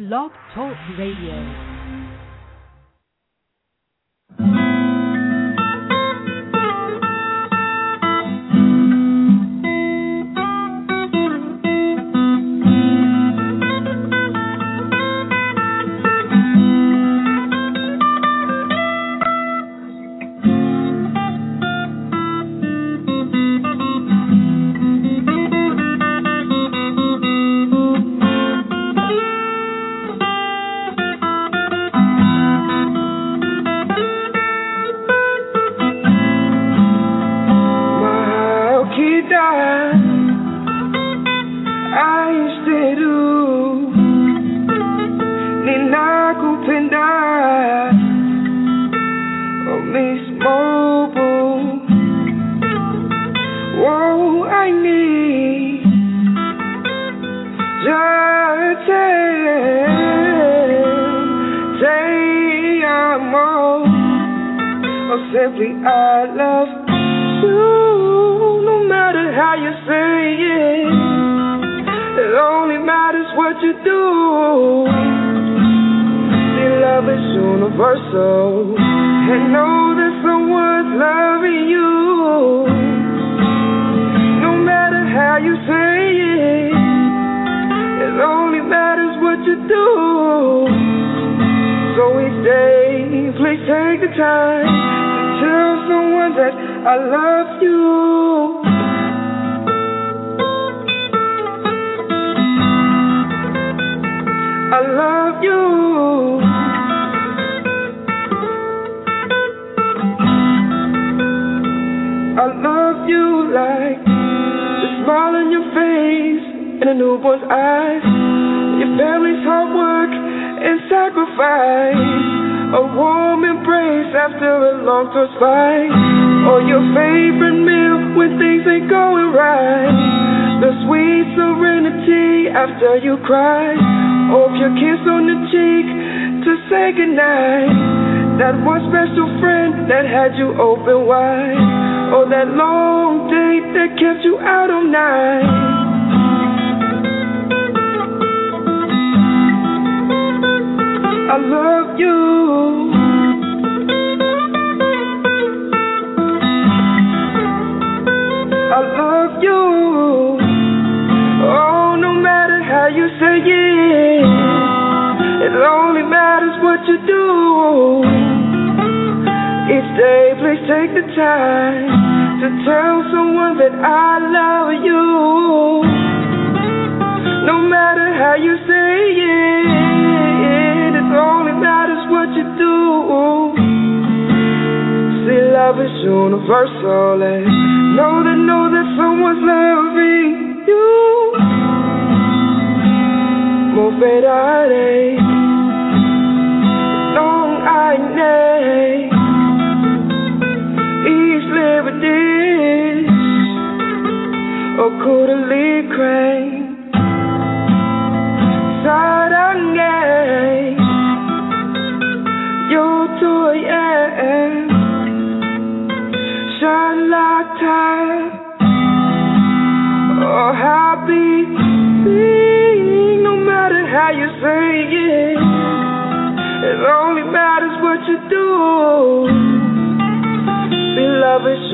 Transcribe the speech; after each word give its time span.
Blog 0.00 0.32
Talk 0.54 0.78
Radio. 0.96 1.69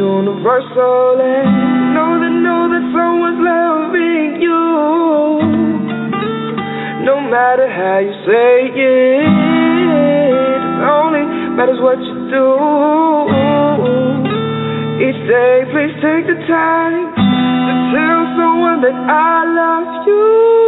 universal 0.06 1.18
and 1.18 1.50
know 1.94 2.12
that 2.22 2.34
know 2.46 2.62
that 2.70 2.84
someone's 2.94 3.40
loving 3.42 4.38
you. 4.38 4.62
No 7.02 7.16
matter 7.26 7.66
how 7.66 7.98
you 8.06 8.14
say 8.22 8.70
it 8.70 9.26
only 10.86 11.24
matters 11.58 11.80
what 11.82 11.98
you 11.98 12.14
do. 12.30 12.46
Each 15.06 15.20
day 15.26 15.56
please 15.74 15.94
take 15.98 16.24
the 16.30 16.38
time 16.46 17.10
to 17.66 17.74
tell 17.94 18.22
someone 18.38 18.78
that 18.86 18.94
I 18.94 19.36
love 19.58 20.06
you. 20.06 20.65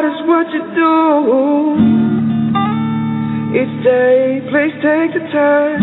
matters 0.00 0.20
what 0.26 0.46
you 0.52 0.62
do. 0.74 0.90
Each 3.52 3.84
day, 3.84 4.40
please 4.50 4.74
take 4.76 5.12
the 5.12 5.28
time 5.32 5.80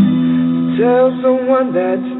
to 0.75 0.81
tell 0.81 1.09
someone 1.21 1.73
that. 1.73 2.17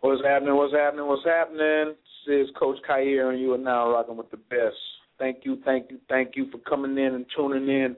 What's 0.00 0.24
happening? 0.24 0.56
What's 0.56 0.74
happening? 0.74 1.06
What's 1.06 1.24
happening? 1.24 1.94
This 2.26 2.46
is 2.46 2.48
Coach 2.58 2.78
Khayr, 2.88 3.30
and 3.30 3.40
you 3.40 3.52
are 3.54 3.58
now 3.58 3.90
rocking 3.92 4.16
with 4.16 4.30
the 4.30 4.36
best. 4.36 4.76
Thank 5.18 5.44
you, 5.44 5.58
thank 5.64 5.90
you, 5.90 5.98
thank 6.08 6.34
you 6.34 6.50
for 6.50 6.58
coming 6.58 6.92
in 6.92 7.14
and 7.14 7.26
tuning 7.36 7.68
in 7.68 7.94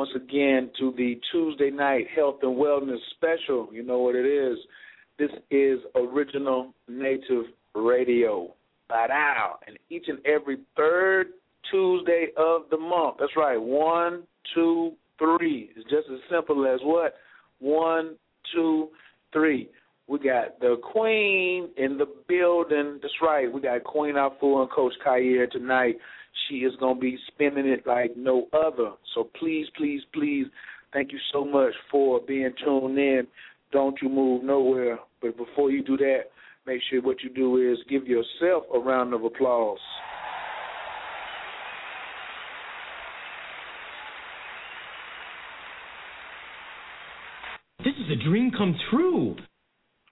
once 0.00 0.12
again 0.16 0.70
to 0.78 0.94
the 0.96 1.20
Tuesday 1.30 1.68
night 1.68 2.06
health 2.16 2.36
and 2.40 2.56
wellness 2.56 2.96
special. 3.10 3.68
You 3.70 3.82
know 3.82 3.98
what 3.98 4.14
it 4.14 4.24
is. 4.24 4.56
This 5.18 5.28
is 5.50 5.78
original 5.94 6.72
native 6.88 7.44
radio. 7.74 8.50
By 8.88 9.08
now, 9.10 9.58
and 9.66 9.78
each 9.90 10.06
and 10.08 10.18
every 10.24 10.56
third 10.74 11.26
Tuesday 11.70 12.28
of 12.38 12.62
the 12.70 12.78
month. 12.78 13.16
That's 13.20 13.36
right. 13.36 13.60
One, 13.60 14.22
two, 14.54 14.92
three. 15.18 15.70
It's 15.76 15.84
just 15.90 16.08
as 16.10 16.18
simple 16.30 16.66
as 16.66 16.80
what? 16.82 17.16
One, 17.58 18.16
two, 18.54 18.88
three. 19.34 19.68
We 20.08 20.18
got 20.18 20.60
the 20.60 20.76
Queen 20.82 21.68
in 21.76 21.98
the 21.98 22.06
building. 22.26 23.00
That's 23.02 23.14
right. 23.20 23.52
We 23.52 23.60
got 23.60 23.84
Queen 23.84 24.14
Afua 24.14 24.62
and 24.62 24.70
Coach 24.70 24.94
Khayr 25.06 25.50
tonight. 25.50 25.96
She 26.48 26.56
is 26.56 26.74
going 26.76 26.96
to 26.96 27.00
be 27.00 27.18
spinning 27.28 27.66
it 27.66 27.86
like 27.86 28.16
no 28.16 28.46
other. 28.52 28.92
So 29.14 29.28
please, 29.38 29.66
please, 29.76 30.02
please, 30.12 30.46
thank 30.92 31.12
you 31.12 31.18
so 31.32 31.44
much 31.44 31.72
for 31.90 32.20
being 32.26 32.52
tuned 32.64 32.98
in. 32.98 33.26
Don't 33.72 33.96
you 34.02 34.08
move 34.08 34.44
nowhere. 34.44 34.98
But 35.22 35.36
before 35.36 35.70
you 35.70 35.82
do 35.84 35.96
that, 35.98 36.22
make 36.66 36.80
sure 36.90 37.02
what 37.02 37.22
you 37.22 37.30
do 37.30 37.56
is 37.56 37.78
give 37.88 38.06
yourself 38.06 38.64
a 38.74 38.78
round 38.78 39.14
of 39.14 39.24
applause. 39.24 39.78
This 47.78 47.94
is 47.94 48.10
a 48.12 48.28
dream 48.28 48.50
come 48.50 48.76
true. 48.90 49.36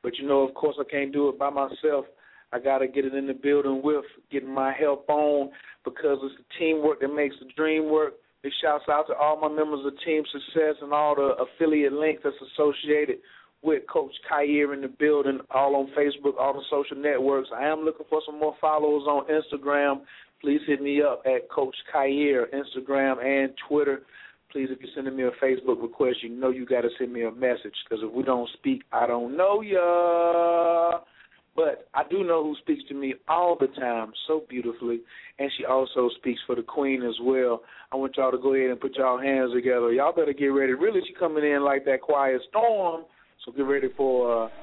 But 0.02 0.16
you 0.18 0.26
know, 0.26 0.46
of 0.46 0.54
course, 0.54 0.76
I 0.80 0.84
can't 0.90 1.12
do 1.12 1.28
it 1.28 1.38
by 1.38 1.50
myself. 1.50 2.06
I 2.52 2.58
got 2.58 2.78
to 2.78 2.88
get 2.88 3.04
it 3.04 3.14
in 3.14 3.26
the 3.26 3.34
building 3.34 3.80
with 3.82 4.04
getting 4.30 4.52
my 4.52 4.72
help 4.72 5.08
on 5.08 5.50
because 5.84 6.18
it's 6.22 6.34
the 6.36 6.44
teamwork 6.58 7.00
that 7.00 7.14
makes 7.14 7.36
the 7.40 7.46
dream 7.56 7.90
work. 7.90 8.14
Big 8.42 8.52
shouts 8.62 8.84
out 8.88 9.06
to 9.08 9.14
all 9.14 9.40
my 9.40 9.48
members 9.48 9.84
of 9.84 9.92
Team 10.04 10.22
Success 10.30 10.76
and 10.80 10.92
all 10.92 11.14
the 11.14 11.34
affiliate 11.42 11.92
links 11.92 12.22
that's 12.24 12.36
associated 12.54 13.16
with 13.62 13.82
Coach 13.92 14.12
Khayr 14.30 14.72
in 14.72 14.82
the 14.82 14.88
building, 14.88 15.40
all 15.50 15.74
on 15.74 15.88
Facebook, 15.98 16.38
all 16.38 16.54
the 16.54 16.62
social 16.70 16.96
networks. 16.96 17.48
I 17.54 17.64
am 17.64 17.80
looking 17.80 18.06
for 18.08 18.20
some 18.24 18.38
more 18.38 18.54
followers 18.60 19.02
on 19.08 19.26
Instagram. 19.26 20.02
Please 20.40 20.60
hit 20.66 20.80
me 20.80 21.02
up 21.02 21.22
at 21.26 21.50
Coach 21.50 21.74
Khayr, 21.92 22.44
Instagram 22.54 23.24
and 23.24 23.52
Twitter. 23.68 24.02
Please, 24.52 24.68
if 24.70 24.78
you're 24.80 24.90
sending 24.94 25.16
me 25.16 25.24
a 25.24 25.44
Facebook 25.44 25.82
request, 25.82 26.22
you 26.22 26.30
know 26.30 26.50
you 26.50 26.64
got 26.64 26.82
to 26.82 26.88
send 26.98 27.12
me 27.12 27.24
a 27.24 27.32
message 27.32 27.74
because 27.84 28.02
if 28.02 28.12
we 28.12 28.22
don't 28.22 28.48
speak, 28.54 28.82
I 28.92 29.06
don't 29.06 29.36
know 29.36 29.60
ya. 29.60 31.00
But 31.58 31.88
I 31.92 32.04
do 32.08 32.22
know 32.22 32.44
who 32.44 32.54
speaks 32.60 32.84
to 32.88 32.94
me 32.94 33.14
all 33.26 33.56
the 33.58 33.66
time 33.66 34.12
so 34.28 34.44
beautifully, 34.48 35.00
and 35.40 35.50
she 35.58 35.64
also 35.64 36.08
speaks 36.18 36.38
for 36.46 36.54
the 36.54 36.62
queen 36.62 37.02
as 37.02 37.16
well. 37.20 37.62
I 37.92 37.96
want 37.96 38.16
y'all 38.16 38.30
to 38.30 38.38
go 38.38 38.54
ahead 38.54 38.70
and 38.70 38.80
put 38.80 38.94
y'all 38.94 39.18
hands 39.18 39.52
together. 39.52 39.92
Y'all 39.92 40.14
better 40.14 40.32
get 40.32 40.46
ready. 40.46 40.74
Really, 40.74 41.00
she 41.04 41.14
coming 41.14 41.42
in 41.42 41.64
like 41.64 41.84
that 41.86 42.00
quiet 42.00 42.42
storm, 42.48 43.06
so 43.44 43.50
get 43.50 43.62
ready 43.62 43.88
for. 43.96 44.44
Uh, 44.44 44.48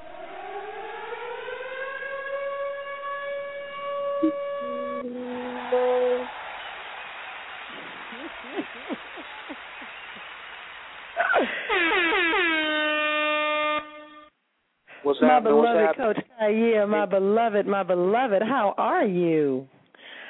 What's 15.06 15.22
happening? 15.22 15.56
What's 15.56 15.70
beloved 15.70 15.86
happening? 15.86 16.14
Coach 16.16 16.26
Khayr, 16.42 16.85
my 16.96 17.06
beloved, 17.06 17.68
my 17.68 17.84
beloved, 17.84 18.42
how 18.42 18.74
are 18.78 19.06
you? 19.06 19.68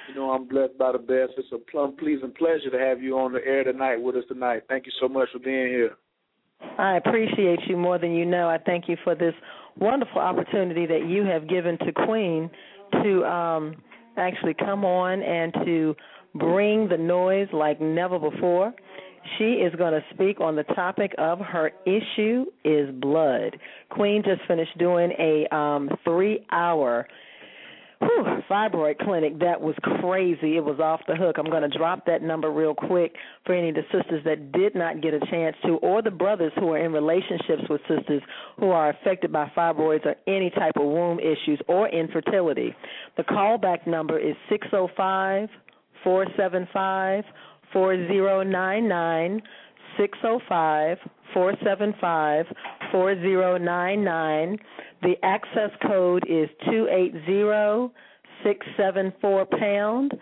You 0.09 0.15
know, 0.15 0.31
I'm 0.31 0.47
blessed 0.47 0.77
by 0.77 0.91
the 0.91 0.97
best. 0.97 1.33
It's 1.37 1.47
a 1.53 1.57
plum 1.57 1.95
pleasing 1.97 2.33
pleasure 2.37 2.69
to 2.71 2.79
have 2.79 3.01
you 3.01 3.17
on 3.17 3.33
the 3.33 3.45
air 3.45 3.63
tonight 3.63 3.97
with 3.97 4.15
us 4.15 4.23
tonight. 4.27 4.63
Thank 4.67 4.85
you 4.85 4.91
so 4.99 5.07
much 5.07 5.29
for 5.31 5.39
being 5.39 5.67
here. 5.67 5.95
I 6.77 6.97
appreciate 6.97 7.59
you 7.67 7.77
more 7.77 7.97
than 7.97 8.13
you 8.13 8.25
know. 8.25 8.49
I 8.49 8.57
thank 8.57 8.87
you 8.87 8.97
for 9.03 9.15
this 9.15 9.33
wonderful 9.77 10.21
opportunity 10.21 10.85
that 10.85 11.07
you 11.07 11.23
have 11.25 11.49
given 11.49 11.77
to 11.79 11.91
Queen 11.91 12.49
to 13.03 13.25
um, 13.25 13.75
actually 14.17 14.53
come 14.53 14.85
on 14.85 15.21
and 15.21 15.53
to 15.65 15.95
bring 16.35 16.87
the 16.87 16.97
noise 16.97 17.47
like 17.53 17.81
never 17.81 18.19
before. 18.19 18.73
She 19.37 19.55
is 19.55 19.73
going 19.75 19.93
to 19.93 20.03
speak 20.13 20.39
on 20.39 20.55
the 20.55 20.63
topic 20.63 21.13
of 21.17 21.39
her 21.39 21.71
issue 21.85 22.45
is 22.63 22.93
blood. 22.95 23.57
Queen 23.89 24.23
just 24.23 24.41
finished 24.47 24.77
doing 24.77 25.11
a 25.19 25.53
um, 25.55 25.89
three 26.03 26.45
hour 26.51 27.07
whew, 27.99 28.41
fibroid 28.49 28.97
clinic 28.99 29.39
that 29.39 29.59
was 29.59 29.75
crazy. 29.81 30.57
It 30.57 30.63
was 30.63 30.79
off 30.79 31.01
the 31.07 31.15
hook. 31.15 31.37
I'm 31.37 31.49
going 31.49 31.69
to 31.69 31.77
drop 31.77 32.05
that 32.05 32.21
number 32.21 32.51
real 32.51 32.73
quick 32.73 33.15
for 33.45 33.53
any 33.53 33.69
of 33.69 33.75
the 33.75 33.83
sisters 33.91 34.23
that 34.25 34.51
did 34.51 34.75
not 34.75 35.01
get 35.01 35.13
a 35.13 35.19
chance 35.31 35.55
to, 35.65 35.77
or 35.77 36.01
the 36.01 36.11
brothers 36.11 36.51
who 36.59 36.71
are 36.71 36.77
in 36.77 36.91
relationships 36.91 37.63
with 37.69 37.81
sisters 37.87 38.21
who 38.59 38.69
are 38.69 38.89
affected 38.89 39.31
by 39.31 39.51
fibroids 39.55 40.05
or 40.05 40.15
any 40.27 40.49
type 40.51 40.73
of 40.75 40.83
womb 40.83 41.19
issues 41.19 41.59
or 41.67 41.89
infertility. 41.89 42.75
The 43.17 43.23
callback 43.23 43.87
number 43.87 44.19
is 44.19 44.35
605 44.49 45.49
475 46.03 47.23
4099. 47.75 49.41
605 49.97 50.97
475 51.33 52.45
4099. 52.91 54.57
The 55.01 55.13
access 55.23 55.71
code 55.85 56.23
is 56.29 56.49
two 56.65 56.87
eight 56.89 57.13
zero 57.25 57.91
six 58.43 58.65
seven 58.77 59.13
four 59.21 59.45
pound 59.45 60.13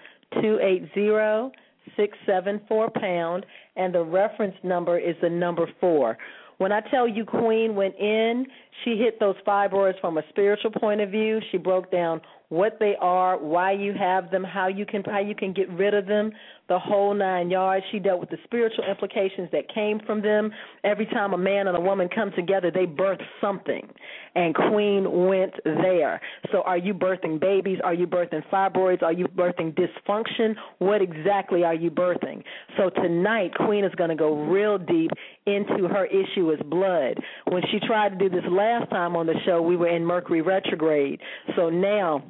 two 0.42 0.60
eight 0.62 0.90
zero 0.94 1.52
six 1.96 2.18
seven 2.26 2.62
four 2.68 2.90
pound, 2.90 3.46
And 3.76 3.94
the 3.94 4.04
reference 4.04 4.56
number 4.64 4.98
is 4.98 5.16
the 5.22 5.30
number 5.30 5.68
four. 5.80 6.18
When 6.58 6.72
I 6.72 6.82
tell 6.82 7.08
you 7.08 7.26
Queen 7.26 7.76
went 7.76 7.96
in, 7.96 8.46
she 8.84 8.96
hit 8.98 9.20
those 9.20 9.36
fibroids 9.46 10.00
from 10.00 10.18
a 10.18 10.24
spiritual 10.30 10.72
point 10.72 11.02
of 11.02 11.10
view. 11.10 11.40
She 11.52 11.58
broke 11.58 11.92
down 11.92 12.22
what 12.50 12.78
they 12.80 12.96
are, 13.02 13.38
why 13.38 13.72
you 13.72 13.94
have 13.94 14.30
them, 14.30 14.44
how 14.44 14.68
you 14.68 14.86
can 14.86 15.04
how 15.04 15.20
you 15.20 15.36
can 15.36 15.54
get 15.54 15.70
rid 15.72 15.94
of 15.94 16.06
them, 16.06 16.32
the 16.74 16.80
whole 16.80 17.14
nine 17.14 17.52
yards. 17.52 17.86
She 17.92 18.00
dealt 18.00 18.20
with 18.20 18.32
the 18.32 18.40
spiritual 18.46 18.84
implications 18.90 19.48
that 19.52 19.72
came 19.72 20.00
from 20.08 20.24
them. 20.24 20.52
Every 20.84 21.06
time 21.06 21.34
a 21.34 21.38
man 21.38 21.68
and 21.68 21.78
a 21.78 21.80
woman 21.80 22.10
come 22.10 22.32
together, 22.36 22.72
they 22.72 22.88
birth 22.88 23.20
something. 23.40 23.88
And 24.34 24.56
Queen 24.56 25.28
went 25.28 25.54
there. 25.64 26.20
So 26.52 26.64
are 26.64 26.80
you 26.80 26.96
birthing 26.96 27.40
babies? 27.40 27.78
Are 27.84 27.94
you 27.94 28.08
birthing 28.08 28.42
fibroids? 28.52 29.04
Are 29.04 29.14
you 29.14 29.28
birthing 29.28 29.78
dysfunction? 29.78 30.56
What 30.80 31.04
exactly 31.04 31.64
are 31.64 31.76
you 31.76 31.92
birthing? 31.92 32.44
So 32.76 32.90
tonight 32.90 33.54
Queen 33.54 33.86
is 33.86 33.94
going 33.94 34.10
to 34.10 34.16
go 34.16 34.34
real 34.46 34.80
deep 34.80 35.12
into 35.46 35.88
her 35.88 36.08
issue 36.08 36.50
is 36.50 36.60
blood. 36.66 37.20
When 37.52 37.62
she 37.72 37.86
tried 37.86 38.18
to 38.18 38.30
do 38.30 38.30
this 38.30 38.50
last 38.50 38.90
time 38.90 39.16
on 39.16 39.28
the 39.28 39.36
show, 39.46 39.62
we 39.62 39.76
were 39.76 39.90
in 39.96 40.04
Mercury 40.04 40.42
retrograde. 40.42 41.22
So 41.56 41.70
now 41.70 42.24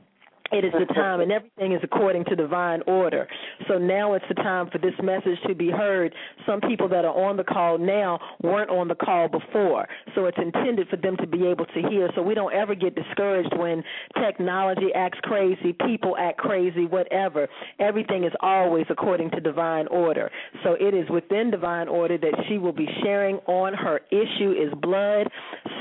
it 0.54 0.64
is 0.64 0.72
the 0.74 0.94
time, 0.94 1.20
and 1.22 1.32
everything 1.32 1.74
is 1.74 1.82
according 1.84 2.26
to 2.26 2.36
divine 2.36 2.82
order. 2.88 3.28
So 3.68 3.78
now 3.78 4.14
it's 4.14 4.26
the 4.30 4.36
time 4.36 4.70
for 4.72 4.78
this 4.78 4.94
message 5.02 5.40
to 5.48 5.56
be 5.56 5.70
heard. 5.70 6.14
Some 6.46 6.62
people 6.62 6.88
that 6.90 7.06
are 7.06 7.28
on 7.28 7.38
the 7.38 7.44
call 7.44 7.78
now 7.78 8.20
weren't 8.42 8.70
on 8.70 8.88
the 8.88 8.96
call 8.96 9.28
before, 9.28 9.88
so 10.16 10.26
it's 10.26 10.38
intended 10.38 10.88
for 10.90 10.98
them 10.98 11.18
to 11.18 11.28
be 11.28 11.48
able 11.48 11.66
to 11.66 11.82
hear. 11.90 12.10
So 12.16 12.22
we 12.22 12.36
don't 12.36 12.54
ever 12.54 12.76
get 12.76 12.96
discouraged 12.96 13.58
when 13.58 13.84
technology 14.22 14.94
acts 14.96 15.20
crazy, 15.24 15.76
people 15.86 16.16
act 16.20 16.38
crazy, 16.38 16.86
whatever. 16.86 17.48
Everything 17.80 18.24
is 18.24 18.34
always 18.42 18.86
according 18.90 19.32
to 19.32 19.40
divine 19.40 19.88
order. 19.88 20.30
So 20.64 20.76
it 20.80 20.94
is 20.94 21.10
within 21.10 21.50
divine 21.50 21.88
order 21.88 22.18
that 22.18 22.46
she 22.48 22.58
will 22.58 22.74
be 22.74 22.88
sharing 23.02 23.38
on 23.48 23.74
her 23.74 24.02
issue 24.12 24.52
is 24.52 24.74
blood. 24.82 25.28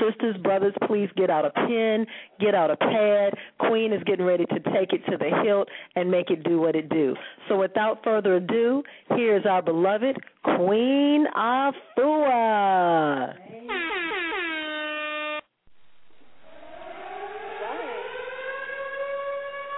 Sisters, 0.01 0.35
brothers, 0.41 0.73
please 0.87 1.09
get 1.15 1.29
out 1.29 1.45
a 1.45 1.51
pen, 1.51 2.05
get 2.39 2.55
out 2.55 2.71
a 2.71 2.77
pad. 2.77 3.33
Queen 3.59 3.93
is 3.93 4.01
getting 4.05 4.25
ready 4.25 4.45
to 4.45 4.59
take 4.63 4.93
it 4.93 5.05
to 5.09 5.17
the 5.17 5.29
hilt 5.43 5.67
and 5.95 6.09
make 6.09 6.29
it 6.29 6.43
do 6.43 6.59
what 6.59 6.75
it 6.75 6.89
do. 6.89 7.15
So 7.47 7.59
without 7.59 8.03
further 8.03 8.35
ado, 8.35 8.83
here's 9.09 9.45
our 9.45 9.61
beloved 9.61 10.17
Queen 10.43 11.25
Afua. 11.35 13.33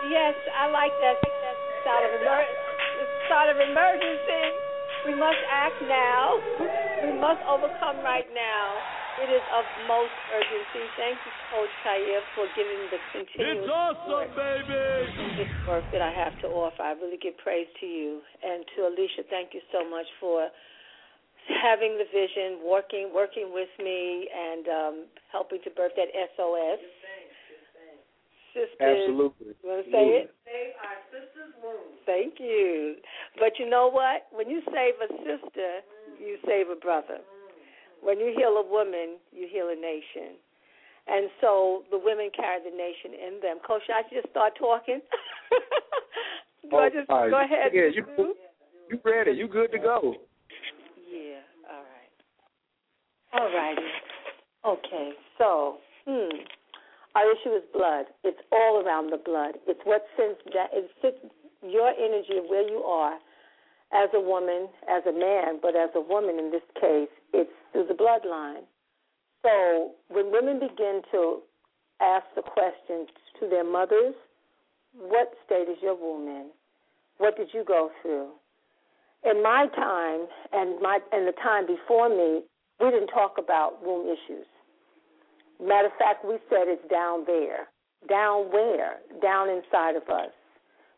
Yes, 0.10 0.36
I 0.54 0.70
like 0.70 0.92
that. 1.02 1.16
Sort 1.84 2.04
of 2.06 2.22
emer- 2.22 2.54
sort 3.30 3.50
of 3.50 3.58
emergency. 3.70 4.46
We 5.06 5.16
must 5.16 5.38
act 5.52 5.82
now. 5.88 6.40
We 7.04 7.20
must 7.20 7.42
overcome 7.50 7.98
right 8.04 8.26
now. 8.34 9.05
It 9.16 9.32
is 9.32 9.46
of 9.56 9.64
most 9.88 10.12
urgency. 10.36 10.84
Thank 11.00 11.16
you, 11.16 11.32
Coach 11.48 11.72
Khayr, 11.88 12.20
for 12.36 12.46
giving 12.52 12.84
the 12.92 13.00
continuous 13.16 13.64
It's 13.64 13.72
awesome, 13.72 14.28
baby. 14.36 15.40
this 15.40 15.52
work 15.64 15.88
that 15.96 16.04
I 16.04 16.12
have 16.12 16.36
to 16.44 16.48
offer. 16.52 16.84
I 16.84 16.92
really 17.00 17.16
give 17.16 17.40
praise 17.40 17.68
to 17.80 17.88
you. 17.88 18.20
And 18.44 18.68
to 18.76 18.92
Alisha, 18.92 19.24
thank 19.32 19.56
you 19.56 19.64
so 19.72 19.88
much 19.88 20.06
for 20.20 20.52
having 21.48 21.96
the 21.96 22.04
vision, 22.12 22.60
working 22.60 23.16
working 23.16 23.56
with 23.56 23.72
me, 23.80 24.28
and 24.28 24.68
um, 24.68 24.96
helping 25.32 25.64
to 25.64 25.72
birth 25.72 25.96
that 25.96 26.12
SOS. 26.36 26.84
sisters. 28.52 28.84
Absolutely. 28.84 29.56
You 29.64 29.68
want 29.68 29.80
to 29.86 29.92
say 29.96 30.06
it? 30.24 30.36
Save 30.44 30.76
our 30.84 31.00
sister's 31.12 31.56
wombs. 31.64 32.04
Thank 32.04 32.36
you. 32.40 33.00
But 33.40 33.60
you 33.60 33.70
know 33.70 33.88
what? 33.88 34.28
When 34.36 34.50
you 34.50 34.60
save 34.72 35.00
a 35.00 35.08
sister, 35.24 35.84
you 36.20 36.36
save 36.44 36.68
a 36.68 36.76
brother. 36.76 37.24
When 38.06 38.20
you 38.20 38.34
heal 38.38 38.54
a 38.62 38.66
woman, 38.66 39.18
you 39.34 39.50
heal 39.50 39.74
a 39.74 39.76
nation. 39.76 40.38
And 41.08 41.30
so 41.42 41.84
the 41.90 41.98
women 41.98 42.30
carry 42.36 42.62
the 42.62 42.70
nation 42.70 43.18
in 43.18 43.42
them. 43.42 43.58
Coach, 43.66 43.82
I 43.90 44.04
just 44.14 44.30
start 44.30 44.54
talking. 44.58 45.02
Do 46.70 46.78
I 46.78 46.90
just 46.90 47.10
Oh, 47.10 47.30
go 47.30 47.42
ahead? 47.42 47.74
Yeah, 47.74 47.90
you 47.94 48.06
you 48.90 49.00
ready? 49.04 49.32
You 49.32 49.48
good 49.48 49.72
to 49.72 49.80
go? 49.80 50.14
Yeah. 51.10 51.42
All 51.66 51.82
right. 51.82 52.14
All 53.34 53.50
righty. 53.50 53.90
Okay. 54.66 55.14
So, 55.38 55.78
hmm. 56.06 56.46
Our 57.16 57.32
issue 57.32 57.56
is 57.56 57.64
blood. 57.74 58.06
It's 58.24 58.42
all 58.52 58.84
around 58.86 59.10
the 59.10 59.18
blood. 59.18 59.56
It's 59.68 59.80
what 59.86 60.06
sends 60.18 60.38
that 60.54 60.70
it 60.74 60.92
fits 61.02 61.18
your 61.64 61.90
energy 61.90 62.38
of 62.38 62.46
where 62.50 62.68
you 62.68 62.84
are 62.84 63.18
as 63.96 64.10
a 64.14 64.20
woman, 64.20 64.68
as 64.90 65.04
a 65.08 65.14
man, 65.14 65.60
but 65.62 65.76
as 65.76 65.90
a 65.96 66.02
woman 66.02 66.38
in 66.38 66.52
this 66.52 66.66
case, 66.80 67.10
it's 67.34 67.52
through 67.72 67.88
the 67.88 67.94
bloodline. 67.94 68.64
So 69.44 69.92
when 70.10 70.32
women 70.32 70.60
begin 70.60 71.02
to 71.12 71.40
ask 72.02 72.26
the 72.36 72.42
question 72.42 73.08
to 73.40 73.48
their 73.50 73.64
mothers, 73.64 74.16
what 74.98 75.34
state 75.46 75.70
is 75.70 75.78
your 75.82 75.96
womb 75.96 76.28
in? 76.28 76.48
What 77.18 77.38
did 77.38 77.50
you 77.54 77.64
go 77.64 77.90
through? 78.02 78.32
In 79.24 79.42
my 79.42 79.68
time 79.76 80.28
and 80.52 80.82
my 80.82 81.00
and 81.12 81.28
the 81.28 81.34
time 81.42 81.66
before 81.66 82.10
me, 82.10 82.42
we 82.80 82.92
didn't 82.92 83.08
talk 83.08 83.36
about 83.38 83.84
womb 83.84 84.08
issues. 84.08 84.46
Matter 85.62 85.88
of 85.88 85.94
fact, 85.98 86.26
we 86.26 86.38
said 86.50 86.68
it's 86.68 86.88
down 86.90 87.24
there. 87.26 87.68
Down 88.10 88.52
where? 88.52 88.98
Down 89.22 89.50
inside 89.50 89.96
of 89.96 90.04
us, 90.10 90.32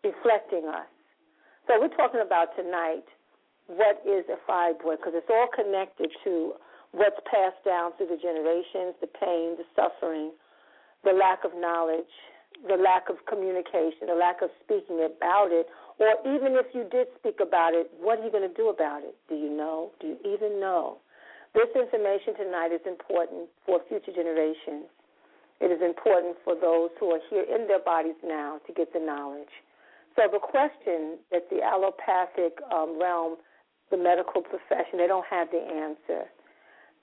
reflecting 0.03 0.65
us. 0.67 0.87
So 1.67 1.75
we're 1.83 1.91
talking 1.99 2.23
about 2.23 2.55
tonight 2.55 3.03
what 3.67 3.99
is 4.07 4.23
a 4.31 4.39
fibroid 4.47 5.03
because 5.03 5.11
it's 5.19 5.27
all 5.27 5.51
connected 5.51 6.07
to 6.23 6.55
what's 6.95 7.19
passed 7.27 7.59
down 7.67 7.91
through 7.99 8.07
the 8.07 8.15
generations, 8.15 8.95
the 9.03 9.11
pain, 9.11 9.59
the 9.59 9.67
suffering, 9.75 10.31
the 11.03 11.11
lack 11.11 11.43
of 11.43 11.51
knowledge, 11.59 12.07
the 12.63 12.79
lack 12.79 13.11
of 13.11 13.19
communication, 13.27 14.07
the 14.07 14.15
lack 14.15 14.39
of 14.39 14.47
speaking 14.63 15.03
about 15.03 15.51
it, 15.51 15.67
or 15.99 16.15
even 16.23 16.55
if 16.55 16.71
you 16.71 16.87
did 16.87 17.11
speak 17.19 17.43
about 17.43 17.75
it, 17.75 17.91
what 17.99 18.19
are 18.19 18.23
you 18.23 18.31
going 18.31 18.47
to 18.47 18.55
do 18.55 18.71
about 18.71 19.03
it? 19.03 19.19
Do 19.27 19.35
you 19.35 19.51
know? 19.51 19.91
Do 19.99 20.15
you 20.15 20.17
even 20.23 20.63
know? 20.63 21.03
This 21.51 21.67
information 21.75 22.31
tonight 22.39 22.71
is 22.71 22.81
important 22.87 23.51
for 23.67 23.83
future 23.91 24.15
generations. 24.15 24.87
It 25.59 25.67
is 25.67 25.83
important 25.83 26.39
for 26.47 26.55
those 26.55 26.95
who 26.95 27.11
are 27.11 27.23
here 27.27 27.43
in 27.43 27.67
their 27.67 27.83
bodies 27.83 28.15
now 28.23 28.63
to 28.67 28.71
get 28.71 28.93
the 28.93 29.03
knowledge. 29.03 29.51
So 30.17 30.25
the 30.31 30.39
question 30.39 31.21
that 31.31 31.47
the 31.49 31.61
allopathic 31.61 32.57
um, 32.73 32.99
realm, 32.99 33.37
the 33.91 33.97
medical 33.97 34.41
profession, 34.41 34.97
they 34.97 35.05
don't 35.05 35.25
have 35.29 35.49
the 35.51 35.61
answer. 35.61 36.25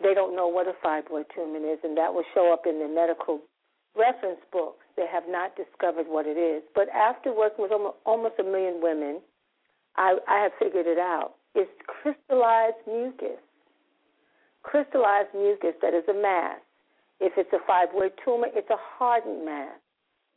They 0.02 0.14
don't 0.14 0.34
know 0.34 0.48
what 0.48 0.66
a 0.66 0.74
fibroid 0.84 1.26
tumor 1.32 1.62
is, 1.62 1.78
and 1.84 1.96
that 1.96 2.12
will 2.12 2.26
show 2.34 2.52
up 2.52 2.66
in 2.66 2.80
the 2.80 2.88
medical 2.88 3.40
reference 3.96 4.40
books. 4.50 4.82
They 4.96 5.06
have 5.06 5.22
not 5.28 5.54
discovered 5.54 6.06
what 6.08 6.26
it 6.26 6.36
is. 6.36 6.64
But 6.74 6.88
after 6.90 7.32
working 7.32 7.62
with 7.62 7.72
almost 8.04 8.34
a 8.40 8.42
million 8.42 8.82
women, 8.82 9.20
I, 9.96 10.18
I 10.26 10.42
have 10.42 10.52
figured 10.58 10.86
it 10.86 10.98
out. 10.98 11.34
It's 11.54 11.70
crystallized 11.86 12.82
mucus. 12.86 13.38
Crystallized 14.64 15.30
mucus 15.34 15.74
that 15.82 15.94
is 15.94 16.02
a 16.08 16.14
mass. 16.14 16.58
If 17.20 17.34
it's 17.36 17.52
a 17.52 17.62
fibroid 17.70 18.10
tumor, 18.24 18.48
it's 18.52 18.70
a 18.70 18.80
hardened 18.98 19.44
mass. 19.44 19.78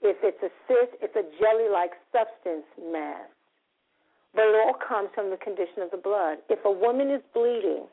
If 0.01 0.17
it's 0.21 0.41
a 0.43 0.51
cyst, 0.67 0.93
it's 1.01 1.15
a 1.15 1.25
jelly 1.41 1.69
like 1.71 1.91
substance 2.11 2.67
mass. 2.77 3.27
But 4.33 4.45
it 4.45 4.55
all 4.55 4.77
comes 4.77 5.09
from 5.15 5.31
the 5.31 5.37
condition 5.37 5.81
of 5.81 5.89
the 5.89 5.97
blood. 5.97 6.37
If 6.49 6.61
a 6.65 6.71
woman 6.71 7.09
is 7.09 7.21
bleeding 7.33 7.89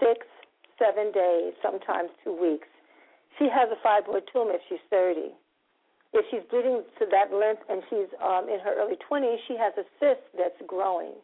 six, 0.00 0.26
seven 0.78 1.12
days, 1.12 1.54
sometimes 1.62 2.10
two 2.24 2.34
weeks, 2.34 2.66
she 3.38 3.46
has 3.46 3.70
a 3.70 3.78
fibroid 3.86 4.26
tumor 4.32 4.58
if 4.58 4.62
she's 4.68 4.82
30. 4.90 5.30
If 6.12 6.26
she's 6.30 6.42
bleeding 6.50 6.82
to 6.98 7.06
that 7.14 7.30
length 7.30 7.62
and 7.70 7.86
she's 7.86 8.10
um, 8.18 8.50
in 8.50 8.58
her 8.58 8.74
early 8.74 8.98
20s, 8.98 9.38
she 9.46 9.54
has 9.54 9.72
a 9.78 9.86
cyst 10.02 10.26
that's 10.34 10.58
growing. 10.66 11.14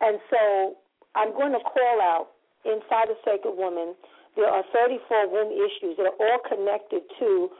And 0.00 0.22
so 0.30 0.78
I'm 1.18 1.34
going 1.34 1.50
to 1.50 1.64
call 1.66 1.98
out 1.98 2.30
inside 2.64 3.10
a 3.10 3.18
sacred 3.26 3.58
woman, 3.58 3.98
there 4.36 4.46
are 4.46 4.62
34 4.72 5.26
womb 5.26 5.50
issues 5.50 5.98
that 5.98 6.06
are 6.06 6.18
all 6.22 6.38
connected 6.46 7.02
to 7.18 7.50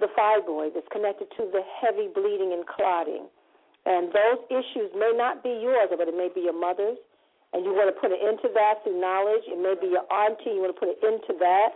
the 0.00 0.08
fibroid, 0.12 0.74
that's 0.74 0.88
connected 0.92 1.28
to 1.36 1.48
the 1.50 1.62
heavy 1.80 2.08
bleeding 2.12 2.52
and 2.52 2.66
clotting. 2.66 3.28
And 3.86 4.10
those 4.10 4.42
issues 4.50 4.90
may 4.98 5.14
not 5.14 5.42
be 5.46 5.54
yours, 5.62 5.88
but 5.94 6.10
it 6.10 6.16
may 6.16 6.28
be 6.28 6.42
your 6.42 6.58
mother's, 6.58 6.98
and 7.54 7.62
you 7.62 7.70
want 7.70 7.86
to 7.86 7.96
put 7.96 8.10
it 8.10 8.18
into 8.18 8.50
that 8.52 8.82
through 8.82 8.98
knowledge. 8.98 9.46
It 9.46 9.56
may 9.56 9.78
be 9.78 9.94
your 9.94 10.04
auntie, 10.10 10.58
you 10.58 10.60
want 10.60 10.74
to 10.74 10.80
put 10.80 10.90
it 10.90 11.00
into 11.00 11.38
that. 11.38 11.72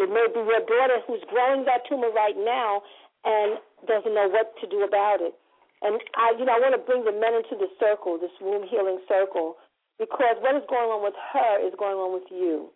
It 0.00 0.08
may 0.08 0.24
be 0.32 0.40
your 0.40 0.64
daughter 0.64 1.04
who's 1.04 1.20
growing 1.28 1.68
that 1.68 1.84
tumor 1.84 2.08
right 2.08 2.34
now 2.34 2.80
and 3.28 3.60
doesn't 3.84 4.16
know 4.16 4.32
what 4.32 4.56
to 4.64 4.66
do 4.66 4.80
about 4.80 5.20
it. 5.20 5.36
And 5.84 6.00
I, 6.16 6.32
you 6.40 6.48
know, 6.48 6.56
I 6.56 6.60
want 6.60 6.72
to 6.76 6.80
bring 6.80 7.04
the 7.04 7.12
men 7.12 7.36
into 7.36 7.56
the 7.56 7.68
circle, 7.76 8.16
this 8.16 8.32
womb 8.40 8.64
healing 8.64 9.00
circle, 9.04 9.60
because 10.00 10.40
what 10.40 10.56
is 10.56 10.64
going 10.68 10.88
on 10.88 11.04
with 11.04 11.16
her 11.16 11.60
is 11.60 11.76
going 11.76 12.00
on 12.00 12.16
with 12.16 12.28
you. 12.32 12.72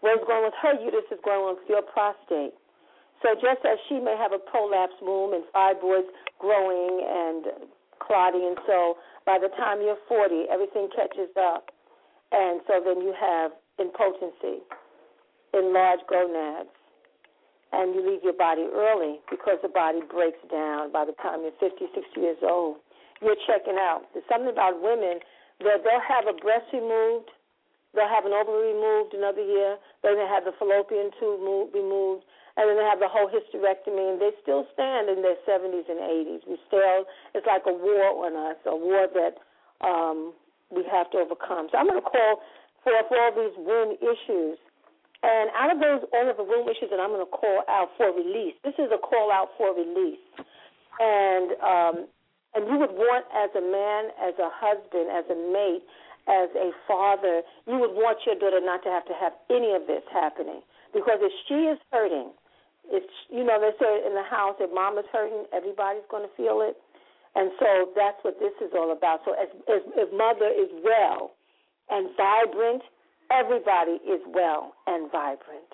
What 0.00 0.16
is 0.16 0.24
going 0.24 0.44
on 0.44 0.48
with 0.48 0.60
her 0.60 0.74
uterus 0.80 1.08
is 1.12 1.20
going 1.24 1.44
on 1.44 1.60
with 1.60 1.68
your 1.68 1.84
prostate. 1.84 2.56
So 3.22 3.34
just 3.34 3.64
as 3.64 3.78
she 3.88 3.98
may 3.98 4.16
have 4.16 4.32
a 4.32 4.38
prolapsed 4.38 5.00
womb 5.00 5.32
and 5.32 5.44
fibroids 5.54 6.10
growing 6.38 7.00
and 7.00 7.68
clotting, 7.98 8.44
and 8.44 8.58
so 8.66 8.96
by 9.24 9.38
the 9.40 9.48
time 9.56 9.80
you're 9.80 9.98
40, 10.08 10.46
everything 10.50 10.88
catches 10.94 11.32
up, 11.38 11.70
and 12.32 12.60
so 12.66 12.80
then 12.84 13.00
you 13.00 13.14
have 13.18 13.52
impotency, 13.78 14.62
enlarged 15.54 16.04
gonads, 16.08 16.70
and 17.72 17.94
you 17.94 18.04
leave 18.04 18.22
your 18.22 18.36
body 18.36 18.68
early 18.72 19.20
because 19.30 19.58
the 19.62 19.68
body 19.68 20.00
breaks 20.08 20.40
down 20.50 20.92
by 20.92 21.04
the 21.04 21.16
time 21.20 21.42
you're 21.42 21.56
50, 21.58 21.88
60 21.94 22.20
years 22.20 22.38
old. 22.42 22.76
You're 23.20 23.40
checking 23.46 23.80
out. 23.80 24.04
There's 24.12 24.28
something 24.28 24.52
about 24.52 24.80
women 24.80 25.20
that 25.64 25.80
they'll 25.82 26.04
have 26.04 26.28
a 26.28 26.36
breast 26.36 26.68
removed, 26.72 27.32
they'll 27.94 28.12
have 28.12 28.28
an 28.28 28.32
ovary 28.36 28.76
removed 28.76 29.14
another 29.14 29.40
year, 29.40 29.80
then 30.04 30.16
they 30.20 30.28
have 30.28 30.44
the 30.44 30.52
fallopian 30.60 31.10
tube 31.18 31.40
removed, 31.72 32.24
and 32.56 32.64
then 32.68 32.76
they 32.80 32.88
have 32.88 33.00
the 33.00 33.08
whole 33.08 33.28
hysterectomy, 33.28 34.16
and 34.16 34.20
they 34.20 34.32
still 34.40 34.64
stand 34.72 35.12
in 35.12 35.20
their 35.20 35.36
70s 35.44 35.88
and 35.92 36.00
80s. 36.00 36.40
We 36.48 36.56
still, 36.66 37.04
it's 37.36 37.46
like 37.46 37.68
a 37.68 37.76
war 37.76 38.24
on 38.24 38.32
us, 38.32 38.56
a 38.64 38.74
war 38.74 39.04
that 39.12 39.36
um, 39.84 40.32
we 40.72 40.82
have 40.88 41.10
to 41.12 41.18
overcome. 41.20 41.68
So 41.70 41.76
I'm 41.76 41.86
going 41.86 42.00
to 42.00 42.08
call 42.08 42.40
for, 42.80 42.92
for 43.08 43.16
all 43.20 43.32
these 43.36 43.56
womb 43.60 44.00
issues. 44.00 44.56
And 45.22 45.50
out 45.52 45.72
of 45.74 45.80
those, 45.80 46.08
all 46.16 46.28
of 46.28 46.36
the 46.36 46.44
womb 46.44 46.64
issues 46.68 46.88
that 46.88 47.00
I'm 47.00 47.12
going 47.12 47.24
to 47.24 47.28
call 47.28 47.60
out 47.68 47.92
for 47.96 48.08
release, 48.08 48.56
this 48.64 48.76
is 48.78 48.88
a 48.88 49.00
call 49.00 49.32
out 49.32 49.52
for 49.56 49.76
release. 49.76 50.22
And 50.96 51.52
um, 51.60 51.96
and 52.56 52.64
you 52.72 52.80
would 52.80 52.96
want, 52.96 53.28
as 53.36 53.52
a 53.52 53.60
man, 53.60 54.08
as 54.16 54.32
a 54.40 54.48
husband, 54.48 55.12
as 55.12 55.28
a 55.28 55.36
mate, 55.36 55.84
as 56.24 56.48
a 56.56 56.72
father, 56.88 57.44
you 57.68 57.76
would 57.76 57.92
want 57.92 58.24
your 58.24 58.34
daughter 58.34 58.64
not 58.64 58.82
to 58.84 58.88
have 58.88 59.04
to 59.06 59.12
have 59.12 59.36
any 59.52 59.76
of 59.76 59.86
this 59.86 60.00
happening. 60.08 60.64
Because 60.96 61.20
if 61.20 61.32
she 61.46 61.68
is 61.68 61.78
hurting, 61.92 62.32
it's 62.90 63.14
you 63.30 63.44
know 63.44 63.58
they 63.60 63.74
say 63.78 64.06
in 64.06 64.14
the 64.14 64.26
house 64.26 64.56
if 64.60 64.70
mom 64.72 64.98
is 64.98 65.06
hurting, 65.12 65.46
everybody's 65.52 66.06
going 66.10 66.22
to 66.22 66.32
feel 66.36 66.62
it, 66.62 66.76
and 67.34 67.50
so 67.58 67.92
that's 67.94 68.16
what 68.22 68.38
this 68.40 68.54
is 68.64 68.72
all 68.74 68.92
about. 68.92 69.20
So 69.24 69.34
as, 69.36 69.50
as 69.68 69.82
if 69.94 70.08
mother 70.14 70.48
is 70.48 70.70
well 70.80 71.36
and 71.90 72.10
vibrant, 72.16 72.82
everybody 73.30 74.00
is 74.06 74.22
well 74.30 74.74
and 74.86 75.10
vibrant. 75.10 75.70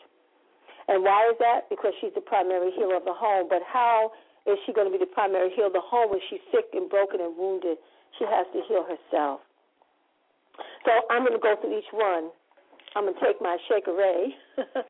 And 0.88 1.04
why 1.04 1.30
is 1.30 1.38
that? 1.38 1.70
Because 1.70 1.92
she's 2.00 2.14
the 2.14 2.24
primary 2.24 2.72
healer 2.74 2.96
of 2.96 3.04
the 3.04 3.14
home. 3.14 3.46
But 3.48 3.62
how 3.62 4.10
is 4.46 4.58
she 4.66 4.72
going 4.72 4.90
to 4.90 4.92
be 4.92 4.98
the 4.98 5.10
primary 5.10 5.50
healer 5.54 5.68
of 5.68 5.78
the 5.78 5.84
home 5.84 6.10
when 6.10 6.20
she's 6.28 6.42
sick 6.50 6.66
and 6.74 6.90
broken 6.90 7.20
and 7.20 7.36
wounded? 7.38 7.78
She 8.18 8.24
has 8.26 8.46
to 8.52 8.60
heal 8.66 8.82
herself. 8.82 9.40
So 10.84 10.92
I'm 11.10 11.22
going 11.22 11.38
to 11.38 11.42
go 11.42 11.54
through 11.60 11.78
each 11.78 11.92
one. 11.92 12.30
I'm 12.94 13.04
going 13.04 13.14
to 13.14 13.20
take 13.22 13.40
my 13.40 13.56
Shekere. 13.70 14.34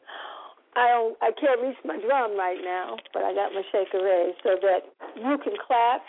I 0.75 0.89
don't, 0.89 1.17
I 1.21 1.31
can't 1.39 1.61
reach 1.61 1.77
my 1.85 2.01
drum 2.01 2.39
right 2.39 2.61
now, 2.65 2.97
but 3.13 3.23
I 3.23 3.35
got 3.35 3.53
my 3.53 3.63
Shekere 3.73 4.33
so 4.43 4.57
that 4.63 4.89
you 5.17 5.37
can 5.45 5.53
clap, 5.67 6.01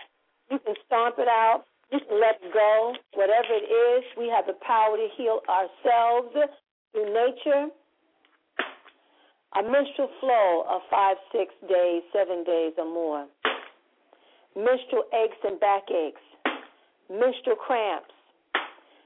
you 0.50 0.60
can 0.60 0.76
stomp 0.86 1.16
it 1.20 1.28
out, 1.28 1.66
you 1.92 2.00
can 2.00 2.20
let 2.20 2.40
go, 2.54 2.96
whatever 3.14 3.52
it 3.52 3.68
is. 3.68 4.04
We 4.18 4.28
have 4.30 4.46
the 4.48 4.56
power 4.66 4.96
to 4.96 5.08
heal 5.18 5.42
ourselves 5.50 6.34
through 6.92 7.14
nature. 7.14 7.68
A 9.56 9.62
menstrual 9.62 10.10
flow 10.20 10.66
of 10.68 10.82
five, 10.90 11.18
six 11.32 11.54
days, 11.70 12.02
seven 12.12 12.44
days 12.44 12.74
or 12.78 12.86
more. 12.86 13.28
Menstrual 14.56 15.04
aches 15.14 15.38
and 15.44 15.60
backaches. 15.60 16.18
Menstrual 17.10 17.58
cramps. 17.58 18.10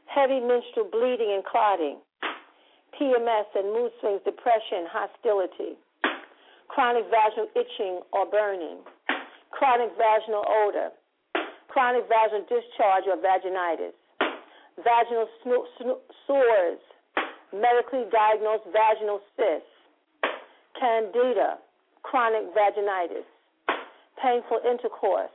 Heavy 0.06 0.40
menstrual 0.40 0.88
bleeding 0.92 1.34
and 1.34 1.44
clotting. 1.44 1.98
PMS 3.00 3.46
and 3.56 3.74
mood 3.74 3.92
swings, 4.02 4.22
depression, 4.26 4.88
hostility. 4.90 5.78
chronic 6.68 7.06
vaginal 7.10 7.48
itching 7.56 8.02
or 8.14 8.26
burning, 8.30 8.80
chronic 9.52 9.90
vaginal 9.98 10.44
odor, 10.46 10.90
chronic 11.70 12.06
vaginal 12.10 12.46
discharge 12.50 13.06
or 13.08 13.18
vaginitis, 13.18 13.94
vaginal 14.84 15.28
sno- 15.44 15.68
sno- 15.80 16.02
sores, 16.28 16.80
medically 17.54 18.06
diagnosed 18.12 18.66
vaginal 18.74 19.22
cysts, 19.36 19.74
candida, 20.80 21.58
chronic 22.04 22.46
vaginitis, 22.54 23.26
painful 24.22 24.60
intercourse, 24.70 25.34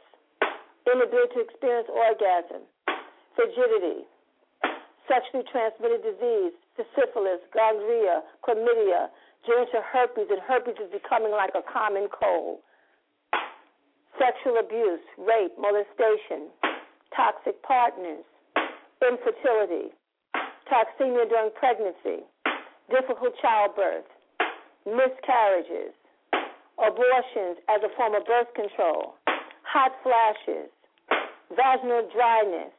inability 0.87 1.35
to 1.35 1.41
experience 1.41 1.89
orgasm, 1.91 2.63
frigidity, 3.35 4.05
sexually 5.09 5.45
transmitted 5.51 6.03
disease, 6.03 6.53
syphilis, 6.77 7.41
gonorrhea, 7.53 8.23
chlamydia, 8.45 9.09
genital 9.47 9.83
herpes, 9.83 10.29
and 10.31 10.41
herpes 10.41 10.77
is 10.81 10.91
becoming 10.93 11.33
like 11.33 11.53
a 11.55 11.63
common 11.67 12.09
cold. 12.09 12.61
Sexual 14.19 14.61
abuse, 14.61 15.03
rape, 15.19 15.53
molestation, 15.59 16.49
toxic 17.17 17.61
partners, 17.63 18.25
infertility, 19.03 19.93
toxemia 20.71 21.29
during 21.29 21.51
pregnancy, 21.59 22.25
difficult 22.91 23.35
childbirth, 23.41 24.07
miscarriages, 24.87 25.93
abortions 26.79 27.59
as 27.69 27.81
a 27.85 27.91
form 27.97 28.15
of 28.15 28.25
birth 28.25 28.49
control, 28.55 29.15
hot 29.63 29.93
flashes, 30.03 30.71
vaginal 31.57 32.09
dryness, 32.15 32.73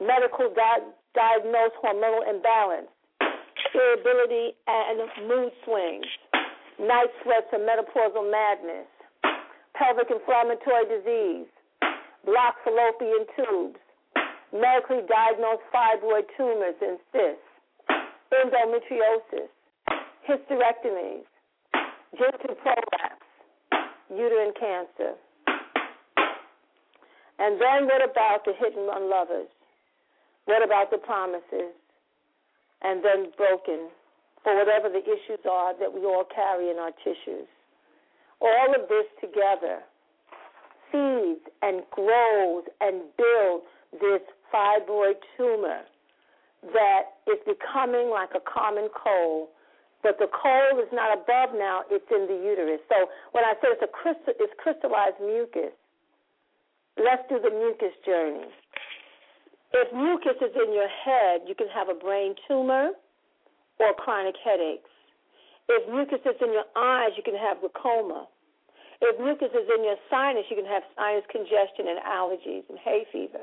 medical 0.00 0.52
di- 0.52 0.90
diagnosed 1.14 1.76
hormonal 1.82 2.28
imbalance, 2.28 2.90
irritability 3.74 4.54
and 4.66 5.00
mood 5.28 5.52
swings, 5.64 6.06
night 6.80 7.10
sweats 7.22 7.48
and 7.52 7.62
menopausal 7.62 8.30
madness, 8.30 8.88
pelvic 9.74 10.08
inflammatory 10.10 10.86
disease, 10.88 11.48
blocked 12.24 12.62
fallopian 12.64 13.26
tubes, 13.36 13.80
medically 14.52 15.00
diagnosed 15.08 15.64
fibroid 15.72 16.28
tumors 16.36 16.76
and 16.80 16.98
cysts, 17.10 17.48
endometriosis, 18.32 19.50
hysterectomies, 20.28 21.24
genital 22.16 22.54
prolapse, 22.62 23.26
uterine 24.10 24.52
cancer. 24.58 25.16
And 27.38 27.60
then 27.60 27.86
what 27.86 28.04
about 28.04 28.44
the 28.44 28.52
hit 28.58 28.76
and 28.76 28.86
run 28.86 29.10
lovers? 29.10 29.48
What 30.44 30.62
about 30.64 30.90
the 30.90 30.98
promises? 30.98 31.74
And 32.82 33.04
then 33.04 33.30
broken 33.36 33.88
for 34.42 34.56
whatever 34.58 34.88
the 34.88 35.02
issues 35.02 35.44
are 35.48 35.78
that 35.78 35.92
we 35.92 36.00
all 36.04 36.24
carry 36.34 36.70
in 36.70 36.78
our 36.78 36.90
tissues. 37.04 37.46
All 38.40 38.74
of 38.74 38.88
this 38.88 39.06
together 39.20 39.80
feeds 40.90 41.40
and 41.62 41.82
grows 41.90 42.64
and 42.80 43.02
builds 43.16 43.64
this 44.00 44.20
fibroid 44.52 45.16
tumor 45.36 45.82
that 46.74 47.18
is 47.26 47.38
becoming 47.46 48.10
like 48.10 48.30
a 48.34 48.42
common 48.42 48.88
cold. 48.94 49.48
But 50.02 50.18
the 50.18 50.26
cold 50.30 50.82
is 50.82 50.90
not 50.92 51.14
above 51.14 51.54
now, 51.54 51.82
it's 51.90 52.06
in 52.10 52.26
the 52.26 52.34
uterus. 52.34 52.80
So 52.88 53.06
when 53.30 53.44
I 53.44 53.54
say 53.62 53.70
it's 53.70 53.82
a 53.82 53.90
crystal 53.90 54.34
it's 54.38 54.52
crystallized 54.58 55.22
mucus, 55.22 55.74
let's 56.98 57.22
do 57.28 57.38
the 57.38 57.50
mucus 57.50 57.94
journey. 58.04 58.50
If 59.72 59.92
mucus 59.92 60.36
is 60.40 60.52
in 60.52 60.72
your 60.72 60.88
head, 60.88 61.48
you 61.48 61.54
can 61.54 61.68
have 61.68 61.88
a 61.88 61.94
brain 61.94 62.34
tumor 62.46 62.92
or 63.80 63.94
chronic 63.94 64.36
headaches. 64.44 64.90
If 65.68 65.88
mucus 65.88 66.20
is 66.26 66.36
in 66.40 66.52
your 66.52 66.68
eyes, 66.76 67.16
you 67.16 67.22
can 67.22 67.36
have 67.36 67.60
glaucoma. 67.60 68.28
If 69.00 69.18
mucus 69.18 69.50
is 69.50 69.66
in 69.66 69.82
your 69.82 69.96
sinus, 70.10 70.44
you 70.50 70.56
can 70.56 70.68
have 70.68 70.84
sinus 70.94 71.24
congestion 71.32 71.88
and 71.88 71.98
allergies 72.04 72.68
and 72.68 72.78
hay 72.78 73.06
fever. 73.10 73.42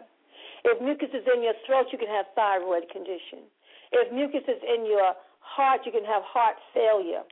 If 0.64 0.82
mucus 0.82 1.10
is 1.12 1.26
in 1.26 1.42
your 1.42 1.58
throat, 1.66 1.88
you 1.92 1.98
can 1.98 2.08
have 2.08 2.26
thyroid 2.36 2.88
condition. 2.92 3.50
If 3.92 4.14
mucus 4.14 4.46
is 4.48 4.62
in 4.62 4.86
your 4.86 5.16
heart, 5.40 5.82
you 5.86 5.92
can 5.92 6.06
have 6.06 6.22
heart 6.24 6.56
failure. 6.74 7.24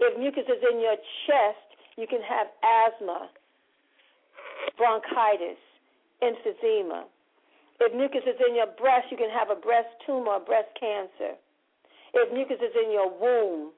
If 0.00 0.18
mucus 0.18 0.48
is 0.48 0.62
in 0.64 0.80
your 0.80 0.96
chest, 1.26 1.68
you 1.96 2.06
can 2.06 2.20
have 2.22 2.48
asthma, 2.64 3.28
bronchitis, 4.76 5.60
emphysema. 6.22 7.04
If 7.80 7.92
mucus 7.92 8.24
is 8.24 8.40
in 8.48 8.56
your 8.56 8.72
breast, 8.78 9.08
you 9.10 9.16
can 9.16 9.30
have 9.30 9.50
a 9.50 9.58
breast 9.58 9.88
tumor 10.06 10.40
or 10.40 10.40
breast 10.40 10.68
cancer. 10.78 11.36
If 12.14 12.32
mucus 12.32 12.56
is 12.60 12.72
in 12.72 12.90
your 12.92 13.12
womb 13.12 13.72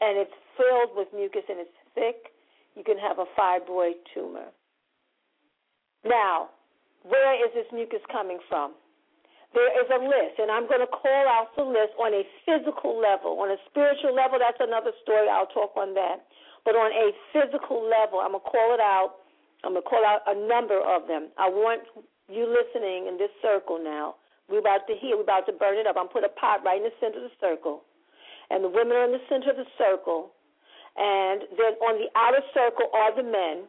and 0.00 0.18
it's 0.18 0.36
filled 0.56 0.92
with 0.92 1.08
mucus 1.14 1.42
and 1.48 1.60
it's 1.60 1.78
thick, 1.94 2.32
you 2.76 2.84
can 2.84 2.98
have 2.98 3.18
a 3.18 3.28
fibroid 3.38 4.00
tumor. 4.12 4.52
Now, 6.04 6.50
where 7.02 7.34
is 7.40 7.52
this 7.54 7.66
mucus 7.72 8.02
coming 8.10 8.38
from? 8.48 8.74
There 9.52 9.68
is 9.80 9.88
a 9.92 10.00
list, 10.00 10.40
and 10.40 10.48
I'm 10.48 10.64
going 10.64 10.80
to 10.80 10.88
call 10.88 11.24
out 11.28 11.52
the 11.56 11.64
list 11.64 11.92
on 12.00 12.16
a 12.16 12.24
physical 12.48 12.96
level. 12.96 13.36
On 13.44 13.52
a 13.52 13.60
spiritual 13.68 14.16
level, 14.16 14.40
that's 14.40 14.56
another 14.60 14.96
story. 15.04 15.28
I'll 15.28 15.52
talk 15.52 15.76
on 15.76 15.92
that. 15.92 16.24
But 16.64 16.72
on 16.72 16.88
a 16.88 17.12
physical 17.36 17.84
level, 17.84 18.24
I'm 18.24 18.32
going 18.32 18.40
to 18.44 18.48
call 18.48 18.72
it 18.72 18.80
out. 18.80 19.20
I'm 19.64 19.76
going 19.76 19.84
to 19.84 19.88
call 19.88 20.04
out 20.08 20.24
a 20.24 20.32
number 20.32 20.80
of 20.80 21.06
them. 21.06 21.28
I 21.36 21.52
want 21.52 21.84
you 22.28 22.46
listening 22.46 23.08
in 23.08 23.18
this 23.18 23.30
circle 23.40 23.82
now. 23.82 24.16
We're 24.48 24.60
about 24.60 24.86
to 24.88 24.94
hear, 24.94 25.16
we're 25.16 25.22
about 25.22 25.46
to 25.46 25.52
burn 25.52 25.78
it 25.78 25.86
up. 25.86 25.96
I'm 25.98 26.08
put 26.08 26.24
a 26.24 26.28
pot 26.28 26.64
right 26.64 26.76
in 26.76 26.84
the 26.84 26.94
center 27.00 27.24
of 27.24 27.30
the 27.30 27.36
circle. 27.40 27.82
And 28.50 28.64
the 28.64 28.68
women 28.68 28.96
are 28.96 29.04
in 29.04 29.12
the 29.12 29.24
center 29.28 29.50
of 29.50 29.56
the 29.56 29.70
circle. 29.78 30.32
And 30.96 31.42
then 31.56 31.72
on 31.80 31.98
the 31.98 32.10
outer 32.18 32.44
circle 32.52 32.90
are 32.92 33.14
the 33.16 33.22
men 33.22 33.64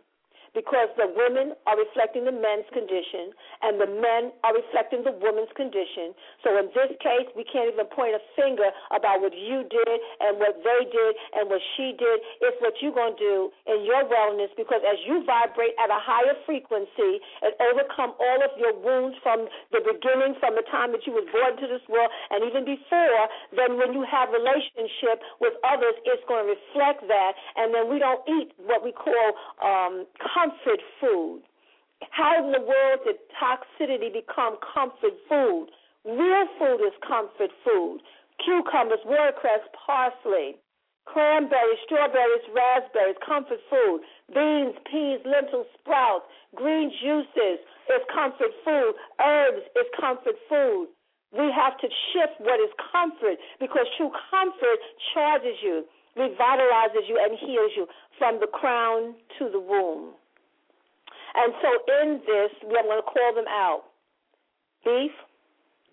because 0.54 0.89
the 0.96 1.10
women 1.10 1.58
are 1.66 1.78
reflecting 1.78 2.26
the 2.26 2.34
men's 2.34 2.70
condition 2.70 3.34
and 3.66 3.82
the 3.82 3.89
men 3.89 4.30
are 4.46 4.54
reflecting 4.54 5.02
the 5.02 5.13
woman's 5.18 5.52
condition. 5.58 6.13
So 6.46 6.54
in 6.62 6.70
this 6.78 6.94
case, 7.02 7.26
we 7.34 7.44
can't 7.44 7.74
even 7.74 7.89
point 7.89 8.13
a 8.13 8.22
finger 8.38 8.70
about 8.94 9.22
what 9.22 9.34
you 9.34 9.66
did 9.66 9.98
and 10.22 10.38
what 10.38 10.62
they 10.62 10.82
did 10.89 11.13
and 11.34 11.50
what 11.50 11.62
she 11.76 11.98
did. 11.98 12.22
It's 12.46 12.58
what 12.62 12.78
you're 12.82 12.94
going 12.94 13.18
to 13.18 13.22
do 13.22 13.38
in 13.66 13.82
your 13.86 14.06
wellness 14.06 14.54
because 14.54 14.86
as 14.86 15.02
you 15.10 15.26
vibrate 15.26 15.74
at 15.82 15.89
a 15.89 15.98
higher 15.98 16.38
frequency 16.46 17.18
and 17.42 17.52
overcome 17.74 18.13
all 18.22 18.39
of 18.46 18.54
your 18.58 18.78
wounds 18.78 19.18
from 19.26 19.50
the 19.74 19.82
beginning, 19.82 20.38
from 20.38 20.54
the 20.54 20.66
time 20.70 20.94
that 20.94 21.06
you 21.10 21.13
was 21.18 21.26
born 21.34 21.58
to 21.58 21.66
this 21.66 21.84
world 21.89 22.13
and 22.30 22.46
even 22.46 22.62
before, 22.62 23.26
then 23.58 23.82
when 23.82 23.94
you 23.94 24.06
have 24.06 24.30
relationship 24.30 25.22
with 25.42 25.58
others, 25.66 25.98
it's 26.06 26.22
going 26.30 26.46
to 26.46 26.50
reflect 26.54 27.02
that. 27.10 27.34
And 27.58 27.74
then 27.74 27.89
we 27.89 27.98
don't 27.98 28.22
eat 28.30 28.54
what 28.62 28.86
we 28.86 28.94
call 28.94 29.26
um, 29.66 30.06
comfort 30.43 30.82
food. 30.99 31.41
How 32.12 32.43
in 32.43 32.51
the 32.51 32.60
world 32.60 32.99
did 33.06 33.15
toxicity 33.39 34.12
become 34.12 34.58
comfort 34.60 35.15
food? 35.29 35.67
Real 36.03 36.47
food 36.60 36.84
is 36.84 36.93
comfort 36.99 37.51
food. 37.63 37.99
Cucumbers, 38.43 38.99
watercress, 39.06 39.63
parsley, 39.71 40.60
cranberries, 41.06 41.79
strawberries, 41.86 42.43
raspberries, 42.51 43.15
comfort 43.25 43.60
food. 43.69 44.01
Beans, 44.36 44.75
peas, 44.91 45.23
lentils, 45.23 45.67
sprouts, 45.79 46.25
green 46.56 46.91
juices 46.91 47.63
is 47.88 48.03
comfort 48.12 48.51
food. 48.65 48.93
Herbs 49.23 49.63
is 49.79 49.88
comfort 49.95 50.36
food. 50.49 50.88
We 51.32 51.47
have 51.56 51.79
to 51.79 51.88
shift 52.12 52.36
what 52.43 52.60
is 52.60 52.73
comfort 52.91 53.39
because 53.60 53.88
true 53.95 54.12
comfort 54.29 54.79
charges 55.13 55.56
you, 55.63 55.86
revitalizes 56.17 57.08
you, 57.08 57.15
and 57.15 57.39
heals 57.39 57.71
you 57.77 57.88
from 58.19 58.39
the 58.41 58.47
crown 58.47 59.15
to 59.39 59.49
the 59.49 59.60
womb. 59.60 60.13
And 61.36 61.54
so 61.62 62.02
in 62.02 62.22
this, 62.26 62.52
I'm 62.62 62.69
going 62.69 63.02
to 63.02 63.02
call 63.02 63.34
them 63.36 63.46
out. 63.50 63.84
Beef, 64.86 65.12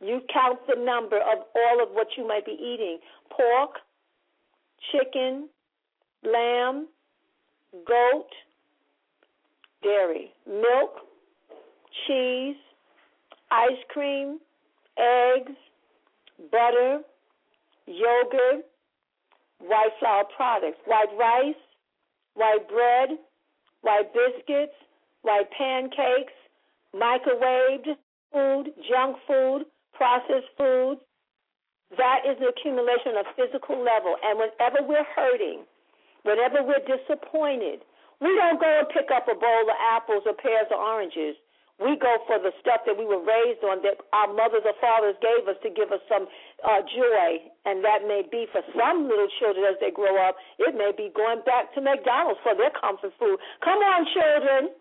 you 0.01 0.21
count 0.33 0.59
the 0.67 0.83
number 0.83 1.17
of 1.17 1.45
all 1.55 1.83
of 1.83 1.91
what 1.93 2.09
you 2.17 2.27
might 2.27 2.45
be 2.45 2.53
eating. 2.53 2.99
Pork, 3.31 3.77
chicken, 4.93 5.49
lamb, 6.25 6.89
goat, 7.87 8.29
dairy, 9.83 10.33
milk, 10.47 10.91
cheese, 12.07 12.57
ice 13.51 13.83
cream, 13.89 14.39
eggs, 14.99 15.57
butter, 16.51 17.01
yogurt, 17.87 18.65
white 19.59 19.91
flour 19.99 20.25
products, 20.37 20.79
white 20.87 21.09
rice, 21.19 21.55
white 22.35 22.69
bread, 22.69 23.19
white 23.83 24.13
biscuits, 24.13 24.75
white 25.23 25.51
pancakes, 25.57 26.33
microwaved 26.95 27.97
food, 28.33 28.73
junk 28.89 29.17
food, 29.27 29.65
processed 29.95 30.51
foods. 30.57 31.01
That 31.99 32.23
is 32.23 32.39
the 32.39 32.55
accumulation 32.55 33.19
of 33.19 33.27
physical 33.35 33.77
level. 33.83 34.15
And 34.23 34.39
whenever 34.39 34.87
we're 34.87 35.07
hurting, 35.17 35.67
whenever 36.23 36.63
we're 36.63 36.87
disappointed, 36.87 37.83
we 38.21 38.31
don't 38.37 38.61
go 38.61 38.69
and 38.69 38.89
pick 38.95 39.11
up 39.11 39.27
a 39.27 39.35
bowl 39.35 39.65
of 39.67 39.77
apples 39.81 40.23
or 40.27 40.37
pears 40.37 40.69
or 40.71 40.79
oranges. 40.79 41.35
We 41.81 41.97
go 41.97 42.21
for 42.29 42.37
the 42.37 42.53
stuff 42.61 42.85
that 42.85 42.93
we 42.93 43.09
were 43.09 43.25
raised 43.25 43.65
on, 43.65 43.81
that 43.89 44.05
our 44.13 44.29
mothers 44.29 44.69
or 44.69 44.77
fathers 44.85 45.17
gave 45.25 45.49
us 45.49 45.57
to 45.65 45.73
give 45.73 45.89
us 45.89 46.05
some 46.13 46.29
uh, 46.61 46.85
joy, 46.85 47.41
and 47.65 47.81
that 47.81 48.05
may 48.05 48.21
be 48.21 48.45
for 48.53 48.61
some 48.77 49.09
little 49.09 49.33
children 49.41 49.65
as 49.65 49.81
they 49.81 49.89
grow 49.89 50.21
up. 50.21 50.37
It 50.61 50.77
may 50.77 50.93
be 50.93 51.09
going 51.17 51.41
back 51.49 51.73
to 51.73 51.81
McDonald's 51.81 52.37
for 52.45 52.53
their 52.53 52.69
comfort 52.77 53.17
food. 53.17 53.41
Come 53.65 53.81
on, 53.81 54.05
children. 54.13 54.77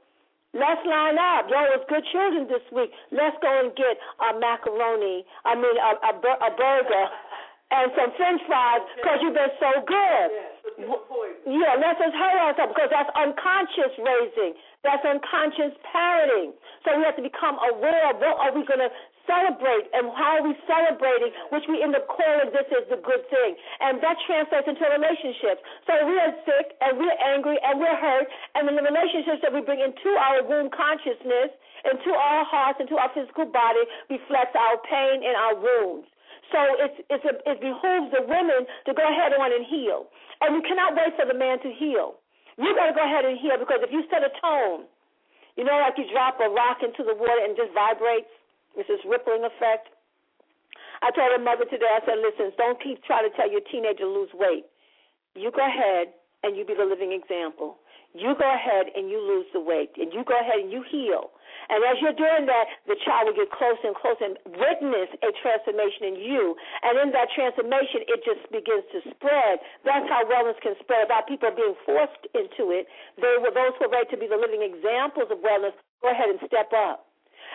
Let's 0.53 0.81
line 0.81 1.17
up. 1.21 1.45
Y'all 1.45 1.69
was 1.77 1.85
good 1.85 2.01
children 2.09 2.49
this 2.49 2.65
week. 2.73 2.89
Let's 3.13 3.37
go 3.37 3.51
and 3.61 3.69
get 3.77 4.01
a 4.17 4.33
macaroni. 4.39 5.21
I 5.45 5.53
mean, 5.53 5.77
a, 5.77 5.91
a, 6.09 6.13
a 6.17 6.51
burger 6.57 7.05
and 7.71 7.93
some 7.93 8.09
French 8.17 8.41
fries 8.49 8.81
because 8.97 9.21
you've 9.21 9.37
been 9.37 9.53
so 9.61 9.69
good. 9.85 10.29
Yeah, 11.45 11.77
let's 11.77 12.01
just 12.01 12.17
hurry 12.17 12.39
ourselves 12.41 12.73
because 12.73 12.89
that's 12.89 13.13
unconscious 13.13 13.93
raising. 14.01 14.57
That's 14.81 15.05
unconscious 15.05 15.77
parenting. 15.85 16.57
So 16.81 16.97
we 16.97 17.05
have 17.05 17.19
to 17.19 17.25
become 17.25 17.61
aware 17.69 18.09
of 18.09 18.17
what 18.17 18.41
are 18.41 18.53
we 18.55 18.65
going 18.65 18.81
to 18.81 18.89
celebrate 19.29 19.85
and 19.93 20.09
how 20.17 20.41
are 20.41 20.43
we 20.43 20.57
celebrating, 20.65 21.29
which 21.53 21.69
we 21.69 21.85
end 21.85 21.93
up 21.93 22.09
calling 22.09 22.49
this 22.49 22.65
is 22.73 22.89
the 22.89 22.97
good 22.97 23.21
thing. 23.29 23.53
And 23.85 24.01
that 24.01 24.17
translates 24.25 24.65
into 24.65 24.81
relationships. 24.89 25.61
So 25.85 25.93
we 26.09 26.17
are 26.17 26.33
sick 26.49 26.73
and 26.81 26.97
we're 26.97 27.19
angry 27.21 27.61
and 27.61 27.77
we're 27.77 27.93
hurt, 27.93 28.25
and 28.57 28.65
then 28.65 28.73
the 28.73 28.83
relationships 28.83 29.45
that 29.45 29.53
we 29.53 29.61
bring 29.61 29.85
into 29.85 30.09
our 30.17 30.41
womb 30.41 30.73
consciousness, 30.73 31.53
into 31.85 32.11
our 32.17 32.41
hearts, 32.49 32.81
into 32.81 32.97
our 32.97 33.13
physical 33.13 33.45
body 33.45 33.85
reflects 34.09 34.57
our 34.57 34.81
pain 34.89 35.21
and 35.21 35.37
our 35.37 35.53
wounds. 35.53 36.09
So 36.49 36.59
it's, 36.81 36.97
it's 37.13 37.25
a, 37.29 37.37
it 37.45 37.61
behooves 37.61 38.09
the 38.09 38.25
women 38.25 38.65
to 38.89 38.91
go 38.97 39.05
ahead 39.05 39.37
on 39.37 39.53
and 39.53 39.61
heal. 39.69 40.09
And 40.41 40.57
you 40.57 40.63
cannot 40.65 40.97
wait 40.97 41.13
for 41.13 41.29
the 41.29 41.37
man 41.37 41.61
to 41.61 41.69
heal. 41.69 42.17
You 42.57 42.73
got 42.73 42.89
to 42.89 42.95
go 42.97 43.05
ahead 43.05 43.23
and 43.23 43.37
heal 43.37 43.55
because 43.61 43.85
if 43.85 43.93
you 43.93 44.03
set 44.09 44.25
a 44.25 44.33
tone, 44.41 44.89
you 45.55 45.63
know, 45.63 45.77
like 45.79 45.95
you 45.99 46.09
drop 46.11 46.39
a 46.41 46.49
rock 46.49 46.81
into 46.81 47.03
the 47.03 47.13
water 47.13 47.43
and 47.43 47.55
just 47.55 47.71
vibrates, 47.75 48.31
it's 48.77 48.87
this 48.87 49.01
rippling 49.07 49.45
effect. 49.45 49.89
I 51.01 51.11
told 51.15 51.31
her 51.31 51.39
mother 51.39 51.63
today, 51.65 51.87
I 51.87 52.03
said, 52.03 52.19
listen, 52.19 52.51
don't 52.59 52.81
keep 52.83 53.03
trying 53.07 53.23
to 53.23 53.33
tell 53.35 53.49
your 53.49 53.63
teenager 53.71 54.03
to 54.03 54.11
lose 54.11 54.29
weight. 54.35 54.67
You 55.35 55.51
go 55.51 55.63
ahead 55.63 56.11
and 56.43 56.57
you 56.57 56.65
be 56.65 56.75
the 56.75 56.83
living 56.83 57.15
example. 57.15 57.79
You 58.17 58.33
go 58.33 58.49
ahead 58.49 58.89
and 58.97 59.05
you 59.05 59.21
lose 59.21 59.45
the 59.53 59.61
weight, 59.61 59.93
and 60.01 60.09
you 60.09 60.25
go 60.25 60.33
ahead 60.33 60.65
and 60.65 60.73
you 60.73 60.81
heal. 60.81 61.29
And 61.69 61.85
as 61.85 62.01
you're 62.01 62.17
doing 62.17 62.49
that, 62.49 62.65
the 62.89 62.97
child 63.05 63.29
will 63.29 63.37
get 63.37 63.53
closer 63.53 63.85
and 63.85 63.93
closer 63.93 64.33
and 64.33 64.37
witness 64.49 65.13
a 65.21 65.29
transformation 65.37 66.09
in 66.09 66.15
you. 66.17 66.57
And 66.81 66.97
in 66.97 67.13
that 67.13 67.29
transformation, 67.37 68.09
it 68.09 68.25
just 68.25 68.49
begins 68.49 68.81
to 68.97 69.05
spread. 69.13 69.61
That's 69.85 70.09
how 70.09 70.25
wellness 70.25 70.57
can 70.57 70.73
spread. 70.81 71.05
About 71.05 71.29
people 71.29 71.53
being 71.53 71.77
forced 71.85 72.25
into 72.33 72.73
it, 72.73 72.89
they 73.21 73.37
were 73.37 73.53
those 73.53 73.77
who 73.77 73.85
are 73.85 73.93
ready 73.93 74.09
to 74.09 74.17
be 74.17 74.25
the 74.25 74.41
living 74.41 74.65
examples 74.65 75.29
of 75.29 75.45
wellness. 75.45 75.77
Go 76.01 76.09
ahead 76.09 76.33
and 76.33 76.41
step 76.49 76.73
up. 76.73 77.08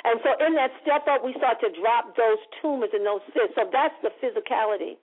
And 0.05 0.21
so 0.21 0.37
in 0.45 0.53
that 0.55 0.71
step 0.85 1.09
up, 1.09 1.25
we 1.25 1.33
start 1.40 1.61
to 1.64 1.73
drop 1.81 2.12
those 2.17 2.38
tumors 2.61 2.93
and 2.93 3.05
those 3.05 3.25
cysts. 3.33 3.57
So 3.57 3.64
that's 3.73 3.97
the 4.05 4.12
physicality. 4.21 5.01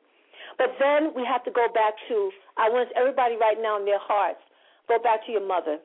But 0.58 0.78
then 0.78 1.14
we 1.18 1.26
have 1.26 1.44
to 1.46 1.52
go 1.52 1.66
back 1.74 1.98
to, 2.10 2.30
I 2.58 2.70
want 2.70 2.90
everybody 2.94 3.36
right 3.36 3.58
now 3.58 3.82
in 3.82 3.86
their 3.86 4.02
hearts, 4.02 4.42
go 4.88 5.02
back 5.02 5.26
to 5.26 5.32
your 5.32 5.46
mother. 5.46 5.82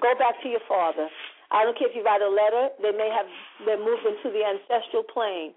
Go 0.00 0.14
back 0.18 0.38
to 0.42 0.48
your 0.48 0.62
father. 0.68 1.10
I 1.50 1.64
don't 1.64 1.76
care 1.78 1.90
if 1.90 1.96
you 1.96 2.04
write 2.04 2.22
a 2.22 2.30
letter, 2.30 2.70
they 2.82 2.94
may 2.94 3.10
have 3.10 3.26
been 3.66 3.82
moved 3.82 4.06
into 4.06 4.30
the 4.30 4.46
ancestral 4.46 5.02
plane 5.02 5.54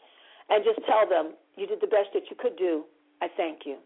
and 0.50 0.64
just 0.66 0.82
tell 0.88 1.06
them, 1.06 1.38
you 1.58 1.68
did 1.68 1.82
the 1.82 1.88
best 1.88 2.10
that 2.14 2.26
you 2.30 2.36
could 2.40 2.58
do. 2.58 2.84
I 3.22 3.28
thank 3.38 3.66
you. 3.66 3.78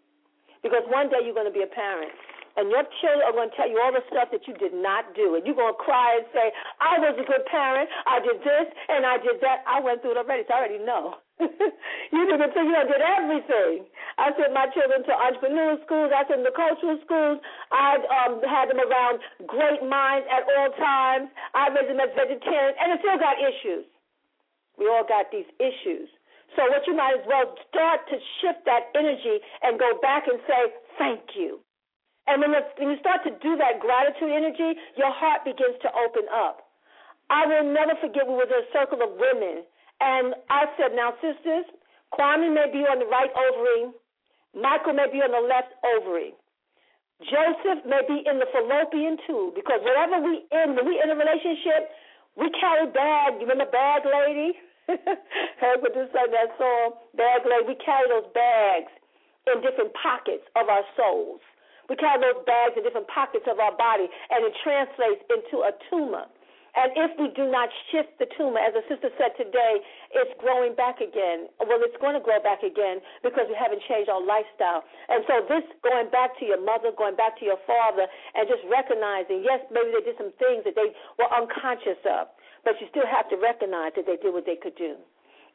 Because 0.64 0.84
one 0.88 1.10
day 1.10 1.20
you're 1.24 1.36
going 1.36 1.50
to 1.50 1.54
be 1.54 1.64
a 1.64 1.70
parent. 1.70 2.12
And 2.56 2.72
your 2.72 2.88
children 3.04 3.24
are 3.28 3.36
going 3.36 3.52
to 3.52 3.56
tell 3.56 3.68
you 3.68 3.76
all 3.84 3.92
the 3.92 4.04
stuff 4.08 4.32
that 4.32 4.48
you 4.48 4.56
did 4.56 4.72
not 4.72 5.12
do. 5.12 5.36
And 5.36 5.44
you're 5.44 5.60
going 5.60 5.76
to 5.76 5.84
cry 5.84 6.24
and 6.24 6.26
say, 6.32 6.56
I 6.80 7.00
was 7.04 7.20
a 7.20 7.28
good 7.28 7.44
parent. 7.52 7.92
I 8.08 8.24
did 8.24 8.40
this 8.40 8.68
and 8.88 9.04
I 9.04 9.20
did 9.20 9.44
that. 9.44 9.68
I 9.68 9.84
went 9.84 10.00
through 10.00 10.16
it 10.16 10.20
already, 10.24 10.48
so 10.48 10.56
I 10.56 10.64
already 10.64 10.80
know. 10.80 11.20
you 12.16 12.24
did 12.32 12.40
thing, 12.56 12.72
you 12.72 12.84
did 12.88 13.04
everything. 13.04 13.84
I 14.16 14.32
sent 14.40 14.56
my 14.56 14.72
children 14.72 15.04
to 15.04 15.12
entrepreneur 15.12 15.76
schools. 15.84 16.16
I 16.16 16.24
sent 16.32 16.48
them 16.48 16.48
to 16.48 16.56
cultural 16.56 16.96
schools. 17.04 17.44
I 17.76 18.00
um, 18.24 18.40
had 18.48 18.72
them 18.72 18.80
around 18.80 19.20
great 19.44 19.84
minds 19.84 20.24
at 20.32 20.48
all 20.56 20.72
times. 20.80 21.28
I 21.52 21.68
raised 21.76 21.92
them 21.92 22.00
as 22.00 22.16
vegetarians, 22.16 22.80
and 22.80 22.96
they 22.96 23.00
still 23.04 23.20
got 23.20 23.36
issues. 23.36 23.84
We 24.80 24.88
all 24.88 25.04
got 25.04 25.28
these 25.28 25.48
issues. 25.60 26.08
So 26.56 26.64
what 26.72 26.88
you 26.88 26.96
might 26.96 27.20
as 27.20 27.26
well 27.28 27.52
start 27.68 28.08
to 28.08 28.16
shift 28.40 28.64
that 28.64 28.96
energy 28.96 29.44
and 29.60 29.76
go 29.76 30.00
back 30.00 30.32
and 30.32 30.40
say, 30.48 30.72
thank 30.96 31.36
you. 31.36 31.60
And 32.28 32.42
when, 32.42 32.52
when 32.54 32.90
you 32.90 33.00
start 33.00 33.22
to 33.26 33.34
do 33.42 33.58
that 33.58 33.80
gratitude 33.80 34.34
energy, 34.34 34.78
your 34.98 35.14
heart 35.14 35.46
begins 35.46 35.78
to 35.86 35.90
open 35.94 36.26
up. 36.34 36.66
I 37.30 37.46
will 37.46 37.66
never 37.66 37.98
forget 38.02 38.26
we 38.26 38.38
were 38.38 38.50
in 38.50 38.66
a 38.66 38.70
circle 38.74 39.02
of 39.02 39.18
women, 39.18 39.66
and 40.02 40.38
I 40.50 40.70
said, 40.78 40.94
now, 40.94 41.14
sisters, 41.22 41.66
Kwame 42.14 42.54
may 42.54 42.70
be 42.70 42.86
on 42.86 43.02
the 43.02 43.10
right 43.10 43.34
ovary, 43.34 43.94
Michael 44.54 44.94
may 44.94 45.10
be 45.12 45.20
on 45.20 45.34
the 45.34 45.42
left 45.42 45.74
ovary. 45.84 46.34
Joseph 47.24 47.84
may 47.88 48.04
be 48.08 48.24
in 48.28 48.40
the 48.40 48.50
fallopian 48.52 49.16
tube 49.24 49.56
because 49.56 49.80
whatever 49.84 50.20
we 50.20 50.44
in, 50.52 50.76
when 50.76 50.84
we 50.84 51.00
in 51.00 51.08
a 51.10 51.16
relationship, 51.16 51.92
we 52.36 52.52
carry 52.60 52.92
bag. 52.92 53.40
You 53.40 53.48
remember 53.48 53.72
bag 53.72 54.04
lady? 54.04 54.60
Heard 55.64 55.80
what 55.80 55.96
this 55.96 56.12
song 56.12 56.30
that 56.32 56.52
song, 56.60 57.00
bag 57.16 57.48
lady. 57.48 57.72
We 57.72 57.76
carry 57.80 58.08
those 58.12 58.28
bags 58.36 58.92
in 59.48 59.64
different 59.64 59.96
pockets 59.96 60.44
of 60.60 60.68
our 60.68 60.84
souls. 61.00 61.40
We 61.90 61.96
carry 61.96 62.22
those 62.22 62.42
bags 62.46 62.74
in 62.78 62.84
different 62.84 63.08
pockets 63.08 63.46
of 63.46 63.60
our 63.60 63.76
body, 63.78 64.10
and 64.32 64.46
it 64.46 64.54
translates 64.64 65.22
into 65.30 65.66
a 65.66 65.72
tumor. 65.90 66.26
And 66.76 66.92
if 67.00 67.16
we 67.16 67.32
do 67.32 67.48
not 67.48 67.72
shift 67.90 68.20
the 68.20 68.28
tumor, 68.36 68.60
as 68.60 68.76
the 68.76 68.84
sister 68.92 69.08
said 69.16 69.32
today, 69.40 69.80
it's 70.12 70.36
growing 70.44 70.76
back 70.76 71.00
again. 71.00 71.48
Well, 71.64 71.80
it's 71.80 71.96
going 72.04 72.20
to 72.20 72.24
grow 72.24 72.44
back 72.44 72.68
again 72.68 73.00
because 73.24 73.48
we 73.48 73.56
haven't 73.56 73.80
changed 73.88 74.12
our 74.12 74.20
lifestyle. 74.20 74.84
And 75.08 75.24
so, 75.24 75.48
this 75.48 75.64
going 75.88 76.12
back 76.12 76.36
to 76.40 76.44
your 76.44 76.60
mother, 76.60 76.92
going 76.92 77.16
back 77.16 77.40
to 77.40 77.48
your 77.48 77.60
father, 77.64 78.12
and 78.36 78.44
just 78.52 78.60
recognizing, 78.68 79.40
yes, 79.40 79.64
maybe 79.72 79.96
they 79.96 80.04
did 80.04 80.20
some 80.20 80.36
things 80.36 80.68
that 80.68 80.76
they 80.76 80.92
were 81.16 81.32
unconscious 81.32 82.00
of, 82.04 82.28
but 82.68 82.76
you 82.84 82.92
still 82.92 83.08
have 83.08 83.32
to 83.32 83.40
recognize 83.40 83.96
that 83.96 84.04
they 84.04 84.20
did 84.20 84.36
what 84.36 84.44
they 84.44 84.60
could 84.60 84.76
do. 84.76 85.00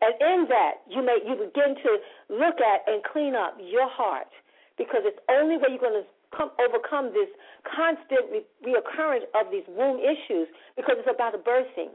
And 0.01 0.17
in 0.25 0.49
that, 0.49 0.81
you 0.89 1.05
may 1.05 1.21
you 1.21 1.37
begin 1.37 1.77
to 1.85 1.91
look 2.33 2.57
at 2.65 2.89
and 2.89 3.05
clean 3.05 3.37
up 3.37 3.61
your 3.61 3.85
heart 3.93 4.33
because 4.81 5.05
it's 5.05 5.21
only 5.29 5.61
way 5.61 5.77
you're 5.77 5.85
going 5.85 6.01
to 6.01 6.09
come, 6.37 6.51
overcome 6.59 7.13
this 7.13 7.29
constant 7.65 8.31
re- 8.31 8.47
reoccurrence 8.65 9.27
of 9.35 9.51
these 9.51 9.67
womb 9.69 9.99
issues 9.99 10.49
because 10.77 10.97
it's 10.99 11.11
about 11.13 11.33
the 11.33 11.43
birthing. 11.43 11.91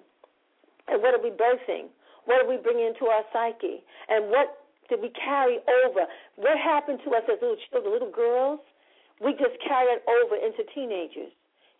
And 0.87 1.01
what 1.01 1.13
are 1.13 1.21
we 1.21 1.31
birthing? 1.31 1.89
What 2.25 2.43
are 2.43 2.49
we 2.49 2.57
bringing 2.57 2.85
into 2.85 3.05
our 3.05 3.23
psyche? 3.33 3.81
And 4.09 4.29
what 4.29 4.65
did 4.89 5.01
we 5.01 5.09
carry 5.09 5.57
over? 5.85 6.05
What 6.35 6.57
happened 6.57 6.99
to 7.05 7.11
us 7.11 7.23
as 7.31 7.37
little 7.41 7.57
children, 7.69 7.93
little 7.93 8.11
girls? 8.11 8.59
We 9.21 9.31
just 9.33 9.57
carry 9.65 9.95
it 9.95 10.03
over 10.05 10.35
into 10.35 10.61
teenagers. 10.73 11.31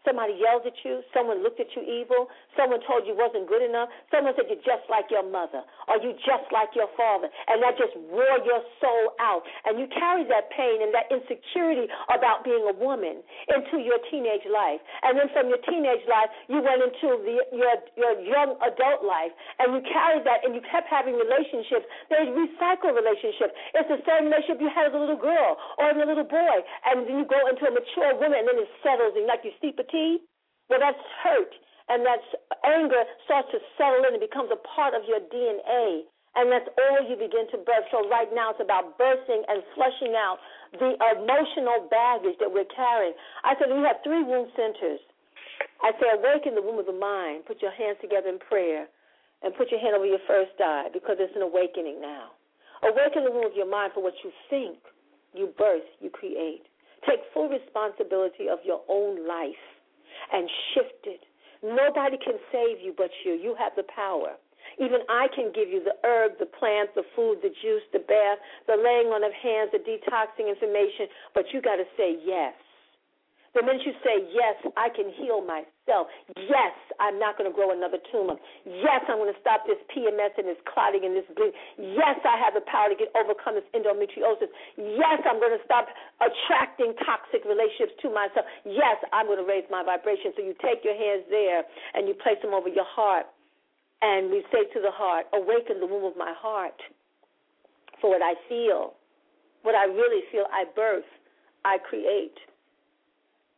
Somebody 0.05 0.37
yelled 0.37 0.69
at 0.69 0.77
you. 0.85 1.01
Someone 1.09 1.41
looked 1.41 1.57
at 1.57 1.73
you 1.73 1.81
evil. 1.81 2.29
Someone 2.53 2.79
told 2.85 3.09
you 3.09 3.17
wasn't 3.17 3.49
good 3.49 3.65
enough. 3.65 3.89
Someone 4.13 4.37
said 4.37 4.45
you're 4.47 4.61
just 4.61 4.85
like 4.85 5.09
your 5.09 5.25
mother 5.25 5.65
or 5.89 5.97
you 5.97 6.13
just 6.21 6.45
like 6.53 6.71
your 6.77 6.87
father. 6.93 7.25
And 7.49 7.57
that 7.65 7.73
just 7.81 7.97
wore 8.13 8.37
your 8.45 8.61
soul 8.77 9.17
out. 9.17 9.41
And 9.65 9.81
you 9.81 9.89
carry 9.89 10.23
that 10.29 10.53
pain 10.53 10.85
and 10.85 10.93
that 10.93 11.09
insecurity 11.09 11.89
about 12.13 12.45
being 12.45 12.61
a 12.69 12.75
woman 12.77 13.25
into 13.49 13.81
your 13.81 13.97
teenage 14.13 14.45
life. 14.45 14.79
And 15.01 15.17
then 15.17 15.33
from 15.33 15.49
your 15.49 15.59
teenage 15.65 16.05
life, 16.05 16.29
you 16.45 16.61
went 16.61 16.85
into 16.85 17.17
the, 17.25 17.35
your, 17.49 17.75
your 17.97 18.13
young 18.21 18.61
adult 18.61 19.01
life. 19.01 19.33
And 19.57 19.73
you 19.73 19.81
carried 19.89 20.21
that 20.29 20.45
and 20.45 20.53
you 20.53 20.61
kept 20.69 20.85
having 20.85 21.17
relationships. 21.17 21.89
They 22.13 22.29
recycle 22.29 22.93
relationships. 22.93 23.57
It's 23.73 23.89
the 23.89 24.05
same 24.05 24.29
relationship 24.29 24.61
you 24.61 24.69
had 24.69 24.93
as 24.93 24.93
a 24.93 25.01
little 25.01 25.17
girl 25.17 25.57
or 25.81 25.89
as 25.89 25.97
a 25.97 26.05
little 26.05 26.29
boy. 26.29 26.57
And 26.85 27.09
then 27.09 27.17
you 27.17 27.25
go 27.25 27.41
into 27.49 27.65
a 27.65 27.73
mature 27.73 28.13
woman 28.21 28.37
and 28.37 28.45
then 28.45 28.61
it 28.61 28.69
settles 28.85 29.17
and 29.17 29.25
like 29.25 29.41
you 29.41 29.51
steep 29.57 29.79
a 29.95 30.19
well, 30.69 30.81
that's 30.81 31.01
hurt, 31.21 31.53
and 31.89 32.01
that's 32.01 32.25
anger 32.65 33.05
starts 33.25 33.53
to 33.53 33.61
settle 33.77 34.01
in 34.09 34.17
and 34.17 34.23
becomes 34.23 34.49
a 34.49 34.57
part 34.65 34.97
of 34.97 35.05
your 35.05 35.21
DNA. 35.29 36.09
And 36.35 36.51
that's 36.51 36.67
all 36.75 36.99
you 37.07 37.15
begin 37.15 37.47
to 37.55 37.57
birth. 37.63 37.87
So 37.93 38.09
right 38.11 38.27
now 38.33 38.51
it's 38.51 38.59
about 38.59 38.97
bursting 38.99 39.45
and 39.47 39.63
flushing 39.71 40.19
out 40.19 40.41
the 40.75 40.99
emotional 41.15 41.87
baggage 41.87 42.35
that 42.43 42.51
we're 42.51 42.67
carrying. 42.75 43.15
I 43.47 43.55
said 43.55 43.71
we 43.71 43.79
have 43.87 44.03
three 44.03 44.19
womb 44.19 44.51
centers. 44.51 44.99
I 45.79 45.95
say 45.95 46.11
awaken 46.11 46.59
the 46.59 46.65
womb 46.65 46.75
of 46.75 46.91
the 46.91 46.97
mind. 46.97 47.47
Put 47.47 47.61
your 47.63 47.71
hands 47.71 48.03
together 48.03 48.27
in 48.27 48.41
prayer 48.43 48.89
and 49.47 49.55
put 49.55 49.71
your 49.71 49.79
hand 49.79 49.95
over 49.95 50.03
your 50.03 50.19
first 50.27 50.59
eye 50.59 50.91
because 50.91 51.15
it's 51.23 51.31
an 51.39 51.45
awakening 51.45 52.03
now. 52.03 52.35
Awaken 52.83 53.23
the 53.23 53.31
womb 53.31 53.47
of 53.47 53.55
your 53.55 53.69
mind 53.69 53.95
for 53.95 54.03
what 54.03 54.19
you 54.19 54.33
think, 54.49 54.75
you 55.31 55.55
birth, 55.55 55.87
you 56.03 56.09
create. 56.11 56.67
Take 57.07 57.23
full 57.31 57.47
responsibility 57.47 58.51
of 58.51 58.59
your 58.65 58.83
own 58.91 59.23
life 59.23 59.74
and 60.31 60.49
shifted. 60.73 61.19
Nobody 61.63 62.17
can 62.17 62.35
save 62.51 62.81
you 62.81 62.93
but 62.95 63.09
you. 63.23 63.33
You 63.33 63.55
have 63.57 63.73
the 63.75 63.87
power. 63.89 64.37
Even 64.79 65.05
I 65.09 65.27
can 65.33 65.53
give 65.53 65.69
you 65.69 65.83
the 65.83 65.95
herb, 66.03 66.37
the 66.39 66.49
plant, 66.49 66.89
the 66.95 67.05
food, 67.15 67.39
the 67.41 67.53
juice, 67.61 67.85
the 67.93 67.99
bath, 67.99 68.39
the 68.67 68.75
laying 68.75 69.13
on 69.13 69.23
of 69.23 69.31
hands, 69.31 69.71
the 69.71 69.79
detoxing 69.79 70.49
information, 70.49 71.07
but 71.33 71.45
you 71.53 71.61
got 71.61 71.77
to 71.77 71.85
say 71.95 72.17
yes. 72.25 72.53
The 73.55 73.63
minute 73.63 73.87
you 73.87 73.95
say, 74.03 74.27
Yes, 74.35 74.59
I 74.75 74.91
can 74.91 75.07
heal 75.15 75.39
myself. 75.39 76.11
Yes, 76.35 76.75
I'm 76.99 77.15
not 77.15 77.39
going 77.39 77.47
to 77.47 77.55
grow 77.55 77.71
another 77.71 78.03
tumor. 78.11 78.35
Yes, 78.67 78.99
I'm 79.07 79.15
going 79.15 79.31
to 79.31 79.39
stop 79.39 79.63
this 79.63 79.79
PMS 79.95 80.35
and 80.35 80.43
this 80.43 80.59
clotting 80.67 81.07
and 81.07 81.15
this 81.15 81.23
bleeding. 81.31 81.55
Yes, 81.79 82.19
I 82.27 82.35
have 82.35 82.51
the 82.51 82.67
power 82.67 82.91
to 82.91 82.99
get 82.99 83.15
overcome 83.15 83.55
this 83.55 83.67
endometriosis. 83.71 84.51
Yes, 84.75 85.23
I'm 85.23 85.39
going 85.39 85.55
to 85.55 85.63
stop 85.63 85.87
attracting 86.19 86.99
toxic 87.07 87.47
relationships 87.47 87.95
to 88.03 88.11
myself. 88.11 88.43
Yes, 88.67 88.99
I'm 89.15 89.31
going 89.31 89.39
to 89.39 89.47
raise 89.47 89.63
my 89.71 89.87
vibration. 89.87 90.35
So 90.35 90.43
you 90.43 90.51
take 90.59 90.83
your 90.83 90.99
hands 90.99 91.23
there 91.31 91.63
and 91.95 92.11
you 92.11 92.13
place 92.19 92.43
them 92.43 92.51
over 92.51 92.67
your 92.67 92.87
heart. 92.91 93.31
And 94.03 94.27
we 94.35 94.43
say 94.51 94.67
to 94.75 94.83
the 94.83 94.91
heart, 94.91 95.31
Awaken 95.31 95.79
the 95.79 95.87
womb 95.87 96.03
of 96.03 96.19
my 96.19 96.35
heart 96.35 96.75
for 98.03 98.11
what 98.11 98.21
I 98.21 98.35
feel. 98.51 98.99
What 99.63 99.79
I 99.79 99.87
really 99.87 100.27
feel, 100.27 100.43
I 100.51 100.67
birth, 100.75 101.07
I 101.63 101.79
create. 101.79 102.35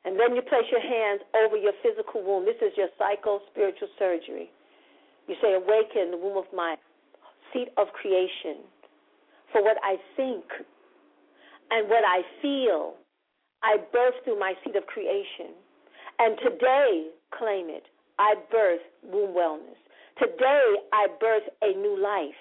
And 0.07 0.15
then 0.17 0.37
you 0.37 0.41
place 0.41 0.63
your 0.71 0.79
hands 0.79 1.19
over 1.35 1.57
your 1.57 1.73
physical 1.83 2.23
womb. 2.23 2.45
This 2.45 2.55
is 2.63 2.71
your 2.77 2.87
psycho 2.97 3.41
spiritual 3.51 3.89
surgery. 3.99 4.49
You 5.27 5.35
say, 5.41 5.51
Awaken 5.51 6.11
the 6.11 6.17
womb 6.17 6.37
of 6.37 6.47
my 6.55 6.77
seat 7.51 7.67
of 7.75 7.87
creation 7.91 8.63
for 9.51 9.61
what 9.61 9.75
I 9.83 9.97
think 10.15 10.45
and 11.71 11.89
what 11.89 12.07
I 12.07 12.23
feel. 12.41 12.93
I 13.63 13.83
birth 13.91 14.15
through 14.23 14.39
my 14.39 14.53
seat 14.63 14.77
of 14.77 14.87
creation. 14.87 15.51
And 16.19 16.37
today, 16.39 17.11
claim 17.37 17.67
it. 17.67 17.83
I 18.17 18.35
birth 18.49 18.79
womb 19.03 19.35
wellness. 19.35 19.75
Today, 20.23 20.87
I 20.93 21.07
birth 21.19 21.43
a 21.61 21.75
new 21.75 22.01
life. 22.01 22.39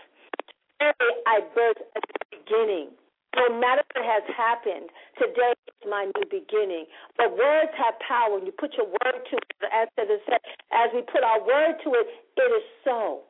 Today, 0.79 1.11
I 1.27 1.41
birth 1.53 1.83
a 1.97 2.01
beginning. 2.31 2.91
No 3.37 3.53
matter 3.53 3.85
what 3.93 4.05
has 4.05 4.25
happened, 4.33 4.89
today 5.21 5.53
is 5.53 5.85
my 5.85 6.09
new 6.09 6.27
beginning. 6.33 6.89
But 7.21 7.37
words 7.37 7.73
have 7.77 8.01
power. 8.01 8.33
When 8.33 8.49
you 8.49 8.53
put 8.53 8.73
your 8.81 8.89
word 8.89 9.21
to 9.21 9.35
it, 9.37 9.57
as 9.69 9.89
said, 9.97 10.41
as 10.73 10.89
we 10.97 11.05
put 11.05 11.21
our 11.21 11.45
word 11.45 11.77
to 11.85 11.89
it, 12.01 12.07
it 12.37 12.51
is 12.51 12.67
so. 12.83 13.29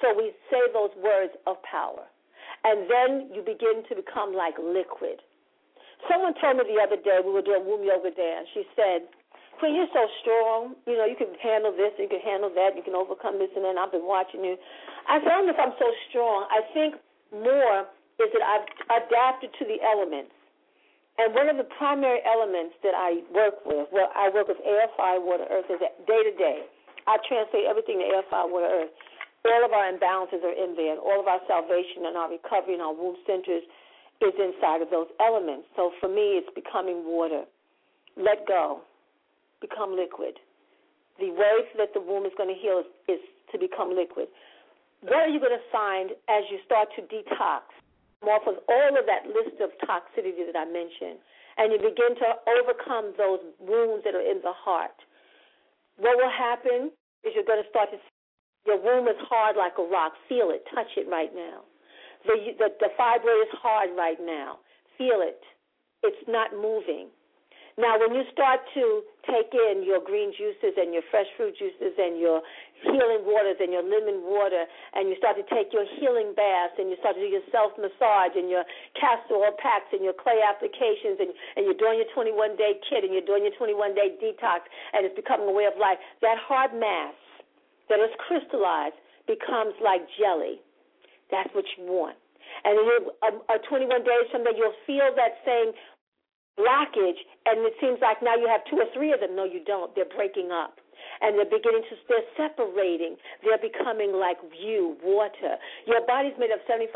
So 0.00 0.16
we 0.16 0.32
say 0.48 0.64
those 0.72 0.94
words 0.96 1.36
of 1.46 1.60
power. 1.62 2.08
And 2.64 2.88
then 2.88 3.28
you 3.34 3.44
begin 3.44 3.84
to 3.88 3.94
become 3.94 4.32
like 4.32 4.56
liquid. 4.56 5.20
Someone 6.08 6.32
told 6.40 6.56
me 6.56 6.64
the 6.64 6.80
other 6.80 6.96
day, 6.96 7.20
we 7.20 7.30
were 7.30 7.42
doing 7.42 7.66
womb 7.66 7.84
yoga 7.84 8.14
there, 8.14 8.42
she 8.54 8.62
said, 8.78 9.10
Queen, 9.58 9.74
you're 9.74 9.90
so 9.90 10.06
strong. 10.22 10.78
You 10.86 10.94
know, 10.94 11.04
you 11.04 11.18
can 11.18 11.34
handle 11.42 11.74
this, 11.74 11.90
you 11.98 12.06
can 12.06 12.22
handle 12.22 12.50
that, 12.54 12.78
you 12.78 12.82
can 12.86 12.94
overcome 12.94 13.42
this 13.42 13.50
and 13.58 13.66
then 13.66 13.76
I've 13.76 13.90
been 13.90 14.06
watching 14.06 14.46
you. 14.46 14.54
I 15.10 15.18
said, 15.18 15.26
I 15.26 15.42
don't 15.42 15.46
know 15.50 15.52
if 15.52 15.58
I'm 15.58 15.74
so 15.78 15.90
strong. 16.08 16.46
I 16.46 16.62
think 16.70 16.94
more 17.34 17.90
is 18.18 18.28
that 18.34 18.42
I've 18.42 18.66
adapted 19.02 19.50
to 19.58 19.64
the 19.64 19.78
elements. 19.82 20.34
And 21.18 21.34
one 21.34 21.50
of 21.50 21.58
the 21.58 21.66
primary 21.78 22.22
elements 22.22 22.78
that 22.86 22.94
I 22.94 23.26
work 23.34 23.66
with, 23.66 23.90
well, 23.90 24.10
I 24.14 24.30
work 24.30 24.46
with 24.46 24.62
air, 24.62 24.86
fire, 24.94 25.18
water, 25.18 25.46
earth, 25.50 25.66
is 25.66 25.82
day 26.06 26.22
to 26.22 26.34
day. 26.38 26.62
I 27.10 27.18
translate 27.26 27.66
everything 27.66 27.98
to 27.98 28.06
air, 28.06 28.22
fire, 28.30 28.46
water, 28.46 28.70
earth. 28.70 28.94
All 29.46 29.64
of 29.64 29.72
our 29.72 29.86
imbalances 29.90 30.42
are 30.46 30.54
in 30.54 30.74
there, 30.78 30.94
and 30.94 31.00
all 31.02 31.18
of 31.18 31.26
our 31.26 31.42
salvation 31.46 32.06
and 32.06 32.14
our 32.14 32.30
recovery 32.30 32.74
and 32.74 32.82
our 32.82 32.94
womb 32.94 33.18
centers 33.26 33.62
is 34.20 34.34
inside 34.34 34.82
of 34.82 34.90
those 34.90 35.06
elements. 35.22 35.66
So 35.74 35.90
for 35.98 36.08
me, 36.10 36.38
it's 36.38 36.50
becoming 36.54 37.06
water. 37.06 37.46
Let 38.18 38.46
go, 38.46 38.82
become 39.60 39.94
liquid. 39.94 40.38
The 41.18 41.30
way 41.30 41.66
that 41.78 41.94
the 41.94 42.00
womb 42.02 42.26
is 42.26 42.32
going 42.36 42.50
to 42.50 42.58
heal 42.58 42.82
is, 42.82 43.18
is 43.18 43.22
to 43.50 43.58
become 43.58 43.94
liquid. 43.94 44.26
What 45.02 45.26
are 45.26 45.30
you 45.30 45.38
going 45.38 45.54
to 45.54 45.66
find 45.70 46.10
as 46.28 46.42
you 46.50 46.58
start 46.66 46.88
to 46.98 47.02
detox? 47.06 47.62
Off 48.26 48.46
of 48.46 48.58
all 48.66 48.92
of 48.98 49.04
that 49.06 49.30
list 49.30 49.62
of 49.62 49.70
toxicity 49.86 50.42
that 50.46 50.58
I 50.58 50.66
mentioned, 50.66 51.22
and 51.56 51.72
you 51.72 51.78
begin 51.78 52.18
to 52.18 52.28
overcome 52.58 53.14
those 53.18 53.40
wounds 53.58 54.02
that 54.04 54.14
are 54.14 54.24
in 54.24 54.42
the 54.42 54.54
heart, 54.54 54.94
what 55.98 56.16
will 56.16 56.30
happen 56.30 56.90
is 57.22 57.34
you're 57.34 57.46
going 57.46 57.62
to 57.62 57.70
start 57.70 57.90
to 57.90 57.98
see 57.98 58.14
your 58.66 58.76
womb 58.76 59.08
is 59.08 59.16
hard 59.30 59.56
like 59.56 59.78
a 59.78 59.82
rock. 59.82 60.12
Feel 60.28 60.50
it, 60.50 60.62
touch 60.74 60.92
it 60.96 61.08
right 61.08 61.30
now. 61.34 61.64
The 62.26 62.52
the, 62.58 62.68
the 62.80 62.90
fibroid 62.98 63.42
is 63.42 63.54
hard 63.62 63.90
right 63.96 64.18
now. 64.20 64.58
Feel 64.98 65.22
it. 65.22 65.40
It's 66.02 66.28
not 66.28 66.52
moving. 66.52 67.08
Now, 67.78 67.94
when 67.94 68.10
you 68.10 68.26
start 68.34 68.58
to 68.74 69.06
take 69.22 69.54
in 69.54 69.86
your 69.86 70.02
green 70.02 70.34
juices 70.34 70.74
and 70.74 70.90
your 70.90 71.06
fresh 71.14 71.30
fruit 71.38 71.54
juices 71.54 71.94
and 71.94 72.18
your 72.18 72.42
healing 72.82 73.22
waters 73.22 73.62
and 73.62 73.70
your 73.70 73.86
lemon 73.86 74.26
water, 74.26 74.66
and 74.98 75.06
you 75.06 75.14
start 75.14 75.38
to 75.38 75.46
take 75.46 75.70
your 75.70 75.86
healing 76.02 76.34
baths 76.34 76.74
and 76.74 76.90
you 76.90 76.98
start 76.98 77.14
to 77.14 77.22
do 77.22 77.30
your 77.30 77.46
self 77.54 77.70
massage 77.78 78.34
and 78.34 78.50
your 78.50 78.66
castor 78.98 79.38
oil 79.38 79.54
packs 79.62 79.94
and 79.94 80.02
your 80.02 80.12
clay 80.12 80.42
applications 80.42 81.22
and, 81.22 81.30
and 81.54 81.70
you're 81.70 81.78
doing 81.78 82.02
your 82.02 82.10
21 82.10 82.58
day 82.58 82.82
kit 82.82 83.06
and 83.06 83.14
you're 83.14 83.22
doing 83.22 83.46
your 83.46 83.54
21 83.54 83.94
day 83.94 84.10
detox 84.18 84.66
and 84.90 85.06
it's 85.06 85.14
becoming 85.14 85.46
a 85.46 85.54
way 85.54 85.70
of 85.70 85.78
life, 85.78 86.02
that 86.18 86.34
hard 86.42 86.74
mass 86.74 87.14
that 87.86 88.02
is 88.02 88.10
crystallized 88.18 88.98
becomes 89.30 89.78
like 89.78 90.02
jelly. 90.18 90.58
That's 91.30 91.52
what 91.54 91.64
you 91.78 91.86
want. 91.86 92.18
And 92.66 92.74
then 92.74 92.86
a, 92.90 92.98
a 93.22 93.30
um, 93.38 93.42
uh, 93.46 93.62
21 93.70 94.02
days 94.02 94.26
from 94.34 94.42
there, 94.42 94.56
you'll 94.56 94.74
feel 94.82 95.14
that 95.14 95.38
same 95.46 95.70
blockage, 96.58 97.22
and 97.46 97.62
it 97.62 97.74
seems 97.80 98.02
like 98.02 98.18
now 98.22 98.34
you 98.34 98.50
have 98.50 98.66
two 98.66 98.76
or 98.76 98.90
three 98.92 99.12
of 99.12 99.20
them. 99.20 99.36
No, 99.36 99.44
you 99.44 99.62
don't. 99.64 99.94
They're 99.94 100.10
breaking 100.10 100.50
up. 100.50 100.82
And 101.22 101.38
they're 101.38 101.48
beginning 101.48 101.86
to, 101.88 101.94
they're 102.10 102.30
separating. 102.34 103.16
They're 103.42 103.62
becoming 103.62 104.12
like 104.12 104.38
you, 104.54 104.98
water. 105.02 105.56
Your 105.86 106.04
body's 106.06 106.34
made 106.38 106.50
of 106.50 106.60
75% 106.66 106.90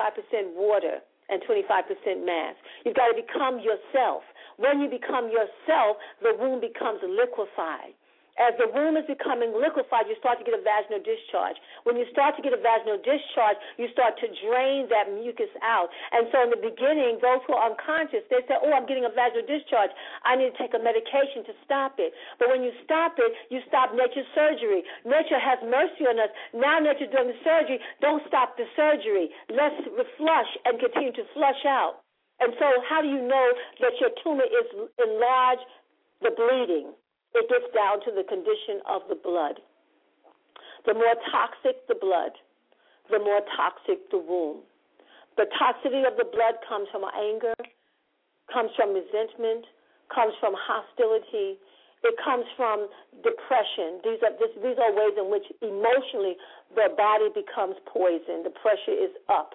water 0.54 0.98
and 1.30 1.40
25% 1.42 2.26
mass. 2.26 2.54
You've 2.84 2.98
got 2.98 3.08
to 3.08 3.16
become 3.16 3.62
yourself. 3.62 4.22
When 4.58 4.80
you 4.80 4.90
become 4.90 5.30
yourself, 5.30 5.96
the 6.20 6.34
womb 6.38 6.60
becomes 6.60 7.00
liquefied. 7.02 7.94
As 8.40 8.56
the 8.56 8.64
womb 8.72 8.96
is 8.96 9.04
becoming 9.04 9.52
liquefied, 9.52 10.08
you 10.08 10.16
start 10.16 10.40
to 10.40 10.44
get 10.44 10.56
a 10.56 10.62
vaginal 10.64 11.04
discharge. 11.04 11.60
When 11.84 12.00
you 12.00 12.08
start 12.08 12.32
to 12.40 12.42
get 12.42 12.56
a 12.56 12.60
vaginal 12.60 12.96
discharge, 12.96 13.60
you 13.76 13.92
start 13.92 14.16
to 14.24 14.26
drain 14.40 14.88
that 14.88 15.12
mucus 15.12 15.52
out. 15.60 15.92
And 16.16 16.32
so 16.32 16.40
in 16.40 16.48
the 16.48 16.56
beginning, 16.56 17.20
those 17.20 17.44
who 17.44 17.52
are 17.52 17.68
unconscious, 17.68 18.24
they 18.32 18.40
say, 18.48 18.56
Oh, 18.56 18.72
I'm 18.72 18.88
getting 18.88 19.04
a 19.04 19.12
vaginal 19.12 19.44
discharge. 19.44 19.92
I 20.24 20.40
need 20.40 20.56
to 20.56 20.56
take 20.56 20.72
a 20.72 20.80
medication 20.80 21.44
to 21.44 21.52
stop 21.60 22.00
it. 22.00 22.16
But 22.40 22.48
when 22.48 22.64
you 22.64 22.72
stop 22.80 23.20
it, 23.20 23.36
you 23.52 23.60
stop 23.68 23.92
nature's 23.92 24.28
surgery. 24.32 24.80
Nature 25.04 25.38
has 25.38 25.60
mercy 25.68 26.08
on 26.08 26.16
us. 26.16 26.32
Now 26.56 26.80
nature's 26.80 27.12
doing 27.12 27.36
the 27.36 27.40
surgery. 27.44 27.84
Don't 28.00 28.24
stop 28.32 28.56
the 28.56 28.64
surgery. 28.72 29.28
Let's 29.52 29.76
flush 30.16 30.50
and 30.64 30.80
continue 30.80 31.12
to 31.20 31.24
flush 31.36 31.68
out. 31.68 32.00
And 32.40 32.56
so, 32.58 32.66
how 32.88 33.04
do 33.04 33.08
you 33.12 33.20
know 33.22 33.48
that 33.84 33.92
your 34.00 34.10
tumor 34.24 34.48
is 34.48 34.66
enlarged? 34.98 35.68
The 36.22 36.30
bleeding 36.30 36.94
it 37.34 37.48
gets 37.48 37.68
down 37.74 38.00
to 38.04 38.10
the 38.12 38.24
condition 38.24 38.80
of 38.88 39.02
the 39.08 39.16
blood. 39.16 39.60
The 40.86 40.94
more 40.94 41.14
toxic 41.30 41.86
the 41.88 41.94
blood, 41.94 42.32
the 43.10 43.18
more 43.18 43.40
toxic 43.56 44.10
the 44.10 44.18
womb. 44.18 44.62
The 45.36 45.48
toxicity 45.56 46.06
of 46.06 46.16
the 46.18 46.28
blood 46.28 46.60
comes 46.68 46.88
from 46.92 47.08
anger, 47.16 47.54
comes 48.52 48.70
from 48.76 48.92
resentment, 48.92 49.64
comes 50.12 50.34
from 50.40 50.52
hostility, 50.52 51.56
it 52.02 52.14
comes 52.18 52.44
from 52.56 52.90
depression. 53.22 54.02
These 54.02 54.20
are 54.26 54.34
this, 54.36 54.52
these 54.58 54.76
are 54.76 54.92
ways 54.92 55.14
in 55.16 55.30
which 55.30 55.46
emotionally 55.62 56.36
the 56.74 56.90
body 56.98 57.30
becomes 57.30 57.78
poisoned. 57.86 58.44
The 58.44 58.52
pressure 58.58 58.92
is 58.92 59.14
up. 59.30 59.54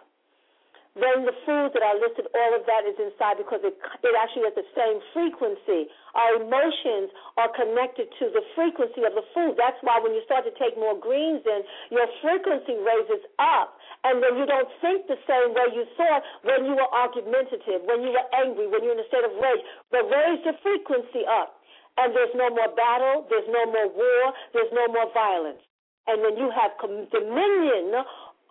Then 0.97 1.29
the 1.29 1.37
foods 1.45 1.77
that 1.77 1.85
are 1.85 1.93
listed, 2.01 2.25
all 2.33 2.53
of 2.57 2.65
that 2.65 2.81
is 2.89 2.97
inside 2.97 3.37
because 3.37 3.61
it, 3.61 3.77
it 3.77 4.13
actually 4.17 4.49
has 4.49 4.57
the 4.57 4.65
same 4.73 4.97
frequency. 5.13 5.93
Our 6.17 6.41
emotions 6.41 7.13
are 7.37 7.53
connected 7.53 8.09
to 8.17 8.33
the 8.33 8.41
frequency 8.57 9.05
of 9.05 9.13
the 9.13 9.21
food. 9.29 9.61
That's 9.61 9.77
why 9.85 10.01
when 10.01 10.17
you 10.17 10.25
start 10.25 10.49
to 10.49 10.53
take 10.57 10.73
more 10.73 10.97
greens 10.97 11.45
in, 11.45 11.61
your 11.93 12.09
frequency 12.25 12.81
raises 12.81 13.21
up. 13.37 13.77
And 14.09 14.25
then 14.25 14.41
you 14.41 14.49
don't 14.49 14.69
think 14.81 15.05
the 15.05 15.21
same 15.29 15.53
way 15.53 15.69
you 15.69 15.85
thought 15.93 16.25
when 16.41 16.65
you 16.65 16.73
were 16.73 16.89
argumentative, 16.89 17.85
when 17.85 18.01
you 18.01 18.17
were 18.17 18.27
angry, 18.33 18.65
when 18.65 18.81
you're 18.81 18.97
in 18.97 19.01
a 19.01 19.09
state 19.13 19.25
of 19.25 19.37
rage. 19.37 19.61
But 19.93 20.09
raise 20.09 20.41
the 20.49 20.57
frequency 20.65 21.29
up. 21.29 21.61
And 22.01 22.13
there's 22.13 22.33
no 22.33 22.49
more 22.49 22.73
battle, 22.73 23.25
there's 23.29 23.49
no 23.49 23.69
more 23.69 23.89
war, 23.89 24.23
there's 24.53 24.73
no 24.73 24.85
more 24.89 25.09
violence. 25.13 25.61
And 26.09 26.25
then 26.25 26.41
you 26.41 26.49
have 26.49 26.73
dominion 26.81 28.01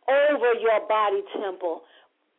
over 0.06 0.50
your 0.62 0.86
body 0.86 1.26
temple 1.34 1.82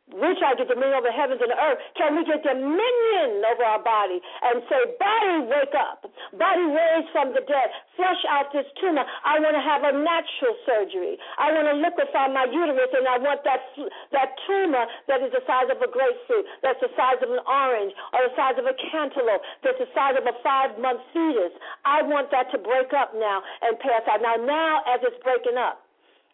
which 0.08 0.40
I 0.40 0.56
get 0.56 0.72
dominion 0.72 0.96
over 0.96 1.12
heavens 1.12 1.44
and 1.44 1.52
earth, 1.52 1.80
can 2.00 2.16
we 2.16 2.24
get 2.24 2.40
dominion 2.40 3.44
over 3.44 3.64
our 3.68 3.84
body 3.84 4.24
and 4.24 4.64
say, 4.72 4.80
body, 4.96 5.52
wake 5.52 5.76
up. 5.76 6.08
Body, 6.40 6.64
raise 6.64 7.08
from 7.12 7.36
the 7.36 7.44
dead. 7.44 7.68
Flush 8.00 8.24
out 8.32 8.48
this 8.56 8.68
tumor. 8.80 9.04
I 9.04 9.44
want 9.44 9.60
to 9.60 9.64
have 9.64 9.84
a 9.84 9.92
natural 9.92 10.56
surgery. 10.64 11.20
I 11.36 11.52
want 11.52 11.68
to 11.68 11.76
liquefy 11.84 12.32
my 12.32 12.48
uterus, 12.48 12.92
and 12.96 13.04
I 13.04 13.20
want 13.20 13.44
that, 13.44 13.60
that 14.16 14.40
tumor 14.48 14.88
that 15.12 15.20
is 15.20 15.32
the 15.36 15.44
size 15.44 15.68
of 15.68 15.84
a 15.84 15.90
grapefruit, 15.92 16.48
that's 16.64 16.80
the 16.80 16.92
size 16.96 17.20
of 17.20 17.28
an 17.28 17.44
orange, 17.44 17.92
or 18.16 18.32
the 18.32 18.34
size 18.40 18.56
of 18.56 18.64
a 18.64 18.76
cantaloupe, 18.80 19.44
that's 19.60 19.80
the 19.80 19.92
size 19.92 20.16
of 20.16 20.24
a 20.24 20.36
five-month 20.40 21.04
fetus. 21.12 21.52
I 21.84 22.00
want 22.08 22.32
that 22.32 22.48
to 22.56 22.58
break 22.64 22.96
up 22.96 23.12
now 23.12 23.44
and 23.60 23.76
pass 23.84 24.08
out. 24.08 24.24
Now, 24.24 24.40
now 24.40 24.88
as 24.88 25.04
it's 25.04 25.20
breaking 25.20 25.60
up, 25.60 25.84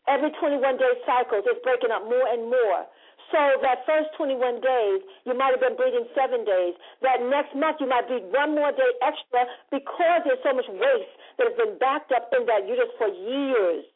every 0.05 0.29
21-day 0.37 0.93
cycle, 1.09 1.41
it's 1.41 1.63
breaking 1.65 1.89
up 1.89 2.05
more 2.05 2.29
and 2.29 2.53
more 2.53 2.85
So 3.33 3.41
that 3.65 3.81
first 3.89 4.13
21 4.13 4.61
days, 4.61 5.01
you 5.25 5.33
might 5.33 5.57
have 5.57 5.63
been 5.65 5.73
bleeding 5.73 6.05
seven 6.13 6.45
days. 6.45 6.77
That 7.01 7.17
next 7.25 7.57
month, 7.57 7.81
you 7.81 7.89
might 7.89 8.05
bleed 8.05 8.29
one 8.29 8.53
more 8.53 8.69
day 8.69 8.93
extra 9.01 9.49
because 9.73 10.21
there's 10.21 10.37
so 10.45 10.53
much 10.53 10.69
waste 10.69 11.13
that 11.41 11.49
has 11.49 11.57
been 11.57 11.81
backed 11.81 12.13
up 12.13 12.29
in 12.29 12.45
that 12.45 12.69
uterus 12.69 12.93
for 13.01 13.09
years. 13.09 13.89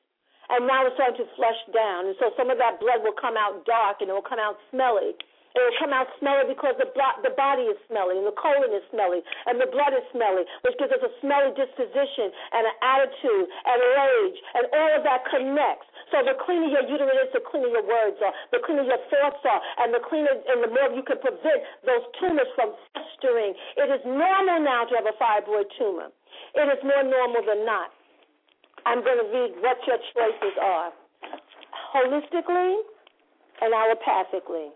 And 0.50 0.66
now 0.66 0.90
it's 0.90 0.98
starting 0.98 1.22
to 1.22 1.30
flush 1.38 1.62
down. 1.70 2.10
And 2.10 2.18
so 2.18 2.34
some 2.34 2.50
of 2.50 2.58
that 2.58 2.82
blood 2.82 3.06
will 3.06 3.14
come 3.14 3.38
out 3.38 3.62
dark 3.70 4.02
and 4.02 4.10
it 4.10 4.16
will 4.18 4.26
come 4.26 4.42
out 4.42 4.58
smelly. 4.74 5.14
It 5.58 5.62
will 5.62 5.78
come 5.82 5.94
out 5.94 6.06
smelly 6.22 6.54
because 6.54 6.78
the 6.78 6.90
blo- 6.94 7.18
the 7.26 7.34
body 7.34 7.66
is 7.66 7.78
smelly 7.90 8.18
and 8.18 8.30
the 8.30 8.38
colon 8.38 8.70
is 8.74 8.86
smelly 8.94 9.26
and 9.46 9.58
the 9.58 9.66
blood 9.66 9.90
is 9.90 10.06
smelly, 10.14 10.46
which 10.62 10.78
gives 10.78 10.94
us 10.94 11.02
a 11.02 11.10
smelly 11.18 11.50
disposition 11.58 12.30
and 12.54 12.64
an 12.66 12.78
attitude 12.86 13.48
and 13.66 13.78
rage, 13.82 14.38
and 14.54 14.64
all 14.70 14.92
of 14.98 15.02
that 15.02 15.26
connects. 15.30 15.90
So 16.12 16.24
the 16.24 16.40
cleaner 16.40 16.72
your 16.72 16.88
uterus 16.88 17.28
is, 17.28 17.36
the 17.36 17.44
cleaner 17.44 17.68
your 17.68 17.84
words 17.84 18.16
are, 18.24 18.32
the 18.56 18.64
cleaner 18.64 18.88
your 18.88 19.02
thoughts 19.12 19.44
are, 19.44 19.62
and 19.84 19.92
the 19.92 20.00
cleaner 20.00 20.32
and 20.32 20.64
the 20.64 20.72
more 20.72 20.88
you 20.96 21.04
can 21.04 21.20
prevent 21.20 21.60
those 21.84 22.04
tumors 22.16 22.48
from 22.56 22.72
festering. 22.96 23.52
It 23.76 23.92
is 23.92 24.04
normal 24.08 24.64
now 24.64 24.88
to 24.88 24.94
have 24.96 25.08
a 25.08 25.16
fibroid 25.20 25.68
tumor. 25.76 26.08
It 26.56 26.68
is 26.72 26.80
more 26.84 27.04
normal 27.04 27.44
than 27.44 27.68
not. 27.68 27.92
I'm 28.88 29.04
going 29.04 29.20
to 29.20 29.28
read 29.28 29.52
what 29.60 29.84
your 29.84 30.00
choices 30.16 30.56
are 30.64 30.96
holistically 31.92 32.80
and 33.60 33.76
allopathically. 33.76 34.72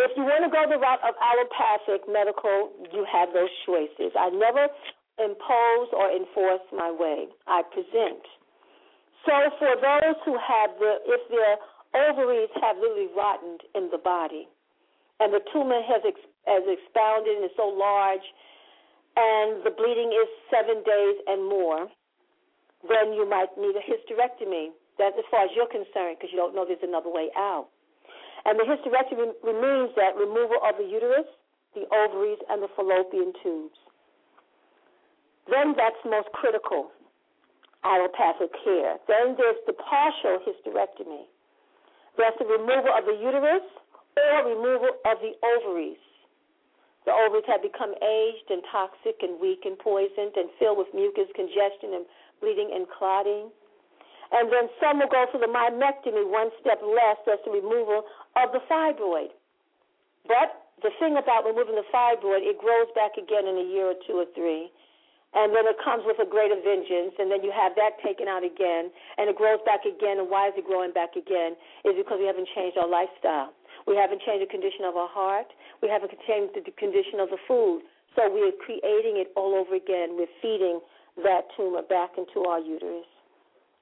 If 0.00 0.16
you 0.16 0.24
want 0.24 0.44
to 0.44 0.52
go 0.52 0.64
the 0.68 0.80
route 0.80 1.00
of 1.04 1.14
allopathic 1.16 2.08
medical, 2.08 2.72
you 2.92 3.04
have 3.04 3.32
those 3.32 3.52
choices. 3.64 4.12
I 4.16 4.28
never 4.32 4.68
impose 5.20 5.88
or 5.92 6.08
enforce 6.08 6.64
my 6.72 6.90
way. 6.90 7.28
I 7.46 7.62
present. 7.72 8.24
So 9.26 9.36
for 9.58 9.76
those 9.76 10.16
who 10.24 10.34
have 10.40 10.70
the, 10.80 10.96
if 11.04 11.22
their 11.28 11.60
ovaries 12.08 12.48
have 12.62 12.76
literally 12.80 13.12
rotten 13.16 13.58
in 13.74 13.90
the 13.92 13.98
body, 13.98 14.48
and 15.20 15.32
the 15.32 15.44
tumor 15.52 15.82
has 15.84 16.00
ex, 16.06 16.16
has 16.46 16.64
expounded 16.64 17.36
and 17.36 17.44
is 17.44 17.52
so 17.56 17.68
large, 17.68 18.24
and 19.16 19.60
the 19.60 19.70
bleeding 19.70 20.08
is 20.08 20.28
seven 20.48 20.80
days 20.86 21.16
and 21.28 21.44
more, 21.44 21.88
then 22.88 23.12
you 23.12 23.28
might 23.28 23.52
need 23.60 23.76
a 23.76 23.84
hysterectomy. 23.84 24.72
That's 24.96 25.16
as 25.18 25.24
far 25.30 25.44
as 25.44 25.50
you're 25.54 25.68
concerned, 25.68 26.16
because 26.16 26.32
you 26.32 26.40
don't 26.40 26.54
know 26.54 26.64
there's 26.64 26.80
another 26.80 27.12
way 27.12 27.28
out. 27.36 27.68
And 28.46 28.56
the 28.56 28.64
hysterectomy 28.64 29.36
means 29.44 29.92
that 30.00 30.16
removal 30.16 30.56
of 30.64 30.80
the 30.80 30.88
uterus, 30.88 31.28
the 31.74 31.84
ovaries, 31.92 32.40
and 32.48 32.62
the 32.62 32.68
fallopian 32.72 33.36
tubes. 33.42 33.76
Then 35.50 35.74
that's 35.76 36.00
most 36.08 36.32
critical 36.32 36.88
allopathic 37.84 38.52
care. 38.64 38.96
Then 39.08 39.36
there's 39.36 39.60
the 39.66 39.72
partial 39.72 40.40
hysterectomy. 40.44 41.24
That's 42.18 42.36
the 42.38 42.46
removal 42.46 42.92
of 42.92 43.04
the 43.06 43.16
uterus 43.16 43.64
or 44.16 44.44
removal 44.44 44.92
of 45.06 45.16
the 45.24 45.32
ovaries. 45.40 46.00
The 47.06 47.12
ovaries 47.16 47.48
have 47.48 47.62
become 47.64 47.96
aged 47.96 48.48
and 48.50 48.60
toxic 48.68 49.24
and 49.24 49.40
weak 49.40 49.64
and 49.64 49.78
poisoned 49.78 50.36
and 50.36 50.52
filled 50.60 50.76
with 50.76 50.92
mucus, 50.92 51.32
congestion, 51.32 51.96
and 51.96 52.04
bleeding 52.40 52.70
and 52.74 52.84
clotting. 52.90 53.48
And 54.32 54.52
then 54.52 54.68
some 54.78 55.00
will 55.00 55.10
go 55.10 55.26
for 55.32 55.40
the 55.40 55.50
myomectomy, 55.50 56.28
one 56.28 56.52
step 56.60 56.78
less, 56.84 57.18
that's 57.26 57.42
the 57.44 57.50
removal 57.50 58.04
of 58.36 58.52
the 58.52 58.60
fibroid. 58.70 59.32
But 60.28 60.70
the 60.82 60.92
thing 61.00 61.16
about 61.16 61.44
removing 61.44 61.74
the 61.74 61.88
fibroid, 61.88 62.44
it 62.44 62.60
grows 62.60 62.86
back 62.94 63.16
again 63.16 63.48
in 63.48 63.56
a 63.58 63.66
year 63.66 63.90
or 63.90 63.98
two 64.06 64.22
or 64.22 64.28
three. 64.36 64.70
And 65.30 65.54
then 65.54 65.62
it 65.70 65.78
comes 65.78 66.02
with 66.02 66.18
a 66.18 66.26
greater 66.26 66.58
vengeance, 66.58 67.14
and 67.22 67.30
then 67.30 67.46
you 67.46 67.54
have 67.54 67.78
that 67.78 68.02
taken 68.02 68.26
out 68.26 68.42
again, 68.42 68.90
and 69.14 69.30
it 69.30 69.38
grows 69.38 69.62
back 69.62 69.86
again. 69.86 70.18
And 70.18 70.26
why 70.26 70.50
is 70.50 70.58
it 70.58 70.66
growing 70.66 70.90
back 70.90 71.14
again? 71.14 71.54
Is 71.86 71.94
because 71.94 72.18
we 72.18 72.26
haven't 72.26 72.50
changed 72.50 72.74
our 72.74 72.90
lifestyle. 72.90 73.54
We 73.86 73.94
haven't 73.94 74.26
changed 74.26 74.42
the 74.42 74.50
condition 74.50 74.82
of 74.82 74.98
our 74.98 75.06
heart. 75.06 75.46
We 75.82 75.88
haven't 75.88 76.10
changed 76.26 76.58
the 76.58 76.66
condition 76.74 77.22
of 77.22 77.30
the 77.30 77.38
food. 77.46 77.86
So 78.18 78.26
we 78.26 78.42
are 78.42 78.56
creating 78.58 79.22
it 79.22 79.30
all 79.38 79.54
over 79.54 79.78
again. 79.78 80.18
We're 80.18 80.34
feeding 80.42 80.82
that 81.22 81.46
tumor 81.54 81.86
back 81.86 82.18
into 82.18 82.42
our 82.50 82.58
uterus. 82.58 83.06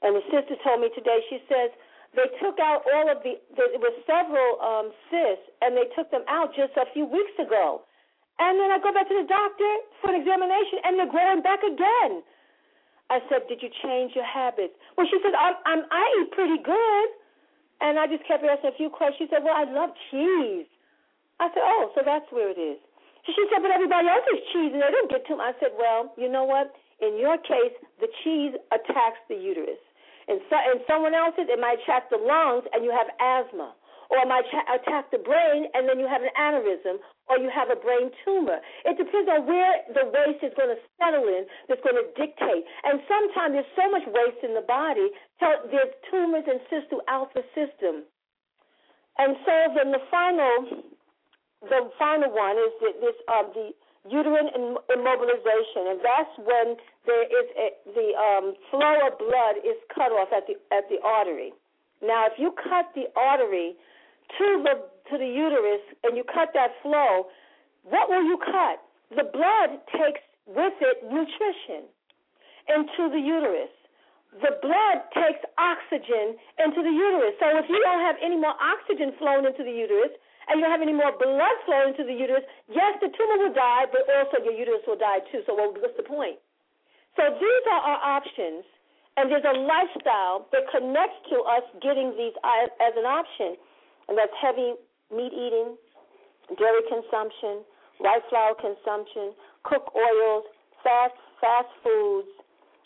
And 0.04 0.14
the 0.14 0.24
sister 0.28 0.54
told 0.60 0.84
me 0.84 0.92
today, 0.94 1.24
she 1.32 1.40
says, 1.48 1.72
they 2.14 2.28
took 2.40 2.60
out 2.60 2.84
all 2.92 3.10
of 3.10 3.24
the, 3.24 3.40
there 3.56 3.68
was 3.80 3.96
several 4.04 4.60
um, 4.60 4.92
cysts, 5.10 5.48
and 5.60 5.76
they 5.76 5.88
took 5.96 6.10
them 6.10 6.24
out 6.28 6.52
just 6.56 6.76
a 6.76 6.84
few 6.92 7.04
weeks 7.04 7.32
ago. 7.40 7.82
And 8.38 8.54
then 8.58 8.70
I 8.70 8.78
go 8.78 8.94
back 8.94 9.10
to 9.10 9.18
the 9.18 9.26
doctor 9.26 9.72
for 10.00 10.14
an 10.14 10.22
examination, 10.22 10.78
and 10.86 10.98
they're 10.98 11.10
growing 11.10 11.42
back 11.42 11.62
again. 11.66 12.22
I 13.10 13.18
said, 13.28 13.48
"Did 13.48 13.62
you 13.62 13.70
change 13.82 14.14
your 14.14 14.26
habits?" 14.26 14.74
Well, 14.96 15.06
she 15.10 15.18
said, 15.22 15.34
"I'm, 15.34 15.56
I'm 15.66 15.82
I 15.90 16.04
eat 16.22 16.30
pretty 16.32 16.58
good," 16.62 17.08
and 17.80 17.98
I 17.98 18.06
just 18.06 18.22
kept 18.28 18.44
asking 18.44 18.70
a 18.70 18.76
few 18.78 18.90
questions. 18.90 19.26
She 19.26 19.34
said, 19.34 19.42
"Well, 19.42 19.56
I 19.56 19.64
love 19.64 19.90
cheese." 20.10 20.66
I 21.40 21.48
said, 21.50 21.64
"Oh, 21.64 21.90
so 21.94 22.02
that's 22.04 22.30
where 22.30 22.50
it 22.50 22.60
is." 22.60 22.78
She 23.26 23.44
said, 23.50 23.60
"But 23.60 23.72
everybody 23.72 24.06
else 24.06 24.24
eats 24.32 24.46
cheese, 24.54 24.70
and 24.72 24.82
they 24.82 24.92
don't 24.92 25.10
get 25.10 25.26
to." 25.26 25.34
Them. 25.34 25.40
I 25.42 25.52
said, 25.58 25.72
"Well, 25.74 26.14
you 26.16 26.28
know 26.28 26.44
what? 26.44 26.74
In 27.00 27.18
your 27.18 27.38
case, 27.38 27.74
the 28.00 28.08
cheese 28.22 28.54
attacks 28.74 29.22
the 29.28 29.36
uterus. 29.36 29.78
In, 30.26 30.40
so, 30.50 30.56
in 30.58 30.82
someone 30.86 31.14
else's, 31.14 31.46
it 31.48 31.58
might 31.58 31.78
attack 31.82 32.10
the 32.10 32.18
lungs 32.18 32.66
and 32.74 32.84
you 32.84 32.90
have 32.90 33.08
asthma. 33.16 33.72
Or 34.08 34.24
it 34.24 34.28
might 34.28 34.48
attack 34.72 35.12
the 35.12 35.20
brain 35.20 35.68
and 35.76 35.84
then 35.84 36.00
you 36.00 36.08
have 36.08 36.24
an 36.24 36.32
aneurysm 36.32 36.96
or 37.28 37.36
you 37.36 37.52
have 37.52 37.68
a 37.68 37.76
brain 37.76 38.08
tumor. 38.24 38.56
It 38.88 38.96
depends 38.96 39.28
on 39.28 39.44
where 39.44 39.84
the 39.92 40.08
waste 40.08 40.40
is 40.40 40.56
going 40.56 40.72
to 40.72 40.80
settle 40.96 41.28
in 41.28 41.44
that's 41.68 41.84
going 41.84 42.00
to 42.00 42.08
dictate. 42.16 42.64
And 42.88 43.04
sometimes 43.04 43.52
there's 43.52 43.74
so 43.76 43.84
much 43.92 44.08
waste 44.08 44.40
in 44.40 44.56
the 44.56 44.64
body, 44.64 45.12
there's 45.40 45.92
tumors 46.08 46.48
and 46.48 46.56
cysts 46.72 46.88
throughout 46.88 47.36
the 47.36 47.44
system. 47.52 48.08
And 49.18 49.36
so 49.44 49.54
then 49.76 49.92
the 49.92 50.00
final, 50.08 50.88
the 51.68 51.90
final 51.98 52.30
one 52.32 52.56
is 52.56 52.72
this 53.02 53.18
uh, 53.26 53.44
the 53.52 53.74
uterine 54.08 54.48
embolization, 54.88 55.90
and 55.90 55.98
that's 56.00 56.34
when 56.38 56.76
there 57.04 57.26
is 57.26 57.46
a, 57.58 57.66
the 57.92 58.08
um, 58.14 58.54
flow 58.70 58.94
of 59.10 59.18
blood 59.18 59.58
is 59.66 59.76
cut 59.92 60.14
off 60.14 60.30
at 60.30 60.46
the 60.46 60.54
at 60.70 60.88
the 60.88 61.02
artery. 61.02 61.52
Now, 62.00 62.26
if 62.26 62.38
you 62.38 62.54
cut 62.54 62.94
the 62.94 63.10
artery 63.18 63.74
to 64.36 64.46
the 64.62 64.74
to 65.10 65.16
the 65.16 65.26
uterus 65.26 65.80
and 66.04 66.16
you 66.16 66.24
cut 66.24 66.52
that 66.52 66.76
flow, 66.82 67.32
what 67.82 68.08
will 68.12 68.24
you 68.24 68.36
cut? 68.36 68.84
The 69.16 69.24
blood 69.24 69.80
takes 69.96 70.20
with 70.44 70.76
it 70.80 71.04
nutrition 71.08 71.88
into 72.68 73.08
the 73.08 73.20
uterus. 73.20 73.72
The 74.44 74.60
blood 74.60 75.08
takes 75.16 75.40
oxygen 75.56 76.36
into 76.60 76.84
the 76.84 76.92
uterus. 76.92 77.32
So 77.40 77.48
if 77.56 77.64
you 77.72 77.80
don't 77.80 78.04
have 78.04 78.20
any 78.20 78.36
more 78.36 78.52
oxygen 78.60 79.16
flowing 79.16 79.48
into 79.48 79.64
the 79.64 79.72
uterus, 79.72 80.12
and 80.48 80.60
you 80.60 80.64
don't 80.64 80.72
have 80.72 80.84
any 80.84 80.92
more 80.96 81.12
blood 81.16 81.56
flowing 81.64 81.96
into 81.96 82.04
the 82.04 82.12
uterus, 82.12 82.44
yes, 82.68 82.96
the 83.00 83.08
tumor 83.08 83.40
will 83.40 83.56
die, 83.56 83.88
but 83.88 84.04
also 84.08 84.44
your 84.44 84.52
uterus 84.52 84.84
will 84.84 85.00
die 85.00 85.24
too. 85.32 85.40
So 85.48 85.56
what's 85.56 85.96
the 85.96 86.04
point? 86.04 86.36
So 87.16 87.24
these 87.24 87.64
are 87.72 87.80
our 87.80 88.00
options, 88.20 88.64
and 89.16 89.32
there's 89.32 89.48
a 89.48 89.56
lifestyle 89.56 90.48
that 90.52 90.68
connects 90.72 91.20
to 91.32 91.36
us 91.48 91.64
getting 91.80 92.12
these 92.16 92.36
as 92.44 92.92
an 92.96 93.08
option, 93.08 93.56
and 94.08 94.16
that's 94.16 94.34
heavy 94.40 94.74
meat 95.14 95.32
eating, 95.32 95.76
dairy 96.56 96.84
consumption, 96.88 97.64
white 98.00 98.24
flour 98.28 98.54
consumption, 98.56 99.32
cooked 99.64 99.88
oils, 99.96 100.44
fast 100.82 101.14
fast 101.40 101.70
foods, 101.84 102.28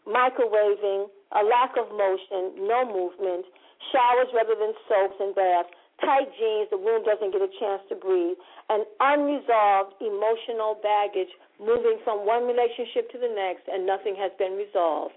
microwaving, 0.07 1.09
a 1.33 1.43
lack 1.45 1.73
of 1.81 1.89
motion, 1.97 2.53
no 2.69 2.85
movement, 2.85 3.47
showers 3.91 4.29
rather 4.35 4.55
than 4.55 4.77
soaps 4.89 5.17
and 5.21 5.35
baths, 5.35 5.73
tight 6.05 6.29
jeans, 6.37 6.69
the 6.71 6.77
womb 6.77 7.03
doesn't 7.05 7.33
get 7.33 7.41
a 7.41 7.49
chance 7.59 7.81
to 7.89 7.97
breathe, 7.97 8.37
and 8.69 8.85
unresolved 9.01 9.97
emotional 10.03 10.77
baggage 10.83 11.31
moving 11.59 11.99
from 12.05 12.27
one 12.27 12.45
relationship 12.45 13.09
to 13.13 13.19
the 13.19 13.31
next, 13.31 13.65
and 13.71 13.87
nothing 13.87 14.15
has 14.19 14.31
been 14.39 14.53
resolved. 14.53 15.15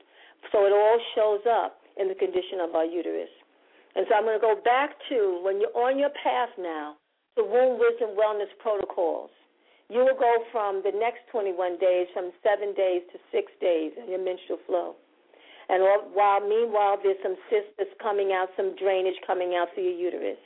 So 0.51 0.65
it 0.65 0.71
all 0.71 0.99
shows 1.15 1.43
up 1.49 1.81
in 1.97 2.07
the 2.07 2.15
condition 2.15 2.61
of 2.61 2.75
our 2.75 2.85
uterus. 2.85 3.31
And 3.95 4.05
so 4.07 4.15
I'm 4.15 4.27
going 4.27 4.39
to 4.39 4.43
go 4.43 4.59
back 4.59 4.91
to 5.09 5.39
when 5.43 5.59
you're 5.59 5.75
on 5.75 5.97
your 5.97 6.11
path 6.11 6.51
now 6.59 6.95
to 7.37 7.43
womb 7.43 7.79
wisdom 7.79 8.15
wellness 8.15 8.51
protocols. 8.59 9.31
You 9.89 10.03
will 10.03 10.17
go 10.17 10.43
from 10.51 10.81
the 10.83 10.91
next 10.91 11.29
21 11.31 11.77
days 11.79 12.07
from 12.13 12.31
seven 12.43 12.73
days 12.73 13.03
to 13.13 13.19
six 13.31 13.51
days 13.61 13.93
in 13.95 14.09
your 14.09 14.23
menstrual 14.23 14.59
flow. 14.65 14.95
And 15.69 15.81
while 16.13 16.41
meanwhile 16.41 16.97
there's 17.01 17.17
some 17.23 17.37
cysts 17.49 17.93
coming 18.01 18.31
out, 18.33 18.49
some 18.57 18.75
drainage 18.75 19.17
coming 19.25 19.55
out 19.55 19.69
through 19.73 19.89
your 19.89 20.11
uterus. 20.11 20.41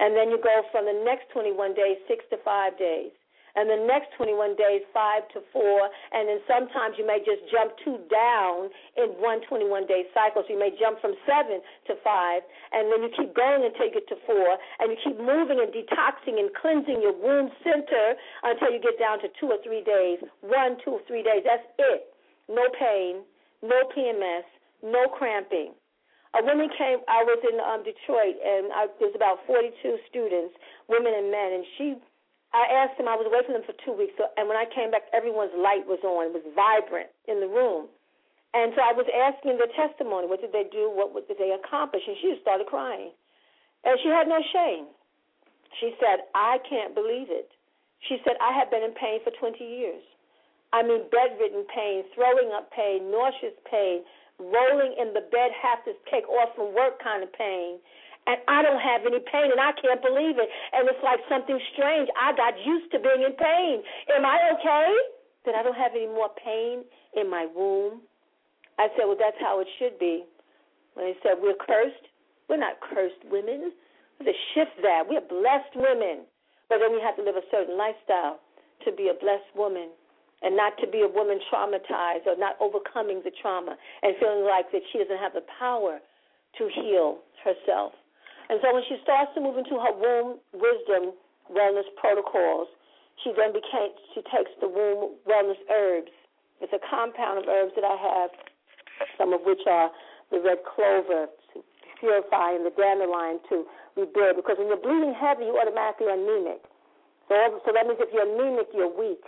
And 0.00 0.16
then 0.16 0.30
you 0.30 0.38
go 0.38 0.62
from 0.70 0.86
the 0.86 0.94
next 1.04 1.30
21 1.32 1.74
days, 1.74 1.98
six 2.06 2.24
to 2.30 2.38
five 2.44 2.78
days. 2.78 3.10
And 3.56 3.70
the 3.70 3.80
next 3.86 4.12
21 4.16 4.56
days, 4.56 4.82
five 4.92 5.28
to 5.36 5.40
four. 5.52 5.88
And 6.12 6.28
then 6.28 6.40
sometimes 6.44 6.96
you 6.98 7.06
may 7.06 7.20
just 7.24 7.44
jump 7.48 7.72
two 7.84 8.00
down 8.10 8.68
in 8.96 9.16
one 9.20 9.40
21 9.46 9.86
day 9.86 10.04
cycle. 10.12 10.44
So 10.44 10.52
you 10.52 10.60
may 10.60 10.74
jump 10.76 11.00
from 11.00 11.14
seven 11.24 11.60
to 11.88 11.94
five. 12.04 12.42
And 12.72 12.92
then 12.92 13.06
you 13.06 13.10
keep 13.14 13.32
going 13.32 13.64
until 13.64 13.88
you 13.88 13.94
get 13.94 14.08
to 14.12 14.18
four. 14.28 14.58
And 14.80 14.92
you 14.92 14.98
keep 15.00 15.16
moving 15.16 15.62
and 15.62 15.72
detoxing 15.72 16.36
and 16.36 16.52
cleansing 16.52 17.00
your 17.00 17.16
womb 17.16 17.48
center 17.64 18.18
until 18.44 18.70
you 18.72 18.80
get 18.80 18.98
down 18.98 19.20
to 19.24 19.28
two 19.40 19.48
or 19.48 19.58
three 19.64 19.82
days. 19.82 20.20
One, 20.40 20.76
two, 20.84 21.00
three 21.06 21.22
days. 21.22 21.42
That's 21.46 21.64
it. 21.78 22.12
No 22.48 22.64
pain, 22.78 23.22
no 23.62 23.76
PMS, 23.92 24.48
no 24.82 25.06
cramping. 25.08 25.76
A 26.36 26.44
woman 26.44 26.68
came. 26.76 27.00
I 27.08 27.24
was 27.24 27.40
in 27.40 27.56
um, 27.60 27.80
Detroit, 27.84 28.36
and 28.36 28.68
I, 28.72 28.86
there's 29.00 29.16
about 29.16 29.40
42 29.46 29.72
students, 30.08 30.54
women 30.88 31.12
and 31.16 31.30
men, 31.32 31.52
and 31.56 31.64
she. 31.76 31.96
I 32.52 32.64
asked 32.84 32.96
them. 32.96 33.08
I 33.08 33.16
was 33.16 33.28
away 33.28 33.44
from 33.44 33.54
them 33.60 33.66
for 33.68 33.76
two 33.84 33.92
weeks, 33.92 34.16
so, 34.16 34.32
and 34.40 34.48
when 34.48 34.56
I 34.56 34.64
came 34.64 34.88
back, 34.90 35.08
everyone's 35.12 35.52
light 35.52 35.84
was 35.84 36.00
on. 36.00 36.32
It 36.32 36.34
was 36.36 36.46
vibrant 36.56 37.12
in 37.28 37.44
the 37.44 37.50
room, 37.50 37.92
and 38.56 38.72
so 38.72 38.80
I 38.80 38.96
was 38.96 39.04
asking 39.12 39.60
their 39.60 39.70
testimony. 39.76 40.24
What 40.26 40.40
did 40.40 40.56
they 40.56 40.64
do? 40.64 40.88
What, 40.88 41.12
what 41.12 41.28
did 41.28 41.36
they 41.36 41.52
accomplish? 41.52 42.02
And 42.08 42.16
she 42.20 42.32
just 42.32 42.42
started 42.42 42.64
crying, 42.66 43.12
and 43.84 43.94
she 44.00 44.08
had 44.08 44.28
no 44.28 44.40
shame. 44.52 44.88
She 45.76 45.92
said, 46.00 46.24
"I 46.32 46.56
can't 46.64 46.96
believe 46.96 47.28
it." 47.28 47.52
She 48.08 48.16
said, 48.24 48.40
"I 48.40 48.56
have 48.56 48.72
been 48.72 48.82
in 48.82 48.96
pain 48.96 49.20
for 49.20 49.30
20 49.36 49.60
years. 49.60 50.02
I 50.72 50.82
mean, 50.82 51.08
bedridden 51.08 51.64
pain, 51.72 52.04
throwing 52.14 52.52
up 52.52 52.70
pain, 52.72 53.10
nauseous 53.10 53.56
pain, 53.68 54.04
rolling 54.38 54.94
in 55.00 55.14
the 55.14 55.24
bed, 55.32 55.50
have 55.56 55.84
to 55.84 55.92
take 56.10 56.28
off 56.28 56.54
from 56.54 56.74
work 56.74 57.02
kind 57.02 57.22
of 57.22 57.32
pain. 57.32 57.80
And 58.28 58.36
I 58.44 58.60
don't 58.60 58.80
have 58.80 59.08
any 59.08 59.24
pain, 59.24 59.48
and 59.48 59.56
I 59.56 59.72
can't 59.80 60.04
believe 60.04 60.36
it. 60.36 60.48
And 60.76 60.84
it's 60.84 61.00
like 61.00 61.24
something 61.32 61.56
strange. 61.72 62.12
I 62.12 62.36
got 62.36 62.60
used 62.60 62.92
to 62.92 63.00
being 63.00 63.24
in 63.24 63.32
pain. 63.32 63.80
Am 64.12 64.28
I 64.28 64.36
okay? 64.60 64.92
That 65.48 65.56
I 65.56 65.64
don't 65.64 65.76
have 65.80 65.96
any 65.96 66.12
more 66.12 66.28
pain 66.36 66.84
in 67.16 67.32
my 67.32 67.48
womb? 67.48 68.04
I 68.76 68.92
said, 68.92 69.08
well, 69.08 69.16
that's 69.16 69.40
how 69.40 69.64
it 69.64 69.68
should 69.80 69.98
be. 69.98 70.28
When 70.92 71.08
they 71.08 71.16
said 71.24 71.40
we're 71.40 71.56
cursed, 71.56 72.04
we're 72.52 72.60
not 72.60 72.84
cursed 72.84 73.24
women. 73.32 73.72
Have 74.18 74.28
to 74.28 74.36
shift 74.52 74.76
that. 74.82 75.08
We're 75.08 75.24
blessed 75.24 75.72
women. 75.72 76.28
But 76.68 76.84
then 76.84 76.92
we 76.92 77.00
have 77.00 77.16
to 77.16 77.24
live 77.24 77.36
a 77.36 77.46
certain 77.50 77.78
lifestyle 77.78 78.44
to 78.84 78.92
be 78.92 79.08
a 79.08 79.16
blessed 79.16 79.56
woman 79.56 79.88
and 80.42 80.56
not 80.56 80.76
to 80.84 80.86
be 80.86 81.00
a 81.00 81.08
woman 81.08 81.40
traumatized 81.48 82.28
or 82.28 82.36
not 82.36 82.60
overcoming 82.60 83.22
the 83.24 83.32
trauma 83.40 83.74
and 84.02 84.14
feeling 84.20 84.44
like 84.44 84.70
that 84.70 84.82
she 84.92 84.98
doesn't 84.98 85.18
have 85.18 85.32
the 85.32 85.48
power 85.58 85.98
to 86.58 86.68
heal 86.76 87.18
herself. 87.42 87.92
And 88.48 88.60
so 88.64 88.72
when 88.72 88.84
she 88.88 88.96
starts 89.04 89.32
to 89.36 89.40
move 89.40 89.60
into 89.60 89.76
her 89.76 89.92
womb 89.92 90.40
wisdom 90.56 91.12
wellness 91.52 91.88
protocols, 92.00 92.68
she 93.24 93.32
then 93.36 93.52
became 93.52 93.92
she 94.14 94.22
takes 94.32 94.52
the 94.60 94.68
womb 94.68 95.16
wellness 95.28 95.60
herbs. 95.68 96.12
It's 96.60 96.72
a 96.72 96.82
compound 96.90 97.38
of 97.38 97.46
herbs 97.46 97.72
that 97.76 97.84
I 97.84 97.94
have, 97.94 98.30
some 99.16 99.32
of 99.32 99.42
which 99.44 99.62
are 99.68 99.90
the 100.30 100.40
red 100.40 100.64
clover 100.64 101.28
to 101.54 101.56
purify 102.00 102.56
and 102.56 102.66
the 102.66 102.74
dandelion 102.74 103.38
to 103.48 103.64
rebuild. 103.96 104.36
Because 104.36 104.58
when 104.58 104.68
you're 104.68 104.80
bleeding 104.80 105.14
heavy, 105.14 105.46
you 105.46 105.54
automatically 105.54 106.10
are 106.10 106.18
anemic. 106.18 106.62
So, 107.28 107.34
so 107.64 107.68
that 107.74 107.84
means 107.86 108.00
if 108.00 108.10
you're 108.12 108.26
anemic, 108.26 108.72
you're 108.72 108.90
weak. 108.90 109.22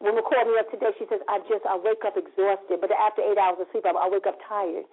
Woman 0.00 0.22
called 0.22 0.46
me 0.46 0.54
up 0.58 0.70
today. 0.70 0.94
She 0.98 1.06
says, 1.10 1.18
"I 1.26 1.42
just 1.50 1.66
I 1.66 1.74
wake 1.74 2.06
up 2.06 2.14
exhausted, 2.14 2.78
but 2.78 2.90
after 2.94 3.22
eight 3.22 3.38
hours 3.38 3.58
of 3.58 3.66
sleep, 3.74 3.82
I, 3.86 3.94
I 3.94 4.06
wake 4.06 4.26
up 4.30 4.38
tired, 4.46 4.86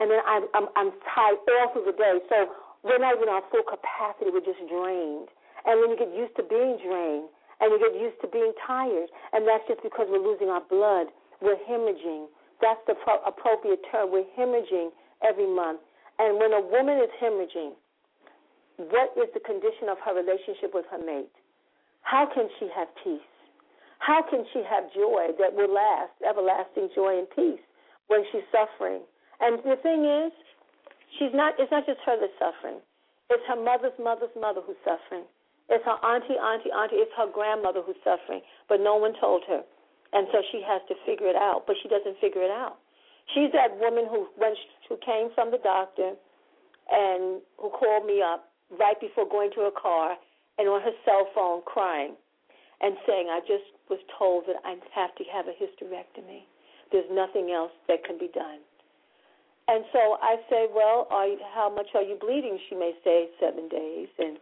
and 0.00 0.08
then 0.08 0.20
I'm, 0.24 0.48
I'm 0.56 0.66
I'm 0.76 0.90
tired 1.12 1.40
all 1.44 1.76
through 1.76 1.92
the 1.92 1.96
day. 1.96 2.24
So 2.32 2.48
we're 2.86 3.02
not 3.02 3.18
even 3.18 3.28
our 3.28 3.42
full 3.50 3.66
capacity. 3.66 4.30
We're 4.30 4.46
just 4.46 4.62
drained, 4.70 5.28
and 5.66 5.74
then 5.82 5.90
you 5.90 5.98
get 5.98 6.14
used 6.14 6.38
to 6.38 6.46
being 6.46 6.78
drained, 6.78 7.26
and 7.58 7.74
you 7.74 7.78
get 7.82 7.98
used 7.98 8.22
to 8.22 8.28
being 8.30 8.54
tired, 8.62 9.10
and 9.34 9.42
that's 9.42 9.66
just 9.66 9.82
because 9.82 10.06
we're 10.06 10.22
losing 10.22 10.48
our 10.48 10.62
blood. 10.70 11.10
We're 11.42 11.58
hemorrhaging. 11.66 12.30
That's 12.62 12.80
the 12.86 12.94
pro- 12.94 13.20
appropriate 13.26 13.82
term. 13.90 14.14
We're 14.14 14.30
hemorrhaging 14.38 14.94
every 15.26 15.50
month, 15.50 15.82
and 16.22 16.38
when 16.38 16.54
a 16.54 16.62
woman 16.62 17.02
is 17.02 17.10
hemorrhaging, 17.18 17.74
what 18.78 19.10
is 19.18 19.28
the 19.34 19.40
condition 19.40 19.88
of 19.90 19.98
her 20.04 20.14
relationship 20.14 20.70
with 20.72 20.86
her 20.90 21.02
mate? 21.02 21.32
How 22.02 22.28
can 22.30 22.46
she 22.60 22.68
have 22.76 22.88
peace? 23.02 23.24
How 23.98 24.22
can 24.22 24.44
she 24.52 24.62
have 24.68 24.92
joy 24.92 25.34
that 25.40 25.56
will 25.56 25.72
last, 25.72 26.12
everlasting 26.22 26.90
joy 26.94 27.18
and 27.18 27.28
peace, 27.34 27.64
when 28.06 28.22
she's 28.30 28.44
suffering? 28.52 29.00
And 29.40 29.58
the 29.64 29.76
thing 29.82 30.04
is, 30.04 30.32
she's 31.18 31.32
not. 31.32 31.54
It's 31.58 31.70
not 31.70 31.86
just 31.86 32.00
her 32.04 32.18
that's 32.18 32.34
suffering. 32.38 32.82
It's 33.30 33.42
her 33.48 33.58
mother's 33.58 33.96
mother's 33.98 34.34
mother 34.38 34.60
who's 34.62 34.78
suffering. 34.84 35.24
It's 35.68 35.82
her 35.84 35.98
auntie, 36.06 36.38
auntie, 36.38 36.70
auntie. 36.70 37.02
It's 37.02 37.10
her 37.18 37.26
grandmother 37.26 37.82
who's 37.82 37.98
suffering, 38.06 38.42
but 38.68 38.78
no 38.78 38.94
one 38.96 39.14
told 39.18 39.42
her, 39.50 39.62
and 40.12 40.28
so 40.30 40.38
she 40.52 40.62
has 40.62 40.78
to 40.86 40.94
figure 41.02 41.26
it 41.26 41.34
out. 41.34 41.66
But 41.66 41.74
she 41.82 41.88
doesn't 41.88 42.18
figure 42.22 42.42
it 42.42 42.54
out. 42.54 42.78
She's 43.34 43.50
that 43.50 43.74
woman 43.82 44.06
who 44.06 44.30
went, 44.38 44.54
who 44.88 44.94
came 45.02 45.34
from 45.34 45.50
the 45.50 45.58
doctor, 45.58 46.14
and 46.90 47.42
who 47.58 47.70
called 47.74 48.06
me 48.06 48.22
up 48.22 48.46
right 48.78 48.94
before 49.00 49.26
going 49.26 49.50
to 49.58 49.66
her 49.66 49.74
car, 49.74 50.14
and 50.58 50.68
on 50.68 50.80
her 50.82 50.94
cell 51.04 51.26
phone 51.34 51.62
crying, 51.66 52.14
and 52.80 52.94
saying, 53.06 53.26
"I 53.26 53.40
just 53.40 53.66
was 53.90 53.98
told 54.18 54.46
that 54.46 54.62
I 54.62 54.78
have 54.94 55.14
to 55.16 55.24
have 55.34 55.48
a 55.48 55.54
hysterectomy. 55.58 56.46
There's 56.92 57.10
nothing 57.10 57.50
else 57.50 57.72
that 57.88 58.04
can 58.04 58.18
be 58.18 58.28
done. 58.28 58.60
And 59.68 59.84
so 59.92 60.16
I 60.22 60.36
say, 60.48 60.66
well, 60.70 61.08
you, 61.10 61.38
how 61.54 61.68
much 61.68 61.88
are 61.94 62.02
you 62.02 62.16
bleeding? 62.20 62.58
She 62.70 62.76
may 62.76 62.92
say 63.02 63.28
seven 63.40 63.68
days, 63.68 64.08
and 64.18 64.38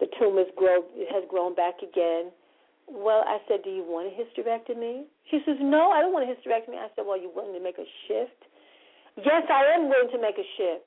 the 0.00 0.06
tumor's 0.18 0.50
grow 0.56 0.82
has 1.14 1.22
grown 1.30 1.54
back 1.54 1.78
again. 1.86 2.34
Well, 2.90 3.22
I 3.22 3.38
said, 3.46 3.62
do 3.62 3.70
you 3.70 3.86
want 3.86 4.10
a 4.10 4.14
hysterectomy? 4.18 5.06
She 5.30 5.38
says, 5.46 5.54
no, 5.62 5.94
I 5.94 6.00
don't 6.02 6.12
want 6.12 6.26
a 6.26 6.32
hysterectomy. 6.34 6.82
I 6.82 6.90
said, 6.96 7.06
well, 7.06 7.14
you 7.14 7.30
willing 7.30 7.54
to 7.54 7.62
make 7.62 7.78
a 7.78 7.86
shift? 8.08 8.42
Yes, 9.16 9.46
I 9.46 9.70
am 9.78 9.86
willing 9.86 10.10
to 10.10 10.20
make 10.20 10.34
a 10.34 10.48
shift. 10.58 10.82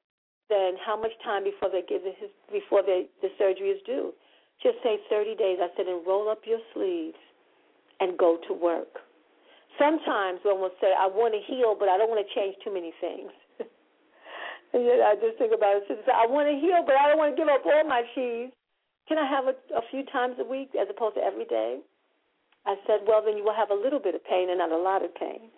Then 0.49 0.75
how 0.83 0.99
much 0.99 1.15
time 1.23 1.47
before 1.47 1.71
they 1.71 1.87
give 1.87 2.03
the 2.03 2.11
before 2.51 2.83
they, 2.83 3.07
the 3.23 3.31
surgery 3.39 3.71
is 3.71 3.79
due? 3.85 4.11
Just 4.61 4.83
say 4.83 4.99
30 5.09 5.35
days. 5.39 5.57
I 5.63 5.71
said, 5.77 5.87
and 5.87 6.05
roll 6.05 6.27
up 6.27 6.43
your 6.43 6.59
sleeves 6.75 7.17
and 8.01 8.17
go 8.17 8.37
to 8.47 8.53
work. 8.53 8.99
Sometimes 9.79 10.43
one 10.43 10.59
will 10.59 10.75
say, 10.81 10.91
I 10.91 11.07
want 11.07 11.33
to 11.33 11.41
heal, 11.47 11.75
but 11.79 11.87
I 11.87 11.97
don't 11.97 12.11
want 12.11 12.19
to 12.19 12.29
change 12.35 12.55
too 12.63 12.73
many 12.73 12.93
things. 12.99 13.31
I 15.09 15.15
just 15.21 15.37
think 15.37 15.53
about 15.53 15.85
it. 15.85 15.85
I 16.09 16.25
want 16.25 16.49
to 16.49 16.57
heal, 16.57 16.81
but 16.85 16.95
I 16.97 17.09
don't 17.09 17.21
want 17.21 17.35
to 17.35 17.37
give 17.37 17.47
up 17.47 17.61
all 17.65 17.85
my 17.85 18.01
cheese. 18.15 18.49
Can 19.07 19.17
I 19.17 19.27
have 19.29 19.47
it 19.47 19.59
a 19.75 19.81
few 19.91 20.03
times 20.09 20.35
a 20.39 20.47
week 20.47 20.71
as 20.79 20.87
opposed 20.89 21.15
to 21.15 21.21
every 21.21 21.45
day? 21.45 21.79
I 22.65 22.75
said, 22.87 23.03
well, 23.05 23.21
then 23.23 23.37
you 23.37 23.43
will 23.43 23.53
have 23.53 23.69
a 23.69 23.77
little 23.77 23.99
bit 23.99 24.15
of 24.15 24.23
pain 24.23 24.49
and 24.49 24.57
not 24.57 24.71
a 24.71 24.79
lot 24.79 25.03
of 25.03 25.13
pain. 25.13 25.51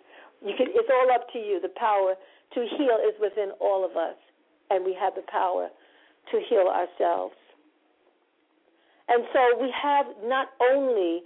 You 0.44 0.52
can, 0.58 0.66
it's 0.74 0.90
all 0.90 1.08
up 1.14 1.32
to 1.32 1.38
you. 1.38 1.60
The 1.62 1.72
power 1.78 2.14
to 2.54 2.60
heal 2.76 2.98
is 3.00 3.14
within 3.20 3.52
all 3.60 3.84
of 3.84 3.96
us, 3.96 4.18
and 4.70 4.84
we 4.84 4.92
have 4.98 5.14
the 5.14 5.24
power 5.30 5.68
to 6.32 6.36
heal 6.50 6.66
ourselves. 6.66 7.38
And 9.08 9.24
so 9.32 9.62
we 9.62 9.70
have 9.70 10.06
not 10.24 10.48
only 10.60 11.22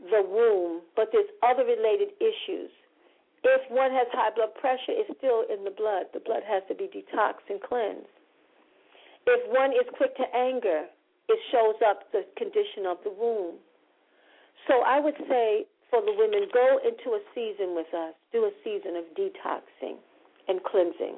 the 0.00 0.24
womb, 0.24 0.80
but 0.96 1.08
there's 1.12 1.28
other 1.44 1.64
related 1.64 2.16
issues. 2.20 2.70
If 3.44 3.70
one 3.70 3.92
has 3.92 4.06
high 4.12 4.30
blood 4.34 4.54
pressure, 4.60 4.94
it's 4.94 5.10
still 5.18 5.44
in 5.48 5.64
the 5.64 5.70
blood. 5.70 6.06
The 6.12 6.20
blood 6.20 6.42
has 6.46 6.62
to 6.68 6.74
be 6.74 6.90
detoxed 6.90 7.48
and 7.48 7.60
cleansed. 7.62 8.10
If 9.26 9.42
one 9.52 9.72
is 9.72 9.86
quick 9.96 10.16
to 10.16 10.26
anger, 10.34 10.86
it 11.28 11.38
shows 11.52 11.76
up 11.84 12.10
the 12.12 12.24
condition 12.36 12.86
of 12.86 12.98
the 13.04 13.10
womb. 13.10 13.56
So 14.66 14.82
I 14.84 15.00
would 15.00 15.16
say 15.28 15.66
for 15.90 16.02
the 16.04 16.12
women, 16.12 16.48
go 16.52 16.78
into 16.84 17.16
a 17.16 17.22
season 17.34 17.74
with 17.74 17.88
us. 17.94 18.14
Do 18.32 18.44
a 18.44 18.52
season 18.62 18.96
of 18.96 19.04
detoxing 19.16 19.96
and 20.46 20.62
cleansing. 20.62 21.16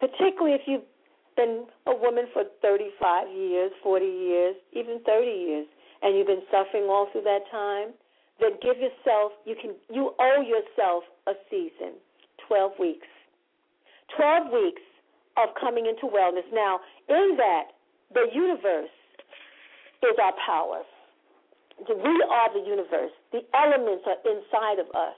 Particularly 0.00 0.56
if 0.56 0.62
you've 0.66 0.88
been 1.36 1.66
a 1.86 1.94
woman 1.94 2.26
for 2.32 2.44
35 2.62 3.28
years, 3.28 3.72
40 3.82 4.04
years, 4.04 4.56
even 4.72 5.00
30 5.04 5.26
years, 5.26 5.66
and 6.02 6.16
you've 6.16 6.26
been 6.26 6.44
suffering 6.50 6.84
all 6.88 7.08
through 7.12 7.28
that 7.28 7.44
time, 7.50 7.92
then 8.40 8.56
give 8.62 8.76
yourself 8.78 9.32
you 9.44 9.54
can 9.60 9.74
you 9.90 10.12
owe 10.18 10.42
yourself 10.42 11.04
a 11.26 11.32
season, 11.50 11.94
12 12.48 12.72
weeks. 12.78 13.06
12 14.16 14.52
weeks 14.52 14.82
of 15.36 15.54
coming 15.60 15.86
into 15.86 16.06
wellness. 16.06 16.46
Now, 16.52 16.80
in 17.08 17.36
that, 17.38 17.72
the 18.12 18.26
universe 18.34 18.90
is 20.02 20.16
our 20.18 20.34
power. 20.44 20.82
We 21.88 22.16
are 22.28 22.52
the 22.52 22.66
universe. 22.66 23.12
The 23.32 23.40
elements 23.54 24.04
are 24.04 24.20
inside 24.26 24.80
of 24.80 24.88
us. 24.92 25.16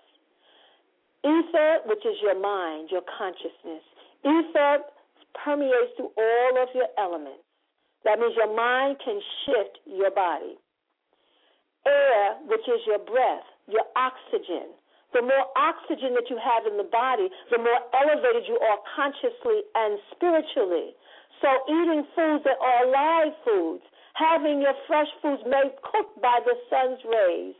Ether, 1.24 1.78
which 1.86 2.04
is 2.04 2.16
your 2.22 2.38
mind, 2.38 2.90
your 2.90 3.02
consciousness. 3.18 3.82
Ether 4.22 4.84
permeates 5.42 5.94
through 5.96 6.10
all 6.16 6.62
of 6.62 6.68
your 6.74 6.86
elements. 6.98 7.42
That 8.04 8.18
means 8.18 8.34
your 8.36 8.54
mind 8.54 8.98
can 9.04 9.20
shift 9.46 9.78
your 9.86 10.10
body 10.10 10.58
air, 11.86 12.38
which 12.46 12.64
is 12.68 12.80
your 12.86 12.98
breath, 12.98 13.46
your 13.68 13.86
oxygen. 13.96 14.74
The 15.12 15.20
more 15.20 15.44
oxygen 15.56 16.16
that 16.16 16.32
you 16.32 16.40
have 16.40 16.64
in 16.64 16.80
the 16.80 16.88
body, 16.88 17.28
the 17.52 17.60
more 17.60 17.80
elevated 17.92 18.48
you 18.48 18.56
are 18.56 18.80
consciously 18.96 19.60
and 19.76 20.00
spiritually. 20.16 20.96
So, 21.44 21.48
eating 21.68 22.06
foods 22.16 22.44
that 22.48 22.56
are 22.56 22.88
alive 22.88 23.36
foods, 23.44 23.84
having 24.14 24.62
your 24.64 24.72
fresh 24.88 25.10
foods 25.20 25.42
made 25.44 25.76
cooked 25.84 26.16
by 26.22 26.40
the 26.44 26.56
sun's 26.72 27.02
rays, 27.04 27.56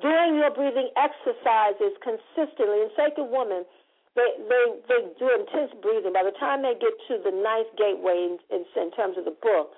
doing 0.00 0.40
your 0.40 0.48
breathing 0.54 0.88
exercises 0.96 1.92
consistently. 2.00 2.88
And 2.88 2.90
sacred 2.96 3.28
women, 3.28 3.68
they, 4.16 4.30
they, 4.48 4.64
they 4.88 5.00
do 5.20 5.28
intense 5.28 5.76
breathing. 5.84 6.16
By 6.16 6.24
the 6.24 6.36
time 6.40 6.62
they 6.62 6.78
get 6.78 6.94
to 7.12 7.20
the 7.20 7.34
ninth 7.36 7.68
gateway 7.76 8.32
in, 8.32 8.38
in, 8.48 8.64
in 8.80 8.88
terms 8.96 9.20
of 9.20 9.28
the 9.28 9.36
book, 9.44 9.76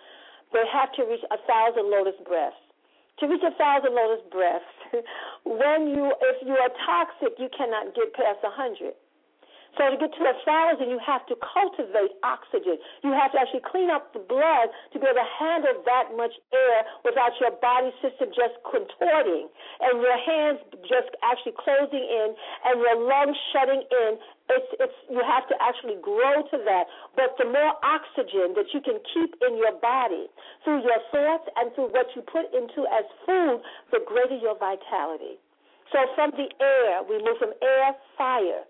they 0.52 0.62
have 0.70 0.94
to 0.94 1.02
reach 1.10 1.24
a 1.34 1.40
thousand 1.42 1.90
lotus 1.90 2.18
breaths 2.22 2.60
to 3.18 3.26
reach 3.26 3.42
a 3.46 3.54
thousand 3.56 3.94
lotus 3.94 4.24
breaths. 4.30 4.64
when 5.44 5.88
you, 5.88 6.12
if 6.20 6.36
you 6.46 6.54
are 6.54 6.70
toxic, 6.84 7.38
you 7.38 7.48
cannot 7.56 7.94
get 7.94 8.12
past 8.14 8.38
a 8.44 8.50
hundred. 8.50 8.94
So 9.76 9.92
to 9.92 9.96
get 10.00 10.08
to 10.16 10.22
the 10.24 10.32
flowers, 10.40 10.80
and 10.80 10.88
you 10.88 10.96
have 11.04 11.28
to 11.28 11.36
cultivate 11.36 12.16
oxygen. 12.24 12.80
You 13.04 13.12
have 13.12 13.36
to 13.36 13.38
actually 13.38 13.60
clean 13.60 13.92
up 13.92 14.08
the 14.16 14.24
blood 14.24 14.72
to 14.92 14.96
be 14.96 15.04
able 15.04 15.20
to 15.20 15.30
handle 15.36 15.76
that 15.84 16.16
much 16.16 16.32
air 16.48 16.78
without 17.04 17.36
your 17.36 17.52
body 17.60 17.92
system 18.00 18.32
just 18.32 18.56
contorting 18.64 19.52
and 19.84 20.00
your 20.00 20.16
hands 20.16 20.64
just 20.88 21.12
actually 21.20 21.52
closing 21.60 22.00
in 22.00 22.32
and 22.64 22.80
your 22.80 22.96
lungs 23.04 23.36
shutting 23.52 23.84
in. 23.84 24.16
It's 24.48 24.70
it's 24.80 24.98
you 25.12 25.20
have 25.20 25.44
to 25.52 25.56
actually 25.60 26.00
grow 26.00 26.40
to 26.40 26.56
that. 26.64 26.88
But 27.12 27.36
the 27.36 27.44
more 27.44 27.76
oxygen 27.84 28.56
that 28.56 28.72
you 28.72 28.80
can 28.80 28.96
keep 29.12 29.36
in 29.44 29.60
your 29.60 29.76
body 29.84 30.32
through 30.64 30.88
your 30.88 31.04
thoughts 31.12 31.52
and 31.60 31.68
through 31.76 31.92
what 31.92 32.08
you 32.16 32.24
put 32.24 32.48
into 32.56 32.88
as 32.88 33.04
food, 33.28 33.60
the 33.92 34.00
greater 34.08 34.40
your 34.40 34.56
vitality. 34.56 35.36
So 35.92 36.00
from 36.16 36.32
the 36.32 36.48
air, 36.64 37.04
we 37.04 37.20
move 37.20 37.36
from 37.38 37.52
air, 37.60 37.92
fire 38.16 38.64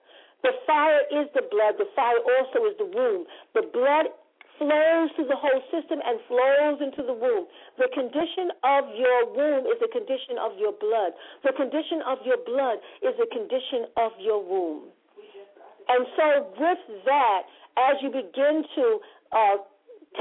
the 0.47 0.55
fire 0.62 1.03
is 1.11 1.26
the 1.34 1.42
blood. 1.51 1.74
The 1.74 1.90
fire 1.99 2.22
also 2.22 2.70
is 2.70 2.78
the 2.78 2.86
womb. 2.86 3.26
The 3.59 3.66
blood 3.74 4.14
flows 4.62 5.11
through 5.18 5.26
the 5.26 5.36
whole 5.36 5.59
system 5.74 5.99
and 6.07 6.22
flows 6.30 6.78
into 6.78 7.03
the 7.03 7.12
womb. 7.12 7.51
The 7.82 7.90
condition 7.90 8.55
of 8.62 8.86
your 8.94 9.26
womb 9.34 9.66
is 9.66 9.76
the 9.82 9.90
condition 9.90 10.38
of 10.38 10.55
your 10.55 10.72
blood. 10.78 11.18
The 11.42 11.53
condition 11.53 11.99
of 12.07 12.22
your 12.22 12.38
blood 12.47 12.78
is 13.03 13.18
the 13.18 13.26
condition 13.34 13.90
of 13.99 14.14
your 14.22 14.38
womb. 14.38 14.94
And 15.90 16.07
so, 16.14 16.26
with 16.59 16.82
that, 17.05 17.42
as 17.78 17.94
you 18.03 18.11
begin 18.11 18.62
to 18.74 18.86
uh, 19.34 19.57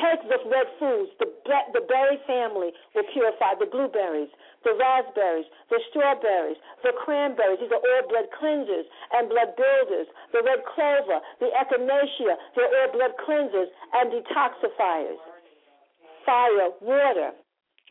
take 0.02 0.22
the 0.28 0.42
red 0.50 0.68
foods, 0.78 1.10
the, 1.22 1.30
the 1.74 1.82
berry 1.88 2.20
family 2.28 2.74
will 2.94 3.08
purify 3.14 3.56
the 3.58 3.66
blueberries, 3.66 4.30
the 4.66 4.74
raspberries, 4.74 5.46
the 5.70 5.80
strawberries, 5.94 6.58
the 6.82 6.92
cranberries. 7.06 7.62
These 7.62 7.72
are 7.72 7.80
all 7.80 8.04
blood 8.10 8.28
cleansers 8.34 8.90
and 9.14 9.30
blood 9.30 9.54
builders. 9.54 10.10
The 10.34 10.42
red 10.42 10.66
clover, 10.66 11.22
the 11.40 11.54
echinacea, 11.54 12.34
they're 12.58 12.74
all 12.74 12.92
blood 12.92 13.14
cleansers 13.22 13.70
and 13.94 14.10
detoxifiers. 14.10 15.22
Fire, 16.26 16.74
water. 16.82 17.32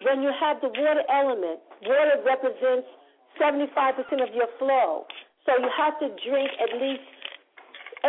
When 0.03 0.27
you 0.27 0.35
have 0.35 0.59
the 0.61 0.75
water 0.75 1.07
element, 1.07 1.63
water 1.87 2.19
represents 2.27 2.91
75% 3.39 4.19
of 4.19 4.35
your 4.35 4.51
flow. 4.59 5.07
So 5.47 5.55
you 5.55 5.71
have 5.71 5.95
to 6.03 6.11
drink 6.27 6.51
at 6.59 6.75
least 6.83 7.07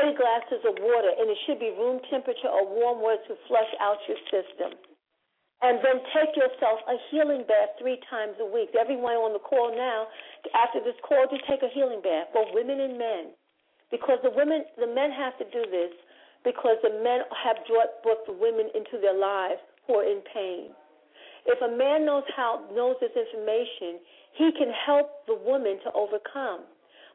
eight 0.02 0.18
glasses 0.18 0.66
of 0.66 0.76
water, 0.82 1.12
and 1.14 1.30
it 1.30 1.38
should 1.46 1.60
be 1.60 1.70
room 1.78 2.02
temperature 2.10 2.50
or 2.50 2.66
warm 2.66 3.06
water 3.06 3.22
to 3.30 3.36
flush 3.48 3.70
out 3.80 4.02
your 4.10 4.18
system. 4.34 4.74
And 5.66 5.82
then 5.82 5.98
take 6.14 6.38
yourself 6.38 6.78
a 6.86 6.94
healing 7.10 7.42
bath 7.50 7.74
three 7.82 7.98
times 8.06 8.38
a 8.38 8.46
week. 8.46 8.78
Everyone 8.78 9.18
on 9.18 9.34
the 9.34 9.42
call 9.42 9.74
now, 9.74 10.06
after 10.54 10.78
this 10.78 10.94
call, 11.02 11.26
to 11.26 11.40
take 11.50 11.66
a 11.66 11.74
healing 11.74 12.06
bath, 12.06 12.30
both 12.38 12.54
women 12.54 12.78
and 12.86 13.02
men. 13.02 13.34
Because 13.90 14.22
the 14.22 14.30
women, 14.30 14.70
the 14.78 14.86
men 14.86 15.10
have 15.10 15.34
to 15.42 15.46
do 15.50 15.66
this 15.66 15.90
because 16.46 16.78
the 16.86 17.02
men 17.02 17.26
have 17.34 17.66
brought, 17.66 17.98
brought 18.06 18.22
the 18.30 18.38
women 18.38 18.70
into 18.78 19.02
their 19.02 19.18
lives 19.18 19.58
who 19.90 19.98
are 19.98 20.06
in 20.06 20.22
pain. 20.30 20.70
If 21.50 21.58
a 21.66 21.74
man 21.74 22.06
knows 22.06 22.30
how 22.38 22.62
knows 22.70 23.02
this 23.02 23.18
information, 23.18 23.98
he 24.38 24.54
can 24.54 24.70
help 24.70 25.26
the 25.26 25.34
woman 25.34 25.82
to 25.82 25.90
overcome. 25.98 26.70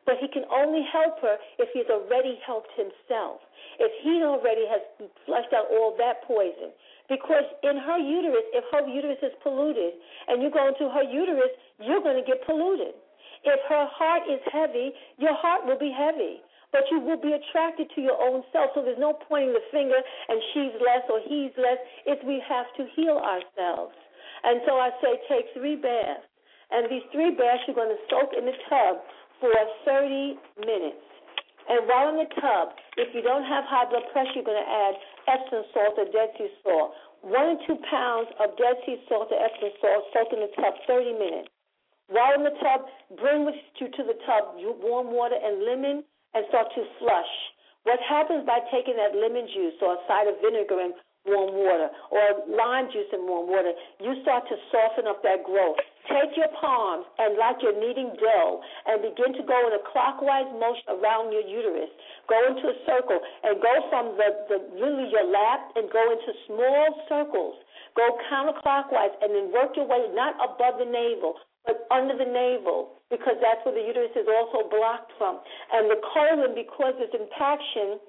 But 0.07 0.17
he 0.19 0.27
can 0.27 0.43
only 0.51 0.83
help 0.91 1.21
her 1.23 1.37
if 1.59 1.69
he's 1.71 1.87
already 1.87 2.41
helped 2.43 2.73
himself. 2.75 3.47
If 3.79 3.93
he 4.03 4.25
already 4.25 4.67
has 4.67 4.83
flushed 5.27 5.53
out 5.55 5.71
all 5.71 5.95
that 5.99 6.25
poison, 6.27 6.75
because 7.11 7.43
in 7.67 7.75
her 7.75 7.99
uterus, 7.99 8.47
if 8.55 8.63
her 8.71 8.87
uterus 8.87 9.19
is 9.21 9.35
polluted 9.43 9.99
and 10.31 10.39
you 10.39 10.49
go 10.49 10.71
into 10.71 10.87
her 10.87 11.03
uterus, 11.03 11.51
you're 11.83 12.01
going 12.01 12.17
to 12.17 12.23
get 12.23 12.47
polluted. 12.47 12.95
If 13.43 13.59
her 13.67 13.91
heart 13.91 14.31
is 14.31 14.39
heavy, 14.47 14.95
your 15.19 15.35
heart 15.35 15.67
will 15.67 15.79
be 15.79 15.91
heavy. 15.91 16.39
But 16.71 16.87
you 16.95 17.03
will 17.03 17.19
be 17.19 17.35
attracted 17.35 17.91
to 17.99 18.01
your 18.01 18.15
own 18.15 18.47
self. 18.55 18.71
So 18.79 18.87
there's 18.87 19.03
no 19.03 19.19
pointing 19.27 19.51
the 19.51 19.67
finger 19.75 19.99
and 19.99 20.39
she's 20.55 20.71
less 20.79 21.03
or 21.11 21.19
he's 21.27 21.51
less. 21.59 21.83
It's 22.07 22.23
we 22.23 22.39
have 22.47 22.71
to 22.79 22.87
heal 22.95 23.19
ourselves. 23.19 23.99
And 24.47 24.63
so 24.63 24.79
I 24.79 24.95
say 25.03 25.19
take 25.27 25.51
three 25.51 25.75
baths. 25.75 26.23
And 26.71 26.87
these 26.87 27.03
three 27.11 27.35
baths 27.35 27.67
you're 27.67 27.75
going 27.75 27.91
to 27.91 28.03
soak 28.07 28.39
in 28.39 28.47
the 28.47 28.55
tub 28.71 29.03
for 29.43 29.51
30 29.83 30.39
minutes. 30.63 31.03
And 31.67 31.87
while 31.91 32.11
in 32.11 32.23
the 32.23 32.31
tub, 32.39 32.75
if 32.99 33.15
you 33.15 33.23
don't 33.23 33.47
have 33.47 33.67
high 33.67 33.91
blood 33.91 34.07
pressure, 34.15 34.43
you're 34.43 34.47
going 34.47 34.63
to 34.63 34.71
add 34.71 34.95
Epsom 35.31 35.63
salt 35.71 35.95
or 35.95 36.11
Dead 36.11 36.35
Sea 36.35 36.51
salt. 36.67 36.91
One 37.23 37.55
and 37.55 37.61
two 37.67 37.79
pounds 37.87 38.27
of 38.43 38.59
Dead 38.59 38.75
Sea 38.83 38.99
salt 39.07 39.31
or 39.31 39.39
Epsom 39.39 39.71
salt, 39.79 40.03
soak 40.11 40.35
in 40.35 40.43
the 40.43 40.51
tub 40.59 40.75
30 40.91 41.15
minutes. 41.15 41.49
While 42.11 42.35
in 42.35 42.43
the 42.43 42.57
tub, 42.59 42.91
bring 43.23 43.47
with 43.47 43.55
you 43.79 43.87
to 43.87 44.03
the 44.03 44.19
tub 44.27 44.59
warm 44.83 45.15
water 45.15 45.39
and 45.39 45.63
lemon 45.63 46.03
and 46.35 46.43
start 46.51 46.67
to 46.75 46.83
flush. 46.99 47.33
What 47.87 48.03
happens 48.03 48.43
by 48.45 48.61
taking 48.75 48.99
that 48.99 49.15
lemon 49.15 49.47
juice 49.47 49.79
or 49.81 49.95
a 49.95 50.01
side 50.11 50.27
of 50.27 50.43
vinegar 50.43 50.83
and 50.83 50.93
warm 51.25 51.55
water 51.55 51.89
or 52.11 52.23
lime 52.51 52.91
juice 52.93 53.09
and 53.13 53.25
warm 53.25 53.49
water, 53.49 53.73
you 54.01 54.19
start 54.23 54.45
to 54.51 54.57
soften 54.75 55.07
up 55.07 55.23
that 55.23 55.47
growth. 55.47 55.81
Take 56.11 56.35
your 56.35 56.51
palms 56.59 57.07
and 57.23 57.39
like 57.39 57.63
you're 57.63 57.79
kneading 57.79 58.11
dough 58.19 58.59
and 58.91 58.99
begin 58.99 59.31
to 59.39 59.45
go 59.47 59.59
in 59.71 59.79
a 59.79 59.83
clockwise 59.95 60.51
motion 60.59 60.99
around 60.99 61.31
your 61.31 61.47
uterus. 61.47 61.91
Go 62.27 62.35
into 62.51 62.67
a 62.67 62.77
circle 62.83 63.23
and 63.47 63.63
go 63.63 63.75
from 63.87 64.19
the, 64.19 64.29
the 64.51 64.59
really 64.83 65.07
your 65.07 65.31
lap 65.31 65.71
and 65.79 65.87
go 65.87 66.03
into 66.11 66.31
small 66.51 66.85
circles. 67.07 67.63
Go 67.95 68.19
counterclockwise 68.27 69.15
and 69.23 69.31
then 69.31 69.55
work 69.55 69.79
your 69.79 69.87
way 69.87 70.11
not 70.11 70.35
above 70.43 70.83
the 70.83 70.89
navel, 70.91 71.39
but 71.63 71.87
under 71.95 72.19
the 72.19 72.27
navel 72.27 72.99
because 73.11 73.39
that's 73.39 73.63
where 73.63 73.75
the 73.75 73.87
uterus 73.87 74.15
is 74.19 74.27
also 74.27 74.67
blocked 74.67 75.15
from. 75.15 75.39
And 75.71 75.91
the 75.91 75.99
colon, 76.11 76.59
because 76.59 76.95
there's 76.99 77.15
impaction 77.15 78.03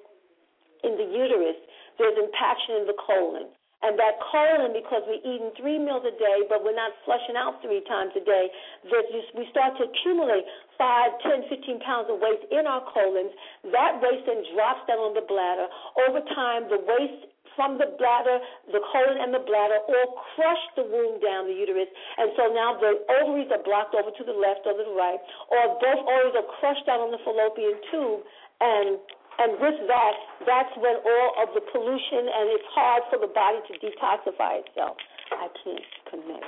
in 0.86 0.98
the 0.98 1.06
uterus, 1.06 1.58
there's 1.98 2.18
impaction 2.18 2.82
in 2.82 2.86
the 2.90 2.98
colon. 2.98 3.54
And 3.82 3.98
that 3.98 4.22
colon, 4.30 4.78
because 4.78 5.02
we're 5.10 5.26
eating 5.26 5.50
three 5.58 5.82
meals 5.82 6.06
a 6.06 6.14
day, 6.14 6.46
but 6.46 6.62
we're 6.62 6.78
not 6.78 6.94
flushing 7.02 7.34
out 7.34 7.58
three 7.66 7.82
times 7.90 8.14
a 8.14 8.22
day, 8.22 8.46
that 8.94 9.06
we 9.34 9.50
start 9.50 9.74
to 9.82 9.90
accumulate 9.90 10.46
five, 10.78 11.18
ten, 11.26 11.42
fifteen 11.50 11.82
pounds 11.82 12.06
of 12.14 12.22
waste 12.22 12.46
in 12.54 12.70
our 12.70 12.86
colons. 12.94 13.34
That 13.74 13.98
waste 13.98 14.30
then 14.30 14.46
drops 14.54 14.86
down 14.86 15.02
on 15.02 15.18
the 15.18 15.26
bladder. 15.26 15.66
Over 16.06 16.22
time, 16.38 16.70
the 16.70 16.78
waste 16.78 17.26
from 17.58 17.76
the 17.76 17.90
bladder, 18.00 18.40
the 18.72 18.80
colon, 18.94 19.18
and 19.18 19.34
the 19.34 19.44
bladder 19.44 19.82
all 19.84 20.24
crush 20.38 20.64
the 20.80 20.86
womb 20.88 21.20
down 21.20 21.52
the 21.52 21.58
uterus. 21.58 21.90
And 22.22 22.32
so 22.40 22.54
now 22.54 22.80
the 22.80 23.02
ovaries 23.20 23.52
are 23.52 23.60
blocked 23.66 23.92
over 23.98 24.08
to 24.08 24.24
the 24.24 24.32
left 24.32 24.64
or 24.64 24.78
to 24.78 24.84
the 24.86 24.96
right, 24.96 25.20
or 25.52 25.76
both 25.82 26.02
ovaries 26.06 26.38
are 26.38 26.48
crushed 26.62 26.86
down 26.86 27.02
on 27.02 27.12
the 27.12 27.20
fallopian 27.26 27.76
tube, 27.92 28.24
and 28.62 29.02
and 29.40 29.60
with 29.60 29.80
that, 29.88 30.14
that's 30.46 30.74
when 30.78 30.98
all 31.02 31.30
of 31.42 31.54
the 31.56 31.62
pollution, 31.72 32.28
and 32.28 32.46
it's 32.52 32.68
hard 32.74 33.04
for 33.10 33.18
the 33.20 33.32
body 33.32 33.64
to 33.70 33.74
detoxify 33.80 34.62
itself. 34.66 34.98
I 35.32 35.48
can't 35.64 35.92
connect. 36.10 36.46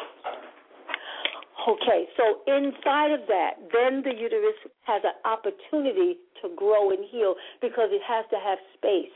Okay, 1.64 2.08
so 2.18 2.44
inside 2.46 3.12
of 3.16 3.22
that, 3.28 3.56
then 3.72 4.04
the 4.04 4.12
uterus 4.12 4.60
has 4.84 5.02
an 5.06 5.16
opportunity 5.24 6.20
to 6.42 6.52
grow 6.56 6.92
and 6.92 7.06
heal 7.10 7.36
because 7.62 7.88
it 7.92 8.02
has 8.06 8.26
to 8.32 8.38
have 8.38 8.60
space. 8.76 9.16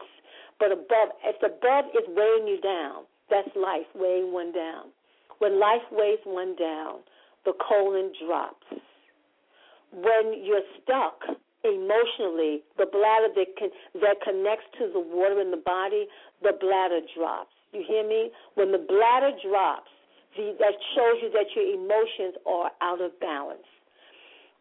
But 0.59 0.72
above, 0.72 1.11
if 1.26 1.36
above 1.43 1.86
is 1.91 2.07
weighing 2.07 2.47
you 2.47 2.61
down, 2.61 3.03
that's 3.30 3.49
life 3.55 3.86
weighing 3.93 4.32
one 4.32 4.53
down. 4.53 4.86
When 5.39 5.59
life 5.59 5.84
weighs 5.91 6.24
one 6.24 6.55
down, 6.55 6.99
the 7.45 7.53
colon 7.68 8.11
drops. 8.26 8.65
When 9.91 10.43
you're 10.43 10.65
stuck, 10.82 11.20
emotionally, 11.63 12.61
the 12.77 12.85
bladder 12.85 13.33
that 13.33 13.49
can 13.57 13.69
that 14.01 14.21
connects 14.21 14.65
to 14.77 14.89
the 14.93 14.99
water 14.99 15.41
in 15.41 15.51
the 15.51 15.61
body, 15.61 16.05
the 16.41 16.53
bladder 16.59 17.01
drops. 17.15 17.53
You 17.73 17.83
hear 17.87 18.07
me? 18.07 18.29
When 18.55 18.71
the 18.71 18.81
bladder 18.81 19.31
drops, 19.41 19.89
the, 20.35 20.55
that 20.59 20.75
shows 20.95 21.17
you 21.21 21.29
that 21.33 21.49
your 21.55 21.65
emotions 21.65 22.37
are 22.45 22.71
out 22.81 23.01
of 23.01 23.17
balance. 23.19 23.65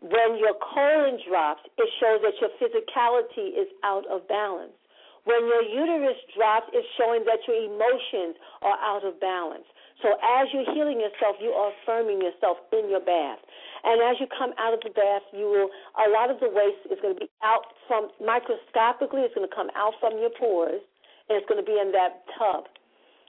When 0.01 0.37
your 0.37 0.53
colon 0.61 1.21
drops, 1.25 1.65
it 1.79 1.89
shows 2.01 2.21
that 2.21 2.37
your 2.41 2.53
physicality 2.61 3.57
is 3.57 3.69
out 3.85 4.05
of 4.11 4.29
balance. 4.29 4.77
When 5.25 5.43
your 5.49 5.63
uterus 5.63 6.17
drops, 6.37 6.71
it's 6.73 6.87
showing 6.97 7.25
that 7.27 7.43
your 7.49 7.59
emotions 7.59 8.37
are 8.63 8.79
out 8.79 9.05
of 9.05 9.19
balance. 9.19 9.67
So 10.03 10.13
as 10.21 10.47
you're 10.53 10.69
healing 10.71 11.01
yourself, 11.01 11.37
you 11.41 11.51
are 11.51 11.73
affirming 11.83 12.21
yourself 12.21 12.59
in 12.73 12.89
your 12.91 13.01
bath. 13.01 13.41
And 13.87 14.03
as 14.03 14.19
you 14.19 14.27
come 14.27 14.51
out 14.59 14.75
of 14.75 14.83
the 14.83 14.91
bath, 14.91 15.23
you 15.31 15.47
will 15.47 15.71
a 15.95 16.11
lot 16.11 16.29
of 16.29 16.43
the 16.43 16.51
waste 16.51 16.91
is 16.91 16.99
going 16.99 17.15
to 17.15 17.21
be 17.23 17.31
out 17.47 17.71
from 17.87 18.11
microscopically. 18.19 19.23
It's 19.23 19.35
going 19.35 19.47
to 19.47 19.55
come 19.55 19.71
out 19.79 19.95
from 20.03 20.19
your 20.19 20.35
pores, 20.35 20.83
and 21.31 21.39
it's 21.39 21.47
going 21.47 21.63
to 21.63 21.67
be 21.67 21.79
in 21.79 21.95
that 21.95 22.27
tub. 22.35 22.67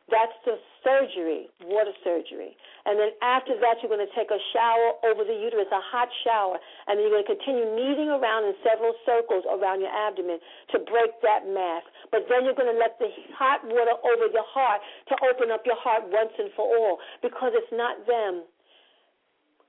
That's 0.07 0.33
the 0.47 0.55
surgery, 0.87 1.51
water 1.67 1.91
surgery. 1.99 2.55
And 2.87 2.95
then 2.95 3.11
after 3.19 3.59
that, 3.59 3.83
you're 3.83 3.91
going 3.91 4.01
to 4.01 4.15
take 4.15 4.31
a 4.31 4.39
shower 4.55 4.95
over 5.03 5.27
the 5.27 5.35
uterus, 5.35 5.67
a 5.67 5.83
hot 5.83 6.07
shower, 6.23 6.55
and 6.87 6.95
then 6.95 7.03
you're 7.03 7.19
going 7.19 7.27
to 7.27 7.33
continue 7.35 7.67
kneading 7.75 8.07
around 8.07 8.47
in 8.47 8.55
several 8.63 8.95
circles 9.03 9.43
around 9.51 9.83
your 9.83 9.91
abdomen 9.91 10.39
to 10.71 10.79
break 10.87 11.11
that 11.27 11.43
mass. 11.51 11.83
But 12.07 12.31
then 12.31 12.47
you're 12.47 12.55
going 12.55 12.71
to 12.71 12.79
let 12.79 12.95
the 13.03 13.11
hot 13.35 13.67
water 13.67 13.99
over 13.99 14.31
your 14.31 14.47
heart 14.47 14.79
to 15.11 15.15
open 15.27 15.51
up 15.51 15.67
your 15.67 15.75
heart 15.75 16.07
once 16.07 16.31
and 16.39 16.55
for 16.55 16.63
all 16.63 17.03
because 17.19 17.51
it's 17.51 17.75
not 17.75 17.99
them. 18.07 18.47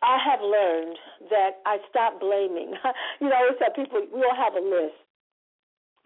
I 0.02 0.18
have 0.22 0.40
learned 0.40 0.96
that 1.30 1.58
I 1.66 1.78
stopped 1.90 2.20
blaming. 2.20 2.74
you 3.20 3.28
know, 3.28 3.34
I 3.34 3.50
always 3.50 3.58
people 3.74 4.02
we 4.14 4.22
all 4.22 4.36
have 4.38 4.54
a 4.54 4.62
list. 4.62 4.98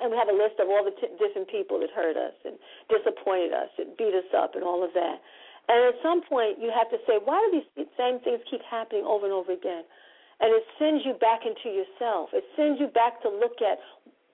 And 0.00 0.10
we 0.10 0.18
have 0.18 0.26
a 0.26 0.34
list 0.34 0.58
of 0.58 0.66
all 0.66 0.82
the 0.82 0.96
t- 0.98 1.14
different 1.20 1.46
people 1.46 1.78
that 1.78 1.94
hurt 1.94 2.16
us 2.18 2.34
and 2.42 2.58
disappointed 2.90 3.54
us 3.54 3.70
and 3.78 3.94
beat 3.94 4.10
us 4.16 4.26
up 4.34 4.58
and 4.58 4.64
all 4.64 4.82
of 4.82 4.90
that. 4.98 5.22
And 5.68 5.94
at 5.94 6.02
some 6.02 6.26
point, 6.26 6.58
you 6.58 6.74
have 6.74 6.90
to 6.90 6.98
say, 7.06 7.22
why 7.22 7.38
do 7.38 7.62
these 7.62 7.86
same 7.94 8.18
things 8.26 8.42
keep 8.50 8.62
happening 8.66 9.06
over 9.06 9.30
and 9.30 9.34
over 9.34 9.52
again? 9.52 9.86
And 10.42 10.50
it 10.50 10.66
sends 10.74 11.06
you 11.06 11.14
back 11.14 11.46
into 11.46 11.70
yourself. 11.70 12.34
It 12.34 12.42
sends 12.58 12.80
you 12.82 12.90
back 12.90 13.22
to 13.22 13.30
look 13.30 13.62
at 13.62 13.78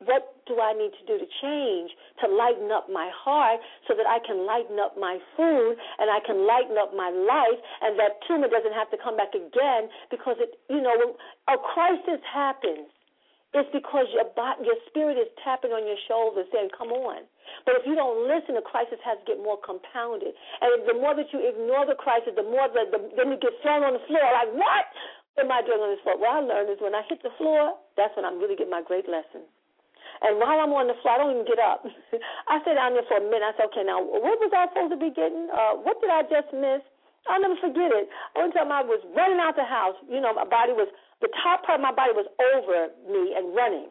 what 0.05 0.38
do 0.46 0.62
I 0.62 0.72
need 0.72 0.94
to 0.94 1.05
do 1.07 1.18
to 1.18 1.28
change 1.42 1.90
to 2.22 2.30
lighten 2.30 2.70
up 2.70 2.86
my 2.86 3.11
heart 3.11 3.59
so 3.86 3.94
that 3.99 4.07
I 4.07 4.22
can 4.22 4.46
lighten 4.46 4.78
up 4.78 4.94
my 4.94 5.18
food 5.34 5.74
and 5.99 6.07
I 6.07 6.22
can 6.22 6.46
lighten 6.46 6.78
up 6.78 6.94
my 6.94 7.11
life 7.11 7.59
and 7.82 7.99
that 7.99 8.22
tumor 8.26 8.46
doesn't 8.46 8.74
have 8.74 8.90
to 8.94 8.99
come 8.99 9.18
back 9.18 9.34
again 9.34 9.90
because 10.11 10.38
it, 10.38 10.55
you 10.70 10.80
know, 10.80 10.94
a 11.51 11.59
crisis 11.59 12.22
happens. 12.22 12.86
It's 13.57 13.68
because 13.72 14.05
your 14.12 14.28
body, 14.36 14.68
your 14.68 14.76
spirit 14.92 15.16
is 15.16 15.26
tapping 15.40 15.72
on 15.72 15.88
your 15.88 15.96
shoulder 16.05 16.44
saying, 16.53 16.68
"Come 16.76 16.92
on." 16.92 17.24
But 17.64 17.80
if 17.80 17.88
you 17.88 17.96
don't 17.96 18.28
listen, 18.28 18.55
the 18.55 18.61
crisis 18.61 19.01
has 19.09 19.16
to 19.18 19.24
get 19.24 19.40
more 19.40 19.57
compounded. 19.57 20.36
And 20.61 20.84
the 20.84 20.92
more 20.92 21.16
that 21.16 21.32
you 21.32 21.40
ignore 21.40 21.88
the 21.88 21.96
crisis, 21.96 22.36
the 22.36 22.44
more 22.44 22.68
that 22.68 22.92
the 22.92 23.01
then 23.16 23.32
you 23.32 23.40
get 23.40 23.57
thrown 23.64 23.88
on 23.88 23.96
the 23.96 24.05
floor. 24.05 24.20
Like, 24.20 24.53
what 24.53 24.92
am 25.40 25.49
I 25.49 25.64
doing 25.64 25.80
on 25.80 25.88
this 25.96 26.01
floor? 26.05 26.20
What 26.20 26.28
I 26.28 26.40
learned 26.44 26.68
is 26.68 26.78
when 26.84 26.94
I 26.94 27.01
hit 27.09 27.22
the 27.24 27.32
floor, 27.40 27.72
that's 27.96 28.14
when 28.16 28.28
I'm 28.28 28.36
really 28.38 28.55
getting 28.55 28.70
my 28.70 28.82
great 28.84 29.09
lesson. 29.09 29.49
And 30.23 30.43
while 30.43 30.59
I'm 30.59 30.75
on 30.75 30.91
the 30.91 30.99
floor, 31.01 31.14
I 31.14 31.19
don't 31.23 31.33
even 31.39 31.47
get 31.47 31.62
up. 31.62 31.87
I 32.53 32.59
sit 32.66 32.75
down 32.75 32.95
there 32.99 33.07
for 33.07 33.19
a 33.19 33.25
minute. 33.25 33.47
I 33.47 33.53
say, 33.55 33.66
okay, 33.71 33.85
now 33.87 34.03
what 34.03 34.39
was 34.39 34.51
I 34.51 34.66
supposed 34.71 34.95
to 34.95 35.01
be 35.01 35.14
getting? 35.14 35.47
Uh, 35.51 35.79
what 35.83 36.03
did 36.03 36.11
I 36.11 36.27
just 36.27 36.51
miss? 36.51 36.83
I'll 37.29 37.43
never 37.43 37.59
forget 37.61 37.93
it. 37.93 38.09
One 38.35 38.51
time 38.51 38.73
I 38.73 38.81
was 38.81 39.05
running 39.12 39.39
out 39.39 39.55
the 39.55 39.69
house. 39.69 39.99
You 40.09 40.19
know, 40.19 40.33
my 40.33 40.49
body 40.49 40.73
was 40.73 40.89
the 41.21 41.29
top 41.43 41.66
part 41.66 41.79
of 41.79 41.85
my 41.85 41.93
body 41.93 42.14
was 42.14 42.31
over 42.41 42.95
me 43.11 43.35
and 43.37 43.53
running. 43.55 43.91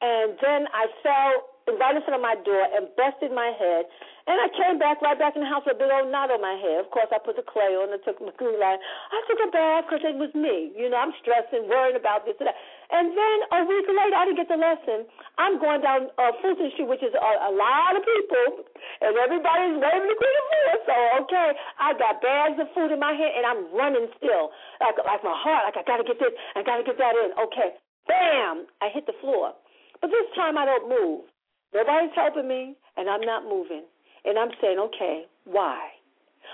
And 0.00 0.38
then 0.38 0.66
I 0.70 0.86
fell 1.02 1.32
right 1.72 1.96
in 1.96 2.02
front 2.04 2.20
of 2.20 2.24
my 2.24 2.36
door 2.44 2.60
and 2.60 2.92
busted 2.92 3.32
my 3.32 3.48
head. 3.56 3.88
And 4.24 4.40
I 4.40 4.48
came 4.52 4.80
back 4.80 5.00
right 5.04 5.16
back 5.16 5.36
in 5.36 5.44
the 5.44 5.48
house 5.48 5.64
with 5.68 5.76
a 5.76 5.80
big 5.80 5.92
old 5.92 6.08
knot 6.08 6.32
on 6.32 6.40
my 6.40 6.56
head. 6.56 6.80
Of 6.80 6.88
course, 6.92 7.08
I 7.12 7.20
put 7.20 7.36
the 7.36 7.44
clay 7.44 7.76
on 7.76 7.92
and 7.92 8.00
took 8.04 8.20
my 8.20 8.32
glue 8.36 8.56
line. 8.56 8.80
I 8.80 9.18
took 9.28 9.40
a 9.44 9.50
bath 9.52 9.84
because 9.84 10.04
it 10.04 10.16
was 10.16 10.32
me. 10.32 10.72
You 10.72 10.88
know, 10.88 10.96
I'm 10.96 11.12
stressing, 11.20 11.68
worrying 11.68 11.96
about 11.96 12.24
this 12.24 12.36
and 12.40 12.48
that. 12.48 12.56
And 12.92 13.16
then 13.16 13.36
a 13.56 13.60
week 13.64 13.88
later, 13.88 14.16
I 14.16 14.24
didn't 14.28 14.40
get 14.44 14.50
the 14.52 14.60
lesson. 14.60 15.08
I'm 15.40 15.56
going 15.56 15.80
down 15.80 16.12
uh, 16.20 16.36
Fulton 16.44 16.68
Street, 16.76 16.88
which 16.88 17.00
is 17.00 17.16
a, 17.16 17.30
a 17.48 17.52
lot 17.52 17.96
of 17.96 18.04
people, 18.04 18.68
and 19.00 19.16
everybody's 19.16 19.80
waving 19.80 20.10
the 20.10 20.16
of 20.16 20.44
Food. 20.52 20.80
So, 20.84 20.94
okay, 21.24 21.48
I 21.80 21.96
got 21.96 22.20
bags 22.20 22.60
of 22.60 22.68
food 22.76 22.92
in 22.92 23.00
my 23.00 23.16
hand, 23.16 23.32
and 23.40 23.44
I'm 23.48 23.60
running 23.72 24.06
still. 24.20 24.52
Like, 24.84 25.00
like 25.00 25.24
my 25.24 25.32
heart, 25.32 25.64
like 25.64 25.80
I 25.80 25.84
got 25.88 25.98
to 26.02 26.06
get 26.06 26.20
this, 26.20 26.36
I 26.54 26.60
got 26.60 26.76
to 26.76 26.84
get 26.84 27.00
that 27.00 27.16
in. 27.16 27.32
Okay, 27.48 27.80
bam, 28.04 28.68
I 28.84 28.92
hit 28.92 29.08
the 29.08 29.16
floor. 29.24 29.56
But 30.04 30.12
this 30.12 30.28
time 30.36 30.60
I 30.60 30.68
don't 30.68 30.88
move. 30.92 31.24
Nobody's 31.72 32.12
helping 32.14 32.46
me, 32.46 32.76
and 33.00 33.08
I'm 33.08 33.24
not 33.24 33.48
moving. 33.48 33.88
And 34.24 34.38
I'm 34.38 34.52
saying, 34.60 34.78
okay, 34.78 35.24
why? 35.44 35.88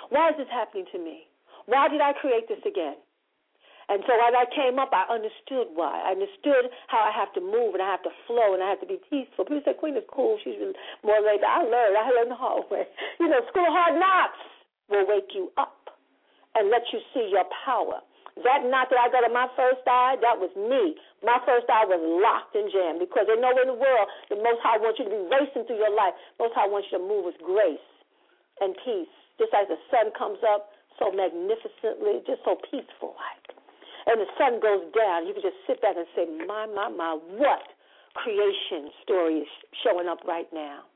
Why 0.08 0.30
is 0.30 0.36
this 0.38 0.48
happening 0.50 0.86
to 0.92 0.98
me? 0.98 1.26
Why 1.66 1.88
did 1.88 2.00
I 2.00 2.12
create 2.14 2.48
this 2.48 2.62
again? 2.66 2.96
And 3.90 4.06
so 4.06 4.14
as 4.14 4.30
I 4.38 4.46
came 4.54 4.78
up, 4.78 4.94
I 4.94 5.02
understood 5.10 5.74
why. 5.74 5.90
I 6.06 6.14
understood 6.14 6.70
how 6.86 7.02
I 7.02 7.10
have 7.10 7.34
to 7.34 7.42
move 7.42 7.74
and 7.74 7.82
I 7.82 7.90
have 7.90 8.06
to 8.06 8.14
flow 8.30 8.54
and 8.54 8.62
I 8.62 8.70
have 8.70 8.78
to 8.86 8.90
be 8.90 9.02
peaceful. 9.10 9.42
People 9.42 9.66
say 9.66 9.74
Queen 9.74 9.98
is 9.98 10.06
cool. 10.06 10.38
She's 10.46 10.62
more 11.02 11.18
laid 11.18 11.42
I 11.42 11.66
learned. 11.66 11.98
I 11.98 12.06
learned 12.14 12.30
the 12.30 12.38
hard 12.38 12.70
way. 12.70 12.86
You 13.18 13.26
know, 13.26 13.42
school 13.50 13.66
of 13.66 13.74
hard 13.74 13.98
knocks 13.98 14.38
will 14.86 15.10
wake 15.10 15.34
you 15.34 15.50
up 15.58 15.90
and 16.54 16.70
let 16.70 16.86
you 16.94 17.02
see 17.10 17.34
your 17.34 17.42
power. 17.66 17.98
That 18.46 18.62
knot 18.62 18.94
that 18.94 19.02
I 19.02 19.10
got 19.10 19.26
in 19.26 19.34
my 19.34 19.50
first 19.58 19.82
eye, 19.90 20.14
that 20.22 20.38
was 20.38 20.54
me. 20.54 20.94
My 21.26 21.42
first 21.42 21.66
eye 21.66 21.84
was 21.84 21.98
locked 21.98 22.54
and 22.54 22.70
jammed 22.70 23.02
because 23.02 23.26
they 23.26 23.34
know 23.42 23.50
in 23.58 23.74
the 23.74 23.76
world 23.76 24.06
the 24.30 24.38
Most 24.38 24.62
High 24.62 24.78
wants 24.78 25.02
you 25.02 25.10
to 25.10 25.12
be 25.12 25.22
racing 25.26 25.66
through 25.66 25.82
your 25.82 25.92
life. 25.92 26.14
Most 26.38 26.54
High 26.54 26.70
wants 26.70 26.88
you 26.88 27.02
to 27.02 27.04
move 27.04 27.26
with 27.26 27.42
grace 27.42 27.82
and 28.62 28.78
peace, 28.86 29.10
just 29.36 29.50
as 29.50 29.66
the 29.66 29.76
sun 29.90 30.14
comes 30.14 30.38
up 30.46 30.70
so 30.96 31.10
magnificently, 31.10 32.22
just 32.22 32.46
so 32.46 32.54
peaceful 32.70 33.18
like. 33.18 33.49
And 34.06 34.20
the 34.20 34.30
sun 34.38 34.60
goes 34.60 34.84
down. 34.96 35.26
You 35.26 35.34
can 35.34 35.42
just 35.42 35.60
sit 35.66 35.82
back 35.82 35.96
and 35.96 36.06
say, 36.16 36.24
my, 36.46 36.66
my, 36.70 36.88
my, 36.88 37.18
what 37.36 37.64
creation 38.14 38.90
story 39.02 39.44
is 39.44 39.50
showing 39.84 40.08
up 40.08 40.24
right 40.26 40.48
now? 40.52 40.86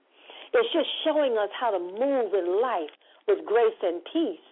It's 0.55 0.71
just 0.73 0.89
showing 1.03 1.37
us 1.37 1.51
how 1.59 1.75
to 1.75 1.81
move 1.81 2.33
in 2.33 2.63
life 2.63 2.95
with 3.27 3.45
grace 3.45 3.79
and 3.83 4.01
peace 4.13 4.45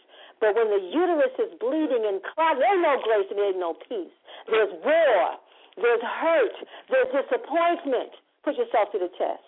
but 0.42 0.58
when 0.58 0.74
the 0.74 0.82
uterus 0.90 1.30
is 1.38 1.54
bleeding 1.62 2.02
and 2.02 2.18
clogged, 2.34 2.58
there's 2.58 2.82
no 2.82 2.98
grace 3.06 3.30
and 3.30 3.38
there's 3.38 3.54
no 3.62 3.78
peace. 3.78 4.10
There's 4.50 4.74
war. 4.82 5.38
There's 5.78 6.02
hurt. 6.02 6.56
There's 6.90 7.10
disappointment. 7.14 8.10
Put 8.42 8.58
yourself 8.58 8.90
to 8.90 8.98
the 8.98 9.08
test. 9.14 9.46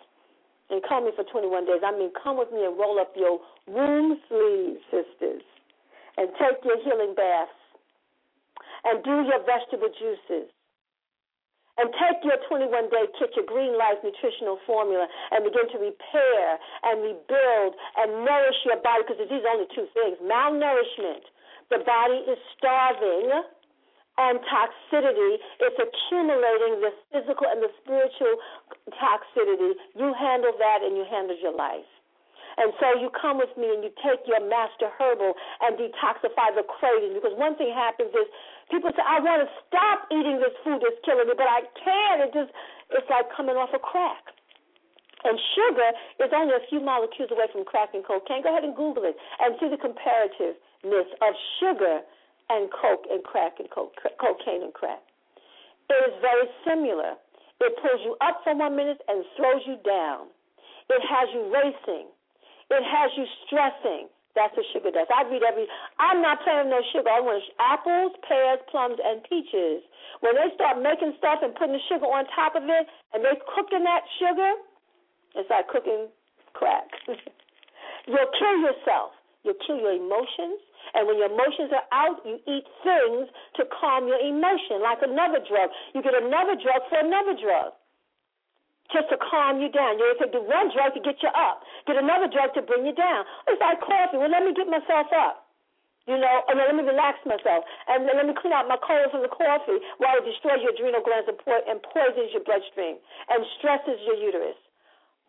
And 0.71 0.79
call 0.87 1.03
me 1.03 1.11
for 1.19 1.27
21 1.27 1.67
days. 1.67 1.83
I 1.83 1.91
mean, 1.91 2.15
come 2.15 2.39
with 2.39 2.55
me 2.55 2.63
and 2.63 2.79
roll 2.79 3.03
up 3.03 3.11
your 3.19 3.43
womb 3.67 4.23
sleeves, 4.31 4.81
sisters, 4.87 5.43
and 6.17 6.31
take 6.39 6.63
your 6.63 6.79
healing 6.87 7.13
baths, 7.19 7.51
and 8.85 9.03
do 9.03 9.25
your 9.25 9.41
vegetable 9.45 9.91
juices, 9.93 10.49
and 11.77 11.91
take 11.99 12.23
your 12.23 12.39
21 12.47 12.71
day 12.91 13.07
kit, 13.19 13.35
your 13.35 13.47
Green 13.47 13.75
Life 13.75 13.99
nutritional 14.07 14.63
formula, 14.63 15.09
and 15.35 15.43
begin 15.43 15.67
to 15.75 15.79
repair 15.83 16.59
and 16.87 17.03
rebuild 17.03 17.73
and 17.99 18.23
nourish 18.23 18.59
your 18.63 18.79
body 18.79 19.03
because 19.03 19.19
these 19.19 19.43
are 19.43 19.55
only 19.59 19.67
two 19.75 19.89
things 19.91 20.19
malnourishment. 20.23 21.27
The 21.73 21.83
body 21.83 22.23
is 22.31 22.39
starving, 22.55 23.33
and 24.19 24.39
toxicity 24.47 25.43
is 25.67 25.75
accumulating 25.75 26.79
the 26.79 26.93
physical 27.11 27.51
and 27.51 27.59
the 27.63 27.73
spiritual 27.83 28.39
toxicity. 28.95 29.75
You 29.99 30.15
handle 30.15 30.55
that 30.55 30.87
and 30.87 30.97
you 30.97 31.05
handle 31.11 31.37
your 31.43 31.57
life. 31.57 31.89
And 32.57 32.71
so 32.79 32.95
you 32.99 33.11
come 33.11 33.39
with 33.39 33.51
me 33.59 33.71
and 33.71 33.83
you 33.83 33.91
take 34.01 34.23
your 34.27 34.43
master 34.43 34.91
herbal 34.95 35.35
and 35.63 35.75
detoxify 35.75 36.55
the 36.55 36.63
cravings. 36.63 37.19
Because 37.19 37.35
one 37.35 37.59
thing 37.59 37.75
happens 37.75 38.15
is 38.15 38.29
People 38.73 38.89
say, 38.97 39.05
I 39.05 39.21
want 39.21 39.45
to 39.45 39.51
stop 39.69 40.09
eating 40.09 40.41
this 40.41 40.57
food 40.65 40.81
that's 40.81 40.97
killing 41.05 41.29
me, 41.29 41.37
but 41.37 41.49
I 41.49 41.69
can't. 41.77 42.25
It 42.25 42.33
just, 42.33 42.53
it's 42.97 43.09
like 43.13 43.29
coming 43.29 43.61
off 43.61 43.77
a 43.77 43.81
crack. 43.81 44.33
And 45.25 45.37
sugar 45.57 45.91
is 46.21 46.33
only 46.33 46.57
a 46.57 46.65
few 46.69 46.81
molecules 46.81 47.33
away 47.33 47.49
from 47.53 47.65
crack 47.65 47.93
and 47.93 48.05
cocaine. 48.05 48.45
Go 48.45 48.53
ahead 48.53 48.65
and 48.65 48.77
Google 48.77 49.05
it 49.05 49.17
and 49.41 49.57
see 49.61 49.69
the 49.69 49.81
comparativeness 49.81 51.09
of 51.21 51.33
sugar 51.61 52.05
and 52.53 52.69
coke 52.73 53.09
and 53.09 53.25
crack 53.25 53.57
and 53.61 53.69
coke, 53.69 53.97
cocaine 54.21 54.65
and 54.65 54.73
crack. 54.73 55.01
It 55.89 56.01
is 56.09 56.17
very 56.21 56.49
similar. 56.65 57.17
It 57.61 57.73
pulls 57.81 58.01
you 58.05 58.17
up 58.21 58.45
for 58.45 58.57
one 58.57 58.77
minute 58.77 59.01
and 59.09 59.25
throws 59.37 59.65
you 59.65 59.77
down. 59.85 60.29
It 60.89 61.01
has 61.09 61.29
you 61.33 61.49
racing. 61.53 62.13
It 62.71 62.85
has 62.85 63.11
you 63.17 63.27
stressing. 63.47 64.09
That's 64.35 64.51
what 64.59 64.67
sugar 64.75 64.91
does. 64.91 65.07
I 65.15 65.23
read 65.31 65.47
every. 65.47 65.71
I'm 66.03 66.19
not 66.19 66.43
playing 66.43 66.67
no 66.67 66.83
sugar. 66.91 67.07
I 67.07 67.23
want 67.23 67.43
apples, 67.63 68.19
pears, 68.27 68.59
plums, 68.67 68.99
and 68.99 69.23
peaches. 69.23 69.87
When 70.27 70.35
they 70.35 70.51
start 70.59 70.83
making 70.83 71.15
stuff 71.23 71.39
and 71.47 71.55
putting 71.55 71.79
the 71.79 71.85
sugar 71.87 72.07
on 72.11 72.27
top 72.35 72.59
of 72.59 72.67
it, 72.67 72.85
and 73.15 73.23
they 73.23 73.39
cooking 73.55 73.87
that 73.87 74.03
sugar, 74.19 74.59
it's 75.39 75.47
like 75.51 75.71
cooking 75.71 76.11
crack. 76.51 76.91
You'll 78.11 78.33
kill 78.35 78.57
yourself. 78.59 79.15
You'll 79.47 79.61
kill 79.63 79.79
your 79.79 79.95
emotions. 79.95 80.59
And 80.99 81.07
when 81.07 81.17
your 81.17 81.31
emotions 81.31 81.71
are 81.71 81.87
out, 81.95 82.19
you 82.27 82.43
eat 82.51 82.67
things 82.83 83.31
to 83.57 83.63
calm 83.71 84.11
your 84.11 84.19
emotion, 84.19 84.83
like 84.83 84.99
another 85.01 85.39
drug. 85.47 85.71
You 85.95 86.03
get 86.03 86.15
another 86.15 86.59
drug 86.59 86.83
for 86.91 86.99
another 86.99 87.39
drug 87.39 87.73
just 88.93 89.09
to 89.09 89.17
calm 89.17 89.61
you 89.61 89.73
down. 89.73 89.97
You 89.97 90.13
take 90.21 90.33
the 90.33 90.45
one 90.45 90.69
drug 90.75 90.93
to 90.95 91.01
get 91.01 91.23
you 91.25 91.33
up, 91.33 91.65
get 91.87 91.97
another 91.97 92.29
drug 92.29 92.53
to 92.59 92.63
bring 92.63 92.85
you 92.85 92.93
down. 92.93 93.25
It's 93.49 93.61
like 93.61 93.81
coffee. 93.81 94.21
Well, 94.21 94.31
let 94.31 94.45
me 94.45 94.53
get 94.53 94.69
myself 94.69 95.09
up. 95.15 95.45
You 96.05 96.21
know, 96.21 96.45
and 96.53 96.61
then 96.61 96.69
let 96.69 96.77
me 96.77 96.85
relax 96.85 97.17
myself, 97.25 97.65
and 97.89 98.05
then 98.05 98.21
let 98.21 98.29
me 98.29 98.37
clean 98.37 98.53
out 98.53 98.69
my 98.69 98.77
colon 98.77 99.09
from 99.09 99.25
the 99.25 99.33
coffee 99.33 99.81
while 99.97 100.13
it 100.21 100.29
destroys 100.29 100.61
your 100.61 100.77
adrenal 100.77 101.01
glands 101.01 101.33
and, 101.33 101.41
po- 101.41 101.65
and 101.65 101.81
poisons 101.81 102.29
your 102.29 102.45
bloodstream 102.45 103.01
and 103.33 103.41
stresses 103.57 103.97
your 104.05 104.21
uterus. 104.21 104.61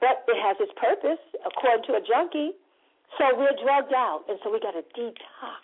But 0.04 0.28
it 0.28 0.36
has 0.36 0.60
its 0.60 0.76
purpose, 0.76 1.24
according 1.48 1.88
to 1.88 1.96
a 1.96 2.04
junkie. 2.04 2.60
So 3.16 3.24
we're 3.40 3.56
drugged 3.56 3.96
out, 3.96 4.28
and 4.28 4.36
so 4.44 4.52
we 4.52 4.60
got 4.60 4.76
to 4.76 4.84
detox. 4.92 5.64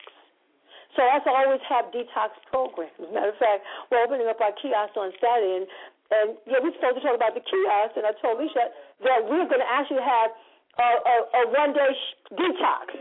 So 0.96 1.04
I 1.04 1.20
always 1.28 1.64
have 1.68 1.92
detox 1.92 2.36
programs. 2.48 2.96
Matter 3.12 3.36
of 3.36 3.40
fact, 3.40 3.68
we're 3.92 4.04
opening 4.04 4.32
up 4.32 4.40
our 4.40 4.56
kiosk 4.56 4.96
on 4.96 5.12
Saturday, 5.20 5.64
and 5.64 5.68
and 6.12 6.36
yeah, 6.44 6.60
we're 6.60 6.76
supposed 6.76 7.00
to 7.00 7.04
talk 7.04 7.16
about 7.16 7.34
the 7.34 7.44
kiosk, 7.44 7.96
and 7.96 8.04
I 8.04 8.12
told 8.20 8.38
Alisha 8.40 8.68
that 9.08 9.20
we're 9.24 9.48
going 9.48 9.64
to 9.64 9.72
actually 9.72 10.04
have 10.04 10.30
a, 10.76 10.90
a, 11.00 11.16
a 11.40 11.42
one 11.56 11.72
day 11.72 11.92
sh- 11.92 12.16
detox. 12.36 12.92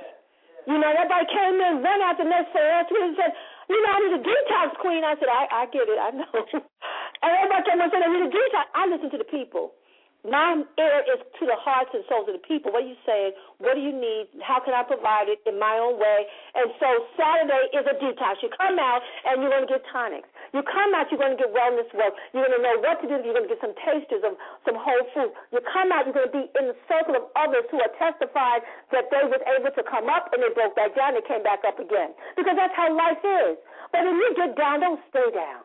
You 0.71 0.79
know, 0.79 0.87
everybody 0.87 1.27
came 1.27 1.59
in 1.59 1.83
one 1.83 2.01
after 2.05 2.23
the 2.23 2.31
next 2.31 2.55
us. 2.55 2.87
We 2.87 3.03
said, 3.19 3.35
you 3.67 3.79
know, 3.83 3.91
I 3.91 3.99
need 4.07 4.15
a 4.19 4.23
detox 4.23 4.79
queen. 4.79 5.03
I 5.03 5.19
said, 5.19 5.27
I, 5.27 5.43
I 5.51 5.63
get 5.75 5.91
it, 5.91 5.99
I 5.99 6.11
know. 6.15 6.31
and 7.23 7.31
everybody 7.35 7.63
came 7.67 7.83
and 7.83 7.91
said, 7.91 8.03
I 8.07 8.11
need 8.11 8.27
a 8.27 8.33
detox. 8.33 8.65
I 8.79 8.83
listen 8.87 9.11
to 9.11 9.19
the 9.19 9.27
people. 9.27 9.75
My 10.23 10.63
ear 10.79 11.01
is 11.09 11.21
to 11.41 11.45
the 11.49 11.57
hearts 11.57 11.97
and 11.97 12.05
souls 12.05 12.29
of 12.29 12.37
the 12.37 12.45
people. 12.45 12.71
What 12.71 12.85
are 12.85 12.93
you 12.93 13.01
saying? 13.09 13.33
What 13.59 13.75
do 13.75 13.81
you 13.81 13.91
need? 13.91 14.29
How 14.45 14.61
can 14.61 14.77
I 14.77 14.85
provide 14.85 15.33
it 15.33 15.41
in 15.49 15.59
my 15.59 15.81
own 15.81 15.99
way? 15.99 16.29
And 16.55 16.71
so 16.79 16.89
Saturday 17.19 17.75
is 17.75 17.89
a 17.91 17.97
detox. 17.99 18.39
You 18.45 18.53
come 18.55 18.79
out 18.79 19.03
and 19.27 19.41
you're 19.43 19.51
going 19.51 19.67
to 19.67 19.73
get 19.73 19.83
tonics. 19.91 20.29
You 20.51 20.67
come 20.67 20.91
out, 20.99 21.07
you're 21.11 21.23
going 21.23 21.37
to 21.37 21.41
get 21.41 21.55
wellness 21.55 21.87
work. 21.95 22.15
You're 22.35 22.43
going 22.43 22.59
to 22.59 22.63
know 22.63 22.77
what 22.83 22.99
to 23.03 23.07
do. 23.07 23.23
You're 23.23 23.39
going 23.39 23.47
to 23.47 23.53
get 23.53 23.63
some 23.63 23.77
tasters 23.79 24.27
of 24.27 24.35
some 24.67 24.75
whole 24.75 25.05
food. 25.15 25.31
You 25.55 25.63
come 25.63 25.95
out, 25.95 26.11
you're 26.11 26.17
going 26.17 26.27
to 26.27 26.35
be 26.35 26.45
in 26.59 26.75
the 26.75 26.79
circle 26.91 27.15
of 27.15 27.31
others 27.39 27.67
who 27.71 27.79
are 27.79 27.95
testified 27.95 28.67
that 28.91 29.07
they 29.15 29.23
was 29.31 29.39
able 29.47 29.71
to 29.71 29.83
come 29.87 30.11
up 30.11 30.35
and 30.35 30.43
they 30.43 30.51
broke 30.51 30.75
back 30.75 30.99
down, 30.99 31.15
and 31.15 31.23
came 31.27 31.47
back 31.47 31.63
up 31.63 31.79
again. 31.79 32.11
Because 32.35 32.59
that's 32.59 32.75
how 32.75 32.91
life 32.91 33.23
is. 33.23 33.57
But 33.95 34.03
when 34.03 34.19
you 34.19 34.31
get 34.35 34.59
down, 34.59 34.83
don't 34.83 35.03
stay 35.11 35.31
down. 35.31 35.63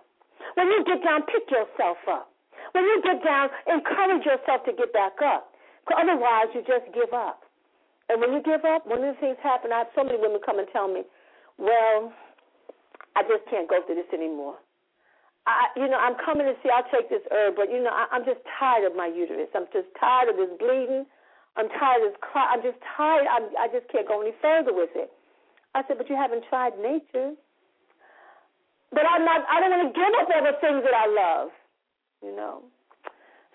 When 0.54 0.70
you 0.70 0.86
get 0.86 1.02
down, 1.02 1.26
pick 1.26 1.50
yourself 1.50 1.98
up. 2.06 2.30
When 2.74 2.86
you 2.86 3.02
get 3.02 3.24
down, 3.26 3.50
encourage 3.66 4.26
yourself 4.26 4.66
to 4.70 4.74
get 4.74 4.94
back 4.94 5.18
up. 5.22 5.50
Because 5.86 6.06
Otherwise, 6.06 6.54
you 6.54 6.62
just 6.66 6.86
give 6.94 7.14
up. 7.14 7.46
And 8.10 8.22
when 8.22 8.34
you 8.34 8.42
give 8.42 8.66
up, 8.66 8.86
one 8.86 9.02
of 9.02 9.16
the 9.16 9.20
things 9.20 9.38
happen. 9.42 9.72
I 9.74 9.86
have 9.86 9.94
so 9.96 10.04
many 10.04 10.18
women 10.18 10.40
come 10.46 10.60
and 10.60 10.68
tell 10.70 10.88
me, 10.88 11.04
"Well, 11.58 12.14
I 13.16 13.24
just 13.24 13.46
can't 13.50 13.68
go 13.70 13.82
through 13.86 13.96
this 13.96 14.14
anymore. 14.14 14.58
I, 15.46 15.70
you 15.78 15.88
know, 15.88 16.02
I'm 16.02 16.18
coming 16.18 16.50
to 16.50 16.58
see. 16.62 16.74
I'll 16.74 16.90
take 16.90 17.10
this 17.10 17.22
herb, 17.30 17.54
but 17.56 17.70
you 17.70 17.78
know, 17.82 17.94
I, 17.94 18.10
I'm 18.10 18.26
just 18.26 18.42
tired 18.58 18.86
of 18.90 18.98
my 18.98 19.06
uterus. 19.06 19.50
I'm 19.54 19.70
just 19.70 19.88
tired 20.00 20.34
of 20.34 20.38
this 20.42 20.50
bleeding. 20.58 21.06
I'm 21.54 21.70
tired 21.70 22.02
of 22.02 22.14
this. 22.14 22.20
Cry. 22.22 22.50
I'm 22.50 22.66
just 22.66 22.82
tired. 22.98 23.30
I'm, 23.30 23.54
I 23.54 23.70
just 23.70 23.86
can't 23.94 24.10
go 24.10 24.22
any 24.22 24.34
further 24.42 24.74
with 24.74 24.94
it." 24.98 25.14
I 25.78 25.86
said, 25.86 26.02
"But 26.02 26.10
you 26.10 26.18
haven't 26.18 26.50
tried 26.50 26.74
nature." 26.82 27.38
But 28.90 29.06
I'm 29.06 29.22
not. 29.22 29.46
I 29.46 29.62
don't 29.62 29.70
want 29.70 29.86
to 29.86 29.94
give 29.94 30.14
up 30.18 30.28
all 30.34 30.44
the 30.46 30.58
things 30.58 30.82
that 30.82 30.98
I 30.98 31.06
love. 31.06 31.54
You 32.26 32.34
know. 32.34 32.66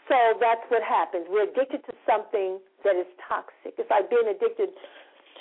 So 0.07 0.17
that's 0.43 0.63
what 0.71 0.83
happens. 0.83 1.27
We're 1.31 1.47
addicted 1.47 1.87
to 1.87 1.95
something 2.07 2.59
that 2.83 2.99
is 2.99 3.07
toxic. 3.23 3.79
It's 3.79 3.91
like 3.91 4.11
being 4.11 4.27
addicted 4.27 4.75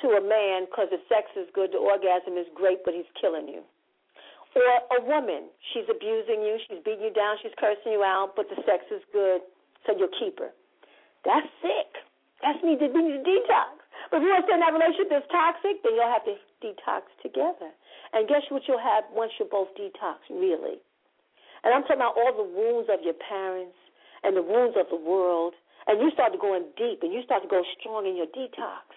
to 0.02 0.08
a 0.16 0.22
man 0.22 0.66
because 0.70 0.94
the 0.94 1.02
sex 1.10 1.28
is 1.36 1.50
good, 1.54 1.74
the 1.74 1.82
orgasm 1.82 2.38
is 2.38 2.46
great, 2.56 2.86
but 2.86 2.94
he's 2.94 3.10
killing 3.20 3.48
you. 3.48 3.66
Or 4.58 4.98
a 4.98 5.02
woman, 5.06 5.48
she's 5.72 5.88
abusing 5.88 6.42
you, 6.42 6.60
she's 6.68 6.82
beating 6.84 7.10
you 7.10 7.16
down, 7.16 7.38
she's 7.40 7.56
cursing 7.56 7.96
you 7.96 8.04
out, 8.04 8.34
but 8.36 8.50
the 8.50 8.58
sex 8.66 8.84
is 8.92 9.00
good, 9.14 9.46
so 9.86 9.96
you'll 9.96 10.12
keep 10.20 10.40
her. 10.42 10.52
That's 11.24 11.48
sick. 11.62 12.02
That's 12.42 12.60
need 12.66 12.82
to, 12.84 12.90
need 12.90 13.20
to 13.20 13.24
detox. 13.24 13.80
But 14.10 14.20
if 14.20 14.28
you 14.28 14.32
want 14.34 14.50
to 14.50 14.54
in 14.58 14.60
that 14.60 14.74
relationship 14.74 15.08
that's 15.14 15.30
toxic, 15.32 15.80
then 15.86 15.96
you'll 15.96 16.12
have 16.12 16.26
to 16.26 16.36
detox 16.60 17.08
together. 17.22 17.72
And 18.12 18.28
guess 18.28 18.44
what 18.50 18.66
you'll 18.68 18.82
have 18.82 19.06
once 19.14 19.32
you're 19.38 19.48
both 19.48 19.70
detox, 19.78 20.26
really? 20.28 20.82
And 21.64 21.72
I'm 21.72 21.84
talking 21.86 22.02
about 22.02 22.18
all 22.18 22.34
the 22.34 22.48
wounds 22.48 22.90
of 22.90 23.06
your 23.06 23.16
parents, 23.16 23.78
and 24.24 24.36
the 24.36 24.44
wounds 24.44 24.76
of 24.80 24.88
the 24.90 25.00
world, 25.00 25.54
and 25.88 26.00
you 26.02 26.12
start 26.12 26.34
to 26.34 26.40
go 26.40 26.56
in 26.56 26.64
deep 26.76 27.02
and 27.04 27.14
you 27.14 27.24
start 27.24 27.44
to 27.44 27.50
go 27.50 27.64
strong 27.80 28.06
in 28.06 28.16
your 28.18 28.28
detox. 28.28 28.92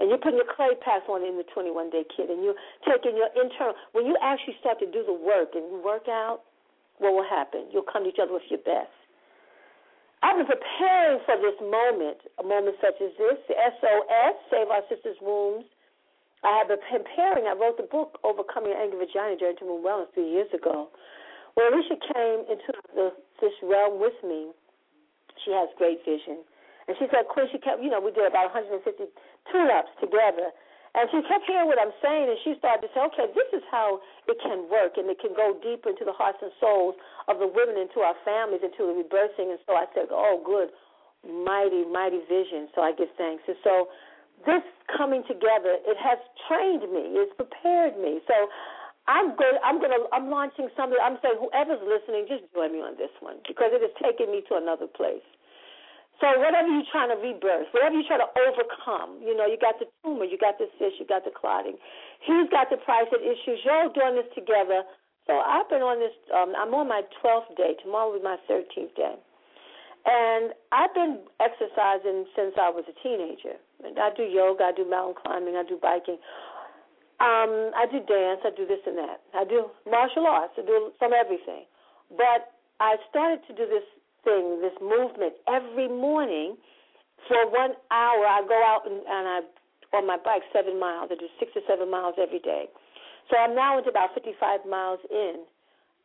And 0.00 0.08
you're 0.08 0.16
putting 0.16 0.40
your 0.40 0.48
clay 0.48 0.72
pass 0.80 1.04
on 1.12 1.20
in 1.20 1.36
the 1.36 1.44
21 1.52 1.92
day 1.92 2.08
kit, 2.08 2.32
and 2.32 2.40
you're 2.40 2.56
taking 2.88 3.20
your 3.20 3.28
internal. 3.36 3.76
When 3.92 4.08
you 4.08 4.16
actually 4.24 4.56
start 4.56 4.80
to 4.80 4.88
do 4.88 5.04
the 5.04 5.12
work 5.12 5.52
and 5.52 5.68
you 5.68 5.76
work 5.84 6.08
out, 6.08 6.40
what 6.96 7.12
will 7.12 7.28
happen? 7.28 7.68
You'll 7.68 7.84
come 7.84 8.04
to 8.04 8.08
each 8.08 8.16
other 8.16 8.32
with 8.32 8.48
your 8.48 8.64
best. 8.64 8.88
I've 10.24 10.40
been 10.40 10.48
preparing 10.48 11.20
for 11.24 11.36
this 11.40 11.56
moment, 11.60 12.20
a 12.40 12.44
moment 12.44 12.76
such 12.80 12.96
as 13.00 13.12
this, 13.16 13.40
the 13.48 13.56
SOS, 13.56 14.36
Save 14.48 14.68
Our 14.68 14.84
Sisters' 14.88 15.20
Wombs. 15.20 15.68
I 16.44 16.60
have 16.60 16.68
been 16.68 16.80
preparing. 16.80 17.44
I 17.48 17.52
wrote 17.52 17.76
the 17.76 17.88
book, 17.88 18.20
Overcoming 18.24 18.72
Anger 18.72 19.00
Vagina, 19.00 19.36
Journey 19.36 19.56
to 19.60 19.68
Womb 19.68 19.84
Wellness, 19.84 20.12
three 20.16 20.28
years 20.28 20.48
ago. 20.52 20.88
When 21.56 21.72
Alisha 21.72 22.00
came 22.00 22.48
into 22.48 22.72
the, 22.96 23.12
this 23.40 23.52
realm 23.64 24.00
with 24.00 24.16
me, 24.24 24.52
she 25.44 25.52
has 25.52 25.68
great 25.76 26.04
vision. 26.04 26.40
And 26.88 26.96
she 26.98 27.06
said, 27.12 27.28
Queen, 27.28 27.48
she 27.52 27.58
kept, 27.58 27.82
you 27.82 27.88
know, 27.88 28.00
we 28.00 28.12
did 28.12 28.26
about 28.26 28.52
150 28.52 28.80
tune-ups 29.52 29.92
together. 30.00 30.50
And 30.90 31.06
she 31.14 31.22
kept 31.30 31.46
hearing 31.46 31.70
what 31.70 31.78
I'm 31.78 31.94
saying, 32.02 32.26
and 32.26 32.38
she 32.42 32.58
started 32.58 32.82
to 32.82 32.90
say, 32.90 33.02
okay, 33.14 33.30
this 33.30 33.46
is 33.54 33.62
how 33.70 34.02
it 34.26 34.38
can 34.42 34.66
work, 34.66 34.98
and 34.98 35.06
it 35.06 35.22
can 35.22 35.30
go 35.38 35.54
deeper 35.62 35.94
into 35.94 36.02
the 36.02 36.14
hearts 36.14 36.42
and 36.42 36.50
souls 36.58 36.98
of 37.30 37.38
the 37.38 37.46
women, 37.46 37.78
into 37.78 38.02
our 38.02 38.18
families, 38.26 38.66
into 38.66 38.90
the 38.90 38.94
rebirthing. 38.98 39.54
And 39.54 39.62
so 39.70 39.78
I 39.78 39.86
said, 39.94 40.10
oh, 40.10 40.42
good, 40.42 40.74
mighty, 41.22 41.86
mighty 41.86 42.26
vision. 42.26 42.66
So 42.74 42.82
I 42.82 42.90
give 42.90 43.10
thanks. 43.14 43.46
And 43.46 43.54
so 43.62 43.86
this 44.42 44.66
coming 44.90 45.22
together, 45.30 45.78
it 45.86 45.94
has 45.94 46.18
trained 46.50 46.82
me, 46.90 47.14
it's 47.22 47.34
prepared 47.38 47.94
me. 47.94 48.18
So 48.26 48.50
I'm 49.10 49.34
good. 49.34 49.58
I'm 49.64 49.80
gonna. 49.80 50.06
I'm 50.12 50.30
launching 50.30 50.68
something. 50.76 50.98
I'm 51.02 51.18
saying 51.18 51.34
whoever's 51.42 51.82
listening, 51.82 52.30
just 52.30 52.46
join 52.54 52.70
me 52.70 52.78
on 52.78 52.94
this 52.94 53.10
one 53.18 53.42
because 53.42 53.74
it 53.74 53.82
has 53.82 53.90
taken 53.98 54.30
me 54.30 54.44
to 54.46 54.54
another 54.54 54.86
place. 54.86 55.24
So 56.20 56.28
whatever 56.36 56.68
you're 56.68 56.88
trying 56.92 57.08
to 57.08 57.16
rebirth, 57.16 57.72
whatever 57.72 57.96
you're 57.96 58.04
trying 58.04 58.20
to 58.20 58.32
overcome, 58.36 59.24
you 59.24 59.32
know, 59.32 59.48
you 59.48 59.56
got 59.56 59.80
the 59.80 59.88
tumor, 60.04 60.28
you 60.28 60.36
got 60.36 60.60
the 60.60 60.68
cyst, 60.76 61.00
you 61.00 61.08
got 61.08 61.24
the 61.24 61.32
clotting. 61.32 61.80
He's 62.20 62.44
got 62.52 62.68
the 62.68 62.76
private 62.76 63.24
issues. 63.24 63.64
You're 63.64 63.88
all 63.88 63.92
doing 63.92 64.20
this 64.20 64.28
together. 64.36 64.84
So 65.24 65.40
I've 65.40 65.68
been 65.72 65.80
on 65.80 65.96
this. 65.96 66.12
Um, 66.28 66.52
I'm 66.52 66.76
on 66.76 66.92
my 66.92 67.00
12th 67.24 67.56
day. 67.56 67.72
Tomorrow 67.80 68.12
will 68.12 68.20
be 68.20 68.24
my 68.24 68.36
13th 68.44 68.92
day. 68.92 69.16
And 70.04 70.52
I've 70.72 70.92
been 70.92 71.24
exercising 71.40 72.28
since 72.36 72.56
I 72.60 72.68
was 72.68 72.84
a 72.88 72.96
teenager. 73.00 73.56
And 73.84 73.96
I 73.96 74.12
do 74.12 74.24
yoga, 74.24 74.64
I 74.68 74.72
do 74.72 74.88
mountain 74.88 75.16
climbing, 75.16 75.56
I 75.56 75.64
do 75.64 75.76
biking. 75.80 76.20
Um, 77.20 77.72
I 77.76 77.84
do 77.84 78.00
dance, 78.00 78.40
I 78.44 78.52
do 78.56 78.64
this 78.64 78.80
and 78.86 78.96
that. 78.96 79.20
I 79.36 79.44
do 79.44 79.68
martial 79.84 80.24
arts, 80.24 80.56
I 80.56 80.64
do 80.64 80.92
some 81.00 81.12
everything. 81.12 81.68
But 82.08 82.56
I 82.80 82.96
started 83.12 83.44
to 83.48 83.52
do 83.52 83.68
this 83.68 83.84
thing, 84.24 84.60
this 84.60 84.76
movement 84.80 85.34
every 85.48 85.88
morning 85.88 86.56
for 87.28 87.40
one 87.50 87.74
hour. 87.90 88.22
I 88.26 88.42
go 88.46 88.58
out 88.64 88.82
and, 88.86 89.00
and 89.06 89.24
I 89.28 89.40
on 89.92 90.06
my 90.06 90.18
bike 90.22 90.42
seven 90.52 90.78
miles. 90.78 91.10
I 91.10 91.18
do 91.18 91.26
six 91.38 91.50
or 91.56 91.62
seven 91.66 91.90
miles 91.90 92.14
every 92.14 92.38
day. 92.38 92.70
So 93.30 93.38
I'm 93.38 93.54
now 93.54 93.78
into 93.78 93.90
about 93.90 94.14
55 94.14 94.66
miles 94.66 95.00
in. 95.10 95.42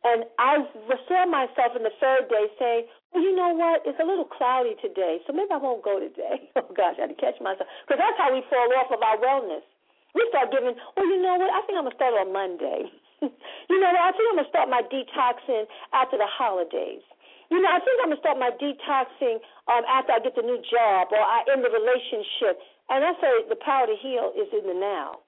And 0.06 0.22
I 0.38 0.62
saw 1.10 1.26
myself 1.26 1.74
in 1.74 1.82
the 1.82 1.94
third 1.98 2.30
day 2.30 2.46
saying, 2.58 2.82
well, 3.10 3.22
you 3.22 3.34
know 3.34 3.50
what? 3.58 3.82
It's 3.82 3.98
a 3.98 4.06
little 4.06 4.28
cloudy 4.28 4.78
today, 4.78 5.18
so 5.26 5.34
maybe 5.34 5.50
I 5.50 5.58
won't 5.58 5.82
go 5.82 5.98
today. 5.98 6.46
Oh, 6.56 6.70
gosh, 6.74 6.94
I 6.98 7.06
had 7.06 7.14
to 7.14 7.18
catch 7.18 7.38
myself. 7.42 7.66
Because 7.84 7.98
that's 7.98 8.18
how 8.18 8.30
we 8.30 8.42
fall 8.46 8.70
off 8.78 8.90
of 8.94 9.02
our 9.02 9.18
wellness. 9.18 9.66
We 10.14 10.24
start 10.30 10.54
giving, 10.54 10.72
well, 10.96 11.06
you 11.06 11.20
know 11.20 11.36
what? 11.36 11.50
I 11.50 11.60
think 11.66 11.74
I'm 11.76 11.84
going 11.84 11.94
to 11.94 12.00
start 12.00 12.14
on 12.14 12.32
Monday. 12.32 12.88
you 13.70 13.76
know 13.76 13.90
what? 13.92 14.02
I 14.02 14.12
think 14.14 14.24
I'm 14.30 14.36
going 14.38 14.46
to 14.46 14.54
start 14.54 14.66
my 14.70 14.82
detoxing 14.86 15.66
after 15.92 16.16
the 16.16 16.28
holidays. 16.30 17.02
You 17.50 17.62
know, 17.62 17.70
I 17.70 17.78
think 17.78 17.96
I'm 18.02 18.10
to 18.10 18.18
start 18.18 18.38
my 18.42 18.50
detoxing 18.58 19.38
um, 19.70 19.86
after 19.86 20.12
I 20.12 20.18
get 20.18 20.34
the 20.34 20.42
new 20.42 20.58
job 20.66 21.14
or 21.14 21.22
I 21.22 21.46
end 21.46 21.62
the 21.62 21.70
relationship. 21.70 22.58
And 22.90 23.06
I 23.06 23.12
say 23.22 23.30
the 23.48 23.58
power 23.62 23.86
to 23.86 23.96
heal 24.02 24.34
is 24.34 24.50
in 24.50 24.66
the 24.66 24.74
now. 24.74 25.22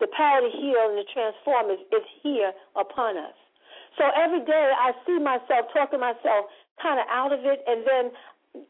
The 0.00 0.08
power 0.16 0.40
to 0.40 0.48
heal 0.48 0.80
and 0.88 0.96
to 0.96 1.06
transform 1.12 1.68
is, 1.68 1.80
is 1.92 2.06
here 2.24 2.52
upon 2.76 3.20
us. 3.20 3.36
So 4.00 4.08
every 4.16 4.40
day 4.48 4.72
I 4.72 4.96
see 5.04 5.20
myself, 5.20 5.68
talking 5.76 6.00
myself 6.00 6.48
kind 6.80 6.96
of 6.96 7.06
out 7.12 7.32
of 7.36 7.44
it, 7.44 7.60
and 7.68 7.84
then, 7.84 8.04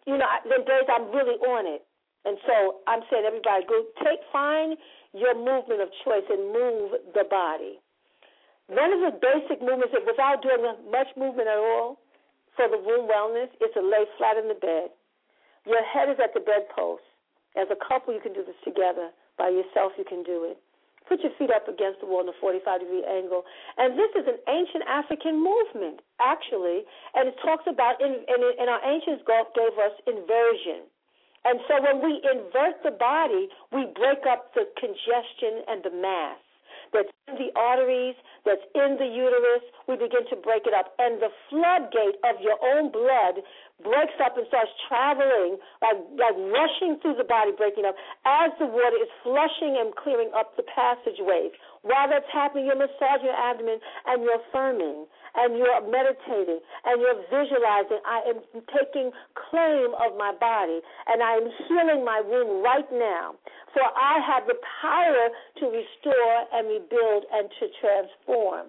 you 0.06 0.18
know, 0.18 0.26
then 0.50 0.66
days 0.66 0.90
I'm 0.90 1.14
really 1.14 1.38
on 1.46 1.70
it. 1.70 1.86
And 2.26 2.36
so 2.42 2.82
I'm 2.90 3.06
saying, 3.10 3.24
everybody, 3.24 3.64
go 3.70 3.86
take, 4.02 4.18
find 4.32 4.76
your 5.14 5.34
movement 5.38 5.80
of 5.80 5.88
choice 6.04 6.26
and 6.28 6.52
move 6.52 7.14
the 7.14 7.24
body. 7.30 7.78
One 8.66 8.92
of 8.92 9.00
the 9.00 9.14
basic 9.18 9.62
movements, 9.62 9.94
that 9.94 10.06
without 10.06 10.42
doing 10.42 10.62
much 10.90 11.08
movement 11.16 11.48
at 11.48 11.58
all, 11.58 11.98
for 12.60 12.68
the 12.68 12.76
womb 12.76 13.08
wellness, 13.08 13.48
is 13.64 13.72
to 13.72 13.80
lay 13.80 14.04
flat 14.20 14.36
in 14.36 14.52
the 14.52 14.60
bed. 14.60 14.92
Your 15.64 15.80
head 15.80 16.12
is 16.12 16.20
at 16.20 16.36
the 16.36 16.44
bedpost. 16.44 17.04
As 17.56 17.72
a 17.72 17.78
couple, 17.80 18.12
you 18.12 18.20
can 18.20 18.36
do 18.36 18.44
this 18.44 18.58
together. 18.60 19.08
By 19.40 19.48
yourself, 19.48 19.96
you 19.96 20.04
can 20.04 20.20
do 20.20 20.44
it. 20.44 20.60
Put 21.08 21.24
your 21.24 21.32
feet 21.40 21.48
up 21.48 21.66
against 21.66 22.04
the 22.04 22.06
wall 22.06 22.20
in 22.20 22.28
a 22.28 22.36
45 22.36 22.84
degree 22.84 23.02
angle. 23.08 23.48
And 23.80 23.96
this 23.96 24.12
is 24.12 24.28
an 24.28 24.36
ancient 24.44 24.84
African 24.84 25.40
movement, 25.40 26.04
actually. 26.20 26.84
And 27.16 27.32
it 27.32 27.40
talks 27.40 27.64
about, 27.64 27.96
in, 28.04 28.20
in, 28.28 28.40
in 28.60 28.68
our 28.68 28.84
ancients 28.84 29.24
gave 29.24 29.74
us 29.80 29.96
inversion. 30.04 30.84
And 31.48 31.58
so 31.64 31.80
when 31.80 32.04
we 32.04 32.20
invert 32.20 32.84
the 32.84 32.92
body, 32.92 33.48
we 33.72 33.88
break 33.96 34.28
up 34.28 34.52
the 34.52 34.68
congestion 34.76 35.64
and 35.64 35.80
the 35.80 35.90
mass 35.96 36.36
that's 36.92 37.08
in 37.26 37.40
the 37.40 37.50
arteries, 37.56 38.14
that's 38.44 38.64
in 38.74 38.96
the 38.96 39.06
uterus. 39.06 39.64
We 39.88 39.96
begin 39.96 40.24
to 40.30 40.36
break 40.36 40.66
it 40.66 40.74
up. 40.74 40.94
And 40.98 41.20
the 41.20 41.30
floodgate 41.48 42.20
of 42.24 42.40
your 42.40 42.56
own 42.60 42.90
blood 42.90 43.42
breaks 43.82 44.16
up 44.20 44.36
and 44.36 44.44
starts 44.48 44.70
traveling, 44.88 45.56
like, 45.80 45.98
like 46.16 46.36
rushing 46.52 47.00
through 47.00 47.16
the 47.16 47.24
body, 47.24 47.52
breaking 47.56 47.84
up, 47.88 47.96
as 48.24 48.52
the 48.60 48.68
water 48.68 49.00
is 49.00 49.10
flushing 49.24 49.80
and 49.80 49.96
clearing 49.96 50.30
up 50.36 50.56
the 50.56 50.64
passageways. 50.68 51.52
While 51.82 52.08
that's 52.12 52.28
happening, 52.28 52.68
you're 52.68 52.76
massaging 52.76 53.32
your 53.32 53.36
abdomen 53.36 53.80
and 54.06 54.22
you're 54.22 54.36
affirming 54.36 55.08
and 55.36 55.56
you're 55.56 55.80
meditating 55.90 56.60
and 56.84 57.00
you're 57.00 57.20
visualizing. 57.30 58.00
I 58.06 58.22
am 58.30 58.38
taking 58.72 59.10
claim 59.34 59.94
of 59.98 60.16
my 60.16 60.32
body 60.38 60.80
and 61.06 61.22
I 61.22 61.38
am 61.38 61.46
healing 61.68 62.04
my 62.04 62.22
womb 62.24 62.62
right 62.62 62.88
now. 62.92 63.34
For 63.74 63.82
I 63.82 64.18
have 64.26 64.46
the 64.46 64.58
power 64.82 65.30
to 65.60 65.64
restore 65.66 66.36
and 66.52 66.68
rebuild 66.68 67.24
and 67.32 67.48
to 67.60 67.64
transform. 67.78 68.66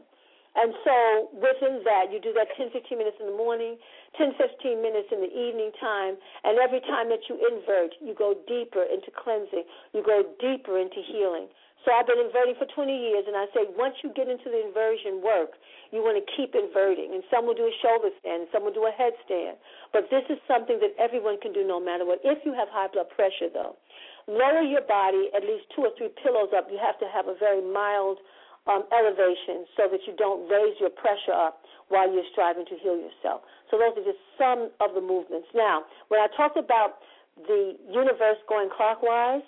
And 0.55 0.76
so 0.84 1.32
within 1.32 1.80
that, 1.88 2.12
you 2.12 2.20
do 2.20 2.36
that 2.36 2.51
10, 2.57 2.76
15 2.76 2.97
minutes 2.97 3.16
in 3.24 3.32
the 3.32 3.38
morning, 3.39 3.80
10, 4.18 4.36
15 4.36 4.84
minutes 4.84 5.07
in 5.12 5.24
the 5.24 5.32
evening 5.32 5.72
time, 5.80 6.20
and 6.43 6.59
every 6.59 6.82
time 6.82 7.07
that 7.07 7.24
you 7.32 7.39
invert, 7.39 7.95
you 8.03 8.12
go 8.12 8.36
deeper 8.47 8.84
into 8.84 9.16
cleansing, 9.16 9.64
you 9.95 10.03
go 10.03 10.28
deeper 10.43 10.76
into 10.78 10.99
healing. 11.07 11.47
So 11.82 11.89
I've 11.89 12.05
been 12.05 12.21
inverting 12.21 12.53
for 12.61 12.69
20 12.69 12.93
years, 12.93 13.25
and 13.25 13.34
I 13.34 13.49
say 13.57 13.65
once 13.73 13.97
you 14.05 14.13
get 14.13 14.29
into 14.29 14.53
the 14.53 14.61
inversion 14.61 15.17
work, 15.25 15.57
you 15.89 16.05
want 16.05 16.21
to 16.21 16.25
keep 16.38 16.53
inverting. 16.53 17.17
And 17.17 17.25
some 17.34 17.49
will 17.49 17.57
do 17.57 17.65
a 17.65 17.75
shoulder 17.82 18.13
stand, 18.21 18.45
some 18.53 18.61
will 18.61 18.75
do 18.75 18.86
a 18.86 18.93
headstand. 18.93 19.57
But 19.89 20.13
this 20.13 20.21
is 20.29 20.38
something 20.45 20.77
that 20.77 20.93
everyone 21.01 21.41
can 21.41 21.53
do 21.53 21.65
no 21.65 21.82
matter 21.82 22.05
what. 22.05 22.21
If 22.21 22.45
you 22.45 22.53
have 22.53 22.69
high 22.69 22.88
blood 22.93 23.09
pressure, 23.09 23.49
though, 23.49 23.82
lower 24.29 24.61
your 24.61 24.86
body 24.86 25.34
at 25.34 25.41
least 25.41 25.73
two 25.73 25.89
or 25.89 25.93
three 25.97 26.13
pillows 26.21 26.53
up. 26.53 26.69
You 26.69 26.77
have 26.77 27.01
to 27.01 27.09
have 27.09 27.25
a 27.25 27.36
very 27.36 27.65
mild 27.65 28.21
um, 28.69 28.86
elevation 28.93 29.65
so 29.73 29.89
that 29.89 30.05
you 30.05 30.13
don't 30.15 30.45
raise 30.45 30.77
your 30.77 30.93
pressure 30.93 31.34
up 31.34 31.65
while 31.89 32.05
you're 32.11 32.27
striving 32.32 32.65
to 32.69 32.75
heal 32.77 32.95
yourself. 32.95 33.41
So 33.69 33.82
those 33.82 33.97
are 33.97 34.05
just 34.05 34.21
some 34.38 34.69
of 34.79 34.93
the 34.93 35.01
movements. 35.01 35.49
Now, 35.55 35.84
when 36.09 36.21
I 36.21 36.29
talked 36.38 36.57
about 36.57 37.01
the 37.47 37.73
universe 37.89 38.38
going 38.47 38.69
clockwise, 38.69 39.41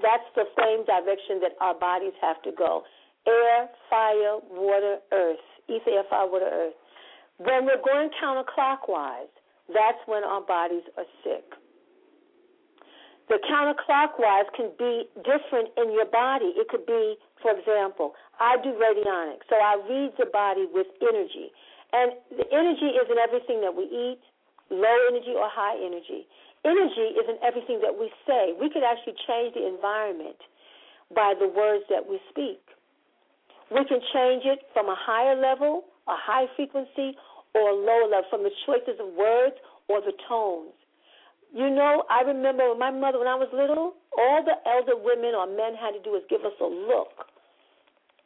that's 0.00 0.28
the 0.34 0.48
same 0.56 0.84
direction 0.86 1.40
that 1.42 1.52
our 1.60 1.74
bodies 1.74 2.14
have 2.20 2.40
to 2.42 2.52
go. 2.52 2.82
Air, 3.26 3.68
fire, 3.90 4.38
water, 4.50 4.98
earth. 5.12 5.44
Ether, 5.68 5.90
air, 5.90 6.04
fire, 6.08 6.26
water, 6.26 6.48
earth. 6.50 6.74
When 7.38 7.66
we're 7.66 7.82
going 7.82 8.10
counterclockwise, 8.22 9.30
that's 9.68 10.00
when 10.06 10.24
our 10.24 10.40
bodies 10.42 10.82
are 10.96 11.06
sick. 11.22 11.44
The 13.28 13.38
counterclockwise 13.48 14.50
can 14.56 14.70
be 14.78 15.08
different 15.22 15.70
in 15.78 15.92
your 15.92 16.06
body. 16.06 16.52
It 16.56 16.68
could 16.68 16.84
be, 16.86 17.16
for 17.40 17.56
example, 17.56 18.14
I 18.40 18.56
do 18.62 18.74
radionics, 18.74 19.46
so 19.48 19.56
I 19.56 19.78
read 19.88 20.12
the 20.18 20.26
body 20.26 20.66
with 20.72 20.86
energy. 21.00 21.52
And 21.92 22.12
the 22.30 22.44
energy 22.52 22.92
isn't 22.98 23.18
everything 23.18 23.60
that 23.60 23.74
we 23.74 23.84
eat, 23.84 24.18
low 24.70 24.96
energy 25.08 25.32
or 25.36 25.48
high 25.48 25.76
energy. 25.78 26.26
Energy 26.64 27.18
isn't 27.18 27.42
everything 27.42 27.80
that 27.82 27.98
we 27.98 28.10
say. 28.26 28.54
We 28.54 28.70
could 28.70 28.86
actually 28.86 29.18
change 29.26 29.54
the 29.54 29.66
environment 29.66 30.38
by 31.14 31.34
the 31.38 31.48
words 31.48 31.84
that 31.90 32.06
we 32.06 32.20
speak. 32.30 32.62
We 33.70 33.84
can 33.84 34.00
change 34.14 34.44
it 34.44 34.68
from 34.72 34.86
a 34.86 34.94
higher 34.94 35.34
level, 35.34 35.84
a 36.06 36.14
high 36.14 36.46
frequency, 36.54 37.18
or 37.54 37.70
a 37.70 37.74
low 37.74 38.06
level, 38.06 38.28
from 38.30 38.42
the 38.44 38.54
choices 38.66 39.00
of 39.00 39.12
words 39.14 39.56
or 39.88 40.00
the 40.00 40.12
tones. 40.28 40.76
You 41.52 41.68
know, 41.68 42.04
I 42.08 42.22
remember 42.22 42.74
my 42.78 42.90
mother 42.90 43.18
when 43.18 43.28
I 43.28 43.34
was 43.34 43.48
little, 43.52 43.92
all 44.16 44.40
the 44.44 44.56
elder 44.64 44.96
women 44.96 45.34
or 45.34 45.46
men 45.46 45.74
had 45.76 45.92
to 45.92 46.00
do 46.00 46.16
was 46.16 46.22
give 46.30 46.44
us 46.46 46.56
a 46.60 46.68
look. 46.68 47.28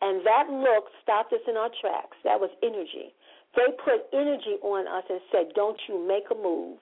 And 0.03 0.23
that 0.27 0.47
look 0.53 0.93
stopped 1.03 1.33
us 1.33 1.43
in 1.49 1.57
our 1.57 1.71
tracks. 1.81 2.17
That 2.23 2.39
was 2.39 2.51
energy. 2.63 3.17
They 3.57 3.73
put 3.83 4.07
energy 4.13 4.61
on 4.63 4.87
us 4.87 5.05
and 5.09 5.21
said, 5.33 5.55
Don't 5.55 5.81
you 5.89 5.99
make 6.07 6.31
a 6.31 6.37
move. 6.37 6.79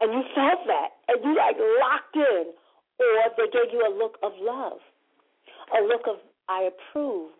And 0.00 0.12
you 0.12 0.22
felt 0.34 0.66
that. 0.66 0.90
And 1.08 1.24
you 1.24 1.36
like 1.36 1.56
locked 1.80 2.16
in. 2.16 2.52
Or 3.00 3.32
they 3.36 3.48
gave 3.52 3.72
you 3.72 3.80
a 3.86 3.92
look 3.96 4.16
of 4.22 4.32
love. 4.40 4.78
A 5.76 5.82
look 5.86 6.02
of 6.08 6.16
I 6.48 6.68
approve, 6.68 7.30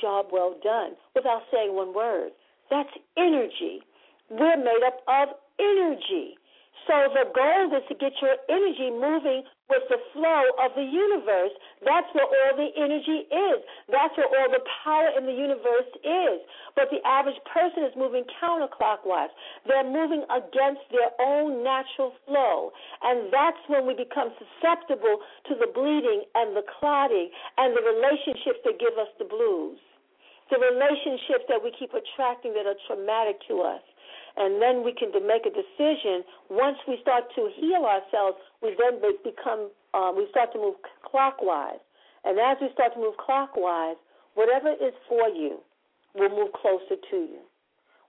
job 0.00 0.26
well 0.30 0.54
done, 0.62 0.92
without 1.14 1.42
saying 1.52 1.74
one 1.74 1.92
word. 1.92 2.30
That's 2.70 2.90
energy. 3.18 3.82
We're 4.30 4.56
made 4.56 4.84
up 4.86 5.02
of 5.08 5.34
energy. 5.58 6.38
So 6.86 6.94
the 7.12 7.26
goal 7.34 7.76
is 7.76 7.82
to 7.88 7.94
get 7.94 8.12
your 8.22 8.36
energy 8.48 8.90
moving 8.90 9.42
with 9.70 9.86
the 9.88 10.02
flow 10.12 10.42
of 10.58 10.74
the 10.74 10.84
universe. 10.84 11.54
That's 11.86 12.10
where 12.12 12.26
all 12.26 12.54
the 12.58 12.70
energy 12.74 13.30
is. 13.30 13.58
That's 13.88 14.12
where 14.18 14.26
all 14.26 14.50
the 14.50 14.62
power 14.84 15.14
in 15.16 15.24
the 15.24 15.34
universe 15.34 15.88
is. 16.02 16.42
But 16.74 16.90
the 16.90 17.00
average 17.06 17.38
person 17.46 17.86
is 17.86 17.94
moving 17.94 18.26
counterclockwise. 18.42 19.30
They're 19.64 19.86
moving 19.86 20.26
against 20.28 20.84
their 20.90 21.14
own 21.22 21.62
natural 21.62 22.12
flow. 22.26 22.74
And 23.02 23.30
that's 23.32 23.62
when 23.70 23.86
we 23.86 23.94
become 23.94 24.34
susceptible 24.36 25.22
to 25.48 25.54
the 25.54 25.70
bleeding 25.70 26.26
and 26.34 26.52
the 26.58 26.66
clotting 26.66 27.30
and 27.56 27.72
the 27.72 27.82
relationships 27.86 28.60
that 28.66 28.82
give 28.82 28.98
us 28.98 29.08
the 29.18 29.24
blues. 29.24 29.78
The 30.50 30.58
relationships 30.58 31.46
that 31.46 31.62
we 31.62 31.70
keep 31.78 31.94
attracting 31.94 32.58
that 32.58 32.66
are 32.66 32.74
traumatic 32.90 33.38
to 33.46 33.62
us 33.62 33.82
and 34.36 34.60
then 34.60 34.84
we 34.84 34.92
can 34.92 35.10
make 35.26 35.46
a 35.46 35.54
decision. 35.54 36.22
Once 36.48 36.76
we 36.86 36.98
start 37.02 37.24
to 37.34 37.50
heal 37.56 37.84
ourselves, 37.84 38.38
we 38.62 38.76
then 38.78 39.00
become 39.24 39.70
uh, 39.94 40.12
we 40.14 40.26
start 40.30 40.52
to 40.52 40.58
move 40.58 40.76
clockwise, 41.02 41.82
and 42.24 42.38
as 42.38 42.56
we 42.60 42.68
start 42.72 42.94
to 42.94 43.00
move 43.00 43.16
clockwise, 43.18 43.96
whatever 44.34 44.70
is 44.70 44.94
for 45.08 45.28
you 45.28 45.58
will 46.14 46.30
move 46.30 46.52
closer 46.52 46.96
to 47.10 47.16
you. 47.16 47.42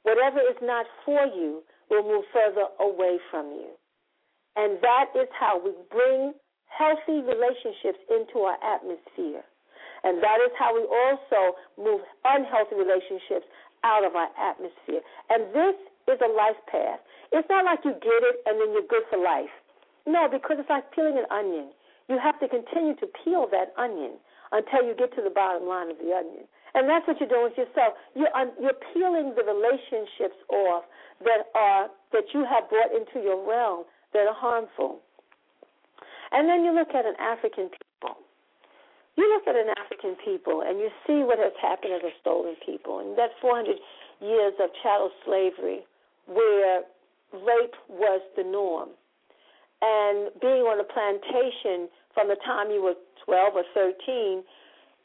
Whatever 0.03 0.39
is 0.39 0.57
not 0.61 0.85
for 1.05 1.25
you 1.25 1.61
will 1.89 2.03
move 2.03 2.25
further 2.33 2.67
away 2.79 3.17
from 3.29 3.47
you, 3.53 3.69
and 4.55 4.77
that 4.81 5.09
is 5.15 5.27
how 5.37 5.61
we 5.61 5.71
bring 5.89 6.33
healthy 6.71 7.21
relationships 7.21 7.99
into 8.09 8.45
our 8.45 8.57
atmosphere. 8.63 9.43
And 10.03 10.17
that 10.23 10.41
is 10.41 10.51
how 10.57 10.73
we 10.73 10.81
also 10.81 11.57
move 11.77 12.01
unhealthy 12.25 12.73
relationships 12.73 13.45
out 13.83 14.03
of 14.05 14.15
our 14.15 14.29
atmosphere. 14.39 15.01
And 15.29 15.53
this 15.53 15.77
is 16.07 16.19
a 16.21 16.31
life 16.31 16.59
path. 16.69 16.99
It's 17.31 17.47
not 17.49 17.65
like 17.65 17.79
you 17.83 17.93
get 17.93 18.21
it 18.25 18.43
and 18.45 18.59
then 18.59 18.73
you're 18.73 18.87
good 18.87 19.03
for 19.09 19.17
life. 19.17 19.51
No, 20.05 20.27
because 20.31 20.57
it's 20.59 20.69
like 20.69 20.91
peeling 20.91 21.17
an 21.17 21.29
onion. 21.29 21.71
You 22.09 22.17
have 22.17 22.39
to 22.39 22.47
continue 22.47 22.95
to 22.97 23.07
peel 23.23 23.47
that 23.51 23.73
onion 23.77 24.17
until 24.51 24.83
you 24.83 24.95
get 24.97 25.15
to 25.15 25.21
the 25.21 25.29
bottom 25.29 25.67
line 25.67 25.91
of 25.91 25.97
the 25.97 26.11
onion. 26.11 26.43
And 26.73 26.87
that's 26.87 27.07
what 27.07 27.19
you're 27.19 27.29
doing 27.29 27.51
with 27.51 27.57
yourself. 27.57 27.95
You're, 28.15 28.31
you're 28.59 28.79
peeling 28.93 29.35
the 29.35 29.43
relationships 29.43 30.39
off 30.49 30.83
that 31.23 31.51
are 31.55 31.87
that 32.11 32.31
you 32.33 32.43
have 32.47 32.69
brought 32.69 32.91
into 32.91 33.19
your 33.23 33.39
realm 33.47 33.85
that 34.13 34.27
are 34.27 34.35
harmful. 34.35 34.99
And 36.31 36.47
then 36.47 36.63
you 36.63 36.73
look 36.73 36.95
at 36.95 37.05
an 37.05 37.15
African 37.19 37.69
look 39.41 39.55
at 39.55 39.59
an 39.59 39.73
African 39.77 40.15
people 40.23 40.61
and 40.61 40.79
you 40.79 40.89
see 41.07 41.23
what 41.25 41.39
has 41.39 41.53
happened 41.61 41.93
as 41.93 42.03
a 42.03 42.13
stolen 42.21 42.55
people. 42.65 42.99
And 42.99 43.17
that 43.17 43.31
400 43.41 43.77
years 44.21 44.53
of 44.61 44.69
chattel 44.83 45.09
slavery 45.25 45.81
where 46.27 46.83
rape 47.33 47.75
was 47.89 48.21
the 48.37 48.43
norm. 48.43 48.89
And 49.81 50.29
being 50.41 50.69
on 50.69 50.77
a 50.77 50.85
plantation 50.85 51.89
from 52.13 52.29
the 52.29 52.37
time 52.45 52.69
you 52.69 52.83
were 52.83 52.93
12 53.25 53.55
or 53.55 53.65
13, 53.73 54.43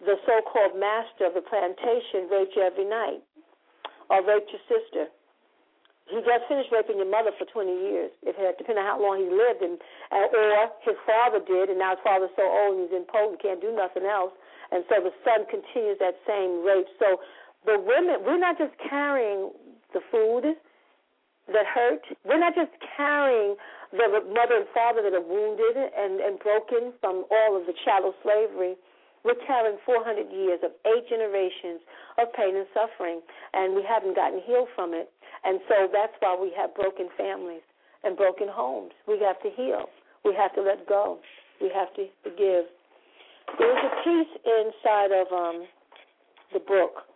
the 0.05 0.21
so 0.29 0.45
called 0.45 0.77
master 0.77 1.25
of 1.25 1.33
the 1.33 1.41
plantation 1.41 2.29
raped 2.29 2.53
you 2.57 2.63
every 2.63 2.85
night 2.85 3.25
or 4.11 4.21
raped 4.21 4.53
your 4.53 4.61
sister. 4.69 5.09
He 6.07 6.23
just 6.23 6.47
finished 6.47 6.71
raping 6.71 7.03
your 7.03 7.11
mother 7.11 7.35
for 7.35 7.51
20 7.51 7.67
years, 7.67 8.11
if 8.23 8.39
it, 8.39 8.59
depending 8.59 8.83
on 8.83 8.87
how 8.87 8.99
long 9.03 9.19
he 9.19 9.27
lived, 9.27 9.59
and 9.59 9.75
uh, 10.15 10.31
or 10.31 10.71
his 10.87 10.95
father 11.03 11.43
did, 11.43 11.67
and 11.67 11.83
now 11.83 11.99
his 11.99 12.03
father's 12.07 12.31
so 12.39 12.47
old 12.47 12.79
and 12.79 12.87
he's 12.87 12.95
impotent, 12.95 13.43
can't 13.43 13.59
do 13.59 13.75
nothing 13.75 14.07
else, 14.07 14.31
and 14.71 14.87
so 14.87 15.03
the 15.03 15.11
son 15.27 15.51
continues 15.51 15.99
that 15.99 16.15
same 16.23 16.63
rape. 16.63 16.87
So 17.03 17.19
the 17.67 17.83
women, 17.83 18.23
we're 18.23 18.39
not 18.39 18.55
just 18.55 18.79
carrying 18.87 19.51
the 19.91 20.01
food, 20.15 20.55
that 21.53 21.67
hurt. 21.67 22.03
We're 22.25 22.43
not 22.43 22.55
just 22.55 22.73
carrying 22.97 23.55
the 23.93 24.07
mother 24.35 24.67
and 24.67 24.69
father 24.75 25.03
that 25.03 25.15
are 25.15 25.23
wounded 25.23 25.79
and, 25.79 26.21
and 26.21 26.39
broken 26.39 26.93
from 27.01 27.25
all 27.31 27.55
of 27.55 27.67
the 27.67 27.75
chattel 27.85 28.15
slavery. 28.23 28.75
We're 29.25 29.39
carrying 29.47 29.79
400 29.85 30.31
years 30.31 30.61
of 30.63 30.71
eight 30.87 31.09
generations 31.09 31.83
of 32.19 32.31
pain 32.35 32.55
and 32.55 32.67
suffering, 32.75 33.23
and 33.55 33.75
we 33.75 33.83
haven't 33.83 34.15
gotten 34.15 34.41
healed 34.47 34.69
from 34.75 34.95
it. 34.95 35.11
And 35.47 35.61
so 35.69 35.87
that's 35.93 36.13
why 36.19 36.35
we 36.35 36.51
have 36.59 36.75
broken 36.75 37.09
families 37.17 37.63
and 38.03 38.17
broken 38.17 38.49
homes. 38.51 38.91
We 39.07 39.19
have 39.23 39.41
to 39.43 39.51
heal. 39.55 39.87
We 40.25 40.35
have 40.35 40.53
to 40.57 40.63
let 40.63 40.87
go. 40.89 41.19
We 41.61 41.71
have 41.71 41.95
to 41.95 42.07
forgive. 42.23 42.67
There's 43.59 43.79
a 43.79 43.93
piece 44.03 44.33
inside 44.43 45.15
of 45.15 45.31
um, 45.31 45.67
the 46.53 46.59
book 46.59 47.07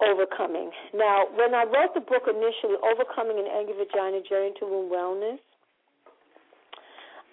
overcoming. 0.00 0.70
Now, 0.94 1.28
when 1.36 1.54
I 1.54 1.64
wrote 1.64 1.92
the 1.92 2.00
book 2.00 2.24
initially, 2.24 2.80
Overcoming 2.80 3.38
an 3.38 3.48
Angry 3.52 3.76
Vagina 3.76 4.20
Journey 4.24 4.52
to 4.60 4.64
Womb 4.64 4.90
Wellness, 4.90 5.38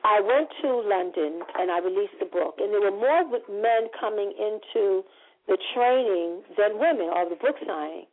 I 0.04 0.20
went 0.20 0.50
to 0.62 0.84
London 0.84 1.48
and 1.56 1.72
I 1.72 1.80
released 1.80 2.20
the 2.20 2.28
book, 2.28 2.60
and 2.60 2.76
there 2.76 2.84
were 2.84 2.92
more 2.92 3.24
men 3.24 3.88
coming 4.00 4.36
into 4.36 5.04
the 5.48 5.58
training 5.74 6.44
than 6.58 6.80
women 6.80 7.08
or 7.08 7.28
the 7.30 7.40
book 7.40 7.56
signing. 7.66 8.06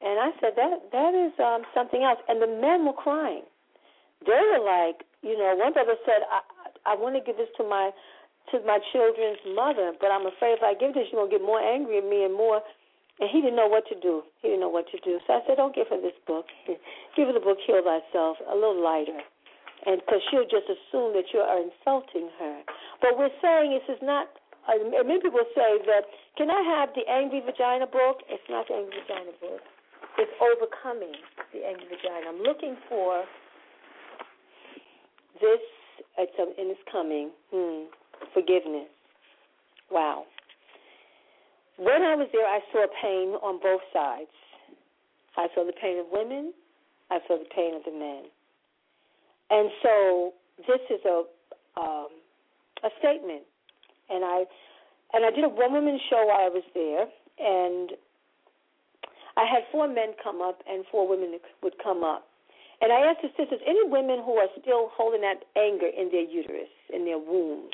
And 0.00 0.18
I 0.20 0.30
said 0.38 0.54
that 0.54 0.92
that 0.92 1.12
is 1.14 1.34
um, 1.42 1.66
something 1.74 2.02
else. 2.02 2.18
And 2.28 2.40
the 2.40 2.46
men 2.46 2.86
were 2.86 2.96
crying. 2.96 3.42
They 4.26 4.38
were 4.38 4.62
like, 4.62 5.02
you 5.22 5.38
know, 5.38 5.54
one 5.58 5.72
brother 5.72 5.98
said, 6.06 6.22
"I, 6.30 6.40
I 6.86 6.94
want 6.94 7.18
to 7.18 7.22
give 7.22 7.36
this 7.36 7.50
to 7.58 7.64
my 7.66 7.90
to 8.54 8.62
my 8.64 8.78
children's 8.92 9.42
mother, 9.54 9.92
but 10.00 10.08
I'm 10.08 10.24
afraid 10.24 10.56
if 10.56 10.64
I 10.64 10.72
give 10.72 10.94
this, 10.94 11.10
she's 11.10 11.18
gonna 11.18 11.28
get 11.28 11.42
more 11.42 11.60
angry 11.60 11.98
at 11.98 12.06
me 12.08 12.24
and 12.24 12.32
more 12.32 12.62
and 13.20 13.28
he 13.30 13.42
didn't 13.42 13.56
know 13.56 13.66
what 13.66 13.86
to 13.90 13.98
do. 13.98 14.22
He 14.42 14.48
didn't 14.48 14.62
know 14.62 14.70
what 14.70 14.86
to 14.94 14.98
do. 15.02 15.18
So 15.26 15.34
I 15.34 15.40
said, 15.46 15.58
don't 15.58 15.74
give 15.74 15.90
her 15.90 16.00
this 16.00 16.14
book. 16.26 16.46
give 17.16 17.26
her 17.26 17.34
the 17.34 17.42
book, 17.42 17.58
Heal 17.66 17.82
Thyself, 17.82 18.38
a 18.46 18.54
little 18.54 18.78
lighter. 18.78 19.18
And 19.86 20.02
because 20.02 20.22
she'll 20.30 20.46
just 20.46 20.70
assume 20.70 21.14
that 21.18 21.30
you 21.34 21.42
are 21.42 21.58
insulting 21.58 22.30
her. 22.38 22.62
But 23.02 23.18
we're 23.18 23.34
saying 23.42 23.74
this 23.74 23.90
is 23.90 24.02
not 24.02 24.26
uh, 24.68 24.76
many 24.84 25.18
people 25.20 25.40
say 25.56 25.80
that, 25.88 26.04
can 26.36 26.50
I 26.50 26.60
have 26.76 26.90
the 26.92 27.00
Angry 27.08 27.40
Vagina 27.40 27.86
book? 27.86 28.20
It's 28.28 28.44
not 28.50 28.68
the 28.68 28.74
Angry 28.74 29.00
Vagina 29.00 29.32
book. 29.40 29.64
It's 30.18 30.32
Overcoming 30.40 31.14
the 31.52 31.66
Angry 31.66 31.86
Vagina. 31.88 32.28
I'm 32.28 32.42
looking 32.42 32.76
for 32.88 33.24
this, 35.40 35.60
it's, 36.18 36.32
um, 36.38 36.52
and 36.58 36.70
it's 36.70 36.80
coming. 36.90 37.30
Hmm. 37.52 37.84
Forgiveness. 38.34 38.88
Wow. 39.90 40.24
When 41.76 42.02
I 42.02 42.16
was 42.16 42.28
there, 42.32 42.44
I 42.44 42.58
saw 42.72 42.86
pain 43.00 43.38
on 43.42 43.60
both 43.62 43.80
sides. 43.92 44.34
I 45.36 45.46
saw 45.54 45.64
the 45.64 45.72
pain 45.80 45.98
of 45.98 46.06
women. 46.10 46.52
I 47.10 47.20
saw 47.28 47.38
the 47.38 47.48
pain 47.54 47.76
of 47.76 47.84
the 47.84 47.92
men. 47.92 48.24
And 49.50 49.70
so 49.82 50.32
this 50.66 50.80
is 50.90 51.00
a 51.06 51.22
um, 51.80 52.08
a 52.84 52.90
statement, 52.98 53.42
and 54.10 54.24
I 54.24 54.44
and 55.14 55.24
I 55.24 55.30
did 55.30 55.44
a 55.44 55.48
one 55.48 55.72
woman 55.72 55.98
show 56.10 56.26
while 56.26 56.44
I 56.44 56.48
was 56.48 56.64
there, 56.74 57.06
and 57.38 57.92
I 59.38 59.46
had 59.46 59.62
four 59.70 59.86
men 59.86 60.18
come 60.22 60.42
up 60.42 60.58
and 60.68 60.84
four 60.90 61.06
women 61.06 61.38
would 61.62 61.78
come 61.78 62.02
up, 62.02 62.26
and 62.82 62.90
I 62.90 63.06
asked 63.06 63.22
the 63.22 63.30
sisters, 63.38 63.62
any 63.64 63.86
women 63.86 64.18
who 64.26 64.34
are 64.34 64.50
still 64.60 64.90
holding 64.98 65.22
that 65.22 65.46
anger 65.54 65.86
in 65.86 66.10
their 66.10 66.26
uterus, 66.26 66.70
in 66.92 67.04
their 67.04 67.18
womb, 67.18 67.70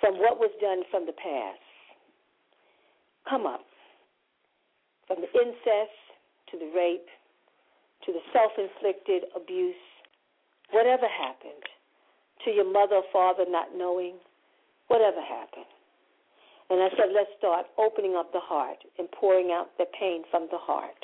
from 0.00 0.18
what 0.18 0.38
was 0.38 0.50
done 0.60 0.82
from 0.90 1.06
the 1.06 1.14
past, 1.14 1.62
come 3.28 3.46
up. 3.46 3.62
From 5.06 5.22
the 5.22 5.30
incest 5.40 5.94
to 6.50 6.58
the 6.58 6.70
rape 6.76 7.06
to 8.06 8.12
the 8.12 8.24
self 8.32 8.52
inflicted 8.56 9.24
abuse, 9.36 9.76
whatever 10.70 11.06
happened, 11.08 11.64
to 12.44 12.50
your 12.50 12.70
mother 12.70 12.96
or 12.96 13.04
father 13.12 13.44
not 13.48 13.68
knowing, 13.76 14.14
whatever 14.88 15.20
happened. 15.20 15.68
And 16.70 16.82
I 16.82 16.88
said, 16.90 17.12
let's 17.14 17.30
start 17.38 17.66
opening 17.78 18.14
up 18.16 18.32
the 18.32 18.44
heart 18.44 18.78
and 18.98 19.10
pouring 19.10 19.50
out 19.52 19.72
the 19.78 19.86
pain 19.98 20.22
from 20.30 20.48
the 20.50 20.58
heart. 20.58 21.00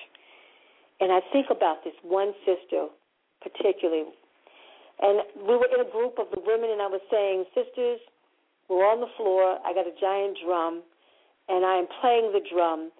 And 1.00 1.10
I 1.10 1.20
think 1.32 1.46
about 1.50 1.84
this 1.84 1.94
one 2.02 2.32
sister 2.44 2.88
particularly. 3.44 4.08
And 5.00 5.20
we 5.36 5.56
were 5.56 5.68
in 5.68 5.84
a 5.84 5.90
group 5.90 6.18
of 6.18 6.32
the 6.32 6.40
women, 6.40 6.70
and 6.70 6.80
I 6.80 6.88
was 6.88 7.02
saying, 7.10 7.44
Sisters, 7.52 8.00
we're 8.68 8.88
on 8.88 9.00
the 9.00 9.12
floor. 9.16 9.60
I 9.60 9.74
got 9.74 9.86
a 9.86 9.94
giant 10.00 10.38
drum, 10.44 10.82
and 11.48 11.66
I 11.66 11.76
am 11.76 11.88
playing 12.00 12.32
the 12.32 12.40
drum. 12.40 12.90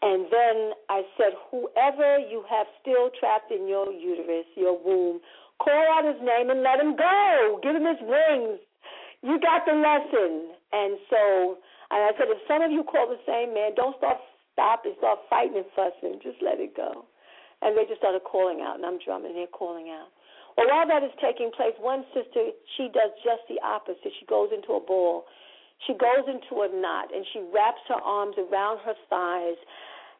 And 0.00 0.24
then 0.32 0.72
I 0.88 1.02
said, 1.18 1.36
Whoever 1.50 2.18
you 2.18 2.44
have 2.48 2.66
still 2.80 3.10
trapped 3.18 3.52
in 3.52 3.68
your 3.68 3.92
uterus, 3.92 4.48
your 4.56 4.78
womb, 4.78 5.20
call 5.58 5.84
out 5.92 6.08
his 6.08 6.22
name 6.24 6.48
and 6.48 6.62
let 6.62 6.80
him 6.80 6.96
go. 6.96 7.60
Give 7.62 7.76
him 7.76 7.84
his 7.84 8.00
wings. 8.00 8.60
You 9.22 9.36
got 9.40 9.66
the 9.66 9.76
lesson. 9.76 10.56
And 10.72 10.96
so 11.10 11.58
and 11.90 12.00
I 12.06 12.10
said, 12.14 12.30
if 12.30 12.38
some 12.46 12.62
of 12.62 12.70
you 12.70 12.86
call 12.86 13.10
the 13.10 13.18
same 13.26 13.52
man, 13.54 13.74
don't 13.74 13.96
start 13.98 14.18
stop 14.52 14.84
and 14.84 14.94
start 14.98 15.18
fighting 15.28 15.56
and 15.56 15.70
fussing. 15.74 16.20
Just 16.22 16.38
let 16.44 16.60
it 16.60 16.76
go. 16.76 17.06
And 17.62 17.76
they 17.76 17.84
just 17.84 18.00
started 18.00 18.24
calling 18.24 18.60
out, 18.60 18.76
and 18.76 18.84
I'm 18.86 18.98
drumming, 19.00 19.34
they're 19.34 19.50
calling 19.50 19.88
out. 19.88 20.08
Well, 20.56 20.68
while 20.68 20.88
that 20.88 21.04
is 21.04 21.14
taking 21.20 21.50
place, 21.54 21.76
one 21.78 22.04
sister, 22.12 22.52
she 22.76 22.88
does 22.92 23.12
just 23.24 23.44
the 23.48 23.60
opposite. 23.64 24.12
She 24.18 24.26
goes 24.26 24.48
into 24.52 24.76
a 24.76 24.82
ball. 24.82 25.24
She 25.86 25.92
goes 25.96 26.28
into 26.28 26.64
a 26.64 26.68
knot, 26.68 27.08
and 27.14 27.24
she 27.32 27.40
wraps 27.52 27.80
her 27.88 28.00
arms 28.00 28.36
around 28.36 28.80
her 28.84 28.96
thighs, 29.08 29.56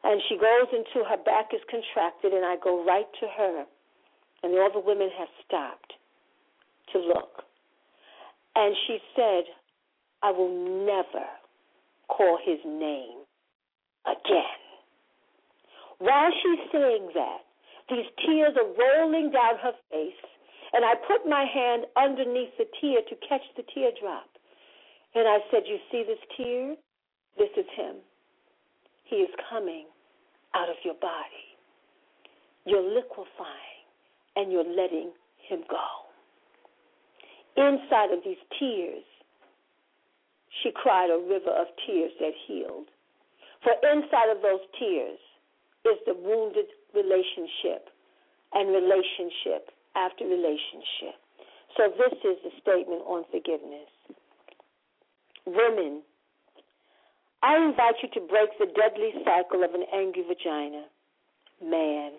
and 0.03 0.21
she 0.29 0.37
goes 0.37 0.69
into 0.73 1.05
her 1.05 1.17
back 1.21 1.53
is 1.53 1.61
contracted, 1.69 2.33
and 2.33 2.45
I 2.45 2.57
go 2.57 2.85
right 2.85 3.09
to 3.21 3.27
her. 3.37 3.65
And 4.41 4.57
all 4.57 4.73
the 4.73 4.81
women 4.81 5.09
have 5.17 5.29
stopped 5.45 5.93
to 6.93 6.99
look. 6.99 7.45
And 8.55 8.75
she 8.87 8.97
said, 9.15 9.45
I 10.23 10.31
will 10.31 10.49
never 10.85 11.25
call 12.11 12.37
his 12.43 12.59
name 12.65 13.23
again. 14.05 14.59
While 15.99 16.31
she's 16.43 16.63
saying 16.71 17.09
that, 17.15 17.41
these 17.89 18.09
tears 18.25 18.53
are 18.59 18.71
rolling 18.73 19.31
down 19.31 19.57
her 19.61 19.73
face, 19.91 20.23
and 20.73 20.83
I 20.85 20.95
put 21.07 21.27
my 21.27 21.45
hand 21.45 21.85
underneath 21.95 22.51
the 22.57 22.65
tear 22.79 23.01
to 23.07 23.15
catch 23.27 23.43
the 23.55 23.63
teardrop. 23.73 24.29
And 25.13 25.27
I 25.27 25.39
said, 25.51 25.63
You 25.67 25.77
see 25.91 26.03
this 26.07 26.21
tear? 26.37 26.75
This 27.37 27.51
is 27.57 27.65
him. 27.75 27.97
He 29.03 29.17
is 29.17 29.29
coming 29.49 29.85
out 30.55 30.69
of 30.69 30.75
your 30.83 30.95
body. 30.95 31.51
You're 32.65 32.83
liquefying 32.83 33.85
and 34.35 34.51
you're 34.51 34.63
letting 34.63 35.11
him 35.47 35.61
go. 35.69 35.87
Inside 37.57 38.13
of 38.13 38.23
these 38.23 38.39
tears 38.57 39.03
she 40.59 40.71
cried 40.71 41.09
a 41.09 41.17
river 41.17 41.51
of 41.51 41.67
tears 41.85 42.11
that 42.19 42.33
healed. 42.47 42.87
For 43.63 43.73
inside 43.87 44.29
of 44.35 44.41
those 44.41 44.61
tears 44.77 45.19
is 45.85 45.97
the 46.05 46.13
wounded 46.13 46.67
relationship 46.93 47.89
and 48.53 48.69
relationship 48.69 49.71
after 49.95 50.25
relationship. 50.25 51.15
So 51.77 51.87
this 51.95 52.17
is 52.19 52.37
the 52.43 52.51
statement 52.59 53.01
on 53.07 53.23
forgiveness. 53.31 53.87
Women, 55.45 56.01
I 57.41 57.57
invite 57.57 57.95
you 58.03 58.09
to 58.13 58.27
break 58.27 58.49
the 58.59 58.67
deadly 58.67 59.11
cycle 59.23 59.63
of 59.63 59.73
an 59.73 59.85
angry 59.93 60.23
vagina. 60.27 60.85
Man, 61.63 62.11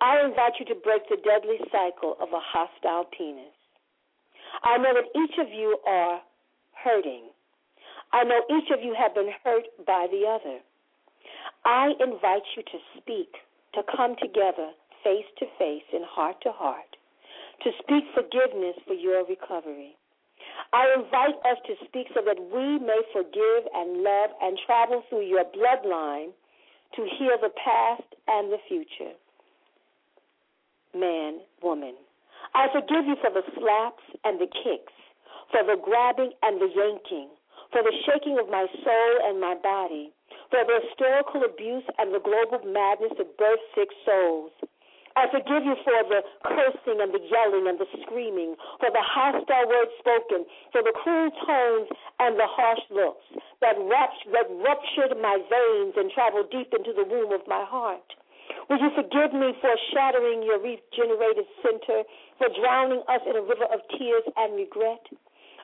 I 0.00 0.24
invite 0.24 0.58
you 0.58 0.66
to 0.66 0.74
break 0.74 1.08
the 1.08 1.16
deadly 1.16 1.58
cycle 1.70 2.16
of 2.20 2.28
a 2.32 2.40
hostile 2.40 3.04
penis. 3.16 3.54
I 4.64 4.78
know 4.78 4.92
that 4.94 5.08
each 5.14 5.38
of 5.38 5.48
you 5.52 5.78
are 5.86 6.20
hurting. 6.82 7.30
I 8.12 8.24
know 8.24 8.40
each 8.50 8.70
of 8.70 8.82
you 8.82 8.94
have 8.98 9.14
been 9.14 9.30
hurt 9.44 9.66
by 9.86 10.06
the 10.10 10.26
other. 10.26 10.58
I 11.64 11.92
invite 12.00 12.42
you 12.56 12.62
to 12.62 12.78
speak, 12.98 13.32
to 13.74 13.82
come 13.96 14.16
together 14.20 14.70
face 15.04 15.28
to 15.38 15.46
face 15.58 15.86
and 15.92 16.04
heart 16.04 16.36
to 16.42 16.52
heart, 16.52 16.96
to 17.64 17.70
speak 17.82 18.04
forgiveness 18.14 18.76
for 18.86 18.94
your 18.94 19.24
recovery. 19.24 19.96
I 20.72 20.94
invite 20.96 21.36
us 21.44 21.58
to 21.66 21.74
speak 21.86 22.08
so 22.14 22.20
that 22.24 22.38
we 22.38 22.78
may 22.78 23.00
forgive 23.12 23.64
and 23.74 24.02
love 24.02 24.30
and 24.42 24.58
travel 24.66 25.02
through 25.08 25.26
your 25.26 25.44
bloodline 25.44 26.30
to 26.96 27.02
heal 27.18 27.36
the 27.40 27.52
past 27.64 28.08
and 28.28 28.52
the 28.52 28.58
future. 28.68 29.14
Man, 30.94 31.40
woman, 31.62 31.94
I 32.54 32.66
forgive 32.72 33.06
you 33.06 33.16
for 33.20 33.30
the 33.30 33.46
slaps 33.54 34.02
and 34.24 34.40
the 34.40 34.46
kicks, 34.46 34.92
for 35.50 35.62
the 35.66 35.76
grabbing 35.76 36.32
and 36.42 36.60
the 36.60 36.70
yanking, 36.70 37.28
for 37.70 37.82
the 37.82 37.94
shaking 38.06 38.38
of 38.38 38.48
my 38.48 38.66
soul 38.82 39.12
and 39.26 39.40
my 39.40 39.54
body, 39.58 40.10
for 40.50 40.62
the 40.64 40.80
historical 40.86 41.44
abuse 41.44 41.84
and 41.98 42.14
the 42.14 42.22
global 42.22 42.62
madness 42.66 43.14
of 43.18 43.30
birth 43.36 43.62
sick 43.74 43.90
souls. 44.06 44.52
I 45.18 45.26
forgive 45.26 45.66
you 45.66 45.74
for 45.82 46.06
the 46.06 46.22
cursing 46.46 47.02
and 47.02 47.10
the 47.10 47.22
yelling 47.26 47.66
and 47.66 47.78
the 47.82 47.90
screaming, 48.06 48.54
for 48.78 48.94
the 48.94 49.02
hostile 49.02 49.66
words 49.66 49.90
spoken, 49.98 50.46
for 50.70 50.86
the 50.86 50.94
cruel 50.94 51.34
tones 51.46 51.90
and 52.22 52.38
the 52.38 52.46
harsh 52.46 52.86
looks 52.94 53.26
that, 53.60 53.74
that 53.74 54.46
ruptured 54.62 55.18
my 55.18 55.42
veins 55.50 55.94
and 55.98 56.14
traveled 56.14 56.50
deep 56.54 56.70
into 56.70 56.94
the 56.94 57.02
womb 57.02 57.34
of 57.34 57.42
my 57.50 57.66
heart. 57.66 58.06
Will 58.70 58.78
you 58.78 58.90
forgive 58.94 59.34
me 59.34 59.50
for 59.60 59.74
shattering 59.90 60.46
your 60.46 60.62
regenerated 60.62 61.46
center, 61.58 62.06
for 62.38 62.46
drowning 62.54 63.02
us 63.10 63.22
in 63.26 63.34
a 63.34 63.42
river 63.42 63.66
of 63.66 63.82
tears 63.98 64.22
and 64.38 64.54
regret? 64.54 65.02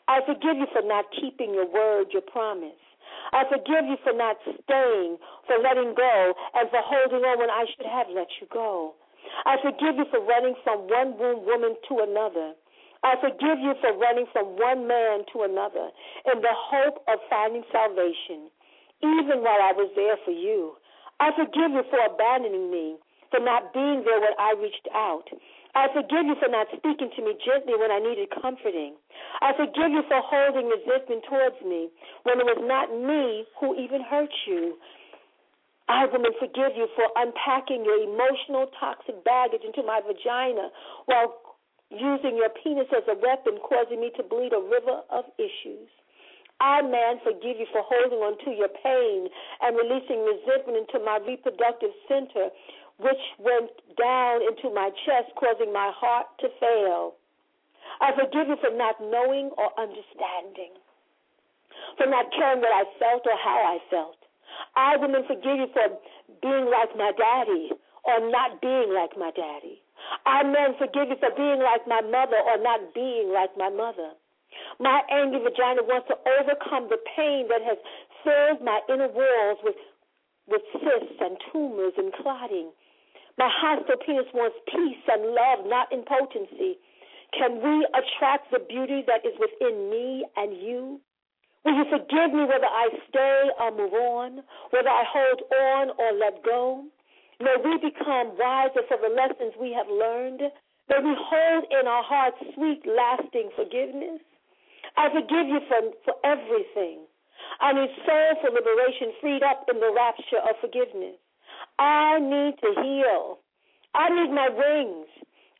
I 0.08 0.20
forgive 0.22 0.56
you 0.56 0.66
for 0.72 0.82
not 0.82 1.06
keeping 1.20 1.54
your 1.54 1.66
word, 1.66 2.12
your 2.12 2.22
promise. 2.22 2.78
I 3.32 3.42
forgive 3.50 3.90
you 3.90 3.98
for 4.04 4.12
not 4.12 4.36
staying, 4.44 5.18
for 5.46 5.58
letting 5.58 5.94
go, 5.94 6.34
and 6.54 6.70
for 6.70 6.82
holding 6.82 7.26
on 7.26 7.38
when 7.38 7.50
I 7.50 7.66
should 7.66 7.86
have 7.86 8.06
let 8.14 8.28
you 8.40 8.46
go. 8.52 8.94
I 9.44 9.56
forgive 9.58 9.98
you 9.98 10.06
for 10.10 10.22
running 10.22 10.54
from 10.62 10.86
one 10.86 11.18
woman 11.18 11.74
to 11.88 12.06
another. 12.06 12.54
I 13.02 13.14
forgive 13.20 13.58
you 13.58 13.74
for 13.82 13.92
running 13.98 14.26
from 14.32 14.56
one 14.56 14.86
man 14.86 15.26
to 15.34 15.42
another 15.42 15.90
in 16.32 16.40
the 16.40 16.54
hope 16.54 17.02
of 17.06 17.18
finding 17.28 17.62
salvation, 17.70 18.50
even 19.02 19.42
while 19.42 19.62
I 19.62 19.74
was 19.74 19.90
there 19.94 20.16
for 20.24 20.30
you. 20.30 20.78
I 21.18 21.30
forgive 21.34 21.74
you 21.74 21.82
for 21.90 21.98
abandoning 21.98 22.70
me, 22.70 22.96
for 23.30 23.40
not 23.40 23.74
being 23.74 24.02
there 24.06 24.20
when 24.20 24.34
I 24.38 24.54
reached 24.58 24.88
out. 24.94 25.26
I 25.76 25.92
forgive 25.92 26.24
you 26.24 26.40
for 26.40 26.48
not 26.48 26.72
speaking 26.72 27.12
to 27.12 27.20
me 27.20 27.36
gently 27.44 27.76
when 27.76 27.92
I 27.92 28.00
needed 28.00 28.32
comforting. 28.32 28.96
I 29.44 29.52
forgive 29.52 29.92
you 29.92 30.00
for 30.08 30.24
holding 30.24 30.72
resentment 30.72 31.28
towards 31.28 31.60
me 31.60 31.92
when 32.24 32.40
it 32.40 32.48
was 32.48 32.64
not 32.64 32.88
me 32.88 33.44
who 33.60 33.76
even 33.76 34.00
hurt 34.00 34.32
you. 34.48 34.80
I, 35.84 36.08
woman, 36.08 36.32
forgive 36.40 36.72
you 36.80 36.88
for 36.96 37.04
unpacking 37.20 37.84
your 37.84 38.00
emotional 38.08 38.72
toxic 38.80 39.20
baggage 39.22 39.68
into 39.68 39.84
my 39.84 40.00
vagina 40.00 40.72
while 41.04 41.44
using 41.92 42.40
your 42.40 42.50
penis 42.64 42.88
as 42.96 43.04
a 43.06 43.14
weapon, 43.20 43.60
causing 43.60 44.00
me 44.00 44.10
to 44.16 44.24
bleed 44.24 44.56
a 44.56 44.62
river 44.64 45.04
of 45.12 45.28
issues. 45.36 45.92
I, 46.56 46.80
man, 46.80 47.20
forgive 47.20 47.60
you 47.60 47.68
for 47.68 47.84
holding 47.84 48.24
on 48.24 48.40
to 48.48 48.50
your 48.56 48.72
pain 48.72 49.28
and 49.60 49.76
releasing 49.76 50.24
resentment 50.24 50.88
into 50.88 51.04
my 51.04 51.20
reproductive 51.20 51.92
center 52.08 52.48
which 52.98 53.20
went 53.38 53.70
down 53.98 54.40
into 54.42 54.72
my 54.74 54.90
chest, 55.04 55.32
causing 55.36 55.72
my 55.72 55.92
heart 55.94 56.26
to 56.40 56.48
fail. 56.60 57.14
I 58.00 58.12
forgive 58.12 58.48
you 58.48 58.56
for 58.60 58.72
not 58.74 59.00
knowing 59.00 59.50
or 59.56 59.70
understanding, 59.78 60.74
for 61.96 62.06
not 62.06 62.32
caring 62.32 62.60
what 62.60 62.72
I 62.72 62.84
felt 62.98 63.24
or 63.24 63.36
how 63.36 63.60
I 63.60 63.78
felt. 63.90 64.16
I, 64.76 64.96
women, 64.96 65.24
forgive 65.26 65.60
you 65.60 65.68
for 65.72 65.88
being 66.42 66.66
like 66.72 66.96
my 66.96 67.12
daddy 67.16 67.72
or 68.04 68.30
not 68.30 68.60
being 68.60 68.92
like 68.92 69.16
my 69.16 69.30
daddy. 69.30 69.82
I, 70.24 70.42
men, 70.44 70.76
forgive 70.78 71.08
you 71.08 71.16
for 71.20 71.32
being 71.36 71.60
like 71.60 71.86
my 71.86 72.00
mother 72.00 72.40
or 72.40 72.56
not 72.62 72.94
being 72.94 73.32
like 73.32 73.50
my 73.56 73.68
mother. 73.68 74.12
My 74.80 75.02
angry 75.10 75.40
vagina 75.40 75.82
wants 75.84 76.08
to 76.08 76.16
overcome 76.40 76.88
the 76.88 77.00
pain 77.16 77.48
that 77.48 77.60
has 77.64 77.78
filled 78.24 78.64
my 78.64 78.80
inner 78.88 79.08
walls 79.08 79.58
with, 79.62 79.76
with 80.48 80.62
cysts 80.72 81.20
and 81.20 81.36
tumors 81.52 81.92
and 81.96 82.12
clotting. 82.12 82.70
My 83.38 83.50
hostile 83.52 84.00
penis 84.00 84.32
wants 84.32 84.56
peace 84.66 85.04
and 85.08 85.36
love, 85.36 85.68
not 85.68 85.92
impotency. 85.92 86.80
Can 87.36 87.60
we 87.60 87.86
attract 87.92 88.50
the 88.50 88.64
beauty 88.64 89.04
that 89.06 89.26
is 89.28 89.36
within 89.36 89.90
me 89.90 90.24
and 90.36 90.56
you? 90.56 91.00
Will 91.64 91.74
you 91.74 91.84
forgive 91.90 92.32
me 92.32 92.48
whether 92.48 92.70
I 92.70 92.88
stay 93.10 93.50
or 93.60 93.76
move 93.76 93.92
on, 93.92 94.40
whether 94.70 94.88
I 94.88 95.04
hold 95.04 95.42
on 95.52 95.84
or 95.98 96.16
let 96.16 96.42
go? 96.44 96.86
May 97.40 97.56
we 97.60 97.76
become 97.76 98.38
wiser 98.38 98.86
for 98.88 98.96
the 98.96 99.12
lessons 99.12 99.52
we 99.60 99.74
have 99.76 99.90
learned. 99.90 100.40
May 100.88 101.00
we 101.04 101.12
hold 101.18 101.64
in 101.68 101.84
our 101.86 102.04
hearts 102.06 102.38
sweet, 102.54 102.80
lasting 102.86 103.50
forgiveness. 103.56 104.22
I 104.96 105.10
forgive 105.12 105.50
you 105.50 105.60
for, 105.68 105.80
for 106.08 106.14
everything. 106.24 107.04
I 107.60 107.72
need 107.74 107.90
soul 108.06 108.30
for 108.40 108.48
liberation, 108.48 109.12
freed 109.20 109.42
up 109.42 109.68
in 109.68 109.80
the 109.80 109.92
rapture 109.92 110.40
of 110.40 110.56
forgiveness. 110.62 111.20
I 111.78 112.18
need 112.20 112.54
to 112.62 112.82
heal. 112.82 113.38
I 113.94 114.08
need 114.08 114.32
my 114.32 114.48
wings. 114.48 115.08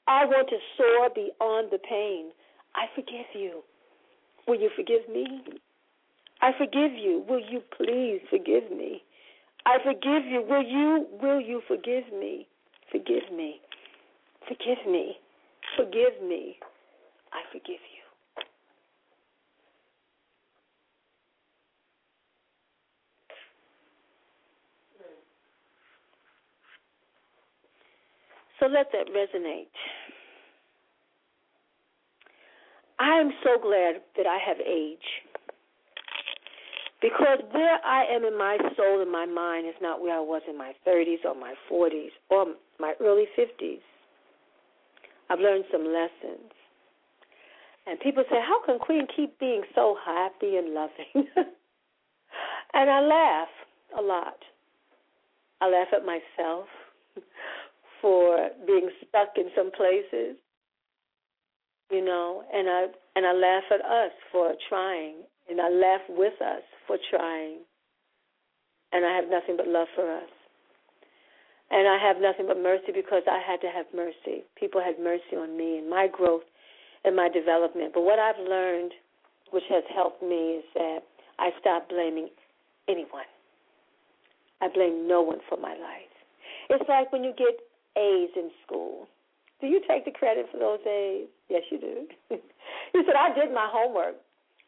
I 0.09 0.25
want 0.25 0.49
to 0.49 0.57
soar 0.77 1.11
beyond 1.15 1.71
the 1.73 1.79
pain. 1.79 2.31
I 2.75 2.87
forgive 2.95 3.27
you. 3.35 3.63
Will 4.47 4.61
you 4.61 4.71
forgive 4.77 5.09
me? 5.09 5.43
I 6.41 6.53
forgive 6.57 6.93
you. 6.93 7.25
Will 7.29 7.41
you 7.41 7.63
please 7.77 8.21
forgive 8.31 8.71
me? 8.71 9.03
I 9.65 9.79
forgive 9.83 10.25
you. 10.27 10.45
Will 10.49 10.63
you 10.63 11.07
will 11.21 11.41
you 11.41 11.61
forgive 11.67 12.05
me? 12.13 12.47
Forgive 12.93 13.33
me. 13.35 13.61
Forgive 14.47 14.87
me. 14.87 15.17
Forgive 15.77 16.23
me. 16.23 16.57
I 17.33 17.43
forgive 17.51 17.83
you. 17.93 17.96
So 28.61 28.67
let 28.67 28.91
that 28.93 29.07
resonate. 29.09 29.69
I 32.99 33.21
am 33.21 33.31
so 33.45 33.61
glad 33.61 34.01
that 34.17 34.27
I 34.27 34.39
have 34.39 34.57
age. 34.61 34.99
Because 37.03 37.41
where 37.53 37.79
I 37.85 38.05
am 38.07 38.25
in 38.25 38.39
my 38.39 38.57
soul 38.77 39.03
and 39.03 39.13
my 39.13 39.27
mind 39.27 39.67
is 39.67 39.75
not 39.83 40.01
where 40.01 40.17
I 40.17 40.21
was 40.21 40.41
in 40.49 40.57
my 40.57 40.73
30s 40.87 41.25
or 41.25 41.35
my 41.35 41.55
40s 41.71 42.11
or 42.31 42.47
my 42.81 42.95
early 43.01 43.27
50s. 43.39 43.81
I've 45.29 45.41
learned 45.41 45.65
some 45.71 45.85
lessons. 45.85 46.53
And 47.87 48.01
people 48.01 48.25
say, 48.31 48.39
How 48.41 48.65
can 48.65 48.79
Queen 48.79 49.07
keep 49.15 49.39
being 49.39 49.63
so 49.75 49.97
happy 50.05 50.57
and 50.57 50.73
loving? 50.73 51.29
and 52.75 52.91
I 52.91 53.01
laugh 53.01 53.49
a 53.99 54.03
lot. 54.03 54.39
I 55.61 55.69
laugh 55.69 55.89
at 55.93 56.05
myself 56.05 56.67
for 58.01 58.51
being 58.67 58.91
stuck 59.09 59.37
in 59.37 59.51
some 59.57 59.71
places, 59.73 60.37
you 61.91 62.05
know, 62.05 62.43
and 62.53 62.69
I 62.69 62.87
and 63.15 63.27
I 63.27 63.33
laugh 63.33 63.65
at 63.71 63.81
us 63.81 64.13
for 64.33 64.55
trying, 64.69 65.23
and 65.49 65.61
I 65.61 65.69
laugh 65.69 66.03
with 66.09 66.41
us 66.41 66.63
for 66.87 66.99
trying, 67.11 67.59
and 68.93 69.05
I 69.05 69.15
have 69.17 69.31
nothing 69.31 69.57
but 69.57 69.69
love 69.69 69.89
for 69.95 70.11
us. 70.11 70.31
And 71.71 71.89
I 71.89 71.99
have 71.99 72.23
nothing 72.23 72.47
but 72.47 72.63
mercy 72.63 72.93
because 72.95 73.23
I 73.27 73.43
had 73.45 73.61
to 73.63 73.69
have 73.69 73.87
mercy. 73.95 74.45
People 74.59 74.81
had 74.81 75.03
mercy 75.03 75.35
on 75.35 75.57
me 75.57 75.79
and 75.79 75.91
my 75.91 76.07
growth 76.07 76.47
and 77.05 77.17
my 77.17 77.29
development. 77.29 77.91
But 77.93 78.03
what 78.03 78.21
I've 78.21 78.39
learned, 78.39 78.93
which 79.51 79.65
has 79.69 79.83
helped 79.93 80.23
me, 80.23 80.63
is 80.63 80.65
that 80.75 81.01
I 81.41 81.51
stopped 81.61 81.89
blaming 81.89 82.29
anyone. 82.89 83.27
I 84.63 84.69
blame 84.69 85.09
no 85.09 85.23
one 85.23 85.39
for 85.49 85.59
my 85.59 85.75
life. 85.75 86.15
It's 86.71 86.89
like 86.89 87.13
when 87.13 87.25
you 87.25 87.33
get 87.37 87.59
A's 87.97 88.31
in 88.37 88.51
school. 88.65 89.09
Do 89.61 89.67
you 89.67 89.81
take 89.89 90.05
the 90.05 90.11
credit 90.11 90.47
for 90.53 90.59
those 90.59 90.81
A's? 90.87 91.29
Yes, 91.49 91.63
you 91.71 91.81
do. 91.81 92.07
you 92.95 93.03
said, 93.05 93.17
I 93.17 93.35
did 93.35 93.53
my 93.53 93.69
homework. 93.71 94.17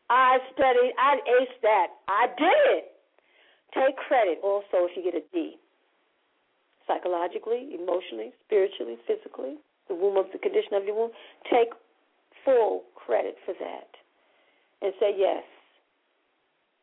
I 0.09 0.39
studied. 0.55 0.93
I 0.99 1.17
aced 1.29 1.61
that. 1.63 1.89
I 2.09 2.27
did 2.39 2.61
it. 2.79 2.85
Take 3.75 3.97
credit 3.97 4.39
also 4.43 4.89
if 4.89 4.97
you 4.97 5.05
get 5.05 5.15
a 5.15 5.25
D. 5.33 5.57
Psychologically, 6.87 7.77
emotionally, 7.77 8.33
spiritually, 8.47 8.97
physically, 9.07 9.57
the 9.89 9.95
womb 9.95 10.17
of 10.17 10.33
the 10.33 10.39
condition 10.39 10.73
of 10.73 10.85
your 10.85 10.97
womb. 10.97 11.11
Take 11.53 11.69
full 12.45 12.85
credit 12.95 13.37
for 13.45 13.53
that. 13.61 13.93
And 14.81 14.95
say, 14.99 15.13
yes, 15.17 15.45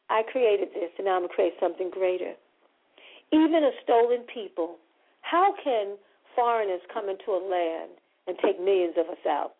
I 0.09 0.21
created 0.31 0.69
this, 0.75 0.91
and 0.97 1.05
now 1.05 1.15
I'm 1.15 1.21
going 1.21 1.29
to 1.29 1.35
create 1.35 1.53
something 1.59 1.89
greater. 1.89 2.33
Even 3.31 3.63
a 3.63 3.71
stolen 3.83 4.21
people, 4.31 4.77
how 5.21 5.55
can 5.63 5.97
foreigners 6.35 6.81
come 6.93 7.09
into 7.09 7.31
a 7.31 7.41
land 7.41 7.97
and 8.27 8.37
take 8.43 8.59
millions 8.59 8.95
of 8.99 9.07
us 9.09 9.23
out. 9.27 9.55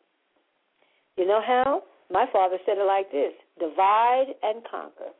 You 1.18 1.26
know 1.26 1.42
how? 1.42 1.84
My 2.12 2.26
father 2.32 2.58
said 2.66 2.78
it 2.78 2.86
like 2.86 3.12
this 3.12 3.34
divide 3.58 4.36
and 4.44 4.62
conquer. 4.70 5.16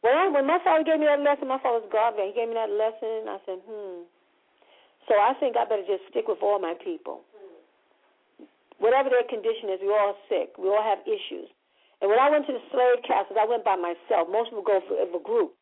When, 0.00 0.14
I, 0.14 0.30
when 0.30 0.46
my 0.46 0.58
father 0.62 0.82
gave 0.82 0.98
me 0.98 1.06
that 1.06 1.22
lesson, 1.22 1.46
my 1.46 1.62
father 1.62 1.82
was 1.82 1.90
God, 1.90 2.14
he 2.18 2.34
gave 2.34 2.50
me 2.50 2.58
that 2.58 2.70
lesson, 2.70 3.30
I 3.30 3.38
said, 3.46 3.58
hmm. 3.62 4.06
So 5.10 5.18
I 5.18 5.34
think 5.38 5.58
I 5.58 5.66
better 5.66 5.86
just 5.86 6.06
stick 6.10 6.26
with 6.30 6.42
all 6.42 6.58
my 6.58 6.74
people. 6.78 7.22
Whatever 8.78 9.10
their 9.10 9.26
condition 9.26 9.70
is, 9.70 9.78
we're 9.82 9.98
all 9.98 10.18
sick. 10.26 10.54
We 10.58 10.70
all 10.70 10.82
have 10.82 11.02
issues. 11.06 11.50
And 12.02 12.10
when 12.10 12.18
I 12.18 12.30
went 12.30 12.46
to 12.50 12.54
the 12.54 12.62
slave 12.74 13.02
castles, 13.06 13.38
I 13.38 13.46
went 13.46 13.62
by 13.62 13.78
myself. 13.78 14.26
Most 14.26 14.50
people 14.50 14.66
go 14.66 14.82
for, 14.86 14.98
a 14.98 15.22
group. 15.22 15.54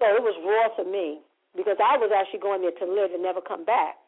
So 0.00 0.08
it 0.08 0.24
was 0.24 0.36
raw 0.40 0.72
for 0.72 0.88
me 0.88 1.20
because 1.56 1.78
I 1.82 1.98
was 1.98 2.10
actually 2.14 2.40
going 2.40 2.62
there 2.62 2.74
to 2.78 2.86
live 2.86 3.10
and 3.14 3.22
never 3.22 3.40
come 3.40 3.64
back. 3.64 3.98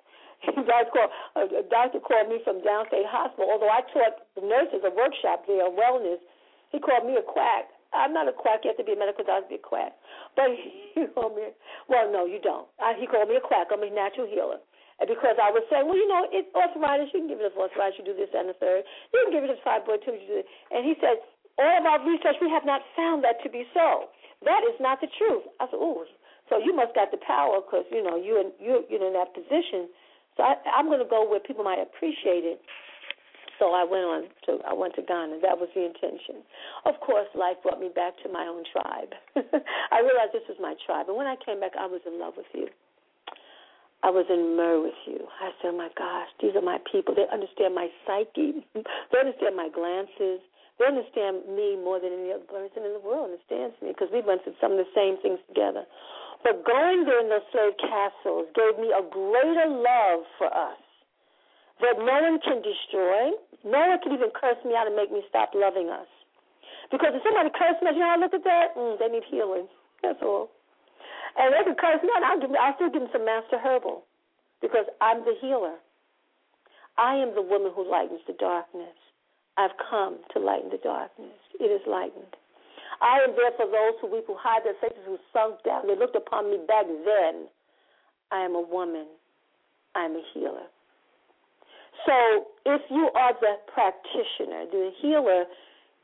called, 0.47 1.13
a 1.39 1.63
doctor 1.71 2.03
called 2.03 2.27
me 2.27 2.43
from 2.43 2.63
downstate 2.67 3.07
hospital. 3.07 3.47
Although 3.47 3.71
I 3.71 3.87
taught 3.95 4.27
the 4.35 4.43
nurses 4.43 4.83
a 4.83 4.91
workshop 4.91 5.47
there, 5.47 5.71
wellness, 5.71 6.19
he 6.75 6.83
called 6.83 7.07
me 7.07 7.15
a 7.15 7.23
quack. 7.23 7.71
I'm 7.93 8.17
not 8.17 8.27
a 8.27 8.35
quack. 8.35 8.65
You 8.65 8.73
have 8.73 8.81
to 8.81 8.89
be 8.89 8.97
a 8.97 8.99
medical 8.99 9.23
doctor 9.23 9.47
to 9.47 9.53
be 9.53 9.61
a 9.61 9.63
quack. 9.63 9.93
But 10.35 10.51
he 10.95 11.07
called 11.15 11.37
me, 11.37 11.55
well, 11.87 12.11
no, 12.11 12.27
you 12.27 12.41
don't. 12.43 12.67
I, 12.81 12.99
he 12.99 13.07
called 13.07 13.29
me 13.29 13.37
a 13.39 13.45
quack. 13.45 13.69
I'm 13.71 13.85
a 13.85 13.91
natural 13.91 14.27
healer. 14.27 14.59
And 14.99 15.09
because 15.09 15.37
I 15.39 15.51
was 15.51 15.63
saying, 15.67 15.87
well, 15.87 15.99
you 15.99 16.07
know, 16.07 16.27
it's 16.31 16.49
arthritis. 16.55 17.11
You 17.15 17.27
can 17.27 17.31
give 17.31 17.43
it 17.43 17.51
a 17.51 17.55
arthritis. 17.55 17.99
You 17.99 18.05
do 18.07 18.17
this 18.17 18.31
and 18.35 18.49
the 18.51 18.57
third. 18.59 18.87
You 19.15 19.19
can 19.27 19.33
give 19.35 19.45
it 19.47 19.53
a 19.53 19.59
fibroid 19.63 20.03
too. 20.03 20.15
And 20.15 20.83
he 20.83 20.95
said, 20.99 21.23
all 21.59 21.75
of 21.79 21.85
our 21.85 22.01
research, 22.07 22.39
we 22.41 22.49
have 22.49 22.65
not 22.65 22.81
found 22.97 23.23
that 23.25 23.43
to 23.45 23.49
be 23.51 23.67
so. 23.75 24.09
That 24.45 24.65
is 24.67 24.79
not 24.81 25.01
the 25.03 25.11
truth. 25.19 25.45
I 25.61 25.69
said, 25.69 25.79
oh, 25.79 26.07
so 26.53 26.61
you 26.61 26.77
must 26.77 26.93
got 26.93 27.09
the 27.09 27.17
power 27.25 27.65
because 27.65 27.89
you 27.89 28.05
know 28.05 28.21
you 28.21 28.37
in 28.37 28.53
you 28.61 28.85
you're 28.93 29.01
in 29.01 29.17
that 29.17 29.33
position. 29.33 29.89
So 30.37 30.45
I, 30.45 30.61
I'm 30.77 30.93
going 30.93 31.01
to 31.01 31.09
go 31.09 31.25
where 31.25 31.41
people 31.41 31.65
might 31.65 31.81
appreciate 31.81 32.45
it. 32.45 32.61
So 33.57 33.73
I 33.73 33.89
went 33.89 34.05
on 34.05 34.21
to 34.45 34.61
I 34.69 34.77
went 34.77 34.93
to 35.01 35.03
Ghana. 35.03 35.41
That 35.41 35.57
was 35.57 35.73
the 35.73 35.89
intention. 35.89 36.45
Of 36.85 37.01
course, 37.01 37.25
life 37.33 37.57
brought 37.65 37.81
me 37.81 37.89
back 37.89 38.21
to 38.21 38.29
my 38.29 38.45
own 38.45 38.69
tribe. 38.69 39.17
I 39.97 40.05
realized 40.05 40.37
this 40.37 40.45
was 40.45 40.61
my 40.61 40.77
tribe, 40.85 41.09
and 41.09 41.17
when 41.17 41.27
I 41.27 41.41
came 41.41 41.61
back, 41.61 41.73
I 41.81 41.89
was 41.89 42.05
in 42.05 42.21
love 42.21 42.37
with 42.37 42.53
you. 42.53 42.69
I 44.03 44.11
was 44.11 44.27
in 44.29 44.59
myrrh 44.59 44.83
with 44.83 44.99
you. 45.07 45.23
I 45.39 45.55
said, 45.63 45.71
oh 45.71 45.79
my 45.79 45.87
gosh, 45.95 46.27
these 46.43 46.59
are 46.59 46.65
my 46.65 46.83
people. 46.91 47.15
They 47.15 47.23
understand 47.31 47.79
my 47.79 47.87
psyche. 48.03 48.67
they 48.75 49.19
understand 49.19 49.55
my 49.55 49.71
glances. 49.71 50.43
They 50.83 50.91
understand 50.91 51.47
me 51.47 51.79
more 51.79 52.03
than 52.03 52.11
any 52.11 52.35
other 52.35 52.43
person 52.51 52.83
in 52.83 52.99
the 52.99 53.05
world 53.05 53.31
understands 53.31 53.79
me 53.79 53.95
because 53.95 54.11
we 54.11 54.19
went 54.19 54.43
through 54.43 54.59
some 54.59 54.75
of 54.75 54.83
the 54.83 54.91
same 54.91 55.23
things 55.23 55.39
together. 55.47 55.87
But 56.43 56.67
going 56.67 57.07
there 57.07 57.23
in 57.23 57.31
those 57.31 57.47
slave 57.55 57.79
castles 57.79 58.51
gave 58.55 58.79
me 58.79 58.91
a 58.91 59.03
greater 59.07 59.69
love 59.71 60.27
for 60.39 60.51
us 60.51 60.83
that 61.81 61.99
no 61.99 62.17
one 62.19 62.39
can 62.43 62.63
destroy. 62.63 63.31
No 63.63 63.79
one 63.79 63.99
can 64.03 64.13
even 64.13 64.31
curse 64.35 64.59
me 64.67 64.75
out 64.75 64.87
and 64.87 64.97
make 64.99 65.11
me 65.11 65.23
stop 65.31 65.55
loving 65.55 65.89
us. 65.89 66.11
Because 66.91 67.15
if 67.15 67.23
somebody 67.23 67.51
curses 67.55 67.81
me, 67.83 67.95
you 67.95 68.03
know, 68.03 68.11
I 68.11 68.19
look 68.19 68.35
at 68.35 68.45
that, 68.45 68.75
mm, 68.77 68.99
they 68.99 69.09
need 69.09 69.23
healing. 69.31 69.71
That's 70.03 70.19
all. 70.23 70.51
And 71.39 71.55
they 71.55 71.63
can 71.65 71.79
curse 71.79 72.03
me 72.03 72.11
out, 72.17 72.23
I'll, 72.27 72.41
give, 72.41 72.51
I'll 72.53 72.75
still 72.75 72.91
give 72.91 73.03
them 73.03 73.11
some 73.13 73.25
Master 73.25 73.57
Herbal 73.57 74.03
because 74.61 74.85
I'm 75.01 75.25
the 75.25 75.35
healer. 75.41 75.79
I 76.99 77.17
am 77.17 77.35
the 77.35 77.43
woman 77.43 77.73
who 77.75 77.89
lightens 77.89 78.21
the 78.27 78.35
darkness. 78.35 78.99
I've 79.57 79.73
come 79.79 80.19
to 80.35 80.39
lighten 80.41 80.71
the 80.71 80.83
darkness. 80.83 81.39
It 81.59 81.73
is 81.73 81.81
lightened. 81.87 82.37
I 83.03 83.19
am 83.27 83.35
there 83.35 83.51
for 83.57 83.67
those 83.67 83.99
who 84.01 84.07
weep, 84.07 84.25
who 84.27 84.37
hide 84.39 84.63
their 84.65 84.79
faces, 84.81 85.03
who 85.05 85.19
sunk 85.33 85.63
down. 85.65 85.89
They 85.89 85.97
looked 85.99 86.17
upon 86.17 86.51
me 86.51 86.59
back 86.67 86.87
then. 86.87 87.49
I 88.31 88.45
am 88.45 88.55
a 88.55 88.63
woman. 88.63 89.07
I 89.95 90.05
am 90.05 90.13
a 90.13 90.23
healer. 90.33 90.71
So 92.07 92.47
if 92.65 92.83
you 92.91 93.11
are 93.15 93.35
the 93.41 93.57
practitioner, 93.75 94.67
the 94.71 94.91
healer, 95.03 95.45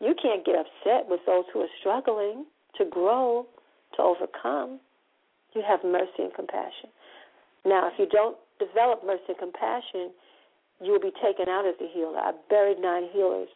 You 0.01 0.15
can't 0.21 0.45
get 0.45 0.55
upset 0.55 1.09
with 1.11 1.21
those 1.27 1.45
who 1.53 1.61
are 1.61 1.73
struggling 1.81 2.47
to 2.77 2.85
grow, 2.85 3.47
to 3.97 4.03
overcome. 4.03 4.79
You 5.55 5.63
have 5.67 5.81
mercy 5.83 6.23
and 6.23 6.35
compassion. 6.35 6.91
Now, 7.65 7.89
if 7.89 7.99
you 7.99 8.07
don't 8.07 8.37
develop 8.61 9.05
mercy 9.05 9.35
and 9.35 9.39
compassion, 9.39 10.11
you 10.81 10.93
will 10.93 11.01
be 11.01 11.13
taken 11.23 11.49
out 11.49 11.67
as 11.67 11.75
a 11.81 11.89
healer. 11.93 12.19
I 12.19 12.33
buried 12.49 12.79
nine 12.79 13.09
healers 13.13 13.49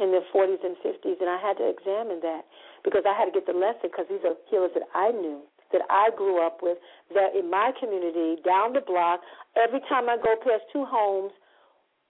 in 0.00 0.10
their 0.10 0.26
40s 0.34 0.58
and 0.64 0.74
50s, 0.82 1.20
and 1.20 1.30
I 1.30 1.38
had 1.38 1.54
to 1.62 1.66
examine 1.70 2.18
that 2.22 2.42
because 2.82 3.06
I 3.06 3.14
had 3.14 3.30
to 3.30 3.34
get 3.34 3.46
the 3.46 3.54
lesson 3.54 3.90
because 3.90 4.06
these 4.10 4.24
are 4.26 4.34
healers 4.50 4.74
that 4.74 4.90
I 4.94 5.14
knew, 5.14 5.42
that 5.70 5.82
I 5.88 6.10
grew 6.16 6.44
up 6.44 6.58
with, 6.62 6.78
that 7.14 7.38
in 7.38 7.50
my 7.50 7.70
community, 7.78 8.42
down 8.42 8.74
the 8.74 8.82
block, 8.82 9.20
every 9.54 9.80
time 9.86 10.10
I 10.10 10.18
go 10.18 10.34
past 10.42 10.66
two 10.72 10.84
homes, 10.84 11.30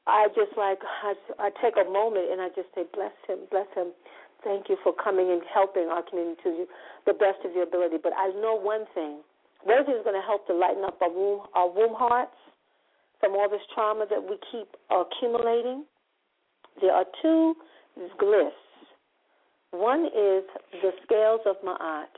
I 0.07 0.29
just 0.37 0.57
like 0.57 0.81
I, 0.81 1.13
I 1.39 1.49
take 1.61 1.77
a 1.81 1.89
moment 1.89 2.33
and 2.33 2.41
I 2.41 2.49
just 2.53 2.69
say, 2.75 2.85
bless 2.93 3.13
him, 3.29 3.49
bless 3.51 3.69
him. 3.75 3.93
Thank 4.45 4.69
you 4.69 4.77
for 4.85 4.93
coming 4.93 5.33
and 5.33 5.41
helping 5.49 5.89
our 5.89 6.03
community 6.05 6.41
to 6.45 6.67
the 7.07 7.15
best 7.15 7.41
of 7.45 7.53
your 7.53 7.65
ability. 7.65 7.97
But 8.03 8.13
I 8.13 8.29
know 8.37 8.61
one 8.61 8.85
thing: 8.93 9.25
what 9.65 9.89
is 9.89 10.05
going 10.05 10.17
to 10.17 10.25
help 10.25 10.47
to 10.49 10.55
lighten 10.55 10.85
up 10.85 11.01
our 11.01 11.09
womb, 11.09 11.49
our 11.55 11.69
womb 11.69 11.97
hearts 11.97 12.37
from 13.21 13.33
all 13.33 13.49
this 13.49 13.65
trauma 13.73 14.05
that 14.11 14.21
we 14.21 14.37
keep 14.53 14.69
accumulating? 14.93 15.85
There 16.83 16.93
are 16.93 17.07
two 17.23 17.57
glyphs. 18.21 18.51
One 19.71 20.07
is 20.07 20.45
the 20.83 20.93
scales 21.05 21.41
of 21.47 21.57
Ma'at. 21.65 22.13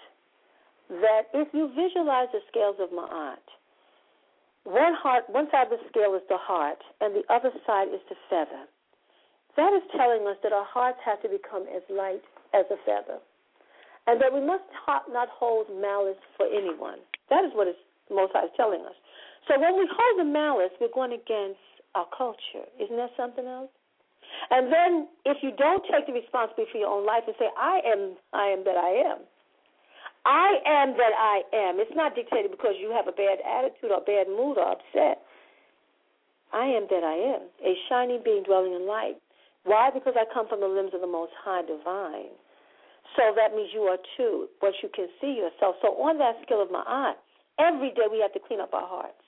That 0.89 1.23
if 1.35 1.49
you 1.53 1.69
visualize 1.75 2.29
the 2.33 2.41
scales 2.49 2.77
of 2.79 2.91
Ma'at, 2.91 3.43
one 4.65 4.95
heart, 4.95 5.25
one 5.29 5.49
side 5.51 5.73
of 5.73 5.79
the 5.79 5.85
scale 5.89 6.15
is 6.15 6.23
the 6.29 6.39
heart, 6.39 6.79
and 7.01 7.15
the 7.15 7.23
other 7.33 7.51
side 7.67 7.89
is 7.89 8.01
the 8.09 8.17
feather. 8.29 8.67
That 9.57 9.73
is 9.73 9.83
telling 9.97 10.27
us 10.27 10.37
that 10.43 10.53
our 10.53 10.67
hearts 10.67 10.99
have 11.05 11.23
to 11.23 11.29
become 11.29 11.65
as 11.75 11.83
light 11.89 12.23
as 12.53 12.67
a 12.71 12.77
feather, 12.85 13.19
and 14.07 14.21
that 14.21 14.33
we 14.33 14.41
must 14.41 14.65
not 14.87 15.29
hold 15.31 15.67
malice 15.81 16.21
for 16.37 16.47
anyone. 16.47 16.99
That 17.31 17.45
is 17.45 17.51
what 17.55 17.67
is 17.67 17.75
Most 18.11 18.33
High 18.35 18.47
is 18.47 18.55
telling 18.57 18.83
us. 18.83 18.95
So 19.49 19.59
when 19.59 19.79
we 19.79 19.89
hold 19.91 20.21
the 20.21 20.31
malice, 20.31 20.75
we're 20.81 20.95
going 20.95 21.13
against 21.13 21.63
our 21.95 22.07
culture. 22.17 22.67
Isn't 22.79 22.97
that 22.97 23.11
something 23.17 23.47
else? 23.47 23.71
And 24.51 24.73
then 24.73 25.09
if 25.25 25.39
you 25.43 25.51
don't 25.57 25.83
take 25.91 26.07
the 26.07 26.13
responsibility 26.13 26.71
for 26.73 26.79
your 26.79 26.93
own 26.93 27.07
life 27.07 27.25
and 27.27 27.35
say, 27.39 27.49
I 27.59 27.81
am 27.85 28.17
I 28.33 28.47
am 28.53 28.65
that 28.65 28.77
I 28.77 28.93
am, 29.11 29.19
I 30.27 30.59
am 30.67 30.89
that 30.99 31.15
I 31.15 31.43
am. 31.55 31.79
It's 31.79 31.95
not 31.95 32.15
dictated 32.15 32.51
because 32.51 32.75
you 32.81 32.91
have 32.91 33.07
a 33.07 33.15
bad 33.15 33.39
attitude 33.43 33.91
or 33.91 34.03
bad 34.03 34.27
mood 34.29 34.59
or 34.59 34.75
upset. 34.75 35.23
I 36.53 36.67
am 36.67 36.87
that 36.91 37.03
I 37.03 37.37
am, 37.37 37.43
a 37.65 37.75
shining 37.89 38.23
being 38.25 38.43
dwelling 38.43 38.75
in 38.75 38.87
light. 38.87 39.19
Why? 39.65 39.91
Because 39.91 40.15
I 40.15 40.25
come 40.33 40.49
from 40.49 40.61
the 40.61 40.71
limbs 40.71 40.95
of 40.95 41.01
the 41.01 41.11
Most 41.11 41.33
High 41.43 41.63
Divine. 41.63 42.31
So 43.19 43.35
that 43.35 43.55
means 43.55 43.71
you 43.75 43.83
are 43.91 43.99
too, 44.17 44.47
but 44.61 44.75
you 44.83 44.89
can 44.95 45.09
see 45.21 45.35
yourself. 45.35 45.77
So 45.83 45.99
on 45.99 46.19
that 46.19 46.39
scale 46.43 46.63
of 46.63 46.71
Ma'at, 46.71 47.15
every 47.59 47.91
day 47.91 48.07
we 48.11 48.21
have 48.23 48.33
to 48.35 48.41
clean 48.41 48.61
up 48.61 48.75
our 48.75 48.87
hearts. 48.87 49.26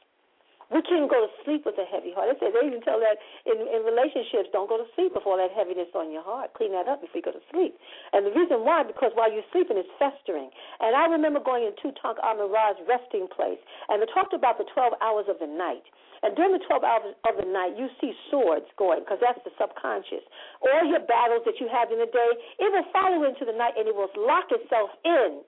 We 0.69 0.85
can't 0.85 1.09
go 1.09 1.25
to 1.25 1.33
sleep 1.49 1.65
with 1.65 1.81
a 1.81 1.89
heavy 1.89 2.13
heart. 2.13 2.29
They 2.29 2.37
say 2.37 2.53
they 2.53 2.61
even 2.69 2.85
tell 2.85 3.01
that 3.01 3.17
in, 3.49 3.57
in 3.57 3.89
relationships, 3.89 4.53
don't 4.53 4.69
go 4.69 4.77
to 4.77 4.85
sleep 4.93 5.17
with 5.17 5.25
all 5.25 5.41
that 5.41 5.49
heaviness 5.57 5.89
on 5.97 6.13
your 6.13 6.21
heart. 6.21 6.53
Clean 6.53 6.69
that 6.77 6.85
up 6.85 7.01
before 7.01 7.25
you 7.25 7.25
go 7.25 7.33
to 7.33 7.45
sleep. 7.49 7.73
And 8.13 8.29
the 8.29 8.37
reason 8.37 8.69
why, 8.69 8.85
because 8.85 9.17
while 9.17 9.33
you're 9.33 9.49
sleeping, 9.49 9.81
it's 9.81 9.89
festering. 9.97 10.53
And 10.85 10.93
I 10.93 11.09
remember 11.09 11.41
going 11.41 11.65
into 11.65 11.97
Tank 11.97 12.21
Amiraj's 12.21 12.85
resting 12.85 13.33
place, 13.33 13.61
and 13.89 14.05
they 14.05 14.09
talked 14.13 14.37
about 14.37 14.61
the 14.61 14.69
12 14.69 15.01
hours 15.01 15.25
of 15.33 15.41
the 15.41 15.49
night. 15.49 15.89
And 16.21 16.37
during 16.37 16.53
the 16.53 16.61
12 16.69 16.85
hours 16.85 17.17
of 17.25 17.35
the 17.41 17.49
night, 17.49 17.79
you 17.79 17.89
see 17.97 18.13
swords 18.29 18.69
going, 18.77 19.09
because 19.09 19.25
that's 19.25 19.41
the 19.49 19.55
subconscious. 19.57 20.27
All 20.61 20.85
your 20.85 21.01
battles 21.01 21.49
that 21.49 21.63
you 21.65 21.71
have 21.73 21.89
in 21.89 21.99
the 22.03 22.11
day, 22.11 22.31
it 22.61 22.69
will 22.69 22.85
follow 22.93 23.25
into 23.25 23.49
the 23.49 23.57
night 23.57 23.73
and 23.79 23.89
it 23.89 23.95
will 23.95 24.11
lock 24.21 24.53
itself 24.53 24.93
in 25.07 25.47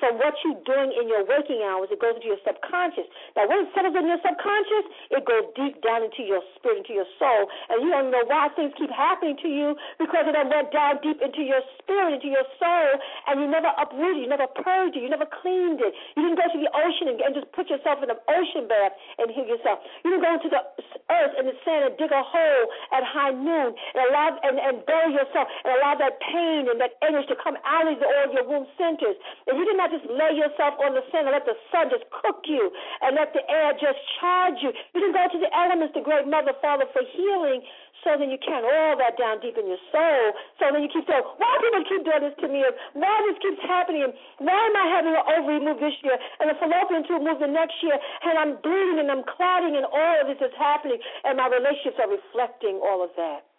from 0.00 0.18
what 0.18 0.34
you're 0.42 0.58
doing 0.66 0.90
in 0.94 1.06
your 1.06 1.22
waking 1.26 1.62
hours, 1.62 1.88
it 1.92 2.00
goes 2.02 2.18
into 2.18 2.26
your 2.26 2.42
subconscious. 2.42 3.06
Now, 3.38 3.46
when 3.46 3.66
it 3.66 3.70
settles 3.70 3.94
in 3.94 4.06
your 4.06 4.18
subconscious, 4.18 4.86
it 5.14 5.22
goes 5.22 5.46
deep 5.54 5.78
down 5.82 6.02
into 6.02 6.26
your 6.26 6.42
spirit, 6.58 6.82
into 6.82 6.94
your 6.96 7.08
soul, 7.18 7.46
and 7.70 7.82
you 7.86 7.90
don't 7.94 8.10
know 8.10 8.26
why 8.26 8.50
things 8.58 8.74
keep 8.74 8.90
happening 8.90 9.38
to 9.42 9.48
you 9.48 9.78
because 10.02 10.26
it 10.26 10.34
went 10.34 10.74
down 10.74 10.98
deep 11.06 11.22
into 11.22 11.46
your 11.46 11.62
spirit, 11.78 12.18
into 12.18 12.28
your 12.28 12.46
soul, 12.58 12.88
and 13.30 13.40
you 13.40 13.46
never 13.46 13.70
uprooted, 13.78 14.22
you 14.22 14.30
never 14.30 14.50
purged 14.50 14.98
it, 14.98 15.02
you 15.02 15.10
never 15.10 15.28
cleaned 15.28 15.78
it. 15.78 15.94
You 16.18 16.26
didn't 16.26 16.38
go 16.40 16.46
to 16.50 16.58
the 16.58 16.70
ocean 16.74 17.06
and, 17.12 17.18
and 17.22 17.32
just 17.38 17.50
put 17.52 17.70
yourself 17.70 18.02
in 18.02 18.10
an 18.10 18.18
ocean 18.26 18.66
bath 18.66 18.96
and 19.18 19.30
heal 19.30 19.46
yourself. 19.46 19.82
You 20.02 20.14
didn't 20.14 20.26
go 20.26 20.32
into 20.34 20.50
the 20.50 20.62
earth 21.10 21.34
and 21.38 21.46
the 21.46 21.56
sand 21.62 21.92
and 21.92 21.94
dig 21.98 22.10
a 22.10 22.22
hole 22.22 22.64
at 22.90 23.02
high 23.06 23.34
noon 23.34 23.70
and 23.74 24.00
allow 24.10 24.34
and, 24.42 24.58
and 24.58 24.82
bury 24.86 25.14
yourself 25.14 25.46
and 25.62 25.78
allow 25.78 25.94
that 25.98 26.18
pain 26.20 26.66
and 26.66 26.78
that 26.82 26.98
anguish 27.02 27.26
to 27.30 27.36
come 27.38 27.54
out 27.62 27.86
of 27.86 27.98
all 28.02 28.26
your 28.34 28.46
womb 28.46 28.66
centers. 28.74 29.14
And 29.46 29.58
you 29.58 29.64
did 29.66 29.78
not 29.82 29.90
just 29.90 30.06
lay 30.06 30.38
yourself 30.38 30.78
on 30.78 30.94
the 30.94 31.02
sand 31.10 31.26
and 31.26 31.34
let 31.34 31.42
the 31.42 31.58
sun 31.74 31.90
just 31.90 32.06
cook 32.14 32.46
you 32.46 32.70
and 33.02 33.18
let 33.18 33.34
the 33.34 33.42
air 33.50 33.74
just 33.74 33.98
charge 34.22 34.62
you. 34.62 34.70
You 34.94 35.02
can 35.02 35.10
go 35.10 35.26
to 35.26 35.38
the 35.42 35.50
elements, 35.50 35.98
the 35.98 36.06
great 36.06 36.22
mother, 36.30 36.54
father, 36.62 36.86
for 36.94 37.02
healing. 37.02 37.66
So 38.06 38.14
then 38.14 38.30
you 38.30 38.38
can't 38.38 38.62
all 38.62 38.94
that 39.02 39.18
down 39.18 39.42
deep 39.42 39.58
in 39.58 39.66
your 39.66 39.82
soul. 39.90 40.22
So 40.62 40.70
then 40.70 40.86
you 40.86 40.90
keep 40.90 41.02
saying, 41.10 41.26
why 41.34 41.50
people 41.58 41.82
keep 41.82 42.02
doing 42.06 42.22
this 42.22 42.36
to 42.42 42.46
me? 42.46 42.62
Why 42.94 43.10
this 43.26 43.42
keeps 43.42 43.58
happening? 43.66 44.06
Why 44.38 44.54
am 44.54 44.74
I 44.78 44.86
having 44.86 45.14
an 45.18 45.26
ovary 45.26 45.58
move 45.58 45.82
this 45.82 45.98
year 46.06 46.14
and 46.14 46.46
a 46.46 46.54
fallopian 46.62 47.02
tube 47.02 47.26
move 47.26 47.42
the 47.42 47.50
next 47.50 47.82
year? 47.82 47.98
And 47.98 48.38
I'm 48.38 48.62
bleeding 48.62 49.02
and 49.02 49.10
I'm 49.10 49.26
clotting 49.26 49.74
and 49.74 49.86
all 49.86 50.14
of 50.22 50.30
this 50.30 50.38
is 50.38 50.54
happening 50.54 51.02
and 51.26 51.42
my 51.42 51.50
relationships 51.50 51.98
are 51.98 52.10
reflecting 52.10 52.78
all 52.78 53.02
of 53.02 53.10
that. 53.18 53.50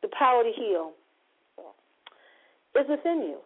The 0.00 0.08
power 0.08 0.40
to 0.40 0.52
heal 0.56 0.96
is 2.76 2.88
within 2.88 3.28
you 3.28 3.44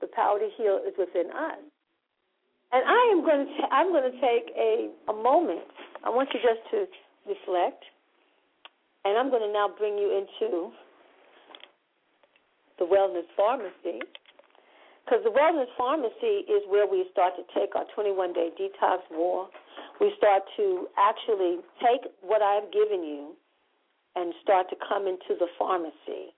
the 0.00 0.08
power 0.08 0.38
to 0.38 0.48
heal 0.56 0.80
is 0.86 0.94
within 0.98 1.30
us. 1.30 1.60
And 2.72 2.82
I 2.86 3.02
am 3.12 3.24
going 3.24 3.46
to 3.46 3.52
i 3.70 3.82
I'm 3.82 3.90
going 3.90 4.10
to 4.10 4.18
take 4.20 4.54
a 4.56 4.90
a 5.10 5.14
moment. 5.14 5.66
I 6.04 6.10
want 6.10 6.30
you 6.32 6.40
just 6.40 6.62
to 6.70 6.86
reflect, 7.26 7.84
and 9.04 9.18
I'm 9.18 9.30
going 9.30 9.42
to 9.42 9.52
now 9.52 9.68
bring 9.68 9.98
you 9.98 10.08
into 10.14 10.70
the 12.78 12.86
wellness 12.86 13.26
pharmacy. 13.36 14.00
Because 15.04 15.24
the 15.24 15.34
wellness 15.34 15.66
pharmacy 15.76 16.46
is 16.46 16.62
where 16.68 16.86
we 16.86 17.04
start 17.10 17.34
to 17.34 17.42
take 17.58 17.74
our 17.74 17.84
21 17.94 18.32
day 18.32 18.50
detox 18.54 19.02
war. 19.10 19.48
We 20.00 20.12
start 20.16 20.44
to 20.56 20.86
actually 20.96 21.58
take 21.82 22.06
what 22.22 22.42
I've 22.42 22.70
given 22.72 23.02
you 23.02 23.34
and 24.14 24.32
start 24.42 24.70
to 24.70 24.76
come 24.88 25.08
into 25.08 25.34
the 25.38 25.48
pharmacy 25.58 26.32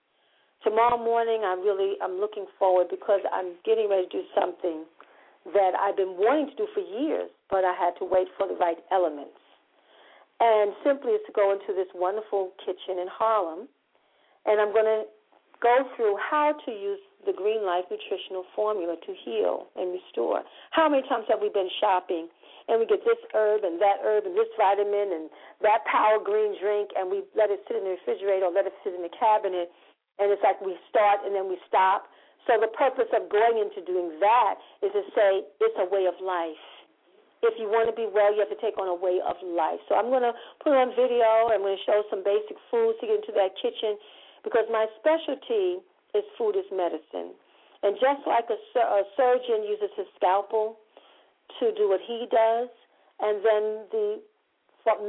tomorrow 0.64 0.98
morning 0.98 1.42
I 1.44 1.54
really 1.54 1.94
I'm 2.02 2.18
looking 2.18 2.46
forward 2.58 2.88
because 2.90 3.20
I'm 3.32 3.54
getting 3.64 3.88
ready 3.88 4.06
to 4.06 4.12
do 4.12 4.24
something 4.34 4.84
that 5.54 5.74
I've 5.74 5.96
been 5.96 6.14
wanting 6.14 6.50
to 6.54 6.56
do 6.56 6.66
for 6.72 6.80
years, 6.80 7.30
but 7.50 7.64
I 7.64 7.74
had 7.74 7.98
to 7.98 8.04
wait 8.06 8.28
for 8.38 8.46
the 8.46 8.54
right 8.54 8.78
elements. 8.90 9.38
And 10.38 10.72
simply 10.82 11.12
is 11.18 11.22
to 11.26 11.32
go 11.34 11.52
into 11.52 11.74
this 11.74 11.90
wonderful 11.94 12.54
kitchen 12.62 12.98
in 12.98 13.06
Harlem, 13.10 13.66
and 14.46 14.60
I'm 14.60 14.72
going 14.72 14.86
to 14.86 15.02
go 15.62 15.86
through 15.94 16.18
how 16.18 16.54
to 16.66 16.70
use 16.70 16.98
the 17.26 17.32
Green 17.32 17.62
Life 17.62 17.86
nutritional 17.86 18.42
formula 18.54 18.98
to 18.98 19.12
heal 19.22 19.70
and 19.78 19.94
restore. 19.94 20.42
How 20.70 20.90
many 20.90 21.06
times 21.06 21.26
have 21.30 21.38
we 21.38 21.50
been 21.54 21.70
shopping 21.78 22.26
and 22.66 22.82
we 22.82 22.86
get 22.86 23.06
this 23.06 23.18
herb 23.34 23.62
and 23.62 23.78
that 23.78 24.02
herb 24.02 24.26
and 24.26 24.34
this 24.34 24.50
vitamin 24.58 25.14
and 25.14 25.30
that 25.62 25.86
power 25.86 26.18
green 26.18 26.58
drink 26.58 26.90
and 26.98 27.10
we 27.10 27.22
let 27.38 27.50
it 27.50 27.62
sit 27.66 27.78
in 27.78 27.86
the 27.86 27.94
refrigerator 27.94 28.50
or 28.50 28.54
let 28.54 28.66
it 28.66 28.74
sit 28.82 28.94
in 28.94 29.02
the 29.02 29.14
cabinet 29.14 29.70
and 30.22 30.30
it's 30.30 30.42
like 30.42 30.62
we 30.62 30.78
start 30.88 31.26
and 31.26 31.34
then 31.34 31.50
we 31.50 31.58
stop. 31.66 32.06
So 32.46 32.58
the 32.58 32.70
purpose 32.74 33.10
of 33.14 33.30
going 33.30 33.58
into 33.58 33.82
doing 33.86 34.18
that 34.18 34.54
is 34.82 34.90
to 34.94 35.02
say 35.14 35.46
it's 35.62 35.78
a 35.78 35.86
way 35.86 36.06
of 36.10 36.14
life. 36.18 36.58
If 37.42 37.58
you 37.58 37.66
want 37.66 37.90
to 37.90 37.94
be 37.94 38.06
well, 38.06 38.30
you 38.30 38.38
have 38.38 38.54
to 38.54 38.62
take 38.62 38.78
on 38.78 38.86
a 38.86 38.94
way 38.94 39.18
of 39.18 39.34
life. 39.42 39.82
So 39.90 39.98
I'm 39.98 40.14
going 40.14 40.22
to 40.22 40.34
put 40.62 40.74
on 40.74 40.94
video. 40.94 41.50
I'm 41.50 41.62
going 41.66 41.74
to 41.74 41.84
show 41.86 42.06
some 42.06 42.22
basic 42.22 42.54
foods 42.70 43.02
to 43.02 43.10
get 43.10 43.18
into 43.18 43.34
that 43.34 43.58
kitchen 43.58 43.98
because 44.46 44.66
my 44.70 44.86
specialty 44.98 45.82
is 46.14 46.22
food 46.38 46.54
is 46.54 46.66
medicine. 46.70 47.34
And 47.82 47.98
just 47.98 48.22
like 48.30 48.46
a, 48.46 48.58
a 48.78 49.02
surgeon 49.18 49.66
uses 49.66 49.90
his 49.98 50.06
scalpel 50.14 50.78
to 51.58 51.74
do 51.74 51.90
what 51.90 52.00
he 52.06 52.30
does, 52.30 52.70
and 53.18 53.42
then 53.42 53.64
the 53.90 54.08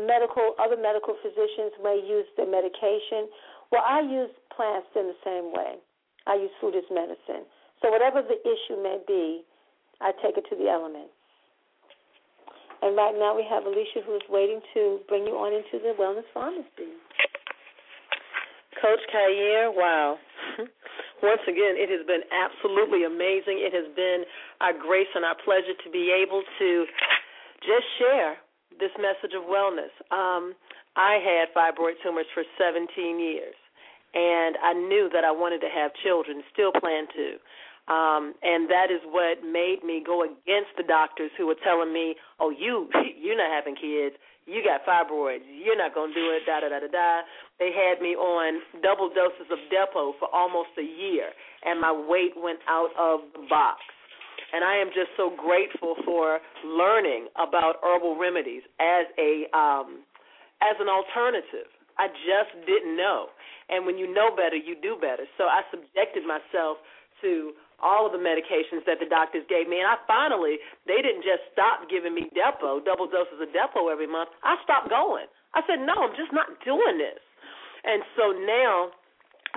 medical 0.06 0.53
other 0.61 0.77
medical 0.77 1.18
physicians 1.22 1.73
may 1.81 1.98
use 1.98 2.26
their 2.38 2.49
medication. 2.49 3.30
Well, 3.74 3.82
I 3.82 4.06
use 4.06 4.30
plants 4.54 4.86
in 4.94 5.10
the 5.10 5.18
same 5.26 5.50
way. 5.50 5.82
I 6.30 6.38
use 6.38 6.54
food 6.62 6.78
as 6.78 6.86
medicine. 6.94 7.50
So 7.82 7.90
whatever 7.90 8.22
the 8.22 8.38
issue 8.45 8.78
may 8.78 9.02
be, 9.10 9.41
I 9.98 10.14
take 10.22 10.38
it 10.38 10.45
to 10.54 10.56
the 10.56 10.70
elements. 10.70 11.10
And 12.86 12.94
right 12.95 13.18
now 13.18 13.34
we 13.34 13.41
have 13.50 13.66
Alisha 13.66 14.06
who 14.06 14.14
is 14.14 14.22
waiting 14.30 14.62
to 14.78 15.02
bring 15.10 15.26
you 15.26 15.34
on 15.41 15.58
into 15.58 15.82
the 15.82 15.98
wellness 15.98 16.30
pharmacy. 16.38 16.94
Coach 18.78 19.02
Khayr, 19.10 19.74
wow. 19.74 20.22
Once 21.24 21.41
again, 21.50 21.74
it 21.74 21.90
has 21.90 22.06
been 22.06 22.22
absolutely 22.30 23.10
amazing. 23.10 23.58
It 23.58 23.74
has 23.74 23.90
been 23.95 24.22
our 24.62 24.78
grace 24.78 25.10
and 25.16 25.26
our 25.26 25.40
pleasure 25.41 25.74
to 25.74 25.90
be 25.90 26.14
able 26.14 26.44
to 26.60 26.86
just 27.66 27.90
share 27.98 28.38
this 28.78 28.94
message 29.02 29.34
of 29.34 29.50
wellness. 29.50 29.90
Um, 30.14 30.54
I 30.94 31.18
had 31.18 31.50
fibroid 31.58 31.98
tumors 32.04 32.30
for 32.36 32.44
17 32.62 32.86
years. 33.18 33.56
And 34.14 34.57
I 34.61 34.73
knew 34.73 35.10
that 35.14 35.23
I 35.26 35.31
wanted 35.31 35.60
to 35.61 35.69
have 35.73 35.91
children, 36.03 36.44
still 36.53 36.72
plan 36.72 37.07
to. 37.18 37.38
Um, 37.91 38.31
and 38.40 38.69
that 38.72 38.88
is 38.88 39.03
what 39.11 39.44
made 39.44 39.84
me 39.84 39.99
go 39.99 40.23
against 40.23 40.72
the 40.77 40.88
doctors 40.88 41.31
who 41.38 41.48
were 41.48 41.60
telling 41.64 41.91
me, 41.91 42.15
"Oh, 42.40 42.49
you 42.49 42.88
you're 43.19 43.35
not 43.35 43.52
having 43.52 43.76
kids. 43.76 44.15
You 44.45 44.64
got 44.64 44.85
fibroids. 44.85 45.44
You're 45.52 45.77
not 45.77 45.94
gonna 45.94 46.14
do 46.14 46.31
it." 46.31 46.45
Da 46.45 46.61
da 46.61 46.69
da 46.69 46.80
da 46.80 46.88
da. 46.88 47.22
They 47.60 47.73
had 47.76 48.02
me 48.02 48.15
on 48.15 48.61
double 48.81 49.10
doses 49.10 49.52
of 49.52 49.60
Depo 49.68 50.14
for 50.18 50.30
almost 50.31 50.69
a 50.77 50.84
year, 50.84 51.31
and 51.65 51.81
my 51.81 51.91
weight 51.91 52.38
went 52.38 52.60
out 52.69 52.91
of 52.98 53.19
the 53.34 53.45
box. 53.49 53.81
And 54.53 54.64
I 54.64 54.77
am 54.77 54.88
just 54.95 55.10
so 55.18 55.34
grateful 55.35 55.95
for 56.06 56.40
learning 56.64 57.27
about 57.35 57.84
herbal 57.84 58.15
remedies 58.15 58.64
as 58.80 59.07
a 59.19 59.49
um, 59.52 60.06
as 60.61 60.80
an 60.80 60.88
alternative. 60.88 61.68
I 61.98 62.10
just 62.10 62.53
didn't 62.65 62.98
know. 62.98 63.30
And 63.70 63.86
when 63.86 63.98
you 63.98 64.10
know 64.10 64.34
better, 64.36 64.57
you 64.57 64.76
do 64.80 64.98
better. 64.99 65.26
So 65.38 65.45
I 65.45 65.61
subjected 65.70 66.26
myself 66.26 66.82
to 67.22 67.53
all 67.84 68.07
of 68.07 68.15
the 68.15 68.22
medications 68.22 68.88
that 68.88 68.99
the 68.99 69.10
doctors 69.10 69.44
gave 69.52 69.68
me. 69.68 69.80
And 69.84 69.88
I 69.88 69.99
finally, 70.07 70.57
they 70.88 71.03
didn't 71.03 71.24
just 71.24 71.44
stop 71.52 71.90
giving 71.91 72.15
me 72.15 72.32
Depo, 72.32 72.84
double 72.84 73.07
doses 73.07 73.40
of 73.44 73.52
Depo 73.52 73.91
every 73.91 74.07
month. 74.07 74.30
I 74.44 74.56
stopped 74.64 74.90
going. 74.90 75.28
I 75.53 75.61
said, 75.68 75.84
no, 75.84 75.94
I'm 76.07 76.15
just 76.18 76.34
not 76.34 76.48
doing 76.65 76.98
this. 76.98 77.22
And 77.84 78.02
so 78.15 78.32
now, 78.32 78.95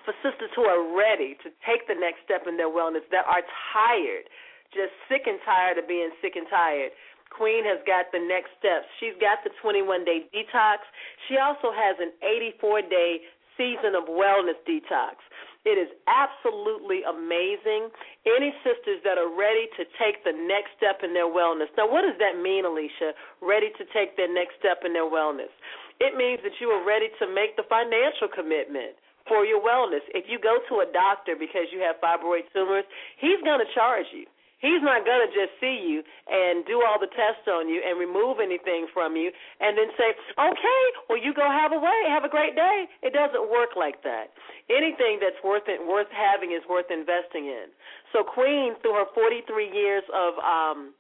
for 0.05 0.13
sisters 0.21 0.51
who 0.53 0.67
are 0.67 0.83
ready 0.93 1.39
to 1.41 1.49
take 1.65 1.87
the 1.89 1.97
next 1.97 2.27
step 2.27 2.45
in 2.45 2.59
their 2.59 2.69
wellness, 2.69 3.07
that 3.15 3.25
are 3.25 3.47
tired, 3.73 4.29
just 4.75 4.93
sick 5.09 5.25
and 5.25 5.39
tired 5.47 5.79
of 5.79 5.89
being 5.89 6.11
sick 6.21 6.37
and 6.37 6.45
tired, 6.51 6.91
Queen 7.31 7.65
has 7.65 7.79
got 7.87 8.11
the 8.13 8.23
next 8.23 8.55
steps. 8.59 8.87
She's 8.99 9.17
got 9.21 9.43
the 9.45 9.51
21 9.61 10.05
day 10.05 10.27
detox. 10.33 10.87
She 11.29 11.37
also 11.37 11.73
has 11.75 11.97
an 12.01 12.13
84 12.23 12.83
day 12.89 13.27
season 13.57 13.97
of 13.97 14.09
wellness 14.09 14.57
detox. 14.69 15.21
It 15.67 15.83
is 15.83 15.91
absolutely 16.07 17.03
amazing. 17.03 17.91
Any 18.23 18.55
sisters 18.63 19.03
that 19.03 19.19
are 19.19 19.27
ready 19.27 19.67
to 19.75 19.83
take 19.99 20.23
the 20.23 20.31
next 20.31 20.79
step 20.79 21.03
in 21.03 21.11
their 21.11 21.27
wellness. 21.27 21.67
Now, 21.75 21.91
what 21.91 22.07
does 22.07 22.15
that 22.23 22.39
mean, 22.39 22.63
Alisha? 22.63 23.19
Ready 23.43 23.75
to 23.75 23.85
take 23.91 24.15
their 24.15 24.31
next 24.31 24.63
step 24.63 24.87
in 24.87 24.95
their 24.95 25.11
wellness. 25.11 25.51
It 25.99 26.15
means 26.15 26.39
that 26.47 26.55
you 26.63 26.71
are 26.71 26.87
ready 26.87 27.11
to 27.19 27.27
make 27.27 27.59
the 27.59 27.67
financial 27.67 28.31
commitment 28.31 28.95
for 29.27 29.43
your 29.43 29.59
wellness. 29.59 30.07
If 30.15 30.31
you 30.31 30.39
go 30.39 30.63
to 30.71 30.87
a 30.87 30.89
doctor 30.93 31.35
because 31.35 31.67
you 31.75 31.83
have 31.83 31.99
fibroid 31.99 32.47
tumors, 32.55 32.87
he's 33.19 33.43
going 33.43 33.59
to 33.59 33.67
charge 33.75 34.07
you. 34.15 34.31
He's 34.67 34.83
not 34.83 35.07
going 35.07 35.23
to 35.23 35.31
just 35.31 35.55
see 35.63 35.79
you 35.79 36.03
and 36.27 36.67
do 36.67 36.83
all 36.83 36.99
the 36.99 37.07
tests 37.15 37.47
on 37.47 37.71
you 37.71 37.79
and 37.87 37.95
remove 37.95 38.43
anything 38.43 38.91
from 38.91 39.15
you 39.15 39.31
and 39.63 39.79
then 39.79 39.95
say, 39.95 40.11
okay, 40.35 40.83
well, 41.07 41.23
you 41.23 41.31
go 41.31 41.47
have 41.47 41.71
a 41.71 41.79
way, 41.79 41.99
have 42.11 42.27
a 42.27 42.33
great 42.33 42.59
day. 42.59 42.91
It 42.99 43.15
doesn't 43.15 43.47
work 43.47 43.79
like 43.79 44.03
that. 44.03 44.35
Anything 44.67 45.23
that's 45.23 45.39
worth 45.47 45.71
it, 45.71 45.79
worth 45.79 46.11
having 46.11 46.51
is 46.51 46.67
worth 46.67 46.91
investing 46.91 47.47
in. 47.47 47.71
So 48.11 48.27
Queen, 48.27 48.75
through 48.83 48.99
her 48.99 49.07
43 49.15 49.47
years 49.71 50.03
of 50.11 50.35
um, 50.43 50.91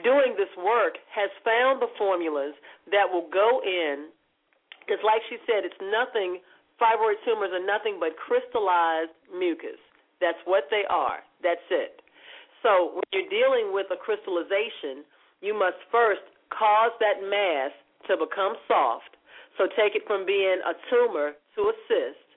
doing 0.00 0.32
this 0.40 0.50
work, 0.56 0.96
has 1.12 1.28
found 1.44 1.84
the 1.84 1.92
formulas 2.00 2.56
that 2.88 3.04
will 3.04 3.28
go 3.28 3.60
in, 3.60 4.08
because 4.80 5.04
like 5.04 5.20
she 5.28 5.36
said, 5.44 5.68
it's 5.68 5.76
nothing, 5.84 6.40
fibroid 6.80 7.20
tumors 7.28 7.52
are 7.52 7.60
nothing 7.60 8.00
but 8.00 8.16
crystallized 8.16 9.12
mucus. 9.28 9.76
That's 10.24 10.40
what 10.48 10.72
they 10.72 10.88
are. 10.88 11.20
That's 11.44 11.64
it. 11.68 12.00
So 12.62 12.92
when 12.94 13.08
you're 13.12 13.32
dealing 13.32 13.72
with 13.72 13.86
a 13.90 13.96
crystallization, 13.96 15.04
you 15.40 15.56
must 15.56 15.80
first 15.90 16.22
cause 16.52 16.92
that 17.00 17.24
mass 17.24 17.72
to 18.08 18.16
become 18.16 18.56
soft. 18.68 19.16
So 19.56 19.66
take 19.76 19.96
it 19.96 20.04
from 20.06 20.24
being 20.24 20.60
a 20.64 20.74
tumor 20.88 21.32
to 21.56 21.60
a 21.68 21.74
cyst, 21.88 22.28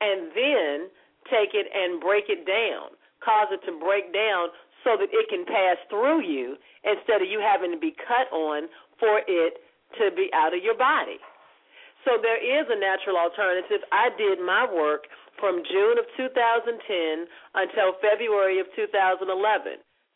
and 0.00 0.30
then 0.34 0.90
take 1.30 1.54
it 1.54 1.70
and 1.70 2.00
break 2.00 2.26
it 2.28 2.46
down, 2.46 2.94
cause 3.22 3.48
it 3.50 3.62
to 3.66 3.78
break 3.78 4.12
down 4.12 4.50
so 4.82 4.98
that 4.98 5.10
it 5.14 5.26
can 5.30 5.46
pass 5.46 5.78
through 5.88 6.26
you 6.26 6.58
instead 6.82 7.22
of 7.22 7.28
you 7.30 7.38
having 7.38 7.70
to 7.70 7.78
be 7.78 7.94
cut 7.94 8.26
on 8.34 8.66
for 8.98 9.22
it 9.26 9.62
to 9.98 10.10
be 10.14 10.30
out 10.34 10.54
of 10.54 10.62
your 10.62 10.76
body. 10.76 11.18
So 12.04 12.18
there 12.18 12.42
is 12.42 12.66
a 12.66 12.78
natural 12.78 13.16
alternative. 13.16 13.86
I 13.94 14.10
did 14.18 14.42
my 14.42 14.66
work 14.66 15.06
from 15.38 15.62
June 15.66 15.98
of 15.98 16.06
2010 16.16 16.74
until 17.54 17.96
February 18.00 18.60
of 18.60 18.66
2011. 18.76 19.28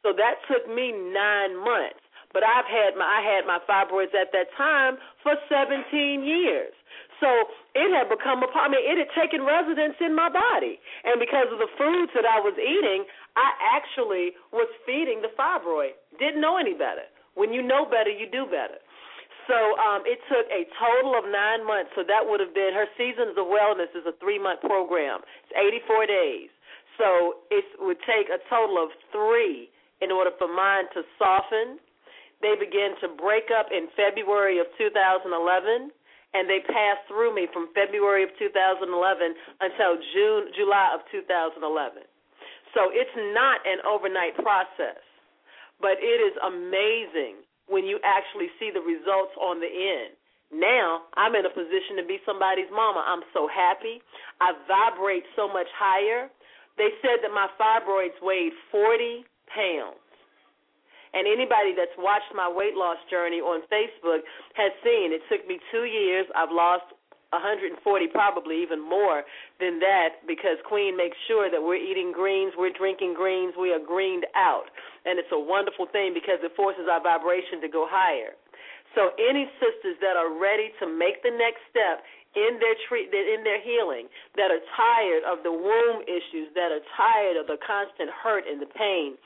So 0.02 0.14
that 0.14 0.38
took 0.47 0.68
me 0.70 0.93
nine 0.93 1.56
months. 1.59 2.02
But 2.32 2.44
I've 2.44 2.68
had 2.68 2.94
my 3.01 3.06
I 3.06 3.24
had 3.24 3.48
my 3.48 3.59
fibroids 3.64 4.12
at 4.12 4.30
that 4.36 4.52
time 4.59 5.01
for 5.22 5.34
17 5.48 6.20
years. 6.20 6.74
So 7.20 7.28
it 7.72 7.88
had 7.97 8.12
become 8.12 8.44
a 8.44 8.48
part. 8.52 8.68
I 8.68 8.76
mean, 8.76 8.84
it 8.84 9.01
had 9.01 9.09
taken 9.16 9.40
residence 9.40 9.97
in 10.05 10.12
my 10.12 10.28
body, 10.28 10.76
and 11.05 11.16
because 11.16 11.48
of 11.48 11.56
the 11.56 11.70
foods 11.80 12.12
that 12.12 12.28
I 12.28 12.36
was 12.40 12.52
eating, 12.60 13.09
I 13.40 13.56
actually 13.72 14.36
was 14.52 14.68
feeding 14.84 15.24
the 15.24 15.32
fibroid. 15.32 15.97
Didn't 16.20 16.44
know 16.44 16.60
any 16.60 16.74
better. 16.76 17.09
When 17.34 17.52
you 17.52 17.62
know 17.64 17.84
better, 17.88 18.10
you 18.10 18.28
do 18.28 18.44
better. 18.44 18.80
So 19.47 19.78
um, 19.78 20.02
it 20.06 20.18
took 20.27 20.47
a 20.51 20.66
total 20.74 21.14
of 21.14 21.24
nine 21.31 21.62
months. 21.62 21.94
So 21.94 22.02
that 22.02 22.23
would 22.23 22.43
have 22.43 22.55
been 22.55 22.74
her 22.74 22.90
Seasons 22.98 23.39
of 23.39 23.47
Wellness 23.47 23.90
is 23.94 24.02
a 24.06 24.14
three 24.18 24.43
month 24.43 24.60
program. 24.66 25.23
It's 25.47 25.55
84 25.86 26.06
days. 26.06 26.51
So 26.98 27.43
it 27.51 27.64
would 27.78 28.01
take 28.02 28.27
a 28.28 28.43
total 28.51 28.82
of 28.82 28.90
three 29.14 29.70
in 30.02 30.10
order 30.10 30.35
for 30.36 30.51
mine 30.51 30.90
to 30.98 31.06
soften. 31.18 31.78
They 32.43 32.59
began 32.59 32.98
to 33.01 33.09
break 33.16 33.48
up 33.55 33.73
in 33.73 33.89
February 33.97 34.60
of 34.60 34.68
2011, 34.77 35.89
and 36.36 36.44
they 36.44 36.60
passed 36.68 37.09
through 37.09 37.32
me 37.32 37.48
from 37.48 37.73
February 37.73 38.24
of 38.24 38.31
2011 38.36 38.93
until 39.60 39.97
June, 40.12 40.52
July 40.52 40.93
of 40.93 41.01
2011. 41.09 42.05
So 42.77 42.93
it's 42.93 43.16
not 43.32 43.64
an 43.64 43.81
overnight 43.89 44.36
process, 44.36 45.01
but 45.81 45.97
it 45.97 46.20
is 46.20 46.36
amazing 46.44 47.45
when 47.68 47.84
you 47.84 47.98
actually 48.05 48.48
see 48.59 48.70
the 48.70 48.82
results 48.82 49.34
on 49.40 49.60
the 49.60 49.70
end. 49.70 50.14
Now 50.55 51.10
I'm 51.18 51.34
in 51.34 51.44
a 51.44 51.51
position 51.51 51.98
to 51.98 52.06
be 52.06 52.22
somebody's 52.24 52.70
mama. 52.70 53.02
I'm 53.02 53.26
so 53.34 53.48
happy. 53.51 53.98
I 54.40 54.55
vibrate 54.70 55.26
so 55.34 55.48
much 55.51 55.66
higher. 55.74 56.30
They 56.78 56.94
said 57.02 57.24
that 57.24 57.32
my 57.34 57.48
fibroids 57.59 58.16
weighed 58.22 58.52
40 58.70 59.24
pounds. 59.51 60.02
And 61.16 61.24
anybody 61.24 61.72
that's 61.72 61.97
watched 61.97 62.28
my 62.36 62.44
weight 62.44 62.76
loss 62.76 63.01
journey 63.09 63.40
on 63.40 63.64
Facebook 63.72 64.20
has 64.55 64.70
seen 64.84 65.16
it 65.16 65.24
took 65.32 65.48
me 65.48 65.59
two 65.72 65.88
years. 65.88 66.26
I've 66.36 66.52
lost 66.52 66.84
140, 67.31 67.74
probably 68.12 68.62
even 68.62 68.78
more 68.81 69.23
than 69.59 69.78
that, 69.81 70.23
because 70.27 70.59
Queen 70.65 70.97
makes 70.97 71.16
sure 71.27 71.51
that 71.51 71.61
we're 71.61 71.81
eating 71.81 72.12
greens, 72.15 72.53
we're 72.57 72.73
drinking 72.73 73.15
greens, 73.15 73.55
we 73.59 73.73
are 73.73 73.82
greened 73.82 74.27
out 74.35 74.70
and 75.07 75.23
it's 75.23 75.31
a 75.31 75.39
wonderful 75.39 75.86
thing 75.86 76.11
because 76.12 76.43
it 76.43 76.51
forces 76.59 76.90
our 76.90 77.01
vibration 77.01 77.62
to 77.62 77.70
go 77.70 77.86
higher. 77.86 78.35
So 78.98 79.15
any 79.23 79.47
sisters 79.62 79.97
that 80.03 80.19
are 80.19 80.35
ready 80.35 80.74
to 80.82 80.90
make 80.90 81.23
the 81.23 81.31
next 81.31 81.62
step 81.70 82.03
in 82.35 82.59
their 82.61 82.77
treat 82.90 83.09
in 83.15 83.40
their 83.47 83.62
healing, 83.62 84.12
that 84.36 84.53
are 84.53 84.61
tired 84.77 85.24
of 85.24 85.40
the 85.40 85.55
womb 85.55 86.05
issues, 86.05 86.53
that 86.53 86.69
are 86.69 86.85
tired 86.93 87.40
of 87.40 87.47
the 87.47 87.57
constant 87.65 88.12
hurt 88.12 88.44
and 88.44 88.61
the 88.61 88.69
pain, 88.69 89.16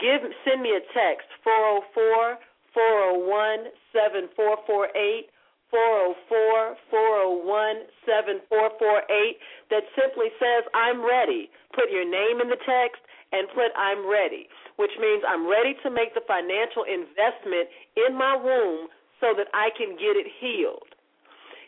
give 0.00 0.26
send 0.42 0.64
me 0.64 0.74
a 0.74 0.82
text 0.90 1.28
404 1.44 2.40
401 2.74 3.70
7448 3.94 5.30
404 5.70 6.76
401 6.90 7.88
7448 8.08 9.36
that 9.70 9.84
simply 9.94 10.32
says, 10.40 10.64
I'm 10.72 11.04
ready. 11.04 11.52
Put 11.76 11.92
your 11.92 12.08
name 12.08 12.40
in 12.40 12.48
the 12.48 12.60
text 12.64 13.02
and 13.32 13.44
put, 13.52 13.70
I'm 13.76 14.08
ready 14.08 14.48
which 14.78 14.94
means 15.02 15.26
I'm 15.26 15.44
ready 15.44 15.74
to 15.82 15.90
make 15.90 16.14
the 16.14 16.22
financial 16.22 16.86
investment 16.86 17.66
in 17.98 18.14
my 18.14 18.38
womb 18.38 18.86
so 19.18 19.34
that 19.34 19.50
I 19.50 19.74
can 19.74 19.98
get 19.98 20.14
it 20.14 20.30
healed. 20.38 20.94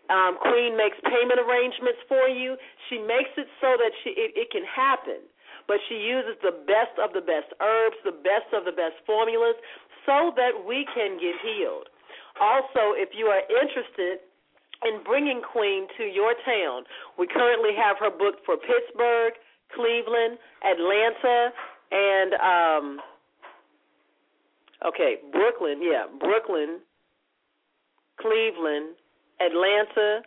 Um, 0.07 0.39
Queen 0.39 0.79
makes 0.79 0.99
payment 1.03 1.43
arrangements 1.43 1.99
for 2.07 2.31
you. 2.31 2.55
She 2.87 3.03
makes 3.03 3.35
it 3.35 3.51
so 3.59 3.75
that 3.79 3.91
she, 4.03 4.15
it, 4.15 4.35
it 4.39 4.49
can 4.55 4.63
happen, 4.63 5.27
but 5.67 5.83
she 5.91 5.99
uses 5.99 6.39
the 6.43 6.55
best 6.67 6.95
of 7.03 7.15
the 7.15 7.23
best 7.23 7.51
herbs, 7.59 7.99
the 8.07 8.15
best 8.15 8.51
of 8.55 8.63
the 8.63 8.75
best 8.75 8.99
formulas, 9.07 9.59
so 10.07 10.31
that 10.39 10.55
we 10.63 10.87
can 10.95 11.19
get 11.19 11.35
healed. 11.43 11.91
Also, 12.41 12.97
if 12.97 13.11
you 13.13 13.27
are 13.27 13.43
interested 13.63 14.25
in 14.85 15.05
bringing 15.05 15.43
Queen 15.45 15.87
to 15.99 16.05
your 16.05 16.33
town, 16.45 16.85
we 17.19 17.27
currently 17.27 17.77
have 17.77 17.99
her 18.01 18.11
booked 18.11 18.45
for 18.47 18.57
Pittsburgh, 18.57 19.35
Cleveland, 19.75 20.39
Atlanta, 20.65 21.53
and 21.93 22.33
um 22.41 23.01
okay, 24.87 25.17
Brooklyn, 25.33 25.81
yeah, 25.83 26.07
Brooklyn, 26.19 26.81
Cleveland, 28.19 28.97
Atlanta, 29.41 30.23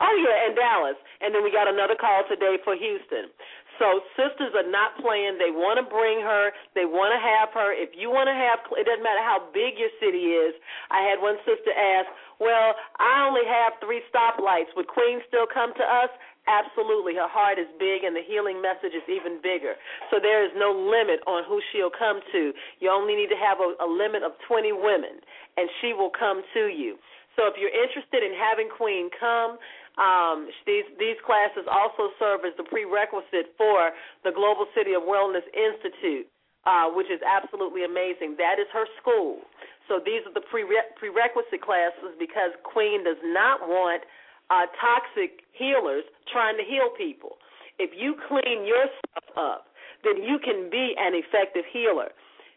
oh 0.00 0.14
yeah, 0.20 0.46
and 0.46 0.56
Dallas. 0.56 0.96
And 1.20 1.34
then 1.34 1.42
we 1.42 1.50
got 1.50 1.68
another 1.68 1.96
call 1.98 2.24
today 2.28 2.56
for 2.62 2.76
Houston. 2.76 3.32
So 3.78 4.06
sisters 4.14 4.54
are 4.54 4.68
not 4.68 4.94
playing. 5.02 5.38
They 5.38 5.50
want 5.50 5.82
to 5.82 5.86
bring 5.86 6.22
her. 6.22 6.54
They 6.74 6.86
want 6.86 7.10
to 7.10 7.20
have 7.20 7.50
her. 7.54 7.74
If 7.74 7.94
you 7.98 8.10
want 8.10 8.30
to 8.30 8.36
have, 8.36 8.62
it 8.78 8.86
doesn't 8.86 9.02
matter 9.02 9.22
how 9.22 9.50
big 9.50 9.78
your 9.78 9.90
city 9.98 10.34
is. 10.34 10.54
I 10.90 11.02
had 11.02 11.18
one 11.18 11.38
sister 11.42 11.74
ask, 11.74 12.06
"Well, 12.38 12.74
I 12.98 13.26
only 13.26 13.46
have 13.46 13.78
three 13.82 14.02
stoplights. 14.10 14.74
Would 14.76 14.86
Queen 14.86 15.22
still 15.26 15.46
come 15.46 15.74
to 15.74 15.84
us?" 15.84 16.10
Absolutely. 16.46 17.16
Her 17.16 17.28
heart 17.28 17.58
is 17.58 17.66
big 17.80 18.04
and 18.04 18.14
the 18.14 18.20
healing 18.20 18.60
message 18.60 18.92
is 18.92 19.06
even 19.08 19.40
bigger. 19.40 19.80
So 20.10 20.20
there 20.20 20.44
is 20.44 20.52
no 20.54 20.76
limit 20.76 21.24
on 21.26 21.44
who 21.48 21.60
she'll 21.72 21.90
come 21.90 22.20
to. 22.32 22.52
You 22.80 22.90
only 22.90 23.16
need 23.16 23.32
to 23.32 23.40
have 23.40 23.64
a, 23.64 23.72
a 23.80 23.88
limit 23.88 24.22
of 24.22 24.36
20 24.46 24.72
women 24.72 25.24
and 25.56 25.70
she 25.80 25.94
will 25.96 26.12
come 26.12 26.44
to 26.52 26.68
you. 26.68 27.00
So 27.36 27.50
if 27.50 27.58
you're 27.58 27.72
interested 27.72 28.22
in 28.22 28.36
having 28.36 28.68
Queen 28.70 29.10
come, 29.18 29.58
um, 29.96 30.50
these 30.66 30.86
these 30.98 31.18
classes 31.22 31.70
also 31.70 32.10
serve 32.18 32.42
as 32.42 32.54
the 32.58 32.66
prerequisite 32.66 33.54
for 33.54 33.94
the 34.26 34.34
Global 34.34 34.66
City 34.74 34.94
of 34.94 35.06
Wellness 35.06 35.46
Institute, 35.54 36.26
uh, 36.66 36.90
which 36.90 37.06
is 37.06 37.22
absolutely 37.22 37.86
amazing. 37.86 38.34
That 38.34 38.58
is 38.58 38.66
her 38.74 38.90
school. 38.98 39.46
So 39.86 40.00
these 40.02 40.26
are 40.26 40.34
the 40.34 40.42
prere- 40.42 40.90
prerequisite 40.98 41.62
classes 41.62 42.18
because 42.18 42.56
Queen 42.66 43.04
does 43.04 43.20
not 43.22 43.62
want 43.68 44.02
uh, 44.50 44.66
toxic 44.80 45.46
healers 45.52 46.04
trying 46.32 46.56
to 46.58 46.64
heal 46.64 46.90
people. 46.98 47.38
If 47.78 47.90
you 47.94 48.16
clean 48.28 48.66
yourself 48.66 49.26
up, 49.36 49.66
then 50.02 50.22
you 50.22 50.38
can 50.38 50.70
be 50.70 50.94
an 50.98 51.14
effective 51.14 51.64
healer. 51.72 52.10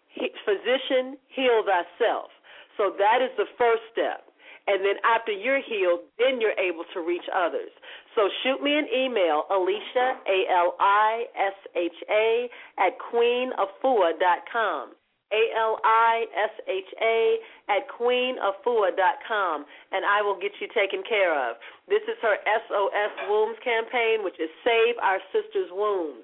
He, 0.09 0.29
physician, 0.45 1.17
heal 1.29 1.63
thyself. 1.63 2.33
So 2.77 2.93
that 2.97 3.21
is 3.21 3.31
the 3.37 3.49
first 3.57 3.81
step. 3.91 4.26
And 4.67 4.83
then 4.83 4.95
after 5.07 5.31
you're 5.31 5.63
healed, 5.63 6.01
then 6.19 6.41
you're 6.41 6.59
able 6.59 6.83
to 6.93 6.99
reach 6.99 7.23
others. 7.33 7.71
So 8.15 8.27
shoot 8.43 8.61
me 8.61 8.77
an 8.77 8.87
email, 8.93 9.43
Alisha, 9.49 10.19
A 10.27 10.43
L 10.51 10.75
I 10.79 11.25
S 11.35 11.55
H 11.75 12.03
A, 12.11 12.49
at 12.77 12.99
queenafua.com. 12.99 14.91
A 15.31 15.43
L 15.59 15.75
I 15.83 16.25
S 16.35 16.55
H 16.67 16.91
A 17.03 17.37
at 17.67 17.83
queenafua.com, 17.91 19.65
and 19.91 20.05
I 20.05 20.21
will 20.21 20.39
get 20.39 20.51
you 20.61 20.67
taken 20.71 21.03
care 21.03 21.35
of. 21.35 21.57
This 21.87 22.03
is 22.07 22.15
her 22.21 22.37
SOS 22.47 23.11
Wombs 23.27 23.59
campaign, 23.63 24.23
which 24.23 24.39
is 24.39 24.49
Save 24.63 24.95
Our 25.03 25.19
Sisters' 25.35 25.71
Wombs. 25.71 26.23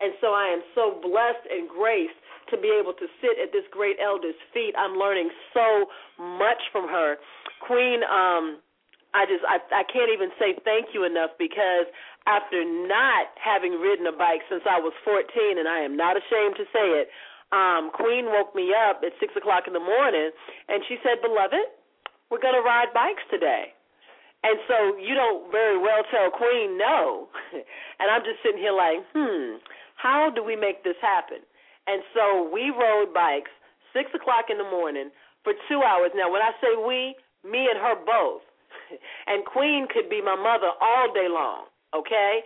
And 0.00 0.14
so 0.20 0.34
I 0.34 0.54
am 0.54 0.62
so 0.74 0.98
blessed 1.02 1.46
and 1.50 1.68
graced 1.68 2.18
to 2.50 2.56
be 2.56 2.72
able 2.72 2.92
to 2.94 3.06
sit 3.20 3.36
at 3.40 3.52
this 3.52 3.64
great 3.70 3.96
elder's 4.02 4.38
feet. 4.52 4.74
I'm 4.76 4.96
learning 4.96 5.30
so 5.52 5.86
much 6.18 6.60
from 6.72 6.88
her. 6.88 7.16
Queen, 7.60 8.02
um, 8.04 8.60
I 9.14 9.24
just 9.30 9.44
I 9.46 9.62
I 9.70 9.84
can't 9.86 10.10
even 10.10 10.30
say 10.38 10.58
thank 10.64 10.92
you 10.92 11.04
enough 11.04 11.36
because 11.38 11.86
after 12.26 12.64
not 12.64 13.30
having 13.38 13.78
ridden 13.78 14.06
a 14.06 14.16
bike 14.16 14.42
since 14.48 14.64
I 14.68 14.80
was 14.80 14.92
14, 15.04 15.58
and 15.58 15.68
I 15.68 15.80
am 15.80 15.96
not 15.96 16.16
ashamed 16.16 16.56
to 16.56 16.66
say 16.72 17.04
it, 17.04 17.08
um, 17.52 17.92
Queen 17.92 18.26
woke 18.32 18.54
me 18.54 18.72
up 18.74 19.04
at 19.04 19.12
six 19.20 19.36
o'clock 19.36 19.68
in 19.68 19.72
the 19.72 19.84
morning, 19.84 20.30
and 20.68 20.82
she 20.88 20.98
said, 21.02 21.22
"Beloved, 21.22 21.68
we're 22.30 22.42
to 22.42 22.64
ride 22.64 22.92
bikes 22.92 23.22
today." 23.30 23.74
And 24.44 24.60
so 24.68 24.96
you 25.00 25.16
don't 25.16 25.50
very 25.50 25.78
well 25.80 26.04
tell 26.12 26.28
Queen 26.30 26.76
no, 26.76 27.28
and 27.98 28.10
I'm 28.12 28.20
just 28.28 28.44
sitting 28.44 28.60
here 28.60 28.76
like, 28.76 29.00
hmm, 29.16 29.56
how 29.96 30.28
do 30.28 30.44
we 30.44 30.54
make 30.54 30.84
this 30.84 31.00
happen? 31.00 31.40
And 31.86 32.02
so 32.14 32.48
we 32.52 32.70
rode 32.70 33.12
bikes 33.12 33.52
six 33.92 34.10
o'clock 34.14 34.46
in 34.50 34.58
the 34.58 34.64
morning 34.64 35.10
for 35.42 35.52
two 35.68 35.82
hours. 35.82 36.10
Now, 36.16 36.32
when 36.32 36.42
I 36.42 36.52
say 36.60 36.72
we, 36.80 37.14
me 37.44 37.68
and 37.68 37.78
her 37.78 37.94
both, 38.04 38.42
and 39.26 39.44
Queen 39.44 39.86
could 39.92 40.08
be 40.08 40.20
my 40.20 40.36
mother 40.36 40.72
all 40.80 41.12
day 41.12 41.28
long, 41.28 41.66
okay? 41.94 42.40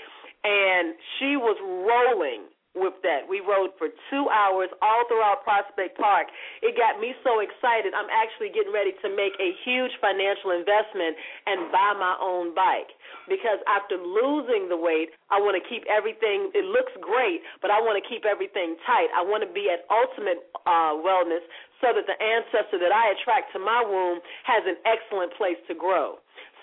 And 0.45 0.95
she 1.19 1.37
was 1.37 1.57
rolling 1.63 2.51
with 2.79 2.97
that. 3.03 3.27
We 3.27 3.43
rode 3.43 3.75
for 3.77 3.91
two 4.11 4.27
hours 4.31 4.71
all 4.81 5.05
throughout 5.11 5.45
Prospect 5.45 5.99
Park. 5.99 6.31
It 6.63 6.79
got 6.79 7.03
me 7.03 7.15
so 7.27 7.43
excited. 7.43 7.93
I'm 7.93 8.11
actually 8.11 8.55
getting 8.55 8.73
ready 8.73 8.95
to 9.03 9.09
make 9.13 9.35
a 9.43 9.51
huge 9.67 9.93
financial 10.01 10.55
investment 10.55 11.19
and 11.47 11.71
buy 11.71 11.93
my 11.99 12.15
own 12.23 12.55
bike 12.55 12.91
because 13.29 13.61
after 13.69 14.01
losing 14.01 14.71
the 14.73 14.79
weight, 14.79 15.13
I 15.29 15.39
want 15.39 15.59
to 15.61 15.65
keep 15.65 15.85
everything. 15.91 16.51
It 16.57 16.65
looks 16.65 16.93
great, 17.03 17.45
but 17.61 17.71
I 17.71 17.79
want 17.83 18.01
to 18.01 18.05
keep 18.05 18.25
everything 18.25 18.79
tight. 18.89 19.13
I 19.13 19.23
want 19.23 19.45
to 19.45 19.51
be 19.51 19.69
at 19.69 19.85
ultimate 19.93 20.49
uh, 20.65 20.97
wellness 20.99 21.45
so 21.81 21.95
that 21.95 22.07
the 22.09 22.19
ancestor 22.19 22.79
that 22.83 22.91
I 22.91 23.15
attract 23.15 23.55
to 23.55 23.59
my 23.59 23.85
womb 23.85 24.19
has 24.45 24.65
an 24.67 24.79
excellent 24.83 25.35
place 25.39 25.61
to 25.69 25.75
grow. 25.75 26.19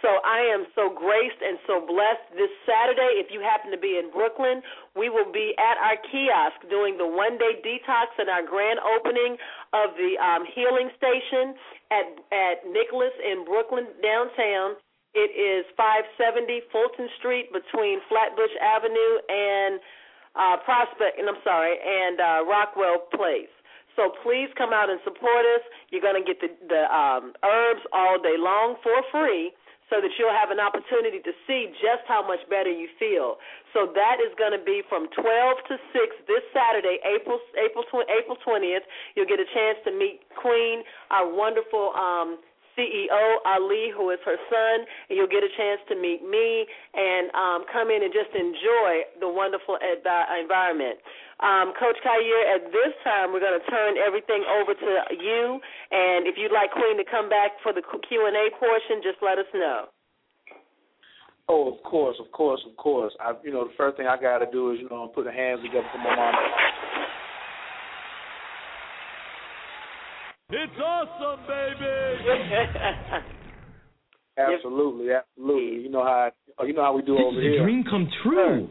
So 0.06 0.22
I 0.22 0.46
am 0.54 0.70
so 0.78 0.94
graced 0.94 1.42
and 1.42 1.58
so 1.66 1.82
blessed. 1.82 2.38
This 2.38 2.54
Saturday, 2.62 3.18
if 3.18 3.34
you 3.34 3.42
happen 3.42 3.74
to 3.74 3.82
be 3.82 3.98
in 3.98 4.14
Brooklyn, 4.14 4.62
we 4.94 5.10
will 5.10 5.34
be 5.34 5.58
at 5.58 5.82
our 5.82 5.98
kiosk 5.98 6.62
doing 6.70 6.94
the 7.02 7.10
one 7.10 7.42
day 7.42 7.58
detox 7.66 8.14
and 8.22 8.30
our 8.30 8.46
grand 8.46 8.78
opening 8.86 9.34
of 9.74 9.98
the 9.98 10.14
um, 10.22 10.46
healing 10.46 10.94
station 10.94 11.58
at 11.90 12.06
at 12.30 12.70
Nicholas 12.70 13.18
in 13.18 13.50
Brooklyn 13.50 13.90
downtown. 14.06 14.78
It 15.18 15.34
is 15.34 15.66
570 15.74 16.70
Fulton 16.70 17.10
Street 17.18 17.50
between 17.50 17.98
Flatbush 18.06 18.54
Avenue 18.62 19.14
and 19.26 19.82
uh, 20.38 20.62
Prospect, 20.62 21.18
and 21.18 21.26
I'm 21.26 21.42
sorry, 21.42 21.82
and 21.82 22.22
uh, 22.22 22.46
Rockwell 22.46 23.10
Place. 23.10 23.50
So 23.98 24.14
please 24.22 24.54
come 24.54 24.70
out 24.70 24.94
and 24.94 25.02
support 25.02 25.50
us. 25.58 25.66
You're 25.90 26.06
going 26.06 26.22
to 26.22 26.28
get 26.28 26.38
the, 26.46 26.54
the 26.70 26.86
um, 26.94 27.34
herbs 27.42 27.82
all 27.90 28.22
day 28.22 28.38
long 28.38 28.78
for 28.86 29.02
free 29.10 29.50
so 29.90 30.02
that 30.02 30.10
you'll 30.18 30.34
have 30.34 30.50
an 30.50 30.60
opportunity 30.60 31.22
to 31.22 31.34
see 31.46 31.70
just 31.78 32.02
how 32.10 32.26
much 32.26 32.42
better 32.50 32.72
you 32.72 32.90
feel. 32.98 33.38
So 33.74 33.92
that 33.94 34.18
is 34.18 34.34
going 34.38 34.54
to 34.58 34.64
be 34.64 34.82
from 34.90 35.08
12 35.14 35.22
to 35.70 35.76
6 35.78 36.30
this 36.30 36.44
Saturday, 36.50 36.98
April 37.06 37.38
April 37.54 37.86
April 38.10 38.38
20th. 38.42 38.86
You'll 39.14 39.30
get 39.30 39.40
a 39.40 39.50
chance 39.54 39.78
to 39.86 39.92
meet 39.94 40.26
Queen, 40.34 40.82
our 41.12 41.30
wonderful 41.30 41.94
um, 41.94 42.42
CEO 42.78 43.24
Ali, 43.48 43.90
who 43.96 44.12
is 44.12 44.20
her 44.24 44.38
son, 44.52 44.86
and 45.10 45.18
you'll 45.18 45.32
get 45.32 45.44
a 45.44 45.52
chance 45.58 45.82
to 45.90 45.96
meet 45.96 46.22
me 46.22 46.68
and 46.94 47.32
um, 47.34 47.66
come 47.72 47.90
in 47.90 48.04
and 48.04 48.12
just 48.14 48.32
enjoy 48.36 49.08
the 49.20 49.28
wonderful 49.32 49.80
environment. 49.82 51.00
Um, 51.40 51.76
Coach 51.76 52.00
Khayr, 52.00 52.56
at 52.56 52.72
this 52.72 52.94
time, 53.04 53.36
we're 53.36 53.44
going 53.44 53.60
to 53.60 53.68
turn 53.68 54.00
everything 54.00 54.44
over 54.48 54.72
to 54.72 54.92
you. 55.20 55.60
And 55.92 56.28
if 56.28 56.36
you'd 56.40 56.56
like 56.56 56.72
Queen 56.72 56.96
to 56.96 57.08
come 57.08 57.28
back 57.28 57.60
for 57.64 57.74
the 57.74 57.84
Q 57.84 58.28
and 58.28 58.36
A 58.36 58.52
portion, 58.56 59.04
just 59.04 59.20
let 59.20 59.40
us 59.40 59.50
know. 59.54 59.92
Oh, 61.48 61.72
of 61.76 61.84
course, 61.84 62.18
of 62.20 62.32
course, 62.32 62.62
of 62.66 62.76
course. 62.78 63.14
I, 63.20 63.34
you 63.44 63.52
know, 63.52 63.66
the 63.66 63.74
first 63.78 63.98
thing 63.98 64.08
I 64.08 64.20
got 64.20 64.40
to 64.40 64.50
do 64.50 64.72
is, 64.72 64.80
you 64.82 64.90
know, 64.90 65.12
put 65.14 65.26
the 65.26 65.32
hands 65.32 65.62
together 65.62 65.86
for 65.92 66.00
my 66.00 66.16
mom. 66.16 66.34
It's 70.50 70.74
awesome, 70.78 71.40
baby. 71.48 73.26
absolutely, 74.38 75.08
absolutely. 75.12 75.82
You 75.84 75.90
know 75.90 76.04
how 76.04 76.30
you 76.66 76.74
know 76.74 76.84
how 76.84 76.96
we 76.96 77.02
do 77.02 77.14
this 77.16 77.24
over 77.26 77.40
is 77.40 77.44
here. 77.44 77.62
a 77.62 77.64
dream 77.64 77.84
come 77.90 78.08
true 78.22 78.70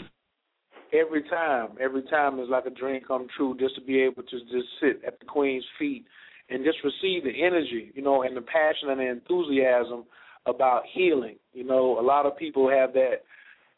every 0.93 1.25
time. 1.25 1.71
Every 1.81 2.03
time 2.03 2.39
is 2.39 2.49
like 2.49 2.67
a 2.67 2.71
dream 2.71 3.01
come 3.07 3.27
true 3.37 3.57
just 3.59 3.75
to 3.75 3.81
be 3.81 4.01
able 4.03 4.23
to 4.23 4.41
just 4.41 4.69
sit 4.81 5.01
at 5.05 5.19
the 5.19 5.27
Queen's 5.27 5.65
feet 5.77 6.05
and 6.49 6.65
just 6.65 6.79
receive 6.85 7.25
the 7.25 7.45
energy, 7.45 7.91
you 7.95 8.03
know, 8.03 8.23
and 8.23 8.37
the 8.37 8.43
passion 8.43 8.91
and 8.91 9.01
the 9.01 9.11
enthusiasm 9.11 10.05
about 10.47 10.83
healing. 10.93 11.37
You 11.55 11.65
know, 11.65 11.99
a 11.99 12.03
lot 12.03 12.25
of 12.25 12.37
people 12.37 12.71
have 12.71 12.93
that. 12.93 13.23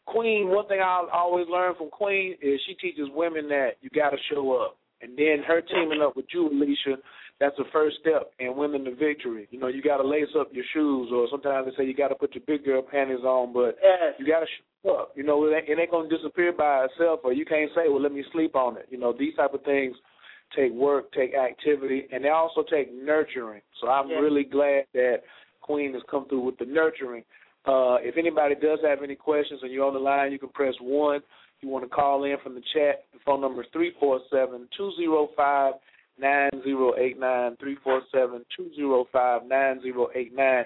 Queen, 0.05 0.49
one 0.49 0.69
thing 0.69 0.81
I 0.81 1.03
always 1.13 1.47
learn 1.49 1.75
from 1.77 1.89
Queen 1.91 2.37
is 2.43 2.61
she 2.67 2.75
teaches 2.75 3.09
women 3.15 3.49
that 3.49 3.71
you 3.81 3.89
got 3.91 4.11
to 4.11 4.19
show 4.31 4.53
up. 4.53 4.77
And 5.03 5.17
then 5.17 5.43
her 5.47 5.61
teaming 5.61 6.01
up 6.03 6.17
with 6.17 6.27
you, 6.33 6.49
Alisha, 6.53 6.97
that's 7.39 7.57
the 7.57 7.65
first 7.73 7.97
step 8.01 8.33
in 8.39 8.57
winning 8.57 8.85
the 8.85 8.91
victory. 8.91 9.47
You 9.51 9.61
know, 9.61 9.67
you 9.67 9.83
got 9.83 9.99
to 9.99 10.09
lace 10.09 10.33
up 10.39 10.49
your 10.53 10.65
shoes, 10.73 11.11
or 11.13 11.27
sometimes 11.31 11.67
they 11.67 11.77
say 11.77 11.87
you 11.87 11.95
got 11.95 12.09
to 12.09 12.15
put 12.15 12.35
your 12.35 12.45
big 12.47 12.65
girl 12.65 12.83
panties 12.83 13.25
on, 13.25 13.53
but 13.53 13.77
yes. 13.83 14.15
you 14.19 14.27
got 14.27 14.41
to 14.41 14.47
show 14.47 14.95
up. 14.95 15.13
You 15.15 15.23
know, 15.23 15.45
it 15.45 15.55
ain't, 15.55 15.69
it 15.69 15.79
ain't 15.79 15.91
going 15.91 16.09
to 16.09 16.17
disappear 16.17 16.53
by 16.53 16.87
itself, 16.87 17.21
or 17.25 17.33
you 17.33 17.45
can't 17.45 17.71
say, 17.75 17.89
well, 17.89 18.01
let 18.01 18.13
me 18.13 18.25
sleep 18.33 18.57
on 18.57 18.79
it. 18.79 18.87
You 18.91 18.99
know, 18.99 19.15
these 19.17 19.35
type 19.35 19.53
of 19.53 19.63
things 19.65 19.97
take 20.57 20.73
work, 20.73 21.13
take 21.13 21.35
activity, 21.35 22.07
and 22.11 22.25
they 22.25 22.31
also 22.31 22.65
take 22.71 22.95
nurturing. 22.95 23.63
So 23.81 23.89
I'm 23.89 24.09
yes. 24.09 24.19
really 24.23 24.45
glad 24.45 24.85
that 24.95 25.19
Queen 25.61 25.93
has 25.93 26.03
come 26.11 26.29
through 26.29 26.45
with 26.45 26.57
the 26.59 26.65
nurturing. 26.65 27.25
Uh, 27.67 27.99
if 28.01 28.17
anybody 28.17 28.55
does 28.55 28.79
have 28.87 29.03
any 29.03 29.17
questions 29.17 29.61
and 29.63 29.73
you're 29.73 29.85
on 29.85 29.93
the 29.93 30.01
line, 30.01 30.33
you 30.33 30.39
can 30.39 30.51
press 30.51 30.75
one. 30.81 31.21
You 31.61 31.69
want 31.69 31.85
to 31.85 31.89
call 31.89 32.25
in 32.25 32.37
from 32.43 32.55
the 32.55 32.63
chat. 32.73 33.05
The 33.13 33.19
phone 33.25 33.41
number 33.41 33.63
is 33.63 33.69
three 33.73 33.93
four 33.99 34.21
seven 34.31 34.69
two 34.77 34.93
zero 34.97 35.29
five 35.37 35.75
nine 36.21 36.51
zero 36.63 36.95
eight 36.99 37.19
nine 37.19 37.57
three 37.59 37.77
four 37.83 38.03
seven 38.13 38.45
two 38.57 38.71
zero 38.75 39.07
five 39.13 39.43
nine 39.47 39.81
zero 39.83 40.09
eight 40.15 40.35
nine. 40.35 40.65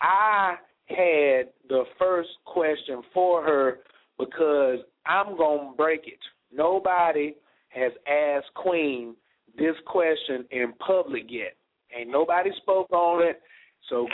I 0.00 0.56
had 0.88 1.48
the 1.68 1.84
first 1.98 2.30
question 2.44 3.02
for 3.12 3.42
her 3.42 3.80
because 4.18 4.78
I'm 5.06 5.36
gonna 5.36 5.72
break 5.76 6.02
it. 6.06 6.18
Nobody 6.52 7.34
has 7.68 7.92
asked 8.06 8.52
Queen 8.54 9.14
this 9.56 9.74
question 9.86 10.44
in 10.50 10.72
public 10.84 11.24
yet. 11.28 11.56
Ain't 11.96 12.10
nobody 12.10 12.50
spoke 12.62 12.90
on 12.92 13.26
it. 13.26 13.40
So 13.88 14.06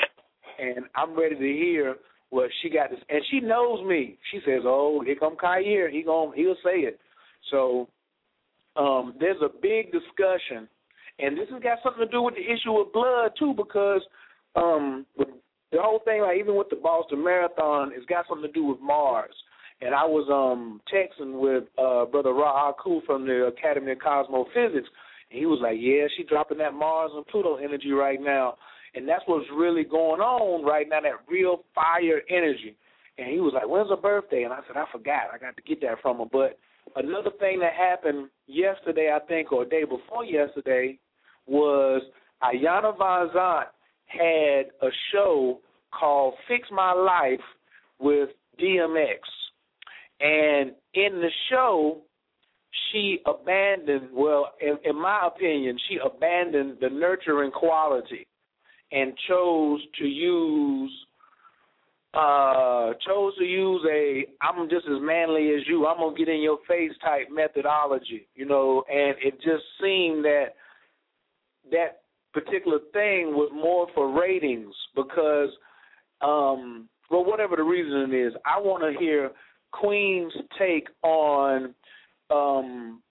and 0.59 0.86
I'm 0.94 1.19
ready 1.19 1.36
to 1.36 1.40
hear 1.40 1.97
what 2.31 2.51
she 2.62 2.70
got 2.70 2.90
this 2.90 3.01
and 3.09 3.23
she 3.31 3.40
knows 3.40 3.85
me. 3.86 4.19
She 4.31 4.39
says, 4.44 4.62
Oh, 4.65 5.02
here 5.05 5.16
come 5.16 5.36
Khayr, 5.36 5.90
he 5.90 6.02
gon' 6.02 6.32
he'll 6.35 6.56
say 6.65 6.81
it. 6.81 6.98
So 7.51 7.89
um, 8.77 9.15
there's 9.20 9.40
a 9.43 9.48
big 9.48 9.93
discussion 9.93 10.69
and 11.18 11.36
this 11.36 11.48
has 11.50 11.62
got 11.62 11.78
something 11.82 12.04
to 12.04 12.10
do 12.10 12.22
with 12.22 12.34
the 12.34 12.44
issue 12.44 12.76
of 12.76 12.92
blood 12.92 13.32
too, 13.38 13.54
because 13.56 14.02
um, 14.56 15.06
the 15.16 15.78
whole 15.80 16.00
thing, 16.04 16.22
like 16.22 16.38
even 16.38 16.56
with 16.56 16.68
the 16.70 16.76
Boston 16.76 17.22
Marathon, 17.22 17.92
it's 17.94 18.06
got 18.06 18.26
something 18.28 18.46
to 18.46 18.52
do 18.52 18.64
with 18.64 18.80
Mars. 18.80 19.34
and 19.80 19.94
I 19.94 20.04
was 20.04 20.28
um 20.30 20.80
texting 20.92 21.38
with 21.40 21.64
uh 21.78 22.04
brother 22.06 22.32
Ra 22.32 22.70
Aku 22.70 23.00
from 23.06 23.26
the 23.26 23.46
Academy 23.46 23.92
of 23.92 23.98
Cosmophysics, 23.98 24.88
and 25.30 25.38
he 25.38 25.46
was 25.46 25.60
like, 25.62 25.76
"Yeah, 25.80 26.06
she 26.16 26.24
dropping 26.24 26.58
that 26.58 26.74
Mars 26.74 27.10
and 27.14 27.26
Pluto 27.26 27.56
energy 27.56 27.92
right 27.92 28.20
now." 28.20 28.56
And 28.94 29.08
that's 29.08 29.24
what's 29.26 29.46
really 29.54 29.84
going 29.84 30.20
on 30.20 30.64
right 30.64 30.86
now, 30.88 31.00
that 31.00 31.28
real 31.28 31.64
fire 31.74 32.22
energy. 32.30 32.76
And 33.18 33.28
he 33.28 33.40
was 33.40 33.52
like, 33.54 33.68
When's 33.68 33.90
her 33.90 33.96
birthday? 33.96 34.44
And 34.44 34.52
I 34.52 34.60
said, 34.66 34.76
I 34.76 34.84
forgot. 34.90 35.34
I 35.34 35.38
got 35.38 35.56
to 35.56 35.62
get 35.62 35.80
that 35.82 36.00
from 36.00 36.18
her. 36.18 36.24
But 36.30 36.58
another 36.96 37.30
thing 37.38 37.58
that 37.60 37.72
happened 37.74 38.28
yesterday, 38.46 39.10
I 39.14 39.24
think, 39.26 39.52
or 39.52 39.64
day 39.64 39.84
before 39.84 40.24
yesterday, 40.24 40.98
was 41.46 42.02
Iyanla 42.42 42.96
Vanzant 42.96 43.66
had 44.06 44.66
a 44.82 44.90
show 45.12 45.60
called 45.98 46.34
Fix 46.48 46.68
My 46.70 46.92
Life 46.92 47.44
with 47.98 48.30
DMX. 48.60 49.18
And 50.20 50.72
in 50.94 51.20
the 51.20 51.30
show, 51.50 51.98
she 52.90 53.18
abandoned, 53.26 54.08
well, 54.12 54.52
in, 54.60 54.78
in 54.84 55.00
my 55.00 55.26
opinion, 55.26 55.78
she 55.88 55.98
abandoned 56.04 56.78
the 56.80 56.88
nurturing 56.88 57.50
quality 57.50 58.26
and 58.92 59.12
chose 59.28 59.80
to 59.98 60.04
use 60.04 60.92
uh 62.14 62.92
chose 63.04 63.36
to 63.36 63.44
use 63.44 63.84
a 63.90 64.24
I'm 64.40 64.68
just 64.70 64.86
as 64.86 65.00
manly 65.00 65.52
as 65.54 65.66
you, 65.66 65.84
I'm 65.86 65.98
gonna 65.98 66.16
get 66.16 66.28
in 66.28 66.42
your 66.42 66.58
face 66.68 66.92
type 67.02 67.26
methodology, 67.28 68.28
you 68.36 68.46
know, 68.46 68.84
and 68.88 69.16
it 69.20 69.34
just 69.42 69.64
seemed 69.82 70.24
that 70.24 70.54
that 71.70 72.00
particular 72.32 72.78
thing 72.92 73.32
was 73.34 73.50
more 73.54 73.86
for 73.94 74.12
ratings 74.18 74.74
because 74.94 75.50
um 76.20 76.88
well 77.10 77.24
whatever 77.24 77.56
the 77.56 77.62
reason 77.62 78.14
is, 78.14 78.32
I 78.44 78.60
wanna 78.60 78.92
hear 78.98 79.30
Queen's 79.72 80.32
take 80.58 80.88
on 81.02 81.74
um 82.30 83.02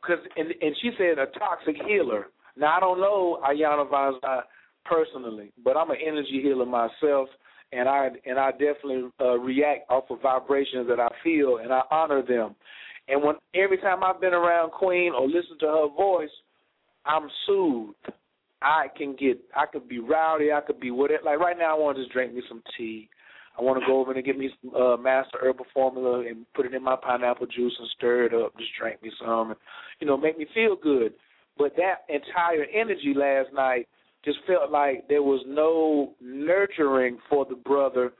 because 0.00 0.24
and, 0.36 0.48
and 0.60 0.76
she 0.80 0.90
said 0.98 1.18
a 1.18 1.26
toxic 1.38 1.76
healer. 1.86 2.26
Now 2.56 2.76
I 2.76 2.80
don't 2.80 3.00
know 3.00 3.40
Iyanla 3.44 3.90
Vanzant 3.90 4.42
personally, 4.84 5.52
but 5.62 5.76
I'm 5.76 5.90
an 5.90 5.98
energy 6.04 6.40
healer 6.42 6.66
myself, 6.66 7.28
and 7.72 7.88
I 7.88 8.08
and 8.26 8.38
I 8.38 8.50
definitely 8.52 9.10
uh, 9.20 9.38
react 9.38 9.90
off 9.90 10.04
of 10.10 10.20
vibrations 10.22 10.88
that 10.88 11.00
I 11.00 11.08
feel, 11.22 11.58
and 11.58 11.72
I 11.72 11.82
honor 11.90 12.22
them. 12.22 12.54
And 13.08 13.22
when 13.22 13.36
every 13.54 13.78
time 13.78 14.04
I've 14.04 14.20
been 14.20 14.34
around 14.34 14.70
Queen 14.72 15.12
or 15.12 15.26
listened 15.26 15.60
to 15.60 15.66
her 15.66 15.88
voice, 15.96 16.30
I'm 17.08 17.28
soothed. 17.46 17.96
I 18.60 18.86
can 18.96 19.16
get, 19.16 19.38
I 19.56 19.66
could 19.66 19.88
be 19.88 19.98
rowdy, 19.98 20.52
I 20.52 20.60
could 20.60 20.80
be 20.80 20.90
whatever. 20.90 21.22
Like 21.24 21.38
right 21.38 21.56
now, 21.58 21.76
I 21.76 21.80
want 21.80 21.96
to 21.96 22.02
just 22.02 22.12
drink 22.12 22.34
me 22.34 22.42
some 22.48 22.62
tea. 22.76 23.08
I 23.58 23.62
want 23.62 23.80
to 23.80 23.86
go 23.86 24.00
over 24.00 24.12
and 24.12 24.24
get 24.24 24.38
me 24.38 24.50
some 24.62 24.74
uh, 24.74 24.96
Master 24.96 25.38
Herbal 25.40 25.66
Formula 25.74 26.20
and 26.20 26.46
put 26.54 26.66
it 26.66 26.74
in 26.74 26.82
my 26.82 26.96
pineapple 26.96 27.46
juice 27.46 27.74
and 27.78 27.88
stir 27.96 28.26
it 28.26 28.34
up. 28.34 28.56
Just 28.56 28.70
drink 28.80 29.02
me 29.02 29.10
some, 29.20 29.50
and 29.50 29.58
you 30.00 30.06
know, 30.06 30.16
make 30.16 30.38
me 30.38 30.46
feel 30.54 30.76
good. 30.76 31.14
But 31.56 31.74
that 31.76 32.04
entire 32.08 32.66
energy 32.72 33.14
last 33.16 33.52
night 33.52 33.88
just 34.24 34.38
felt 34.46 34.70
like 34.70 35.08
there 35.08 35.22
was 35.22 35.42
no 35.46 36.14
nurturing 36.20 37.18
for 37.28 37.46
the 37.46 37.56
brother 37.56 38.12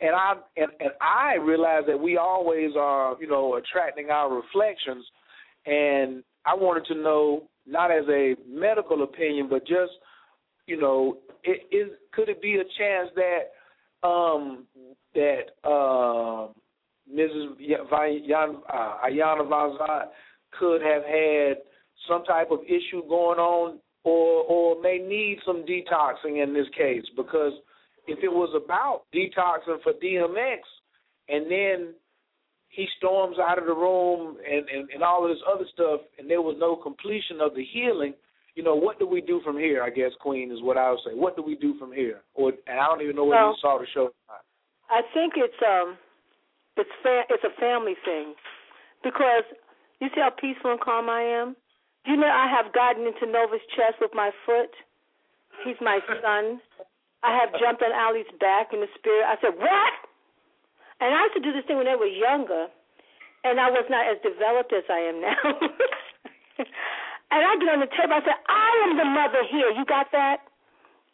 and 0.00 0.14
I 0.14 0.34
and, 0.56 0.70
and 0.80 0.90
I 1.00 1.34
realized 1.34 1.88
that 1.88 1.98
we 1.98 2.16
always 2.16 2.72
are, 2.76 3.16
you 3.20 3.28
know, 3.28 3.56
attracting 3.56 4.10
our 4.10 4.34
reflections 4.34 5.04
and 5.66 6.22
I 6.44 6.54
wanted 6.54 6.84
to 6.86 6.94
know 6.94 7.44
not 7.66 7.90
as 7.90 8.04
a 8.08 8.34
medical 8.48 9.02
opinion 9.02 9.48
but 9.48 9.66
just, 9.66 9.92
you 10.66 10.80
know, 10.80 11.18
it 11.42 11.62
is 11.74 11.92
could 12.12 12.28
it 12.28 12.40
be 12.40 12.54
a 12.54 12.64
chance 12.78 13.10
that 13.16 14.06
um 14.06 14.66
that 15.14 15.50
uh 15.64 16.48
Mrs. 17.12 17.56
Iyanla 17.92 19.80
uh, 19.80 20.04
could 20.58 20.80
have 20.80 21.02
had 21.04 21.56
some 22.08 22.24
type 22.24 22.50
of 22.50 22.60
issue 22.64 23.02
going 23.08 23.38
on 23.38 23.78
or 24.04 24.44
or 24.44 24.80
may 24.80 24.98
need 24.98 25.38
some 25.44 25.64
detoxing 25.64 26.42
in 26.42 26.54
this 26.54 26.66
case 26.76 27.04
because 27.16 27.52
if 28.06 28.18
it 28.22 28.28
was 28.28 28.50
about 28.54 29.02
detoxing 29.14 29.82
for 29.82 29.92
DMX 29.94 30.58
and 31.28 31.50
then 31.50 31.94
he 32.74 32.86
storms 32.98 33.36
out 33.38 33.58
of 33.58 33.66
the 33.66 33.72
room 33.72 34.36
and, 34.42 34.68
and, 34.68 34.90
and 34.90 35.02
all 35.02 35.22
of 35.24 35.30
this 35.30 35.42
other 35.46 35.64
stuff 35.72 36.00
and 36.18 36.28
there 36.28 36.42
was 36.42 36.56
no 36.58 36.74
completion 36.74 37.40
of 37.40 37.54
the 37.54 37.64
healing, 37.64 38.14
you 38.54 38.62
know, 38.62 38.74
what 38.74 38.98
do 38.98 39.06
we 39.06 39.20
do 39.20 39.40
from 39.44 39.56
here, 39.56 39.82
I 39.82 39.90
guess, 39.90 40.10
Queen, 40.20 40.50
is 40.50 40.62
what 40.62 40.76
I 40.76 40.90
would 40.90 41.00
say. 41.06 41.14
What 41.14 41.36
do 41.36 41.42
we 41.42 41.54
do 41.54 41.78
from 41.78 41.92
here? 41.92 42.22
Or 42.34 42.52
and 42.66 42.78
I 42.78 42.86
don't 42.86 43.02
even 43.02 43.16
know 43.16 43.24
whether 43.24 43.42
well, 43.42 43.54
you 43.54 43.62
saw 43.62 43.78
the 43.78 43.86
show. 43.94 44.10
I 44.90 45.02
think 45.14 45.34
it's 45.36 45.58
um 45.62 45.96
it's 46.76 46.90
fa- 47.02 47.26
it's 47.30 47.44
a 47.46 47.54
family 47.60 47.94
thing. 48.04 48.34
Because 49.02 49.46
you 50.00 50.08
see 50.14 50.20
how 50.20 50.30
peaceful 50.34 50.72
and 50.72 50.80
calm 50.80 51.08
I 51.08 51.22
am? 51.22 51.56
You 52.06 52.16
know, 52.16 52.28
I 52.28 52.50
have 52.50 52.72
gotten 52.74 53.06
into 53.06 53.26
Nova's 53.30 53.64
chest 53.76 54.00
with 54.00 54.10
my 54.14 54.30
foot. 54.46 54.70
He's 55.64 55.78
my 55.80 56.00
son. 56.20 56.60
I 57.22 57.32
have 57.40 57.54
jumped 57.58 57.82
on 57.82 57.94
Ali's 57.94 58.28
back 58.38 58.74
in 58.74 58.80
the 58.80 58.90
spirit. 58.98 59.24
I 59.24 59.36
said, 59.40 59.56
What? 59.56 59.94
And 61.04 61.12
I 61.12 61.28
used 61.28 61.36
to 61.36 61.44
do 61.44 61.52
this 61.52 61.68
thing 61.68 61.76
when 61.76 61.84
they 61.84 62.00
were 62.00 62.08
younger, 62.08 62.72
and 63.44 63.60
I 63.60 63.68
was 63.68 63.84
not 63.92 64.08
as 64.08 64.16
developed 64.24 64.72
as 64.72 64.88
I 64.88 65.04
am 65.04 65.20
now. 65.20 65.36
and 67.28 67.40
I 67.44 67.52
get 67.60 67.68
on 67.68 67.84
the 67.84 67.92
table, 67.92 68.16
I 68.16 68.24
said, 68.24 68.40
I 68.48 68.70
am 68.88 68.96
the 68.96 69.04
mother 69.04 69.44
here. 69.52 69.68
You 69.68 69.84
got 69.84 70.08
that? 70.16 70.48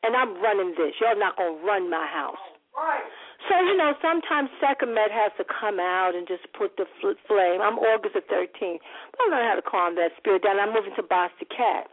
And 0.07 0.15
I'm 0.15 0.39
running 0.39 0.79
this. 0.79 0.95
You're 1.03 1.19
not 1.19 1.35
to 1.43 1.59
run 1.67 1.91
my 1.91 2.07
house. 2.07 2.39
Right. 2.71 3.03
So, 3.51 3.59
you 3.67 3.75
know, 3.75 3.99
sometimes 3.99 4.47
Sekhmet 4.63 5.11
has 5.11 5.35
to 5.43 5.45
come 5.45 5.83
out 5.83 6.15
and 6.15 6.23
just 6.31 6.47
put 6.55 6.79
the 6.79 6.87
flame. 7.03 7.59
I'm 7.59 7.83
August 7.83 8.15
the 8.15 8.23
13th. 8.23 8.79
But 9.11 9.19
I 9.19 9.25
learned 9.27 9.49
how 9.51 9.59
to 9.59 9.67
calm 9.67 9.99
that 9.99 10.15
spirit 10.23 10.47
down. 10.47 10.63
I'm 10.63 10.71
moving 10.71 10.95
to 10.95 11.03
Boston 11.03 11.51
Cat. 11.51 11.91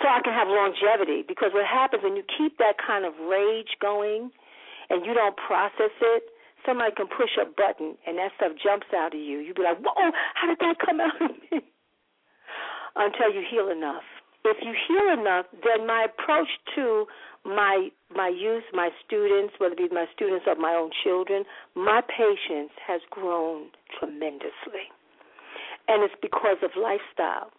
So 0.00 0.08
I 0.08 0.24
can 0.24 0.32
have 0.32 0.48
longevity 0.48 1.28
because 1.28 1.52
what 1.52 1.68
happens 1.68 2.02
when 2.02 2.16
you 2.16 2.24
keep 2.24 2.56
that 2.56 2.80
kind 2.80 3.04
of 3.04 3.12
rage 3.28 3.76
going 3.84 4.32
and 4.88 5.04
you 5.04 5.12
don't 5.12 5.36
process 5.36 5.92
it, 6.00 6.33
somebody 6.66 6.92
can 6.96 7.06
push 7.06 7.30
a 7.40 7.44
button 7.44 7.96
and 8.06 8.18
that 8.18 8.32
stuff 8.36 8.52
jumps 8.62 8.88
out 8.94 9.14
of 9.14 9.20
you. 9.20 9.38
You'd 9.38 9.56
be 9.56 9.62
like, 9.62 9.78
whoa, 9.78 10.10
how 10.34 10.48
did 10.48 10.58
that 10.60 10.76
come 10.84 11.00
out 11.00 11.16
of 11.20 11.30
me? 11.50 11.60
Until 12.96 13.32
you 13.32 13.42
heal 13.48 13.70
enough. 13.70 14.04
If 14.44 14.58
you 14.60 14.74
heal 14.76 15.08
enough, 15.18 15.46
then 15.64 15.86
my 15.86 16.04
approach 16.04 16.48
to 16.76 17.06
my 17.44 17.88
my 18.14 18.28
youth, 18.28 18.64
my 18.72 18.90
students, 19.04 19.54
whether 19.58 19.72
it 19.72 19.88
be 19.90 19.94
my 19.94 20.06
students 20.14 20.44
or 20.46 20.54
my 20.56 20.72
own 20.72 20.90
children, 21.02 21.44
my 21.74 22.00
patience 22.00 22.72
has 22.86 23.00
grown 23.10 23.68
tremendously, 23.98 24.92
and 25.88 26.04
it's 26.04 26.14
because 26.20 26.58
of 26.62 26.70
lifestyle. 26.76 27.50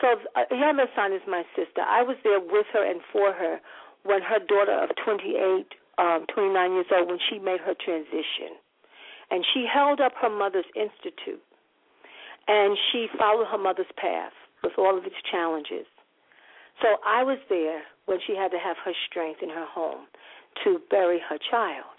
So 0.00 0.18
uh, 0.34 0.44
Yana 0.52 0.86
San 0.94 1.12
is 1.12 1.22
my 1.26 1.44
sister. 1.54 1.80
I 1.80 2.02
was 2.02 2.16
there 2.22 2.40
with 2.40 2.66
her 2.72 2.84
and 2.84 3.00
for 3.12 3.32
her 3.32 3.60
when 4.02 4.22
her 4.22 4.38
daughter 4.38 4.78
of 4.82 4.90
28, 5.02 5.66
um, 5.98 6.26
29 6.32 6.72
years 6.72 6.86
old, 6.92 7.08
when 7.08 7.18
she 7.18 7.38
made 7.38 7.60
her 7.60 7.74
transition, 7.74 8.56
and 9.30 9.44
she 9.52 9.66
held 9.66 10.00
up 10.00 10.12
her 10.20 10.30
mother's 10.30 10.68
institute, 10.74 11.42
and 12.48 12.76
she 12.92 13.08
followed 13.18 13.46
her 13.46 13.58
mother's 13.58 13.90
path 13.96 14.32
with 14.62 14.72
all 14.78 14.96
of 14.96 15.04
its 15.04 15.16
challenges. 15.30 15.86
So 16.82 17.00
I 17.04 17.22
was 17.22 17.38
there 17.48 17.82
when 18.04 18.18
she 18.24 18.36
had 18.36 18.50
to 18.52 18.58
have 18.58 18.76
her 18.84 18.92
strength 19.08 19.42
in 19.42 19.48
her 19.48 19.66
home 19.66 20.06
to 20.64 20.80
bury 20.90 21.20
her 21.28 21.38
child. 21.38 21.96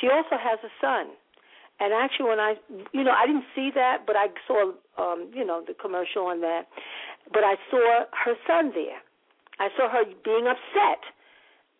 She 0.00 0.08
also 0.08 0.36
has 0.36 0.58
a 0.64 0.72
son. 0.80 1.12
And 1.78 1.92
actually, 1.92 2.30
when 2.30 2.40
I, 2.40 2.54
you 2.92 3.04
know, 3.04 3.12
I 3.12 3.26
didn't 3.26 3.44
see 3.54 3.70
that, 3.74 4.06
but 4.06 4.16
I 4.16 4.28
saw, 4.46 4.72
um, 4.96 5.30
you 5.34 5.44
know, 5.44 5.62
the 5.66 5.74
commercial 5.74 6.26
on 6.26 6.40
that. 6.40 6.68
But 7.32 7.44
I 7.44 7.56
saw 7.70 8.04
her 8.24 8.34
son 8.46 8.72
there. 8.74 9.00
I 9.58 9.68
saw 9.76 9.90
her 9.90 10.04
being 10.24 10.46
upset. 10.46 11.04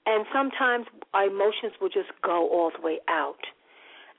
And 0.07 0.24
sometimes 0.33 0.87
our 1.15 1.27
emotions 1.27 1.74
will 1.81 1.91
just 1.91 2.11
go 2.23 2.49
all 2.49 2.70
the 2.70 2.81
way 2.81 2.99
out. 3.09 3.43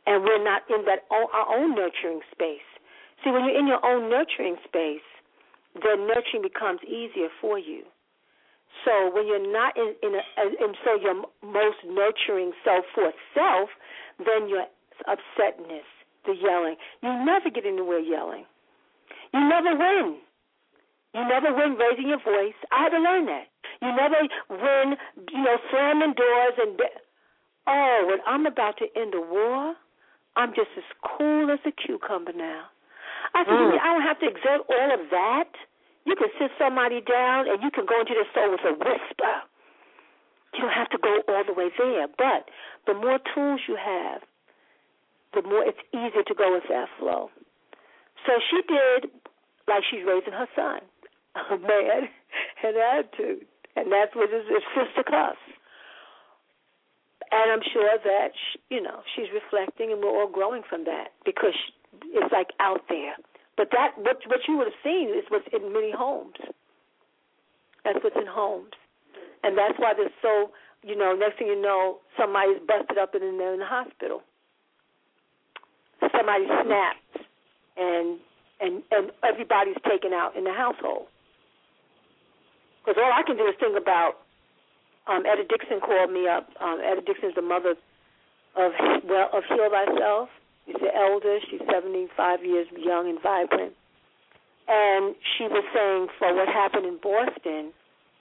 And 0.05 0.23
we're 0.23 0.43
not 0.43 0.63
in 0.69 0.85
that 0.85 1.07
our 1.11 1.47
own 1.47 1.75
nurturing 1.75 2.21
space. 2.31 2.67
See, 3.23 3.31
when 3.31 3.45
you're 3.45 3.57
in 3.57 3.67
your 3.67 3.83
own 3.83 4.09
nurturing 4.09 4.57
space, 4.63 5.03
then 5.75 6.07
nurturing 6.07 6.43
becomes 6.43 6.79
easier 6.83 7.29
for 7.41 7.57
you. 7.57 7.83
So 8.85 9.11
when 9.13 9.27
you're 9.27 9.51
not 9.51 9.75
in, 9.75 9.95
in 10.03 10.15
a, 10.15 10.23
and 10.37 10.75
so 10.83 10.95
your 10.95 11.15
most 11.41 11.77
nurturing 11.87 12.51
self 12.63 12.85
for 12.93 13.11
self, 13.33 13.69
then 14.19 14.47
your 14.47 14.65
upsetness, 15.07 15.87
the 16.25 16.35
yelling, 16.35 16.75
you 17.01 17.09
never 17.25 17.49
get 17.49 17.65
anywhere 17.65 17.99
yelling. 17.99 18.45
You 19.33 19.47
never 19.47 19.75
win. 19.75 20.17
You 21.13 21.27
never 21.27 21.53
win 21.55 21.75
raising 21.75 22.09
your 22.09 22.19
voice. 22.23 22.55
I 22.71 22.83
had 22.83 22.89
to 22.89 22.99
learn 22.99 23.25
that. 23.27 23.47
You 23.81 23.89
never 23.95 24.21
win, 24.49 24.97
you 25.31 25.43
know, 25.43 25.57
slamming 25.69 26.13
doors 26.13 26.53
and. 26.57 26.77
Be- 26.77 27.01
oh, 27.67 28.05
when 28.07 28.19
I'm 28.25 28.45
about 28.45 28.77
to 28.79 28.87
end 28.95 29.13
a 29.13 29.21
war, 29.21 29.75
I'm 30.35 30.55
just 30.55 30.71
as 30.77 30.87
cool 31.03 31.51
as 31.51 31.59
a 31.65 31.71
cucumber 31.71 32.33
now. 32.33 32.71
I 33.35 33.43
said, 33.43 33.53
mm. 33.53 33.77
I 33.77 33.85
don't 33.93 34.07
have 34.07 34.19
to 34.21 34.27
exert 34.27 34.63
all 34.69 34.89
of 34.93 35.09
that. 35.11 35.51
You 36.05 36.15
can 36.15 36.29
sit 36.39 36.51
somebody 36.57 37.01
down 37.01 37.49
and 37.49 37.61
you 37.61 37.69
can 37.69 37.85
go 37.85 37.99
into 37.99 38.15
their 38.15 38.29
soul 38.33 38.51
with 38.55 38.63
a 38.63 38.73
whisper. 38.73 39.35
You 40.55 40.63
don't 40.63 40.71
have 40.71 40.89
to 40.95 40.97
go 40.97 41.21
all 41.27 41.43
the 41.43 41.53
way 41.53 41.69
there. 41.77 42.07
But 42.07 42.47
the 42.87 42.93
more 42.93 43.19
tools 43.35 43.61
you 43.67 43.75
have, 43.75 44.21
the 45.33 45.43
more 45.43 45.65
it's 45.67 45.83
easier 45.91 46.23
to 46.23 46.33
go 46.33 46.53
with 46.53 46.63
that 46.69 46.87
flow. 46.97 47.29
So 48.25 48.39
she 48.49 48.61
did 48.63 49.11
like 49.67 49.83
she's 49.91 50.07
raising 50.07 50.33
her 50.33 50.47
son, 50.55 50.79
a 51.35 51.57
man 51.57 52.07
and 52.63 52.77
attitude, 52.77 53.45
and 53.77 53.91
that's 53.93 54.15
what 54.15 54.33
is 54.33 54.43
it's 54.49 54.65
fisticuffs. 54.73 55.37
And 57.29 57.51
I'm 57.51 57.61
sure 57.73 57.85
that 58.03 58.29
she, 58.33 58.75
you 58.75 58.81
know 58.81 59.05
she's 59.15 59.29
reflecting, 59.29 59.91
and 59.93 60.01
we're 60.01 60.09
all 60.09 60.31
growing 60.31 60.63
from 60.67 60.85
that 60.85 61.13
because 61.23 61.53
it's 62.09 62.31
like 62.33 62.49
out 62.59 62.81
there. 62.89 63.15
But 63.55 63.69
that 63.71 63.93
what 63.97 64.17
what 64.25 64.41
you 64.47 64.57
would 64.57 64.67
have 64.67 64.81
seen 64.83 65.09
is 65.09 65.25
what's 65.29 65.47
in 65.53 65.71
many 65.71 65.91
homes. 65.91 66.41
That's 67.85 67.99
what's 68.03 68.17
in 68.17 68.27
homes, 68.27 68.73
and 69.43 69.57
that's 69.57 69.77
why 69.77 69.93
there's 69.95 70.11
so 70.21 70.51
you 70.81 70.95
know. 70.97 71.13
Next 71.13 71.37
thing 71.37 71.47
you 71.47 71.61
know, 71.61 71.99
somebody's 72.17 72.59
busted 72.65 72.97
up 72.97 73.13
and 73.13 73.39
they're 73.39 73.53
in 73.53 73.59
the 73.59 73.65
hospital. 73.65 74.21
Somebody 76.01 76.45
snapped, 76.65 77.27
and 77.77 78.19
and 78.61 78.81
and 78.91 79.11
everybody's 79.23 79.77
taken 79.87 80.13
out 80.13 80.35
in 80.35 80.43
the 80.43 80.53
household. 80.53 81.07
Because 82.87 83.03
all 83.03 83.11
I 83.11 83.21
can 83.27 83.35
do 83.35 83.43
is 83.43 83.55
think 83.59 83.75
about. 83.75 84.23
Um, 85.11 85.27
Etta 85.27 85.43
Dixon 85.43 85.83
called 85.83 86.11
me 86.11 86.27
up. 86.27 86.47
Um, 86.63 86.79
Etta 86.79 87.03
is 87.03 87.35
the 87.35 87.41
mother 87.41 87.75
of 88.55 88.71
well 89.03 89.27
of 89.35 89.43
Heal 89.51 89.67
Thyself 89.67 90.29
She's 90.67 90.75
the 90.79 90.95
elder. 90.95 91.39
She's 91.49 91.61
75 91.71 92.43
years 92.43 92.67
young 92.77 93.09
and 93.09 93.21
vibrant. 93.21 93.73
And 94.67 95.15
she 95.35 95.43
was 95.43 95.63
saying 95.73 96.07
for 96.19 96.35
what 96.35 96.47
happened 96.47 96.85
in 96.85 96.97
Boston, 97.01 97.71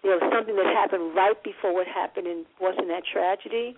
there 0.03 0.19
was 0.19 0.23
something 0.35 0.55
that 0.55 0.67
happened 0.67 1.15
right 1.15 1.43
before 1.43 1.75
what 1.75 1.87
happened 1.87 2.27
in 2.27 2.47
Boston, 2.61 2.89
that 2.89 3.03
tragedy. 3.07 3.77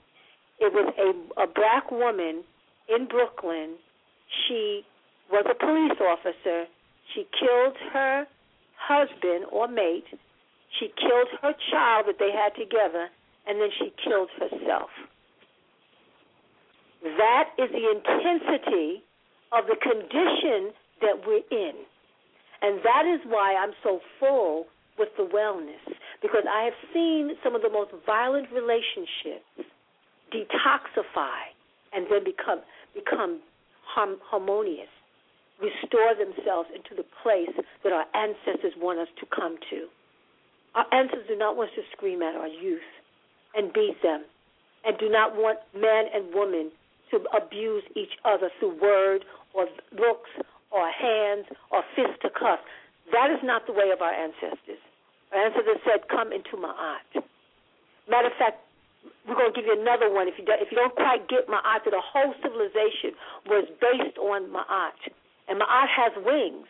It 0.61 0.73
was 0.73 0.93
a, 0.97 1.43
a 1.43 1.47
black 1.47 1.91
woman 1.91 2.45
in 2.89 3.09
Brooklyn. 3.09 3.77
She 4.47 4.85
was 5.31 5.47
a 5.49 5.55
police 5.55 5.97
officer. 6.01 6.65
She 7.15 7.27
killed 7.39 7.77
her 7.93 8.27
husband 8.77 9.47
or 9.51 9.67
mate. 9.69 10.05
She 10.79 10.93
killed 11.01 11.29
her 11.41 11.55
child 11.71 12.07
that 12.07 12.19
they 12.19 12.31
had 12.31 12.55
together, 12.55 13.09
and 13.47 13.61
then 13.61 13.71
she 13.79 13.93
killed 14.05 14.29
herself. 14.39 14.91
That 17.03 17.51
is 17.59 17.71
the 17.71 17.89
intensity 17.89 19.03
of 19.53 19.67
the 19.67 19.77
condition 19.81 20.75
that 21.01 21.25
we're 21.27 21.47
in. 21.51 21.75
And 22.61 22.81
that 22.85 23.07
is 23.07 23.21
why 23.25 23.55
I'm 23.55 23.73
so 23.83 24.01
full 24.19 24.67
with 24.99 25.09
the 25.17 25.23
wellness, 25.23 25.95
because 26.21 26.43
I 26.51 26.65
have 26.65 26.75
seen 26.93 27.37
some 27.43 27.55
of 27.55 27.63
the 27.63 27.71
most 27.71 27.93
violent 28.05 28.51
relationships 28.51 29.47
detoxify 30.35 31.55
and 31.95 32.07
then 32.11 32.25
become 32.25 32.61
become 32.95 33.41
harmonious, 33.87 34.91
restore 35.63 36.15
themselves 36.15 36.69
into 36.75 36.95
the 36.95 37.07
place 37.23 37.55
that 37.85 37.93
our 37.93 38.05
ancestors 38.15 38.75
want 38.77 38.99
us 38.99 39.09
to 39.21 39.27
come 39.35 39.57
to. 39.71 39.87
Our 40.79 40.87
ancestors 40.95 41.27
do 41.27 41.35
not 41.35 41.57
want 41.57 41.71
us 41.71 41.75
to 41.75 41.83
scream 41.91 42.23
at 42.23 42.37
our 42.37 42.47
youth 42.47 42.87
and 43.57 43.73
beat 43.73 44.01
them, 44.01 44.23
and 44.87 44.97
do 44.97 45.11
not 45.11 45.35
want 45.35 45.59
man 45.75 46.07
and 46.15 46.33
woman 46.33 46.71
to 47.11 47.19
abuse 47.35 47.83
each 47.97 48.15
other 48.25 48.49
through 48.61 48.79
word 48.79 49.25
or 49.55 49.67
looks 49.91 50.31
or 50.71 50.87
hands 50.87 51.47
or 51.75 51.83
fisticuffs. 51.97 52.63
That 53.11 53.27
is 53.35 53.43
not 53.43 53.67
the 53.67 53.73
way 53.73 53.91
of 53.91 54.03
our 54.03 54.13
ancestors. 54.13 54.79
Our 55.33 55.47
ancestors 55.47 55.83
said, 55.83 56.07
"Come 56.07 56.33
into 56.33 56.55
Ma'at." 56.55 57.25
Matter 58.07 58.29
of 58.29 58.35
fact, 58.39 58.63
we're 59.27 59.35
going 59.35 59.53
to 59.53 59.61
give 59.61 59.67
you 59.67 59.81
another 59.81 60.09
one. 60.09 60.29
If 60.29 60.39
you 60.39 60.45
do, 60.45 60.53
if 60.53 60.71
you 60.71 60.77
don't 60.77 60.95
quite 60.95 61.27
get 61.27 61.49
my 61.49 61.59
Ma'at, 61.59 61.91
the 61.91 62.01
whole 62.01 62.35
civilization 62.41 63.17
was 63.47 63.67
based 63.81 64.17
on 64.19 64.47
Ma'at, 64.55 65.11
and 65.49 65.59
Ma'at 65.61 65.89
has 65.89 66.13
wings. 66.23 66.69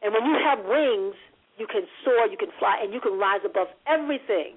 And 0.00 0.14
when 0.14 0.24
you 0.24 0.36
have 0.40 0.64
wings, 0.64 1.16
you 1.60 1.68
can 1.68 1.84
soar, 2.02 2.26
you 2.26 2.40
can 2.40 2.48
fly, 2.58 2.80
and 2.82 2.92
you 2.92 3.00
can 3.00 3.20
rise 3.20 3.44
above 3.44 3.68
everything. 3.86 4.56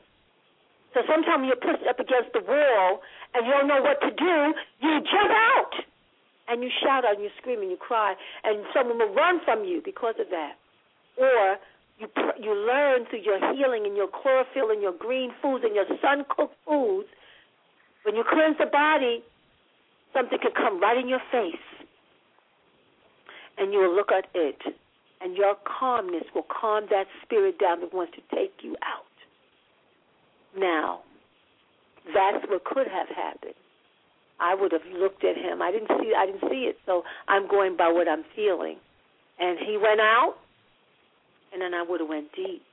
So 0.94 1.02
sometimes 1.10 1.44
you're 1.46 1.60
pushed 1.60 1.84
up 1.90 2.00
against 2.00 2.32
the 2.34 2.42
wall 2.42 3.02
and 3.34 3.46
you 3.46 3.52
don't 3.52 3.68
know 3.68 3.82
what 3.82 4.00
to 4.02 4.12
do, 4.14 4.36
you 4.80 5.02
jump 5.04 5.32
out 5.34 5.74
and 6.48 6.62
you 6.64 6.70
shout 6.82 7.04
out 7.04 7.16
and 7.16 7.24
you 7.24 7.30
scream 7.40 7.62
and 7.62 7.72
you 7.72 7.78
cry, 7.78 8.16
and 8.44 8.64
someone 8.74 9.00
will 9.00 9.14
run 9.14 9.40
from 9.44 9.66
you 9.66 9.82
because 9.84 10.16
of 10.20 10.30
that. 10.30 10.54
Or 11.18 11.58
you 12.00 12.08
you 12.40 12.54
learn 12.54 13.06
through 13.10 13.22
your 13.22 13.40
healing 13.54 13.86
and 13.86 13.96
your 13.96 14.08
chlorophyll 14.08 14.72
and 14.72 14.82
your 14.82 14.94
green 14.94 15.32
foods 15.42 15.64
and 15.64 15.76
your 15.76 15.86
sun 16.02 16.26
cooked 16.30 16.56
foods. 16.68 17.08
When 18.04 18.16
you 18.16 18.24
cleanse 18.30 18.58
the 18.60 18.66
body, 18.66 19.24
something 20.14 20.38
can 20.42 20.52
come 20.52 20.82
right 20.82 20.98
in 20.98 21.08
your 21.08 21.22
face, 21.32 21.66
and 23.58 23.72
you 23.72 23.80
will 23.80 23.96
look 23.96 24.12
at 24.12 24.26
it, 24.34 24.60
and 25.24 25.38
your 25.38 25.56
calmness 25.64 26.24
will 26.36 26.46
calm 26.50 26.88
that 26.90 27.06
spirit 27.24 27.58
down 27.60 27.82
that 27.82 27.94
wants 27.94 28.14
to 28.16 28.36
take 28.36 28.54
you 28.62 28.76
out. 28.84 29.06
Now, 30.58 31.02
that's 32.14 32.46
what 32.50 32.64
could 32.66 32.88
have 32.88 33.08
happened. 33.08 33.56
I 34.40 34.56
would 34.56 34.72
have 34.72 34.86
looked 34.92 35.24
at 35.24 35.38
him. 35.38 35.62
I 35.62 35.72
didn't 35.72 35.88
see 36.02 36.12
I 36.16 36.26
didn't 36.26 36.50
see 36.50 36.68
it, 36.68 36.78
so 36.86 37.04
I'm 37.28 37.48
going 37.48 37.78
by 37.78 37.90
what 37.90 38.08
I'm 38.10 38.26
feeling. 38.36 38.78
And 39.40 39.58
he 39.58 39.78
went 39.78 40.02
out 40.02 40.36
and 41.54 41.62
then 41.62 41.74
I 41.74 41.84
would 41.88 42.02
have 42.02 42.10
went 42.10 42.34
deep. 42.36 42.64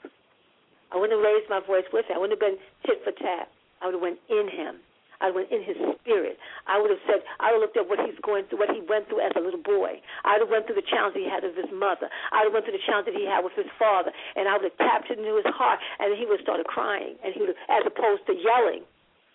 I 0.90 0.96
wouldn't 0.96 1.16
have 1.16 1.24
raised 1.24 1.48
my 1.48 1.60
voice 1.60 1.84
with 1.92 2.06
him. 2.06 2.16
I 2.16 2.18
wouldn't 2.18 2.40
have 2.40 2.50
been 2.50 2.58
tit 2.84 3.04
for 3.04 3.12
tat. 3.12 3.48
I 3.80 3.86
would 3.86 3.94
have 3.94 4.02
went 4.02 4.18
in 4.28 4.48
him. 4.48 4.76
I 5.20 5.28
went 5.30 5.52
in 5.52 5.60
his 5.62 5.76
spirit. 6.00 6.40
I 6.64 6.80
would 6.80 6.88
have 6.88 7.04
said, 7.04 7.20
I 7.38 7.52
would 7.52 7.60
have 7.60 7.64
looked 7.68 7.76
at 7.76 7.88
what 7.88 8.00
he's 8.00 8.16
going 8.24 8.48
through, 8.48 8.64
what 8.64 8.72
he 8.72 8.80
went 8.80 9.08
through 9.12 9.20
as 9.20 9.36
a 9.36 9.42
little 9.44 9.60
boy. 9.60 10.00
I 10.24 10.40
would 10.40 10.48
have 10.48 10.52
went 10.52 10.64
through 10.64 10.80
the 10.80 10.88
challenge 10.88 11.12
he 11.12 11.28
had 11.28 11.44
with 11.44 11.60
his 11.60 11.68
mother. 11.68 12.08
I 12.32 12.42
would 12.42 12.50
have 12.50 12.56
went 12.56 12.64
through 12.64 12.80
the 12.80 12.86
challenge 12.88 13.04
that 13.12 13.16
he 13.16 13.28
had 13.28 13.44
with 13.44 13.52
his 13.52 13.68
father, 13.76 14.10
and 14.34 14.48
I 14.48 14.56
would 14.56 14.64
have 14.64 14.80
tapped 14.80 15.12
into 15.12 15.36
his 15.36 15.48
heart, 15.52 15.78
and 16.00 16.16
he 16.16 16.24
would 16.24 16.40
have 16.40 16.46
started 16.48 16.64
crying, 16.66 17.20
and 17.20 17.36
he 17.36 17.44
would, 17.44 17.52
have, 17.52 17.60
as 17.68 17.84
opposed 17.84 18.24
to 18.32 18.34
yelling, 18.34 18.82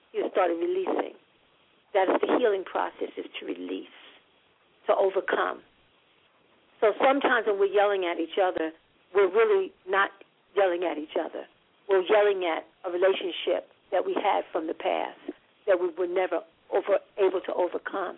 he 0.09 0.19
would 0.19 0.33
have 0.33 0.35
started 0.35 0.57
releasing. 0.57 1.13
That 1.93 2.09
is 2.09 2.17
the 2.19 2.33
healing 2.41 2.65
process: 2.65 3.13
is 3.15 3.29
to 3.39 3.45
release, 3.45 3.93
to 4.89 4.97
overcome. 4.97 5.61
So 6.81 6.91
sometimes 6.99 7.47
when 7.47 7.55
we're 7.61 7.71
yelling 7.71 8.03
at 8.03 8.19
each 8.19 8.35
other, 8.41 8.73
we're 9.13 9.31
really 9.31 9.71
not 9.87 10.11
yelling 10.57 10.83
at 10.83 10.97
each 10.97 11.15
other. 11.15 11.45
We're 11.87 12.03
yelling 12.03 12.43
at 12.43 12.65
a 12.83 12.91
relationship 12.91 13.71
that 13.93 14.03
we 14.05 14.13
had 14.13 14.43
from 14.51 14.67
the 14.67 14.73
past 14.73 15.35
that 15.67 15.79
we 15.79 15.89
were 15.97 16.11
never 16.11 16.41
over 16.73 16.99
able 17.17 17.41
to 17.41 17.53
overcome. 17.53 18.17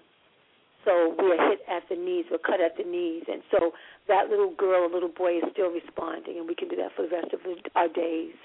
So 0.86 1.16
we 1.20 1.32
are 1.36 1.50
hit 1.50 1.60
at 1.68 1.84
the 1.90 1.96
knees, 1.96 2.26
we're 2.32 2.38
cut 2.38 2.62
at 2.62 2.78
the 2.78 2.84
knees, 2.90 3.24
and 3.28 3.42
so 3.52 3.72
that 4.08 4.30
little 4.30 4.54
girl 4.56 4.88
a 4.88 4.92
little 4.92 5.12
boy 5.12 5.38
is 5.38 5.44
still 5.52 5.70
responding, 5.70 6.38
and 6.38 6.48
we 6.48 6.56
can 6.56 6.70
do 6.70 6.78
that 6.78 6.92
for 6.96 7.02
the 7.04 7.10
rest 7.10 7.34
of 7.34 7.42
our 7.76 7.90
days. 7.90 8.36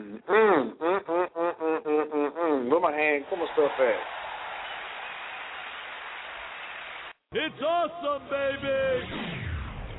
Where 2.70 2.80
my 2.80 2.92
hand? 2.92 3.26
Como 3.30 3.46
está 3.46 3.66
at? 3.66 4.00
It's 7.34 7.62
awesome, 7.62 8.24
baby. 8.30 9.06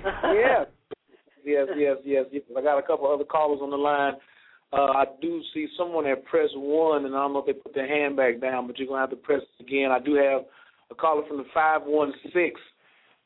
yeah. 0.05 0.65
yes, 1.45 1.67
yes, 1.77 1.97
yes, 2.05 2.27
yes. 2.33 2.43
I 2.57 2.63
got 2.63 2.79
a 2.79 2.83
couple 2.83 3.11
other 3.11 3.25
callers 3.25 3.61
on 3.63 3.71
the 3.71 3.77
line. 3.77 4.15
Uh, 4.73 4.93
I 4.93 5.05
do 5.21 5.43
see 5.53 5.69
someone 5.77 6.05
that 6.05 6.25
pressed 6.25 6.57
one, 6.57 7.05
and 7.05 7.15
I 7.15 7.19
don't 7.19 7.35
know 7.35 7.41
if 7.41 7.47
they 7.47 7.53
put 7.53 7.75
their 7.75 7.87
hand 7.87 8.17
back 8.17 8.41
down, 8.41 8.67
but 8.67 8.79
you're 8.79 8.89
gonna 8.89 9.01
have 9.01 9.11
to 9.11 9.17
press 9.17 9.43
it 9.59 9.63
again. 9.63 9.91
I 9.91 9.99
do 9.99 10.15
have 10.15 10.43
a 10.91 10.95
caller 10.95 11.23
from 11.29 11.39
the 11.39 11.45
five 11.53 11.83
one 11.85 12.13
six. 12.33 12.59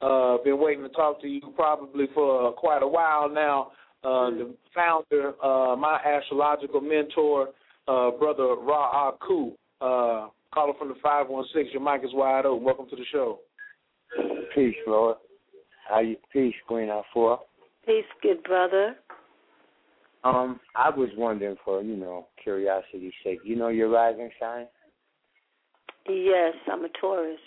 Uh, 0.01 0.37
been 0.45 0.59
waiting 0.59 0.83
to 0.83 0.91
talk 0.91 1.21
to 1.23 1.29
you 1.29 1.41
probably 1.55 2.07
for 2.15 2.49
uh, 2.49 2.53
quite 2.53 2.83
a 2.83 2.89
while 2.89 3.29
now. 3.31 3.71
Uh, 4.05 4.31
the 4.31 4.55
founder, 4.75 5.33
uh, 5.43 5.75
my 5.75 5.99
astrological 6.05 6.81
mentor, 6.81 7.49
uh, 7.89 8.11
brother 8.11 8.55
Ra 8.57 9.09
Aku, 9.09 9.53
uh, 9.81 10.29
caller 10.53 10.75
from 10.79 10.89
the 10.89 10.95
five 11.03 11.29
one 11.29 11.45
six. 11.55 11.69
Your 11.73 11.83
mic 11.83 12.05
is 12.05 12.11
wide 12.13 12.45
open. 12.45 12.65
Welcome 12.65 12.89
to 12.91 12.97
the 12.97 13.05
show. 13.13 13.39
Peace, 14.55 14.75
Lord. 14.87 15.17
How 15.89 16.01
you 16.01 16.17
peace, 16.33 16.55
Queen 16.67 16.89
Afua. 16.89 17.39
Peace, 17.87 18.05
good 18.21 18.43
brother. 18.43 18.97
Um, 20.25 20.59
I 20.75 20.91
was 20.91 21.09
wondering 21.17 21.57
for, 21.65 21.83
you 21.83 21.97
know, 21.97 22.27
curiosity's 22.43 23.13
sake, 23.23 23.39
you 23.45 23.55
know 23.55 23.69
your 23.69 23.89
rising 23.89 24.31
sign? 24.41 24.67
Yes, 26.09 26.55
I'm 26.71 26.85
a 26.85 26.89
Taurus. 27.01 27.39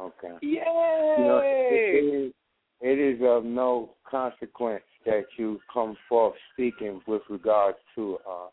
Okay. 0.00 0.34
Yay! 0.42 1.14
You 1.18 1.24
know, 1.24 1.40
it 1.44 2.04
is, 2.04 2.32
it 2.80 2.98
is 2.98 3.20
of 3.24 3.44
no 3.44 3.90
consequence 4.10 4.82
that 5.06 5.24
you 5.38 5.60
come 5.72 5.96
forth 6.08 6.34
speaking 6.52 7.00
with 7.06 7.22
regards 7.30 7.78
to 7.94 8.18
uh, 8.28 8.48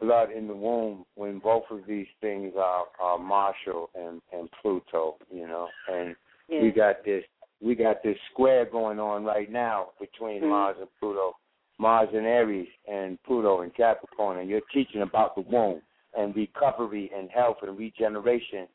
blood 0.00 0.30
in 0.30 0.46
the 0.46 0.54
womb 0.54 1.04
when 1.16 1.38
both 1.38 1.64
of 1.70 1.80
these 1.86 2.06
things 2.22 2.54
are, 2.56 2.84
are 3.00 3.18
Marshall 3.18 3.90
and, 3.94 4.22
and 4.32 4.48
Pluto, 4.62 5.16
you 5.30 5.46
know, 5.46 5.68
and 5.92 6.16
we 6.50 6.70
got 6.70 7.04
this 7.04 7.24
we 7.60 7.74
got 7.74 8.02
this 8.02 8.16
square 8.32 8.64
going 8.64 8.98
on 8.98 9.24
right 9.24 9.50
now 9.50 9.88
between 10.00 10.40
mm-hmm. 10.40 10.50
Mars 10.50 10.76
and 10.80 10.88
Pluto. 11.00 11.34
Mars 11.78 12.08
and 12.12 12.26
Aries 12.26 12.68
and 12.90 13.22
Pluto 13.22 13.60
and 13.60 13.74
Capricorn, 13.74 14.38
and 14.40 14.50
you're 14.50 14.60
teaching 14.74 15.02
about 15.02 15.36
the 15.36 15.42
womb 15.42 15.80
and 16.16 16.34
recovery 16.34 17.10
and 17.16 17.30
health 17.30 17.58
and 17.62 17.78
regeneration, 17.78 18.66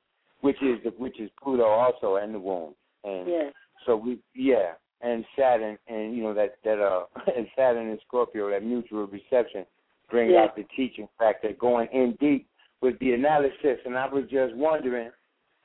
which 0.42 0.56
is 0.62 0.80
which 0.98 1.20
is 1.20 1.30
Pluto 1.42 1.66
also 1.66 2.16
and 2.16 2.34
the 2.34 2.40
womb. 2.40 2.74
And 3.04 3.28
yes. 3.28 3.54
so 3.86 3.98
we 3.98 4.20
yeah, 4.34 4.74
and 5.02 5.26
Saturn 5.38 5.78
and 5.88 6.16
you 6.16 6.24
know 6.24 6.34
that 6.34 6.56
that 6.64 6.80
uh 6.80 7.04
and 7.38 7.48
Saturn 7.58 7.90
and 7.90 8.00
Scorpio 8.08 8.50
that 8.50 8.64
mutual 8.64 9.08
reception 9.08 9.66
bring 10.10 10.32
Yeah. 10.32 10.44
out 10.44 10.56
the 10.56 10.64
teaching 10.76 11.08
factor, 11.20 11.52
going 11.60 11.90
in 11.92 12.16
deep 12.20 12.48
with 12.82 12.98
the 13.00 13.14
analysis. 13.14 13.80
And 13.86 13.98
I 13.98 14.08
was 14.08 14.24
just 14.30 14.56
wondering 14.56 15.10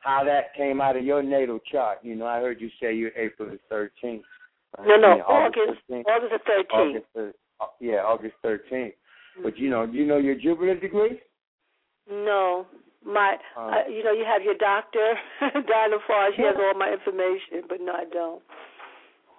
how 0.01 0.25
that 0.25 0.55
came 0.55 0.81
out 0.81 0.97
of 0.97 1.05
your 1.05 1.23
natal 1.23 1.59
chart. 1.71 1.99
You 2.03 2.15
know, 2.15 2.27
I 2.27 2.41
heard 2.41 2.61
you 2.61 2.71
say 2.81 2.95
you're 2.95 3.13
April 3.17 3.51
the 3.51 3.59
thirteenth. 3.69 4.25
No, 4.85 4.97
no, 4.97 5.09
I 5.09 5.15
mean, 5.15 5.21
August, 5.23 5.81
13th. 5.91 6.05
August 6.07 6.33
the 6.33 6.39
thirteenth. 6.47 6.73
August, 6.73 7.07
thir- 7.15 7.35
uh, 7.61 7.67
yeah, 7.81 8.03
August 8.05 8.35
13th. 8.45 8.93
But 9.43 9.57
you 9.59 9.71
know, 9.71 9.87
do 9.87 9.93
you 9.93 10.05
know 10.07 10.19
your 10.19 10.35
Jupiter 10.35 10.79
degree? 10.79 11.21
No, 12.11 12.67
my, 13.05 13.37
Uh, 13.57 13.83
you 13.89 14.03
know, 14.03 14.13
you 14.13 14.25
have 14.25 14.43
your 14.43 14.55
doctor, 14.55 15.15
Dinah 15.41 15.99
Farr. 16.07 16.31
She 16.35 16.43
has 16.43 16.57
all 16.57 16.75
my 16.75 16.93
information, 16.93 17.65
but 17.69 17.81
no, 17.81 17.93
I 17.93 18.05
don't. 18.05 18.43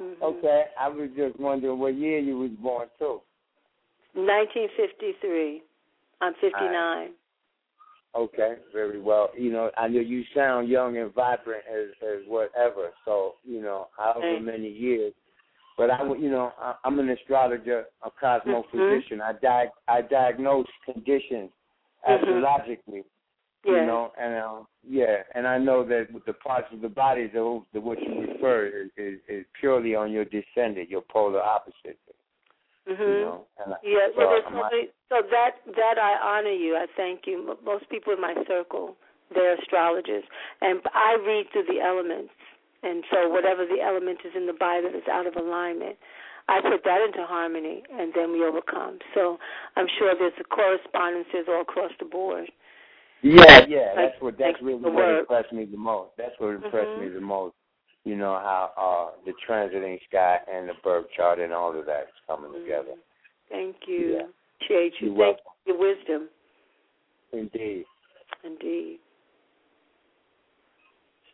Mhm. 0.02 0.22
Okay, 0.22 0.66
I 0.80 0.88
was 0.88 1.10
just 1.16 1.38
wondering 1.40 1.78
what 1.78 1.94
year 1.96 2.20
you 2.20 2.38
was 2.38 2.52
born 2.52 2.90
too. 2.98 3.22
1953. 4.14 5.62
I'm 6.22 6.34
59. 6.36 7.14
Okay, 8.16 8.56
very 8.74 9.00
well. 9.00 9.30
You 9.38 9.52
know, 9.52 9.70
I 9.78 9.88
know 9.88 10.00
you 10.00 10.24
sound 10.36 10.68
young 10.68 10.98
and 10.98 11.14
vibrant 11.14 11.64
as 11.72 11.90
as 12.02 12.26
whatever. 12.28 12.90
So 13.06 13.36
you 13.44 13.62
know, 13.62 13.88
however 13.98 14.22
Thanks. 14.22 14.46
many 14.46 14.70
years. 14.70 15.14
But 15.78 15.92
I, 15.92 16.04
you 16.18 16.30
know, 16.30 16.52
I, 16.60 16.76
I'm 16.84 17.00
an 17.00 17.10
astrologer, 17.10 17.86
a 18.04 18.12
cosmophysician. 18.12 19.22
I 19.22 19.34
di- 19.34 19.72
I 19.88 20.02
diagnose 20.02 20.68
conditions 20.86 21.52
Mhm. 22.08 22.22
astrologically. 22.22 23.04
Yeah. 23.66 23.82
You 23.82 23.86
know, 23.86 24.12
and 24.18 24.36
uh, 24.36 24.64
yeah, 24.88 25.24
and 25.36 25.46
I 25.48 25.58
know 25.58 25.84
that 25.84 26.12
with 26.12 26.26
the 26.26 26.34
parts 26.34 26.68
of 26.74 26.82
the 26.82 26.90
body, 26.90 27.28
the 27.28 27.44
what 27.74 28.02
you 28.02 28.22
refer 28.22 28.68
is, 28.68 28.90
is 28.98 29.20
is 29.28 29.46
purely 29.60 29.96
on 29.96 30.12
your 30.12 30.26
descendant, 30.26 30.90
your 30.90 31.02
polar 31.02 31.42
opposite. 31.42 32.00
Mhm. 32.90 33.00
You 33.00 33.26
know, 33.26 33.46
and 33.58 33.76
Yeah, 33.84 34.08
so 34.10 34.18
well, 34.18 34.30
there's 34.30 34.44
so, 34.44 34.50
many, 34.50 34.90
so 35.10 35.22
that 35.22 35.62
that 35.76 35.98
I 36.00 36.18
honor 36.18 36.52
you. 36.52 36.76
I 36.76 36.88
thank 36.98 37.28
you. 37.28 37.58
Most 37.64 37.88
people 37.90 38.14
in 38.14 38.22
my 38.22 38.34
circle, 38.48 38.98
they're 39.34 39.54
astrologers, 39.56 40.24
and 40.62 40.82
I 40.94 41.14
read 41.16 41.50
through 41.52 41.66
the 41.66 41.80
elements, 41.82 42.34
and 42.82 43.04
so 43.12 43.30
whatever 43.30 43.66
the 43.66 43.82
element 43.82 44.20
is 44.26 44.34
in 44.36 44.48
the 44.48 44.54
body 44.54 44.82
that 44.84 44.96
is 44.96 45.08
out 45.08 45.28
of 45.28 45.36
alignment, 45.36 45.98
I 46.48 46.62
put 46.62 46.84
that 46.84 47.02
into 47.06 47.26
harmony, 47.26 47.84
and 47.92 48.12
then 48.16 48.32
we 48.32 48.44
overcome. 48.44 48.98
So 49.14 49.38
I'm 49.76 49.88
sure 50.00 50.16
there's 50.18 50.34
correspondences 50.50 51.46
all 51.48 51.62
across 51.62 51.92
the 52.00 52.06
board. 52.06 52.52
Yeah, 53.22 53.66
yeah, 53.68 53.94
that's 53.96 54.20
what 54.22 54.38
that's 54.40 54.62
really 54.62 54.80
what 54.82 55.20
impressed 55.20 55.54
me 55.54 55.66
the 55.66 55.78
most. 55.78 56.12
That's 56.18 56.34
what 56.40 56.56
impressed 56.56 56.98
Mhm. 56.98 57.02
me 57.02 57.10
the 57.10 57.22
most. 57.22 57.54
You 58.06 58.16
know 58.16 58.34
how 58.34 58.72
uh 58.78 59.22
the 59.26 59.34
transiting 59.48 60.00
sky 60.08 60.38
and 60.52 60.70
the 60.70 60.74
birth 60.84 61.06
chart 61.16 61.40
and 61.40 61.54
all 61.54 61.78
of 61.78 61.86
that 61.86 62.04
is 62.04 62.20
coming 62.28 62.54
together. 62.54 62.96
Thank 63.50 63.76
you. 63.88 64.18
Yeah. 64.18 64.28
Appreciate 64.62 64.94
you. 65.00 65.14
You're 65.14 65.18
Thank 65.18 65.18
welcome. 65.18 65.44
you 65.66 65.74
for 65.74 65.80
your 65.80 65.96
wisdom. 65.96 66.30
Indeed. 67.34 67.86
Indeed. 68.44 69.00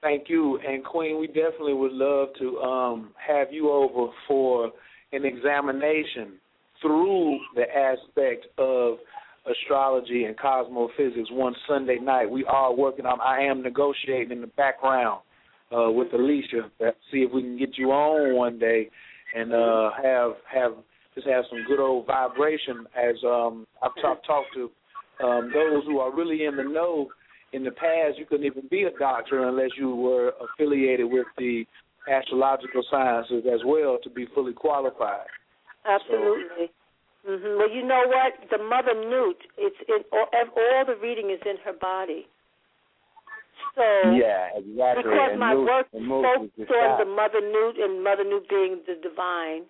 Thank 0.02 0.30
you. 0.30 0.60
And 0.68 0.84
Queen, 0.84 1.20
we 1.20 1.28
definitely 1.28 1.74
would 1.74 1.92
love 1.92 2.30
to 2.40 2.60
um, 2.60 3.14
have 3.26 3.48
you 3.52 3.72
over 3.72 4.12
for 4.28 4.72
an 5.14 5.26
examination 5.26 6.34
through 6.82 7.40
the 7.56 7.64
aspect 7.76 8.46
of 8.58 8.98
astrology 9.50 10.26
and 10.26 10.38
cosmophysics 10.38 11.30
one 11.32 11.56
Sunday 11.68 11.98
night. 11.98 12.30
We 12.30 12.46
are 12.46 12.74
working 12.74 13.06
on 13.06 13.20
I 13.22 13.42
am 13.42 13.62
negotiating 13.64 14.32
in 14.32 14.42
the 14.42 14.48
background 14.48 15.22
uh, 15.72 15.90
with 15.92 16.10
Alisha 16.10 16.70
see 17.12 17.20
if 17.20 17.32
we 17.32 17.42
can 17.42 17.58
get 17.58 17.78
you 17.78 17.92
on 17.92 18.36
one 18.36 18.60
day 18.60 18.90
and 19.36 19.54
uh, 19.54 19.92
have 20.02 20.32
have 20.52 20.72
just 21.14 21.28
have 21.28 21.46
some 21.50 21.64
good 21.68 21.80
old 21.80 22.06
vibration 22.06 22.86
as 22.96 23.16
um 23.26 23.66
I've 23.82 23.96
talked 24.02 24.26
talked 24.26 24.54
to 24.56 24.70
um 25.26 25.52
those 25.54 25.84
who 25.86 26.00
are 26.00 26.14
really 26.16 26.46
in 26.46 26.56
the 26.58 26.64
know 26.64 27.10
in 27.54 27.64
the 27.64 27.72
past 27.72 28.18
you 28.18 28.26
couldn't 28.26 28.46
even 28.46 28.68
be 28.70 28.84
a 28.84 28.98
doctor 29.00 29.48
unless 29.48 29.70
you 29.78 29.96
were 29.96 30.34
affiliated 30.44 31.10
with 31.10 31.28
the 31.38 31.66
astrological 32.12 32.84
sciences 32.92 33.44
as 33.52 33.62
well 33.66 33.98
to 34.04 34.10
be 34.10 34.28
fully 34.36 34.54
qualified. 34.54 35.26
Absolutely. 35.86 36.70
hmm 37.26 37.58
Well, 37.58 37.72
you 37.72 37.86
know 37.86 38.04
what? 38.06 38.34
The 38.52 38.62
mother 38.64 38.94
Nut, 38.94 39.38
it's 39.58 39.76
in 39.88 40.04
all, 40.12 40.28
all 40.34 40.86
the 40.86 40.96
reading 41.02 41.32
is 41.32 41.40
in 41.46 41.58
her 41.66 41.74
body. 41.74 42.28
So 43.76 43.84
Yeah, 44.12 44.56
exactly. 44.56 45.04
because 45.04 45.32
and 45.32 45.40
my 45.40 45.54
Moose- 45.54 45.68
work 45.68 45.88
focused 45.92 46.72
on 46.72 47.00
the 47.00 47.06
mother 47.06 47.42
Nut 47.42 47.76
and 47.78 48.04
mother 48.04 48.24
Nut 48.24 48.48
being 48.50 48.82
the 48.88 48.96
divine, 48.96 49.66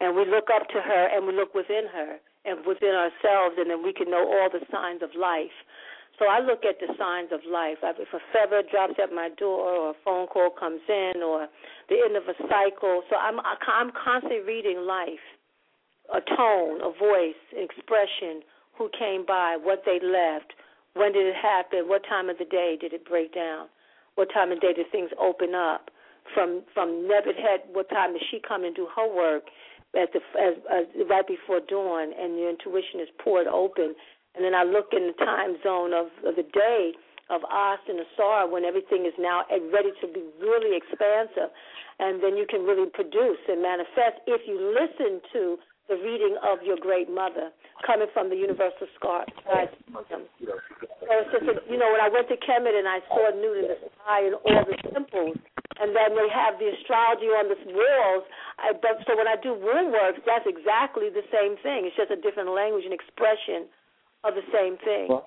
and 0.00 0.14
we 0.14 0.24
look 0.24 0.48
up 0.50 0.68
to 0.70 0.80
her 0.80 1.04
and 1.12 1.26
we 1.26 1.34
look 1.34 1.54
within 1.54 1.86
her 1.92 2.18
and 2.44 2.64
within 2.64 2.94
ourselves, 2.94 3.58
and 3.58 3.68
then 3.68 3.82
we 3.82 3.92
can 3.92 4.10
know 4.10 4.22
all 4.24 4.48
the 4.48 4.64
signs 4.70 5.02
of 5.02 5.10
life. 5.18 5.54
So 6.18 6.26
I 6.26 6.40
look 6.40 6.64
at 6.64 6.80
the 6.80 6.90
signs 6.98 7.30
of 7.30 7.40
life. 7.46 7.78
If 7.82 8.12
a 8.12 8.18
feather 8.32 8.62
drops 8.62 8.94
at 9.02 9.12
my 9.12 9.28
door, 9.28 9.70
or 9.70 9.90
a 9.90 9.94
phone 10.04 10.26
call 10.26 10.50
comes 10.50 10.80
in, 10.88 11.22
or 11.22 11.46
the 11.88 11.96
end 12.02 12.16
of 12.16 12.26
a 12.28 12.34
cycle, 12.48 13.02
so 13.10 13.16
I'm 13.16 13.38
I'm 13.40 13.90
constantly 13.92 14.40
reading 14.40 14.86
life, 14.86 15.22
a 16.14 16.20
tone, 16.20 16.80
a 16.82 16.90
voice, 16.90 17.38
an 17.54 17.62
expression, 17.62 18.42
who 18.76 18.88
came 18.96 19.26
by, 19.26 19.58
what 19.60 19.82
they 19.84 19.98
left, 20.02 20.54
when 20.98 21.12
did 21.12 21.26
it 21.26 21.38
happen, 21.38 21.86
what 21.86 22.02
time 22.04 22.28
of 22.28 22.38
the 22.38 22.44
day 22.44 22.76
did 22.78 22.92
it 22.92 23.06
break 23.06 23.32
down, 23.34 23.68
what 24.16 24.28
time 24.34 24.50
of 24.50 24.60
day 24.60 24.74
did 24.74 24.90
things 24.90 25.10
open 25.18 25.54
up. 25.54 25.90
From 26.34 26.62
from 26.74 27.08
Head, 27.08 27.64
what 27.72 27.88
time 27.88 28.12
did 28.12 28.22
she 28.30 28.38
come 28.46 28.64
and 28.64 28.76
do 28.76 28.86
her 28.94 29.08
work 29.08 29.44
at 29.96 30.12
the 30.12 30.20
as, 30.36 30.60
as 30.68 30.84
right 31.08 31.26
before 31.26 31.60
dawn, 31.60 32.12
and 32.12 32.36
your 32.36 32.50
intuition 32.50 33.00
is 33.00 33.08
poured 33.22 33.46
open. 33.46 33.94
And 34.34 34.44
then 34.44 34.54
I 34.54 34.62
look 34.62 34.92
in 34.92 35.08
the 35.08 35.24
time 35.24 35.56
zone 35.64 35.94
of, 35.94 36.12
of 36.26 36.36
the 36.36 36.44
day 36.52 36.92
of 37.30 37.40
Ast 37.50 37.88
and 37.88 38.00
Asar 38.00 38.48
when 38.48 38.64
everything 38.64 39.06
is 39.06 39.12
now 39.18 39.44
ready 39.72 39.92
to 40.00 40.06
be 40.06 40.22
really 40.40 40.76
expansive, 40.76 41.50
and 41.98 42.22
then 42.22 42.36
you 42.36 42.46
can 42.48 42.62
really 42.64 42.88
produce 42.88 43.40
and 43.48 43.62
manifest 43.62 44.20
if 44.26 44.42
you 44.46 44.56
listen 44.56 45.20
to 45.32 45.56
the 45.88 45.96
reading 45.96 46.36
of 46.44 46.60
your 46.62 46.76
great 46.76 47.08
mother 47.08 47.50
coming 47.86 48.08
from 48.12 48.28
the 48.28 48.36
universal 48.36 48.86
scar. 48.96 49.24
So 49.48 49.52
it's 49.64 51.32
just, 51.32 51.48
a, 51.48 51.54
you 51.64 51.80
know, 51.80 51.88
when 51.88 52.04
I 52.04 52.12
went 52.12 52.28
to 52.28 52.36
Kemet 52.36 52.76
and 52.76 52.84
I 52.84 53.00
saw 53.08 53.32
Nut 53.32 53.56
in 53.56 53.66
the 53.72 53.78
sky 53.96 54.28
and 54.28 54.36
all 54.36 54.64
the 54.68 54.76
temples, 54.92 55.40
and 55.80 55.96
then 55.96 56.12
they 56.12 56.28
have 56.28 56.60
the 56.60 56.68
astrology 56.76 57.32
on 57.32 57.48
the 57.48 57.56
walls. 57.72 58.24
I, 58.60 58.76
but 58.76 59.00
so 59.08 59.16
when 59.16 59.24
I 59.24 59.40
do 59.40 59.56
womb 59.56 59.88
works, 59.92 60.20
that's 60.28 60.44
exactly 60.44 61.08
the 61.08 61.24
same 61.32 61.56
thing. 61.64 61.88
It's 61.88 61.96
just 61.96 62.12
a 62.12 62.20
different 62.20 62.52
language 62.52 62.84
and 62.84 62.92
expression 62.92 63.64
of 64.28 64.36
the 64.36 64.44
same 64.52 64.76
thing. 64.84 65.08
Well, 65.08 65.24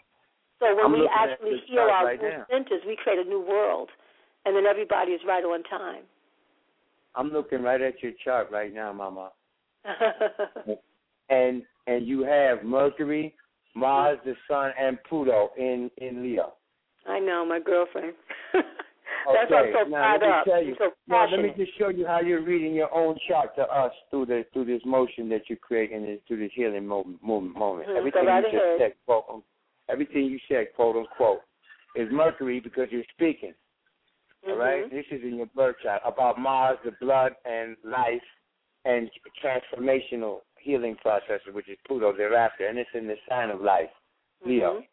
so 0.61 0.77
when 0.77 0.85
I'm 0.85 0.93
we 0.93 1.09
actually 1.09 1.57
heal 1.65 1.89
our 1.89 2.05
right 2.05 2.21
centers, 2.51 2.85
we 2.85 2.93
create 3.01 3.17
a 3.17 3.25
new 3.25 3.41
world, 3.41 3.89
and 4.45 4.53
then 4.53 4.69
everybody 4.69 5.17
is 5.17 5.21
right 5.25 5.41
on 5.41 5.63
time. 5.65 6.05
I'm 7.15 7.33
looking 7.33 7.63
right 7.63 7.81
at 7.81 8.03
your 8.03 8.13
chart 8.23 8.51
right 8.51 8.71
now, 8.71 8.93
Mama. 8.93 9.31
And 11.29 11.63
and 11.87 12.05
you 12.05 12.23
have 12.23 12.63
Mercury, 12.63 13.33
Mars, 13.73 14.19
the 14.25 14.33
Sun, 14.49 14.71
and 14.77 14.97
Pluto 15.07 15.51
in 15.57 15.89
in 15.97 16.21
Leo. 16.23 16.53
I 17.07 17.19
know, 17.19 17.45
my 17.45 17.59
girlfriend. 17.59 18.13
That's 18.53 19.49
why 19.49 19.61
Okay, 19.61 19.73
I'm 19.79 19.85
so 19.85 19.89
now 19.89 20.11
let 20.13 20.21
me 20.21 20.27
up. 20.27 20.45
tell 20.45 20.63
you. 20.63 20.75
so 20.77 20.91
Now 21.07 21.27
let 21.29 21.41
me 21.41 21.53
just 21.55 21.77
show 21.77 21.87
you 21.89 22.05
how 22.05 22.19
you're 22.19 22.43
reading 22.43 22.73
your 22.73 22.93
own 22.93 23.15
chart 23.29 23.55
to 23.55 23.61
us 23.63 23.93
through 24.09 24.25
the 24.25 24.43
through 24.51 24.65
this 24.65 24.81
motion 24.85 25.29
that 25.29 25.43
you 25.49 25.55
create 25.55 25.91
and 25.93 26.19
through 26.27 26.39
this 26.39 26.51
healing 26.53 26.85
moment. 26.85 27.23
moment. 27.23 27.55
Mhm, 27.87 27.95
Everything 27.97 28.25
right 28.25 28.43
you 28.43 28.51
just 28.59 28.77
said, 28.77 28.93
quote, 29.05 29.25
un- 29.31 29.43
everything 29.89 30.25
you 30.25 30.39
said, 30.49 30.73
quote 30.75 30.97
unquote, 30.97 31.41
is 31.95 32.11
Mercury 32.11 32.59
because 32.59 32.87
you're 32.91 33.05
speaking. 33.13 33.53
All 34.47 34.55
right, 34.57 34.83
Mhm. 34.85 34.89
this 34.91 35.05
is 35.11 35.23
in 35.23 35.35
your 35.35 35.45
birth 35.55 35.77
chart 35.81 36.01
about 36.03 36.39
Mars, 36.39 36.77
the 36.83 36.91
blood 36.99 37.35
and 37.45 37.77
life, 37.83 38.23
and 38.85 39.09
transformational 39.43 40.39
healing 40.59 40.95
processes, 41.01 41.53
which 41.53 41.69
is 41.69 41.77
Pluto 41.87 42.15
thereafter, 42.15 42.67
and 42.67 42.77
it's 42.77 42.89
in 42.93 43.07
the 43.07 43.15
sign 43.29 43.49
of 43.49 43.61
life, 43.61 43.89
Leo. 44.45 44.79
Mhm. 44.79 44.87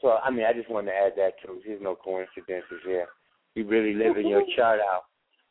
So 0.00 0.18
I 0.22 0.30
mean, 0.30 0.44
I 0.44 0.52
just 0.52 0.70
wanted 0.70 0.92
to 0.92 0.96
add 0.96 1.12
that 1.16 1.40
too. 1.42 1.60
There's 1.66 1.82
no 1.82 1.96
coincidences 1.96 2.82
here. 2.84 3.08
You're 3.54 3.66
really 3.66 3.94
living 3.94 4.26
your 4.28 4.44
chart 4.56 4.80
out. 4.80 5.04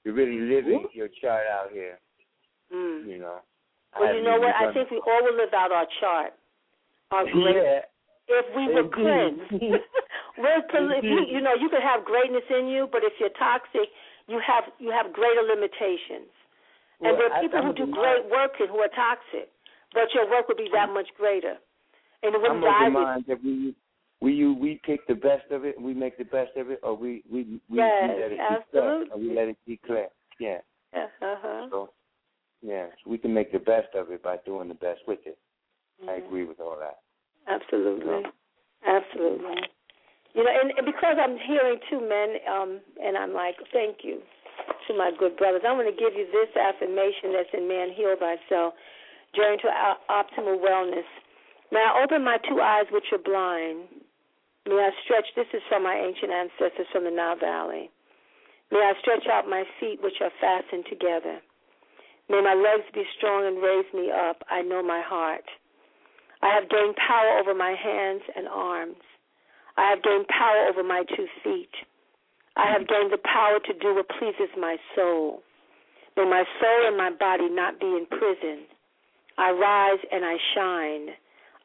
You're 0.04 0.14
really 0.14 0.40
living 0.40 0.88
your 0.94 1.10
chart 1.22 1.46
out 1.48 1.72
here. 1.72 2.00
Mm. 2.72 3.08
You 3.08 3.18
know. 3.20 3.40
Well, 4.00 4.16
you 4.16 4.24
know 4.24 4.40
what? 4.40 4.56
I 4.56 4.72
think 4.74 4.92
we 4.92 4.98
all 4.98 5.24
will 5.24 5.36
live 5.36 5.54
out 5.54 5.72
our 5.72 5.88
chart. 6.00 6.34
Our 7.12 7.26
great 7.32 7.56
Yeah. 7.56 7.82
if 8.28 8.56
we 8.56 8.74
were 8.74 8.88
cleansed. 8.90 9.52
We're 10.38 10.62
you 11.02 11.42
know 11.42 11.56
you 11.56 11.68
can 11.68 11.82
have 11.82 12.06
greatness 12.06 12.44
in 12.50 12.68
you, 12.68 12.88
but 12.92 13.02
if 13.04 13.14
you're 13.20 13.34
toxic, 13.40 13.90
you 14.28 14.40
have 14.46 14.66
you 14.80 14.92
have 14.92 15.14
greater 15.14 15.42
limitations. 15.42 16.32
And 17.00 17.14
Well, 17.14 17.18
there 17.18 17.32
are 17.34 17.42
people 17.42 17.60
I'm 17.60 17.66
who 17.68 17.74
do 17.74 17.86
great 17.92 18.24
mind- 18.24 18.32
work 18.32 18.52
and 18.60 18.70
who 18.70 18.80
are 18.80 18.90
toxic, 18.90 19.52
but 19.94 20.14
your 20.14 20.30
work 20.30 20.48
would 20.48 20.58
be 20.58 20.70
that 20.74 20.90
much 20.90 21.08
greater. 21.18 21.58
And 22.24 22.34
it 22.36 22.42
wouldn't 22.42 22.64
I'm 22.64 22.74
die 22.74 22.84
with 22.86 22.94
mind 22.94 23.26
that 23.28 23.44
we 23.44 23.76
we 24.20 24.34
you 24.34 24.54
we 24.54 24.82
pick 24.84 25.06
the 25.08 25.16
best 25.16 25.52
of 25.52 25.64
it 25.66 25.78
and 25.78 25.86
we 25.86 25.94
make 25.94 26.18
the 26.18 26.26
best 26.26 26.56
of 26.58 26.72
it, 26.72 26.80
or 26.84 26.96
we 26.96 27.24
we 27.30 27.44
we, 27.70 27.78
Yes, 27.78 28.02
we 28.02 28.08
let 28.22 28.32
it 28.32 28.40
absolutely. 28.40 29.06
be 29.06 29.12
or 29.12 29.18
we 29.20 29.36
let 29.36 29.48
it 29.50 29.58
declare. 29.68 30.10
Yeah. 30.40 30.60
Yeah. 30.94 31.08
Uh 31.22 31.36
huh. 31.42 31.68
So 31.70 31.90
yeah, 32.62 32.88
so 33.04 33.12
we 33.12 33.18
can 33.20 33.34
make 33.34 33.52
the 33.52 33.60
best 33.60 33.94
of 33.94 34.12
it 34.12 34.24
by 34.24 34.38
doing 34.46 34.68
the 34.68 34.74
best 34.74 35.02
with 35.08 35.20
it. 35.26 35.38
I 36.08 36.14
agree 36.14 36.46
with 36.46 36.60
all 36.60 36.78
that. 36.80 37.00
Absolutely. 37.48 38.24
Absolutely. 38.86 39.62
You 40.38 40.46
know, 40.46 40.54
and, 40.54 40.70
and 40.78 40.86
because 40.86 41.18
I'm 41.18 41.34
hearing 41.50 41.82
two 41.90 41.98
men, 41.98 42.38
um, 42.46 42.80
and 43.02 43.18
I'm 43.18 43.34
like, 43.34 43.58
thank 43.74 44.06
you 44.06 44.22
to 44.86 44.94
my 44.94 45.10
good 45.18 45.36
brothers. 45.36 45.66
I'm 45.66 45.82
going 45.82 45.90
to 45.90 45.98
give 45.98 46.14
you 46.14 46.30
this 46.30 46.54
affirmation 46.54 47.34
that's 47.34 47.50
in 47.58 47.66
Man 47.66 47.90
Heal 47.90 48.14
Thyself, 48.14 48.78
Journey 49.34 49.58
to 49.66 49.70
Optimal 50.14 50.62
Wellness. 50.62 51.10
May 51.74 51.82
I 51.82 52.04
open 52.06 52.24
my 52.24 52.38
two 52.48 52.62
eyes 52.62 52.86
which 52.94 53.10
are 53.12 53.18
blind. 53.18 53.90
May 54.70 54.78
I 54.78 54.94
stretch, 55.04 55.26
this 55.36 55.50
is 55.58 55.66
from 55.70 55.82
my 55.82 55.98
ancient 55.98 56.30
ancestors 56.30 56.86
from 56.94 57.06
the 57.06 57.12
Nile 57.12 57.42
Valley. 57.42 57.90
May 58.70 58.86
I 58.86 58.94
stretch 59.02 59.26
out 59.26 59.50
my 59.50 59.64
feet 59.80 60.00
which 60.04 60.22
are 60.22 60.32
fastened 60.40 60.86
together. 60.86 61.42
May 62.30 62.42
my 62.46 62.54
legs 62.54 62.86
be 62.94 63.04
strong 63.18 63.48
and 63.48 63.58
raise 63.58 63.90
me 63.94 64.12
up. 64.14 64.44
I 64.52 64.62
know 64.62 64.84
my 64.84 65.02
heart. 65.02 65.50
I 66.44 66.54
have 66.54 66.70
gained 66.70 66.96
power 66.96 67.40
over 67.40 67.56
my 67.56 67.74
hands 67.74 68.22
and 68.36 68.48
arms. 68.48 69.02
I 69.78 69.90
have 69.90 70.04
gained 70.04 70.28
power 70.28 70.68
over 70.70 70.84
my 70.84 71.04
two 71.16 71.28
feet. 71.44 71.70
I 72.56 72.72
have 72.72 72.88
gained 72.88 73.14
the 73.14 73.22
power 73.24 73.60
to 73.60 73.74
do 73.80 73.96
what 73.96 74.10
pleases 74.18 74.50
my 74.60 74.78
soul. 74.96 75.44
May 76.18 76.26
my 76.26 76.44
soul 76.60 76.88
and 76.88 76.98
my 76.98 77.12
body 77.12 77.48
not 77.50 77.80
be 77.80 77.86
in 77.86 78.08
prison. 78.10 78.66
I 79.38 79.52
rise 79.52 80.00
and 80.12 80.26
I 80.26 80.38
shine. 80.56 81.16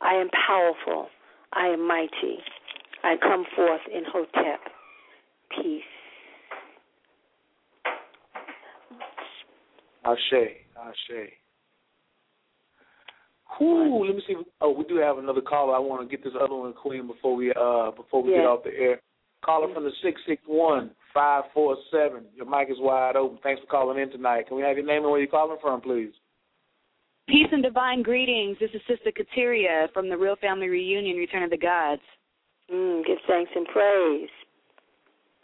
I 0.02 0.14
am 0.14 0.28
powerful. 0.46 1.08
I 1.54 1.68
am 1.68 1.86
mighty. 1.86 2.38
I 3.02 3.16
come 3.20 3.46
forth 3.56 3.80
in 3.92 4.04
Hotep. 4.04 4.60
Peace. 5.50 5.82
Ashe, 10.04 10.56
Ashe. 10.76 11.41
Whoo, 13.60 14.06
let 14.06 14.16
me 14.16 14.22
see. 14.26 14.34
Oh, 14.60 14.72
we 14.72 14.84
do 14.84 14.96
have 14.96 15.18
another 15.18 15.40
caller. 15.40 15.74
I 15.74 15.78
want 15.78 16.08
to 16.08 16.16
get 16.16 16.24
this 16.24 16.34
other 16.40 16.54
one, 16.54 16.72
Queen, 16.72 17.06
before 17.06 17.36
we 17.36 17.50
uh 17.52 17.90
before 17.92 18.22
we 18.22 18.30
get 18.32 18.44
off 18.46 18.64
the 18.64 18.70
air. 18.70 19.00
Caller 19.44 19.72
from 19.74 19.84
the 19.84 19.90
six 20.02 20.20
six 20.26 20.40
one 20.46 20.90
five 21.12 21.44
four 21.52 21.76
seven. 21.90 22.24
Your 22.34 22.46
mic 22.46 22.68
is 22.70 22.76
wide 22.78 23.16
open. 23.16 23.38
Thanks 23.42 23.60
for 23.60 23.66
calling 23.66 24.00
in 24.00 24.10
tonight. 24.10 24.46
Can 24.48 24.56
we 24.56 24.62
have 24.62 24.76
your 24.76 24.86
name 24.86 25.02
and 25.02 25.10
where 25.10 25.20
you're 25.20 25.28
calling 25.28 25.58
from, 25.60 25.80
please? 25.80 26.12
Peace 27.28 27.48
and 27.52 27.62
divine 27.62 28.02
greetings. 28.02 28.56
This 28.60 28.70
is 28.74 28.80
Sister 28.88 29.10
Kateria 29.12 29.92
from 29.92 30.08
the 30.08 30.16
Real 30.16 30.36
Family 30.36 30.68
Reunion, 30.68 31.16
Return 31.16 31.42
of 31.44 31.50
the 31.50 31.56
Gods. 31.56 32.02
Mm, 32.72 33.04
give 33.06 33.18
thanks 33.28 33.50
and 33.54 33.66
praise. 33.66 34.28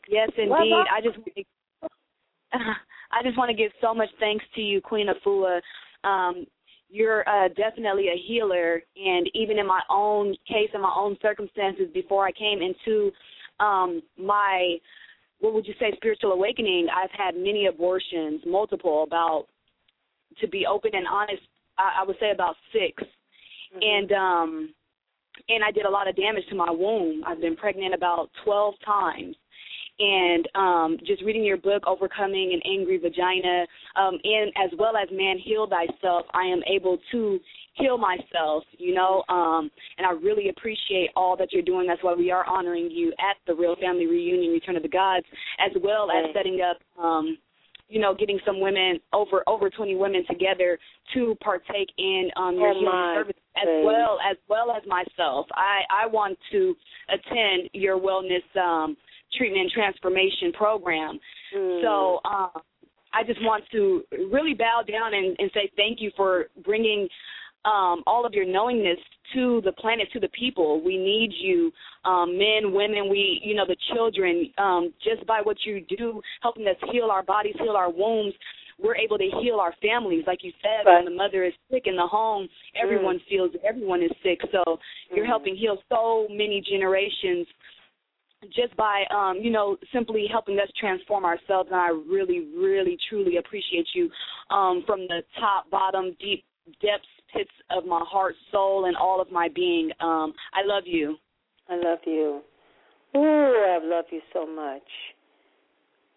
Yes, 0.08 0.30
indeed. 0.36 0.50
well- 0.50 0.84
I 0.90 1.00
just 1.02 1.18
I 2.52 3.22
just 3.22 3.36
want 3.36 3.50
to 3.50 3.54
give 3.56 3.72
so 3.80 3.94
much 3.94 4.08
thanks 4.18 4.44
to 4.54 4.60
you, 4.60 4.80
Queen 4.80 5.08
Afua. 5.08 5.60
Um, 6.04 6.46
you're 6.90 7.28
uh, 7.28 7.48
definitely 7.48 8.08
a 8.08 8.16
healer, 8.26 8.82
and 8.96 9.30
even 9.34 9.58
in 9.58 9.66
my 9.66 9.80
own 9.90 10.34
case, 10.46 10.70
in 10.74 10.80
my 10.80 10.92
own 10.94 11.16
circumstances, 11.20 11.86
before 11.92 12.26
I 12.26 12.32
came 12.32 12.60
into 12.62 13.10
um, 13.60 14.02
my 14.16 14.76
what 15.40 15.54
would 15.54 15.66
you 15.66 15.74
say 15.78 15.92
spiritual 15.94 16.32
awakening, 16.32 16.88
I've 16.94 17.10
had 17.10 17.36
many 17.36 17.66
abortions, 17.66 18.42
multiple. 18.44 19.04
About 19.04 19.46
to 20.40 20.48
be 20.48 20.66
open 20.66 20.90
and 20.94 21.06
honest, 21.06 21.42
I, 21.78 22.00
I 22.00 22.04
would 22.04 22.16
say 22.18 22.32
about 22.32 22.56
6 22.72 23.04
and 23.80 24.12
um, 24.12 24.74
and 25.48 25.64
I 25.64 25.70
did 25.70 25.86
a 25.86 25.90
lot 25.90 26.08
of 26.08 26.16
damage 26.16 26.44
to 26.50 26.54
my 26.54 26.70
womb. 26.70 27.22
I've 27.26 27.40
been 27.40 27.56
pregnant 27.56 27.94
about 27.94 28.30
twelve 28.44 28.74
times 28.84 29.36
and 29.98 30.48
um, 30.54 30.96
just 31.06 31.22
reading 31.22 31.44
your 31.44 31.56
book, 31.56 31.82
Overcoming 31.86 32.52
an 32.52 32.60
Angry 32.70 32.98
Vagina, 32.98 33.66
um, 33.96 34.18
and 34.22 34.52
as 34.56 34.70
well 34.78 34.96
as 34.96 35.08
Man 35.10 35.38
Heal 35.38 35.68
Thyself, 35.68 36.26
I 36.32 36.44
am 36.44 36.60
able 36.72 36.98
to 37.12 37.40
heal 37.74 37.98
myself, 37.98 38.64
you 38.76 38.94
know, 38.94 39.24
um, 39.28 39.70
and 39.98 40.06
I 40.06 40.12
really 40.12 40.48
appreciate 40.50 41.10
all 41.16 41.36
that 41.36 41.52
you're 41.52 41.62
doing. 41.62 41.86
That's 41.86 42.02
why 42.02 42.14
we 42.14 42.30
are 42.30 42.44
honoring 42.46 42.90
you 42.90 43.12
at 43.18 43.36
the 43.46 43.54
Real 43.54 43.76
Family 43.76 44.06
Reunion, 44.06 44.52
Return 44.52 44.76
of 44.76 44.82
the 44.82 44.88
Gods, 44.88 45.26
as 45.58 45.72
well 45.82 46.10
as 46.10 46.26
setting 46.34 46.60
up. 46.60 46.78
Um, 47.02 47.38
you 47.90 47.98
know, 47.98 48.14
getting 48.14 48.38
some 48.44 48.60
women 48.60 49.00
over 49.14 49.42
over 49.46 49.70
twenty 49.70 49.94
women 49.94 50.22
together 50.28 50.78
to 51.14 51.34
partake 51.42 51.88
in 51.96 52.28
um 52.36 52.56
your 52.56 52.72
Oh, 52.72 52.74
healing 52.78 53.14
service 53.14 53.36
as 53.56 53.66
well 53.82 54.18
as 54.30 54.36
well 54.46 54.70
as 54.70 54.82
myself. 54.86 55.46
I 55.54 55.80
I 55.90 56.06
want 56.06 56.38
to 56.52 56.76
attend 57.08 57.70
your 57.72 57.98
wellness 57.98 58.44
um 58.60 58.94
treatment 59.38 59.62
and 59.62 59.70
transformation 59.70 60.52
program. 60.52 61.18
Mm. 61.56 61.82
So 61.82 62.20
um, 62.28 62.50
I 63.12 63.22
just 63.26 63.40
want 63.42 63.64
to 63.72 64.02
really 64.30 64.54
bow 64.54 64.82
down 64.86 65.14
and, 65.14 65.36
and 65.38 65.50
say 65.54 65.70
thank 65.76 66.00
you 66.00 66.10
for 66.16 66.46
bringing 66.64 67.08
um, 67.64 68.02
all 68.06 68.24
of 68.26 68.32
your 68.34 68.46
knowingness 68.46 68.98
to 69.34 69.60
the 69.64 69.72
planet, 69.72 70.08
to 70.12 70.20
the 70.20 70.28
people. 70.28 70.82
We 70.82 70.96
need 70.96 71.32
you, 71.38 71.72
um, 72.04 72.38
men, 72.38 72.72
women, 72.72 73.08
we, 73.10 73.40
you 73.44 73.54
know, 73.54 73.66
the 73.66 73.76
children. 73.92 74.50
Um, 74.58 74.92
just 75.02 75.26
by 75.26 75.40
what 75.42 75.56
you 75.66 75.84
do, 75.98 76.20
helping 76.40 76.66
us 76.66 76.76
heal 76.92 77.08
our 77.10 77.22
bodies, 77.22 77.54
heal 77.58 77.76
our 77.76 77.90
wombs. 77.90 78.32
We're 78.80 78.96
able 78.96 79.18
to 79.18 79.28
heal 79.42 79.56
our 79.56 79.74
families, 79.82 80.22
like 80.26 80.44
you 80.44 80.52
said. 80.62 80.86
Right. 80.86 81.02
When 81.02 81.12
the 81.12 81.18
mother 81.18 81.44
is 81.44 81.52
sick 81.70 81.82
in 81.86 81.96
the 81.96 82.06
home, 82.06 82.48
everyone 82.80 83.20
feels 83.28 83.50
everyone 83.68 84.02
is 84.02 84.12
sick. 84.22 84.38
So 84.52 84.78
you're 85.12 85.26
Mm. 85.26 85.28
helping 85.34 85.56
heal 85.56 85.82
so 85.88 86.28
many 86.30 86.60
generations 86.60 87.48
just 88.54 88.76
by 88.76 89.04
um, 89.14 89.38
you 89.40 89.50
know 89.50 89.76
simply 89.92 90.26
helping 90.30 90.58
us 90.58 90.68
transform 90.78 91.24
ourselves 91.24 91.68
and 91.72 91.80
I 91.80 91.88
really 91.88 92.46
really 92.56 92.96
truly 93.08 93.36
appreciate 93.36 93.86
you 93.94 94.10
um, 94.50 94.84
from 94.86 95.00
the 95.08 95.22
top 95.40 95.70
bottom 95.70 96.16
deep 96.20 96.44
depths 96.80 97.06
pits 97.32 97.50
of 97.70 97.84
my 97.84 98.00
heart 98.08 98.34
soul 98.52 98.86
and 98.86 98.96
all 98.96 99.20
of 99.20 99.30
my 99.30 99.48
being 99.54 99.90
um, 100.00 100.32
I 100.54 100.64
love 100.64 100.84
you 100.86 101.18
I 101.68 101.76
love 101.76 101.98
you. 102.06 102.40
Ooh, 103.16 103.20
I 103.20 103.78
love 103.82 104.06
you 104.10 104.20
so 104.32 104.46
much. 104.46 104.82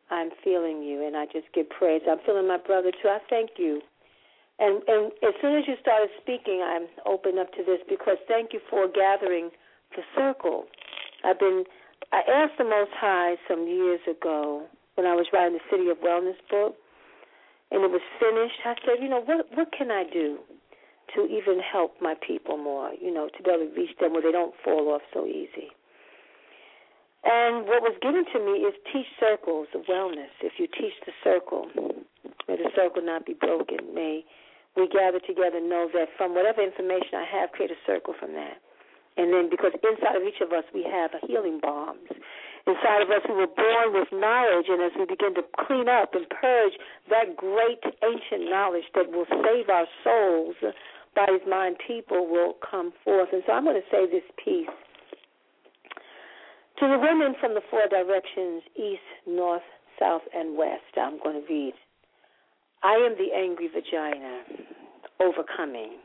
I'm 0.10 0.30
feeling 0.44 0.84
you, 0.84 1.06
and 1.06 1.16
I 1.16 1.26
just 1.26 1.48
give 1.54 1.70
praise. 1.70 2.02
I'm 2.10 2.20
feeling 2.26 2.48
my 2.48 2.58
brother 2.58 2.92
too. 2.92 3.10
I 3.10 3.20
thank 3.30 3.52
you. 3.58 3.82
And 4.60 4.82
and 4.88 5.12
as 5.24 5.34
soon 5.42 5.58
as 5.58 5.64
you 5.68 5.76
started 5.82 6.10
speaking, 6.22 6.62
I'm 6.64 6.88
open 7.06 7.38
up 7.38 7.52
to 7.54 7.64
this 7.66 7.80
because 7.90 8.18
thank 8.28 8.54
you 8.54 8.60
for 8.70 8.88
gathering 8.88 9.50
the 9.96 10.04
circle. 10.16 10.66
I've 11.24 11.40
been. 11.40 11.64
I 12.12 12.22
asked 12.28 12.58
the 12.58 12.66
Most 12.66 12.92
High 12.98 13.36
some 13.48 13.68
years 13.68 14.02
ago 14.10 14.66
when 14.96 15.06
I 15.06 15.16
was 15.16 15.28
writing 15.32 15.58
the 15.58 15.66
City 15.70 15.90
of 15.90 15.98
Wellness 15.98 16.40
book, 16.50 16.76
and 17.72 17.84
it 17.84 17.92
was 17.92 18.02
finished. 18.20 18.60
I 18.66 18.76
said, 18.86 19.02
you 19.02 19.10
know, 19.10 19.22
what 19.22 19.46
what 19.54 19.72
can 19.72 19.92
I 19.92 20.04
do 20.04 20.40
to 21.16 21.26
even 21.26 21.60
help 21.60 21.96
my 22.02 22.16
people 22.26 22.58
more? 22.58 22.92
You 23.00 23.14
know, 23.14 23.30
to 23.30 23.44
be 23.44 23.50
able 23.50 23.68
to 23.68 23.76
reach 23.76 23.98
them 24.00 24.14
where 24.14 24.22
they 24.22 24.32
don't 24.32 24.54
fall 24.64 24.90
off 24.90 25.02
so 25.14 25.26
easy. 25.26 25.72
And 27.24 27.68
what 27.70 27.86
was 27.86 27.94
given 28.02 28.26
to 28.34 28.40
me 28.42 28.66
is 28.66 28.74
teach 28.92 29.06
circles 29.20 29.68
of 29.76 29.86
wellness. 29.86 30.34
If 30.42 30.54
you 30.58 30.68
teach 30.68 30.98
the 31.06 31.14
circle, 31.24 31.70
may 32.48 32.58
the 32.58 32.72
circle 32.76 33.04
not 33.06 33.26
be 33.26 33.34
broken. 33.34 33.94
May 33.94 34.26
we 34.76 34.88
gather 34.90 35.20
together 35.20 35.58
and 35.58 35.70
know 35.70 35.88
that 35.94 36.10
from 36.18 36.34
whatever 36.34 36.64
information 36.64 37.14
I 37.14 37.26
have, 37.30 37.52
create 37.52 37.72
a 37.72 37.80
circle 37.86 38.16
from 38.20 38.34
that. 38.34 38.58
And 39.18 39.34
then 39.34 39.50
because 39.50 39.74
inside 39.84 40.16
of 40.16 40.24
each 40.24 40.40
of 40.42 40.52
us 40.52 40.64
we 40.74 40.84
have 40.84 41.12
a 41.14 41.26
healing 41.26 41.60
bombs. 41.62 42.08
Inside 42.68 43.02
of 43.02 43.10
us 43.10 43.22
we 43.28 43.36
were 43.36 43.52
born 43.52 43.94
with 43.94 44.08
knowledge 44.14 44.68
and 44.70 44.82
as 44.82 44.92
we 44.98 45.06
begin 45.06 45.36
to 45.36 45.44
clean 45.68 45.90
up 45.90 46.16
and 46.16 46.30
purge 46.30 46.74
that 47.10 47.36
great 47.36 47.84
ancient 48.04 48.50
knowledge 48.50 48.86
that 48.96 49.12
will 49.12 49.28
save 49.30 49.70
our 49.70 49.88
souls, 50.04 50.56
bodies, 51.16 51.42
mind, 51.48 51.78
people 51.86 52.28
will 52.28 52.56
come 52.64 52.94
forth. 53.04 53.30
And 53.34 53.44
so 53.46 53.54
I'm 53.54 53.66
going 53.66 53.82
to 53.82 53.88
say 53.92 54.06
this 54.10 54.26
piece. 54.44 54.72
To 56.80 56.88
the 56.88 56.98
women 56.98 57.36
from 57.40 57.54
the 57.54 57.62
four 57.70 57.86
directions, 57.90 58.64
east, 58.76 59.06
north, 59.28 59.62
south, 60.00 60.24
and 60.34 60.58
west, 60.58 60.98
I'm 60.98 61.20
going 61.22 61.42
to 61.42 61.48
read. 61.48 61.74
I 62.84 62.94
am 62.94 63.14
the 63.18 63.36
angry 63.36 63.68
vagina, 63.68 64.42
overcoming. 65.20 65.98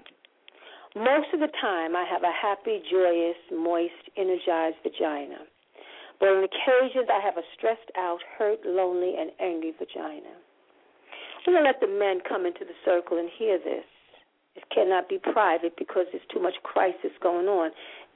Most 0.96 1.28
of 1.34 1.40
the 1.40 1.52
time, 1.60 1.94
I 1.94 2.08
have 2.08 2.22
a 2.24 2.32
happy, 2.32 2.80
joyous, 2.90 3.36
moist, 3.52 4.08
energized 4.16 4.80
vagina. 4.82 5.44
But 6.18 6.32
on 6.32 6.40
occasions, 6.40 7.12
I 7.12 7.20
have 7.20 7.36
a 7.36 7.44
stressed 7.52 7.92
out, 7.98 8.20
hurt, 8.38 8.64
lonely, 8.64 9.12
and 9.20 9.30
angry 9.38 9.74
vagina. 9.76 10.32
I'm 11.46 11.52
going 11.52 11.64
to 11.64 11.68
let 11.68 11.84
the 11.84 11.86
men 11.86 12.24
come 12.26 12.46
into 12.46 12.64
the 12.64 12.72
circle 12.82 13.18
and 13.18 13.28
hear 13.28 13.58
this. 13.58 13.84
It 14.56 14.64
cannot 14.74 15.06
be 15.06 15.18
private 15.20 15.76
because 15.76 16.06
there's 16.10 16.24
too 16.32 16.40
much 16.40 16.54
crisis 16.62 17.12
going 17.22 17.46
on. 17.46 17.72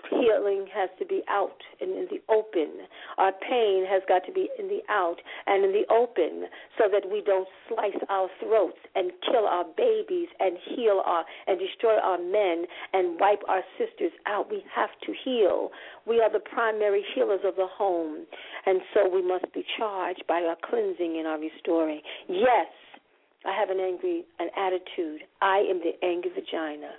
Healing 0.09 0.67
has 0.73 0.91
to 0.99 1.07
be 1.07 1.23
out 1.29 1.61
and 1.81 1.91
in 1.91 2.07
the 2.11 2.21
open. 2.33 2.87
Our 3.19 3.33
pain 3.33 3.85
has 3.89 4.03
got 4.09 4.25
to 4.27 4.33
be 4.33 4.49
in 4.59 4.69
the 4.69 4.81
out 4.89 5.17
and 5.47 5.65
in 5.65 5.73
the 5.73 5.87
open 5.93 6.47
so 6.79 6.85
that 6.91 7.11
we 7.11 7.23
don't 7.25 7.49
slice 7.69 8.01
our 8.09 8.29
throats 8.41 8.79
and 8.95 9.13
kill 9.31 9.47
our 9.47 9.65
babies 9.77 10.29
and 10.39 10.57
heal 10.75 11.03
our 11.05 11.25
and 11.47 11.59
destroy 11.59 11.99
our 11.99 12.19
men 12.19 12.67
and 12.93 13.19
wipe 13.21 13.43
our 13.49 13.63
sisters 13.79 14.13
out. 14.27 14.51
We 14.51 14.63
have 14.75 14.91
to 15.07 15.13
heal. 15.25 15.71
We 16.07 16.21
are 16.21 16.33
the 16.33 16.41
primary 16.41 17.05
healers 17.15 17.41
of 17.45 17.57
the 17.57 17.67
home. 17.67 18.27
And 18.67 18.81
so 18.95 19.09
we 19.09 19.23
must 19.23 19.53
be 19.53 19.65
charged 19.79 20.25
by 20.29 20.43
our 20.43 20.57
cleansing 20.69 21.17
and 21.19 21.27
our 21.27 21.39
restoring. 21.39 22.01
Yes, 22.29 22.69
I 23.45 23.59
have 23.59 23.71
an 23.71 23.81
angry 23.81 24.25
an 24.39 24.49
attitude. 24.57 25.23
I 25.41 25.59
am 25.71 25.81
the 25.81 25.93
angry 26.05 26.31
vagina. 26.35 26.93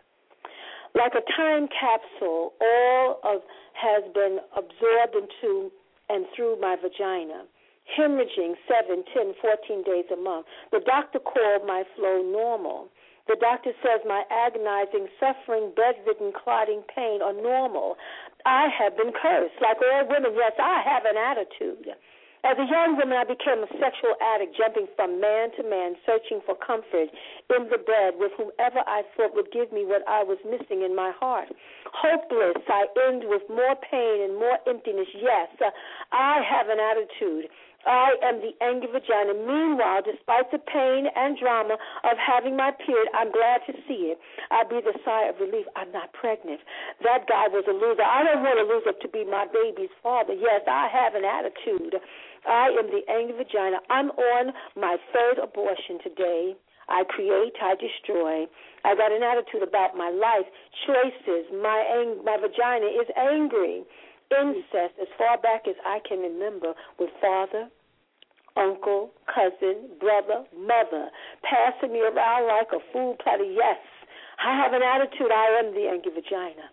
Like 0.96 1.14
a 1.16 1.24
time 1.36 1.68
capsule, 1.72 2.54
all 2.60 3.20
of 3.24 3.42
has 3.74 4.04
been 4.14 4.40
absorbed 4.56 5.16
into 5.16 5.72
and 6.10 6.26
through 6.36 6.60
my 6.60 6.76
vagina. 6.76 7.46
Hemorrhaging 7.98 8.56
seven, 8.68 9.04
ten, 9.14 9.34
fourteen 9.42 9.84
days 9.84 10.06
a 10.14 10.16
month. 10.16 10.46
The 10.72 10.82
doctor 10.86 11.20
called 11.20 11.66
my 11.66 11.84
flow 11.96 12.22
normal. 12.22 12.90
The 13.28 13.38
doctor 13.40 13.72
says 13.82 14.02
my 14.06 14.24
agonizing, 14.30 15.08
suffering, 15.20 15.72
bedridden, 15.76 16.34
clotting 16.34 16.84
pain 16.94 17.22
are 17.22 17.34
normal. 17.34 17.96
I 18.46 18.68
have 18.68 18.98
been 18.98 19.14
cursed. 19.14 19.56
Like 19.62 19.78
all 19.82 20.08
women, 20.10 20.34
yes, 20.36 20.54
I 20.60 20.82
have 20.84 21.06
an 21.06 21.18
attitude. 21.18 21.96
As 22.44 22.58
a 22.58 22.66
young 22.66 22.98
woman, 22.98 23.14
I 23.14 23.24
became 23.24 23.62
a 23.62 23.70
sexual 23.78 24.18
addict, 24.18 24.58
jumping 24.58 24.88
from 24.96 25.22
man 25.22 25.54
to 25.58 25.64
man, 25.64 25.94
searching 26.10 26.42
for 26.42 26.56
comfort 26.58 27.14
in 27.54 27.70
the 27.70 27.78
bed 27.78 28.18
with 28.18 28.34
whomever 28.34 28.82
I 28.90 29.04
thought 29.16 29.36
would 29.38 29.52
give 29.54 29.72
me 29.72 29.86
what 29.86 30.02
I 30.10 30.24
was 30.24 30.40
missing 30.42 30.82
in 30.82 30.96
my 30.96 31.14
heart. 31.14 31.54
Hopeless, 31.94 32.58
I 32.66 32.90
end 33.08 33.30
with 33.30 33.46
more 33.46 33.78
pain 33.78 34.26
and 34.26 34.34
more 34.42 34.58
emptiness. 34.66 35.08
Yes, 35.14 35.54
uh, 35.62 35.70
I 36.12 36.42
have 36.42 36.70
an 36.70 36.82
attitude. 36.82 37.46
I 37.86 38.14
am 38.22 38.42
the 38.42 38.54
angry 38.62 38.90
vagina. 38.94 39.34
Meanwhile, 39.34 40.06
despite 40.06 40.52
the 40.52 40.60
pain 40.60 41.08
and 41.16 41.38
drama 41.38 41.78
of 42.06 42.16
having 42.18 42.56
my 42.56 42.72
period, 42.72 43.10
I'm 43.14 43.32
glad 43.32 43.62
to 43.66 43.74
see 43.88 44.14
it. 44.14 44.20
I 44.52 44.64
breathe 44.64 44.86
a 44.86 44.98
sigh 45.04 45.30
of 45.30 45.40
relief. 45.42 45.66
I'm 45.76 45.92
not 45.92 46.14
pregnant. 46.14 46.62
That 47.02 47.26
guy 47.26 47.50
was 47.50 47.66
a 47.66 47.74
loser. 47.74 48.06
I 48.06 48.24
don't 48.24 48.44
want 48.44 48.62
to 48.62 48.68
lose 48.70 48.86
up 48.88 49.02
to 49.02 49.10
be 49.10 49.26
my 49.26 49.46
baby's 49.50 49.94
father. 50.04 50.34
Yes, 50.34 50.62
I 50.70 50.90
have 50.94 51.16
an 51.16 51.26
attitude. 51.26 51.98
I 52.48 52.70
am 52.70 52.88
the 52.90 53.02
angry 53.12 53.38
vagina. 53.38 53.78
I'm 53.90 54.10
on 54.12 54.54
my 54.76 54.98
third 55.14 55.38
abortion 55.44 56.00
today. 56.04 56.56
I 56.90 57.04
create, 57.08 57.54
I 57.62 57.76
destroy. 57.76 58.46
I 58.84 58.96
got 58.96 59.12
an 59.12 59.24
attitude 59.24 59.64
about 59.64 59.96
my 59.96 60.10
life, 60.10 60.46
choices. 60.86 61.46
My 61.54 61.80
ang- 61.88 62.24
my 62.26 62.38
vagina 62.38 62.88
is 62.88 63.08
angry. 63.16 63.84
Incest, 64.32 64.96
as 65.00 65.08
far 65.18 65.38
back 65.38 65.68
as 65.68 65.76
I 65.86 66.00
can 66.08 66.20
remember, 66.20 66.74
with 66.98 67.10
father, 67.20 67.70
uncle, 68.56 69.12
cousin, 69.28 69.90
brother, 70.00 70.46
mother, 70.56 71.12
passing 71.44 71.92
me 71.94 72.02
around 72.02 72.48
like 72.48 72.72
a 72.72 72.80
food 72.92 73.18
platter. 73.20 73.44
Yes, 73.44 73.80
I 74.44 74.56
have 74.56 74.74
an 74.74 74.82
attitude. 74.82 75.32
I 75.32 75.60
am 75.60 75.74
the 75.74 75.88
angry 75.88 76.12
vagina. 76.12 76.72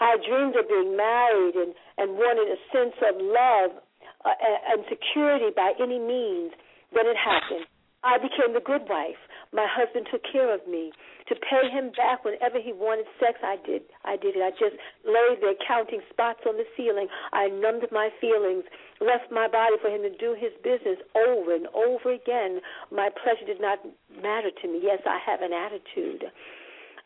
I 0.00 0.16
dreamed 0.26 0.56
of 0.56 0.68
being 0.68 0.96
married 0.96 1.54
and, 1.54 1.74
and 1.98 2.16
wanted 2.16 2.48
a 2.48 2.58
sense 2.72 2.94
of 3.02 3.20
love 3.20 3.82
uh, 4.24 4.72
and 4.72 4.84
security 4.88 5.50
by 5.54 5.72
any 5.80 5.98
means, 5.98 6.52
then 6.94 7.06
it 7.06 7.16
happened. 7.16 7.66
I 8.02 8.18
became 8.18 8.50
the 8.52 8.64
good 8.64 8.82
wife. 8.90 9.18
My 9.54 9.66
husband 9.70 10.06
took 10.10 10.22
care 10.26 10.52
of 10.52 10.66
me. 10.66 10.90
To 11.30 11.36
pay 11.38 11.70
him 11.70 11.94
back 11.94 12.24
whenever 12.24 12.58
he 12.58 12.74
wanted 12.74 13.06
sex, 13.22 13.38
I 13.46 13.62
did. 13.62 13.82
I 14.04 14.16
did 14.18 14.34
it. 14.34 14.42
I 14.42 14.50
just 14.50 14.74
lay 15.06 15.38
there 15.38 15.54
counting 15.62 16.02
spots 16.10 16.42
on 16.42 16.58
the 16.58 16.66
ceiling. 16.76 17.06
I 17.32 17.46
numbed 17.46 17.86
my 17.92 18.10
feelings, 18.20 18.64
left 18.98 19.30
my 19.30 19.46
body 19.46 19.78
for 19.78 19.86
him 19.86 20.02
to 20.02 20.10
do 20.10 20.34
his 20.34 20.50
business 20.66 20.98
over 21.14 21.54
and 21.54 21.70
over 21.78 22.10
again. 22.10 22.58
My 22.90 23.08
pleasure 23.22 23.46
did 23.46 23.62
not 23.62 23.78
matter 24.18 24.50
to 24.50 24.66
me. 24.66 24.80
Yes, 24.82 24.98
I 25.06 25.22
have 25.22 25.40
an 25.40 25.54
attitude. 25.54 26.26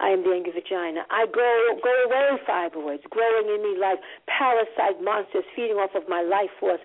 I 0.01 0.09
am 0.09 0.24
the 0.24 0.32
angry 0.32 0.52
vagina. 0.52 1.05
I 1.10 1.27
go 1.27 1.48
go 1.82 1.94
away 2.05 2.39
fibroids, 2.48 3.05
growing 3.10 3.48
in 3.48 3.62
me 3.62 3.81
like 3.81 3.98
parasite 4.28 5.02
monsters 5.02 5.44
feeding 5.55 5.77
off 5.77 5.94
of 5.94 6.09
my 6.09 6.23
life 6.23 6.51
force. 6.60 6.81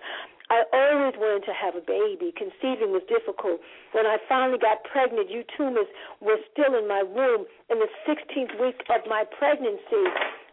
I 0.52 0.68
always 0.68 1.16
wanted 1.16 1.48
to 1.48 1.56
have 1.56 1.80
a 1.80 1.80
baby. 1.80 2.28
Conceiving 2.36 2.92
was 2.92 3.00
difficult. 3.08 3.64
When 3.96 4.04
I 4.04 4.20
finally 4.28 4.60
got 4.60 4.84
pregnant, 4.84 5.32
you 5.32 5.48
tumors 5.56 5.88
were 6.20 6.36
still 6.52 6.76
in 6.76 6.84
my 6.84 7.00
womb. 7.00 7.48
In 7.72 7.80
the 7.80 7.88
16th 8.04 8.60
week 8.60 8.84
of 8.92 9.00
my 9.08 9.24
pregnancy, 9.24 10.04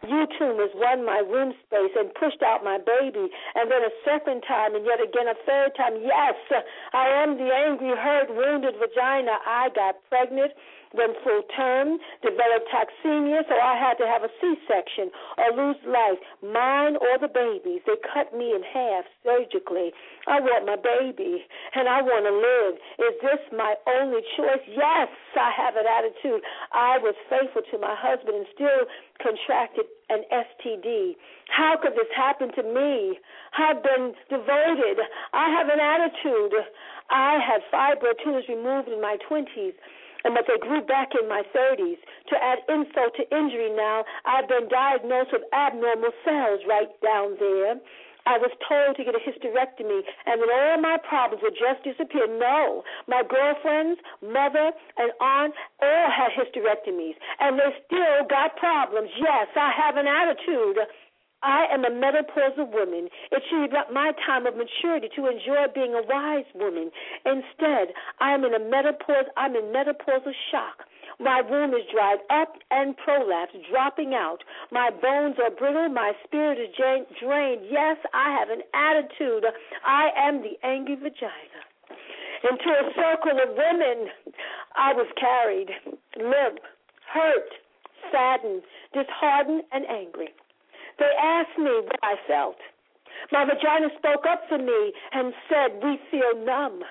you 0.08 0.24
tumors 0.40 0.72
won 0.72 1.04
my 1.04 1.20
womb 1.20 1.52
space 1.68 1.92
and 1.92 2.08
pushed 2.16 2.40
out 2.40 2.64
my 2.64 2.80
baby. 2.80 3.28
And 3.52 3.68
then 3.68 3.84
a 3.84 3.92
second 4.00 4.40
time, 4.48 4.72
and 4.72 4.88
yet 4.88 5.04
again 5.04 5.28
a 5.28 5.36
third 5.44 5.76
time. 5.76 6.00
Yes, 6.00 6.36
I 6.96 7.20
am 7.20 7.36
the 7.36 7.52
angry, 7.52 7.92
hurt, 7.92 8.32
wounded 8.32 8.80
vagina. 8.80 9.36
I 9.44 9.68
got 9.76 10.00
pregnant 10.08 10.56
when 10.92 11.14
full 11.22 11.42
term, 11.54 11.98
developed 12.22 12.66
toxemia, 12.70 13.46
so 13.46 13.54
I 13.54 13.78
had 13.78 13.94
to 14.02 14.06
have 14.06 14.22
a 14.26 14.32
C 14.40 14.58
section 14.66 15.10
or 15.38 15.54
lose 15.54 15.78
life, 15.86 16.18
mine 16.42 16.98
or 16.98 17.18
the 17.18 17.30
baby's. 17.30 17.82
They 17.86 17.98
cut 18.02 18.34
me 18.34 18.54
in 18.54 18.62
half 18.66 19.04
surgically. 19.22 19.94
I 20.26 20.40
want 20.40 20.66
my 20.66 20.76
baby 20.76 21.46
and 21.74 21.86
I 21.88 22.02
want 22.02 22.26
to 22.26 22.34
live. 22.34 22.74
Is 23.06 23.14
this 23.22 23.42
my 23.54 23.74
only 23.86 24.20
choice? 24.36 24.62
Yes, 24.66 25.08
I 25.38 25.50
have 25.54 25.76
an 25.78 25.86
attitude. 25.86 26.42
I 26.72 26.98
was 26.98 27.14
faithful 27.30 27.62
to 27.70 27.76
my 27.78 27.94
husband 27.94 28.34
and 28.34 28.46
still 28.54 28.82
contracted 29.22 29.86
an 30.10 30.26
STD. 30.26 31.14
How 31.54 31.78
could 31.80 31.94
this 31.94 32.10
happen 32.16 32.50
to 32.58 32.62
me? 32.66 33.18
I've 33.56 33.82
been 33.82 34.14
devoted. 34.28 34.98
I 35.32 35.50
have 35.54 35.68
an 35.70 35.78
attitude. 35.78 36.54
I 37.10 37.38
had 37.38 37.62
fibroid 37.70 38.18
tumors 38.24 38.44
removed 38.48 38.88
in 38.88 39.00
my 39.00 39.18
20s 39.30 39.74
and 40.24 40.34
but 40.34 40.44
they 40.46 40.58
grew 40.60 40.82
back 40.82 41.10
in 41.20 41.28
my 41.28 41.42
30s. 41.54 41.98
To 42.30 42.34
add 42.36 42.58
insult 42.68 43.16
to 43.16 43.24
injury 43.36 43.70
now, 43.74 44.04
I've 44.24 44.48
been 44.48 44.68
diagnosed 44.68 45.30
with 45.32 45.42
abnormal 45.52 46.12
cells 46.24 46.60
right 46.68 46.90
down 47.02 47.36
there. 47.38 47.76
I 48.26 48.36
was 48.36 48.52
told 48.68 48.96
to 48.96 49.04
get 49.04 49.16
a 49.16 49.22
hysterectomy 49.22 50.04
and 50.26 50.40
that 50.40 50.50
all 50.52 50.78
my 50.80 50.98
problems 51.00 51.42
would 51.42 51.56
just 51.56 51.82
disappear. 51.84 52.28
No, 52.28 52.84
my 53.08 53.22
girlfriends, 53.24 54.00
mother, 54.20 54.72
and 54.98 55.10
aunt 55.20 55.54
all 55.80 56.08
had 56.12 56.30
hysterectomies, 56.36 57.16
and 57.40 57.58
they 57.58 57.72
still 57.86 58.28
got 58.28 58.56
problems. 58.56 59.10
Yes, 59.16 59.48
I 59.56 59.72
have 59.72 59.96
an 59.96 60.06
attitude. 60.06 60.78
I 61.42 61.66
am 61.72 61.84
a 61.84 61.90
menopausal 61.90 62.70
woman. 62.70 63.08
It 63.32 63.42
should 63.48 63.70
be 63.70 63.76
my 63.92 64.12
time 64.26 64.46
of 64.46 64.54
maturity 64.56 65.08
to 65.16 65.26
enjoy 65.26 65.72
being 65.74 65.94
a 65.94 66.02
wise 66.04 66.44
woman. 66.54 66.90
Instead, 67.24 67.94
I 68.20 68.32
am 68.34 68.44
in 68.44 68.54
a 68.54 68.58
menopause. 68.58 69.24
I'm 69.36 69.56
in 69.56 69.72
menopausal 69.72 70.34
shock. 70.50 70.84
My 71.18 71.42
womb 71.42 71.72
is 71.74 71.84
dried 71.92 72.20
up 72.30 72.56
and 72.70 72.96
prolapsed, 72.96 73.68
dropping 73.70 74.14
out. 74.14 74.44
My 74.70 74.90
bones 74.90 75.36
are 75.42 75.50
brittle. 75.50 75.88
My 75.88 76.12
spirit 76.24 76.58
is 76.58 76.74
drained. 76.76 77.62
Yes, 77.70 77.96
I 78.12 78.36
have 78.38 78.48
an 78.48 78.62
attitude. 78.74 79.44
I 79.84 80.08
am 80.16 80.42
the 80.42 80.56
angry 80.62 80.96
vagina. 80.96 81.60
Into 82.42 82.70
a 82.70 82.90
circle 82.96 83.36
of 83.36 83.56
women, 83.56 84.08
I 84.74 84.94
was 84.94 85.06
carried, 85.20 85.68
limp, 86.16 86.60
hurt, 87.12 87.50
saddened, 88.10 88.62
disheartened, 88.94 89.62
and 89.72 89.84
angry. 89.86 90.28
They 91.00 91.12
asked 91.18 91.58
me 91.58 91.72
what 91.80 91.98
I 92.02 92.14
felt. 92.28 92.60
My 93.32 93.44
vagina 93.44 93.88
spoke 93.96 94.26
up 94.28 94.44
for 94.48 94.58
me 94.58 94.92
and 95.12 95.32
said, 95.48 95.82
We 95.82 95.98
feel 96.10 96.44
numb, 96.44 96.84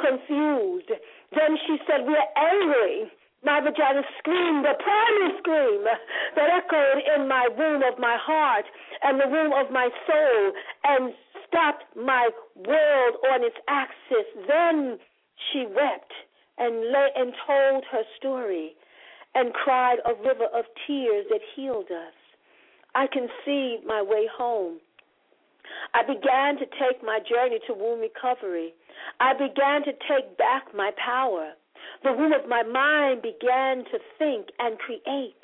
confused. 0.00 0.88
Then 1.36 1.58
she 1.66 1.76
said, 1.86 2.06
We're 2.08 2.32
angry. 2.34 3.12
My 3.44 3.60
vagina 3.60 4.02
screamed 4.18 4.64
a 4.64 4.74
primal 4.74 5.38
scream 5.38 5.84
that 5.84 6.48
echoed 6.48 7.02
in 7.14 7.28
my 7.28 7.48
womb 7.48 7.82
of 7.82 7.98
my 7.98 8.16
heart 8.16 8.64
and 9.02 9.20
the 9.20 9.28
womb 9.28 9.52
of 9.52 9.70
my 9.70 9.90
soul 10.06 10.52
and 10.84 11.12
stopped 11.46 11.84
my 11.96 12.30
world 12.56 13.14
on 13.32 13.44
its 13.44 13.56
axis. 13.68 14.26
Then 14.48 14.98
she 15.50 15.66
wept 15.66 16.12
and 16.56 16.92
lay 16.92 17.08
and 17.16 17.34
told 17.46 17.84
her 17.90 18.02
story 18.16 18.74
and 19.34 19.52
cried 19.52 19.98
a 20.06 20.14
river 20.14 20.46
of 20.54 20.64
tears 20.86 21.26
that 21.30 21.40
healed 21.56 21.90
us. 21.90 22.14
I 22.94 23.06
can 23.06 23.28
see 23.44 23.78
my 23.86 24.02
way 24.02 24.28
home. 24.36 24.78
I 25.94 26.02
began 26.02 26.58
to 26.58 26.66
take 26.66 27.02
my 27.02 27.18
journey 27.20 27.58
to 27.66 27.74
womb 27.74 28.00
recovery. 28.00 28.74
I 29.20 29.32
began 29.32 29.84
to 29.84 29.92
take 30.08 30.36
back 30.36 30.74
my 30.74 30.90
power. 31.02 31.52
The 32.04 32.12
womb 32.12 32.32
of 32.32 32.48
my 32.48 32.62
mind 32.62 33.22
began 33.22 33.84
to 33.90 33.98
think 34.18 34.48
and 34.58 34.78
create. 34.78 35.42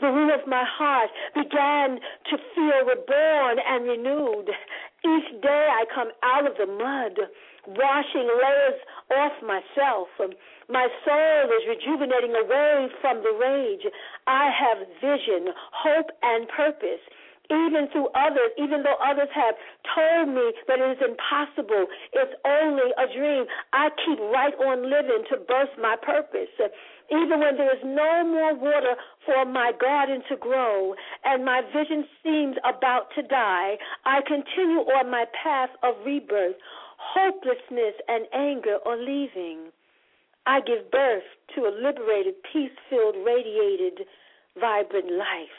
The 0.00 0.10
womb 0.10 0.30
of 0.30 0.46
my 0.46 0.64
heart 0.66 1.10
began 1.34 2.00
to 2.30 2.36
feel 2.54 2.84
reborn 2.84 3.58
and 3.66 3.84
renewed. 3.84 4.50
Each 5.04 5.42
day 5.42 5.68
I 5.70 5.84
come 5.94 6.10
out 6.22 6.46
of 6.46 6.56
the 6.58 6.66
mud, 6.66 7.28
washing 7.66 8.28
layers 8.28 8.78
off 9.10 9.32
myself. 9.42 10.08
Um, 10.20 10.30
my 10.68 10.86
soul 11.04 11.50
is 11.50 11.66
rejuvenating 11.68 12.34
away 12.34 12.88
from 13.00 13.22
the 13.22 13.32
rage. 13.38 13.86
I 14.26 14.50
have 14.54 14.78
vision, 15.00 15.52
hope, 15.72 16.10
and 16.22 16.48
purpose. 16.48 17.02
even 17.50 17.90
through 17.90 18.08
others, 18.14 18.54
even 18.56 18.82
though 18.86 18.96
others 19.02 19.28
have 19.34 19.54
told 19.94 20.30
me 20.30 20.54
that 20.70 20.78
it 20.78 20.90
is 20.96 21.02
impossible, 21.02 21.86
it's 22.14 22.34
only 22.46 22.94
a 22.94 23.06
dream. 23.10 23.44
I 23.74 23.90
keep 24.06 24.18
right 24.30 24.54
on 24.54 24.86
living 24.86 25.26
to 25.30 25.36
burst 25.50 25.74
my 25.82 25.96
purpose. 26.00 26.48
Even 27.10 27.42
when 27.42 27.58
there 27.58 27.74
is 27.74 27.82
no 27.82 28.22
more 28.24 28.54
water 28.54 28.94
for 29.26 29.44
my 29.44 29.72
garden 29.80 30.22
to 30.30 30.36
grow 30.36 30.94
and 31.24 31.44
my 31.44 31.60
vision 31.74 32.06
seems 32.22 32.54
about 32.62 33.10
to 33.16 33.22
die, 33.22 33.74
I 34.06 34.20
continue 34.22 34.86
on 34.94 35.10
my 35.10 35.24
path 35.42 35.70
of 35.82 35.94
rebirth. 36.06 36.54
Hopelessness 37.00 37.94
and 38.08 38.26
anger 38.34 38.78
are 38.84 38.96
leaving. 38.96 39.72
I 40.46 40.60
give 40.60 40.90
birth 40.90 41.24
to 41.54 41.62
a 41.62 41.72
liberated, 41.72 42.34
peace 42.52 42.70
filled, 42.88 43.16
radiated, 43.24 44.06
vibrant 44.60 45.10
life. 45.10 45.58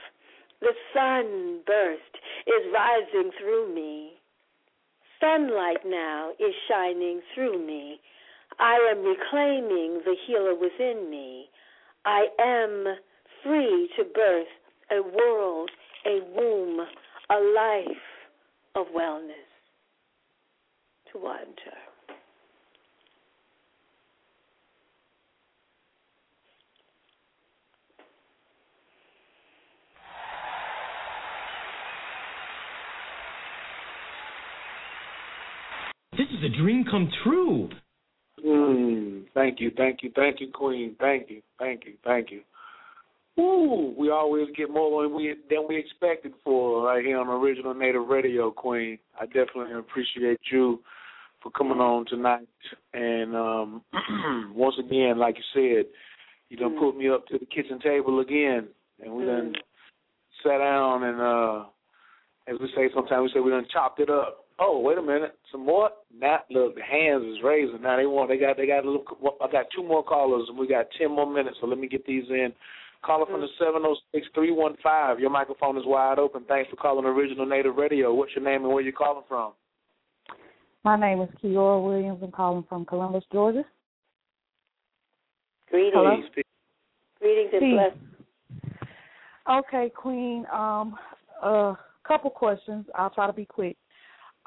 The 0.61 0.73
sunburst 0.93 2.13
is 2.45 2.71
rising 2.73 3.31
through 3.39 3.73
me. 3.73 4.13
Sunlight 5.19 5.85
now 5.85 6.31
is 6.39 6.53
shining 6.69 7.21
through 7.33 7.65
me. 7.65 7.99
I 8.59 8.75
am 8.91 9.03
reclaiming 9.03 10.01
the 10.05 10.15
healer 10.27 10.53
within 10.55 11.09
me. 11.09 11.49
I 12.05 12.27
am 12.39 12.95
free 13.43 13.89
to 13.97 14.03
birth 14.03 14.47
a 14.91 15.01
world, 15.01 15.71
a 16.05 16.19
womb, 16.35 16.79
a 17.29 17.39
life 17.55 18.05
of 18.75 18.87
wellness. 18.95 19.50
To 21.13 21.17
enter. 21.27 21.77
This 36.17 36.27
is 36.27 36.43
a 36.45 36.57
dream 36.57 36.85
come 36.89 37.09
true. 37.23 37.69
Mm, 38.45 39.25
thank 39.33 39.59
you, 39.59 39.71
thank 39.75 40.03
you, 40.03 40.11
thank 40.15 40.39
you, 40.39 40.47
Queen. 40.53 40.95
Thank 40.99 41.29
you, 41.29 41.41
thank 41.59 41.85
you, 41.85 41.93
thank 42.05 42.31
you. 42.31 42.41
Ooh, 43.37 43.93
we 43.97 44.11
always 44.11 44.47
get 44.55 44.69
more 44.69 45.03
than 45.03 45.13
we 45.13 45.35
than 45.49 45.67
we 45.67 45.77
expected 45.77 46.33
for 46.43 46.85
right 46.85 47.03
here 47.03 47.17
on 47.19 47.27
Original 47.27 47.73
Native 47.73 48.07
Radio, 48.07 48.51
Queen. 48.51 48.97
I 49.19 49.25
definitely 49.25 49.77
appreciate 49.77 50.39
you 50.51 50.79
for 51.41 51.51
coming 51.51 51.79
on 51.79 52.05
tonight. 52.05 52.47
And 52.93 53.35
um 53.35 53.81
once 54.55 54.75
again, 54.79 55.17
like 55.17 55.35
you 55.37 55.43
said, 55.53 55.91
you 56.49 56.57
done 56.57 56.77
put 56.79 56.97
me 56.97 57.09
up 57.09 57.27
to 57.27 57.37
the 57.37 57.45
kitchen 57.45 57.79
table 57.79 58.19
again, 58.19 58.67
and 59.03 59.13
we 59.13 59.25
done 59.25 59.53
sat 60.43 60.57
down 60.57 61.03
and 61.03 61.21
uh 61.21 61.65
as 62.47 62.59
we 62.59 62.67
say 62.75 62.89
sometimes 62.93 63.23
we 63.23 63.31
say 63.33 63.39
we 63.39 63.51
done 63.51 63.67
chopped 63.71 63.99
it 63.99 64.09
up 64.09 64.41
oh, 64.61 64.79
wait 64.79 64.97
a 64.97 65.01
minute, 65.01 65.37
some 65.51 65.65
more. 65.65 65.89
Now 66.17 66.39
look, 66.49 66.75
the 66.75 66.83
hands 66.83 67.23
is 67.25 67.43
raising. 67.43 67.81
Now 67.81 67.97
they 67.97 68.05
want 68.05 68.29
they 68.29 68.37
got 68.37 68.55
they 68.57 68.67
got 68.67 68.85
a 68.85 68.89
little. 68.89 69.05
I 69.41 69.51
got 69.51 69.65
two 69.75 69.83
more 69.83 70.03
callers 70.03 70.45
and 70.47 70.57
we 70.57 70.67
got 70.67 70.85
ten 70.97 71.11
more 71.11 71.31
minutes. 71.31 71.57
So 71.59 71.67
let 71.67 71.79
me 71.79 71.87
get 71.87 72.05
these 72.05 72.25
in. 72.29 72.53
Caller 73.03 73.25
from 73.25 73.41
the 73.41 73.47
seven 73.57 73.81
zero 73.81 73.95
six 74.13 74.27
three 74.33 74.51
one 74.51 74.75
five. 74.83 75.19
Your 75.19 75.31
microphone 75.31 75.77
is 75.77 75.83
wide 75.85 76.19
open. 76.19 76.45
Thanks 76.47 76.69
for 76.69 76.75
calling 76.75 77.05
Original 77.05 77.45
Native 77.45 77.75
Radio. 77.75 78.13
What's 78.13 78.35
your 78.35 78.45
name 78.45 78.63
and 78.63 78.71
where 78.71 78.83
you 78.83 78.93
calling 78.93 79.23
from? 79.27 79.53
My 80.83 80.99
name 80.99 81.21
is 81.21 81.29
Kiora 81.43 81.83
Williams. 81.83 82.19
I'm 82.23 82.31
calling 82.31 82.65
from 82.67 82.85
Columbus, 82.85 83.23
Georgia. 83.31 83.63
Greetings. 85.69 85.93
Hello? 85.95 86.21
Greetings 87.19 87.51
and 87.53 87.75
blessings. 87.75 88.11
Okay, 89.49 89.91
Queen. 89.95 90.45
Um, 90.51 90.95
a 91.43 91.77
couple 92.07 92.31
questions. 92.31 92.85
I'll 92.95 93.11
try 93.11 93.27
to 93.27 93.33
be 93.33 93.45
quick. 93.45 93.77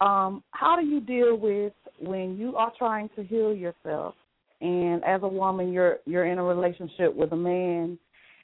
Um, 0.00 0.42
how 0.50 0.76
do 0.80 0.84
you 0.84 1.00
deal 1.00 1.36
with 1.36 1.72
when 2.00 2.36
you 2.36 2.56
are 2.56 2.72
trying 2.76 3.08
to 3.14 3.22
heal 3.22 3.54
yourself, 3.54 4.16
and 4.60 5.04
as 5.04 5.22
a 5.22 5.28
woman, 5.28 5.72
you're 5.72 5.98
you're 6.04 6.26
in 6.26 6.38
a 6.38 6.42
relationship 6.42 7.14
with 7.14 7.30
a 7.30 7.36
man, 7.36 7.96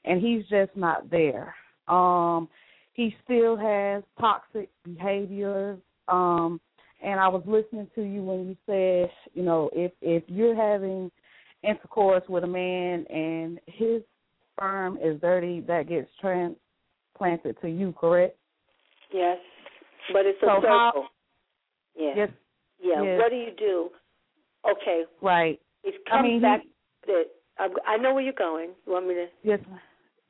and 0.05 0.23
he's 0.23 0.45
just 0.49 0.71
not 0.77 1.11
there. 1.11 1.55
Um, 1.89 2.49
he 2.93 3.17
still 3.25 3.57
has 3.57 4.05
toxic 4.21 4.69
behaviors. 4.85 5.81
Um, 6.07 6.61
and 7.03 7.19
I 7.21 7.29
was 7.29 7.43
listening 7.47 7.89
to 7.95 8.03
you 8.03 8.23
when 8.23 8.49
you 8.49 8.57
said, 8.67 9.11
you 9.35 9.43
know, 9.43 9.71
if 9.73 9.93
if 10.01 10.23
you're 10.27 10.55
having 10.57 11.11
intercourse 11.63 12.23
with 12.29 12.45
a 12.45 12.47
man 12.47 13.05
and 13.11 13.59
his 13.67 14.03
sperm 14.57 14.99
is 15.03 15.21
dirty, 15.21 15.61
that 15.63 15.89
gets 15.89 16.09
transplanted 16.21 17.57
to 17.63 17.69
you, 17.69 17.95
correct? 17.99 18.37
Yes, 19.13 19.39
but 20.13 20.27
it's 20.27 20.39
a 20.43 20.47
So 20.47 20.57
circle. 20.57 20.69
how- 20.69 21.09
yeah. 21.97 22.13
Yes. 22.17 22.31
Yeah. 22.83 23.03
yes. 23.03 23.19
What 23.19 23.31
do 23.31 23.37
you 23.37 23.51
do? 23.59 23.91
Okay. 24.71 25.05
Right. 25.21 25.61
It 25.85 25.95
I 26.07 26.11
comes 26.11 26.23
mean, 26.23 26.35
he- 26.35 26.41
back 26.41 26.63
that 27.07 27.25
I, 27.59 27.69
I 27.87 27.97
know 27.99 28.15
where 28.15 28.23
you're 28.23 28.33
going. 28.33 28.71
You 28.87 28.93
want 28.93 29.07
me 29.09 29.15
to? 29.15 29.27
Yes. 29.43 29.61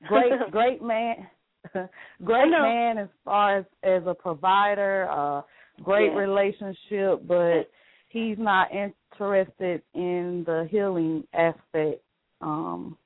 Great, 0.08 0.32
great 0.50 0.82
man. 0.82 1.28
great 2.24 2.50
man 2.50 2.96
as 2.98 3.08
far 3.24 3.58
as 3.58 3.64
as 3.82 4.02
a 4.06 4.14
provider, 4.14 5.08
uh 5.10 5.42
great 5.82 6.12
Yeah. 6.12 6.18
relationship, 6.18 7.20
but 7.26 7.70
he's 8.08 8.38
not 8.38 8.72
interested 8.72 9.82
in 9.94 10.44
the 10.44 10.66
healing 10.70 11.26
aspect. 11.32 12.02
Um 12.40 12.96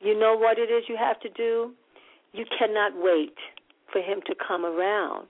You 0.00 0.14
know 0.14 0.36
what 0.36 0.58
it 0.58 0.70
is 0.70 0.88
you 0.88 0.96
have 0.96 1.18
to 1.20 1.28
do? 1.30 1.74
You 2.32 2.44
cannot 2.58 2.94
wait 2.94 3.38
for 3.90 4.00
him 4.00 4.20
to 4.22 4.34
come 4.34 4.66
around. 4.66 5.28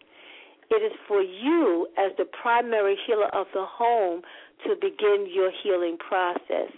It 0.71 0.83
is 0.83 0.93
for 1.07 1.21
you, 1.21 1.87
as 1.97 2.17
the 2.17 2.25
primary 2.25 2.97
healer 3.07 3.29
of 3.35 3.47
the 3.53 3.65
home, 3.65 4.23
to 4.65 4.75
begin 4.77 5.27
your 5.29 5.51
healing 5.63 5.99
process. 5.99 6.73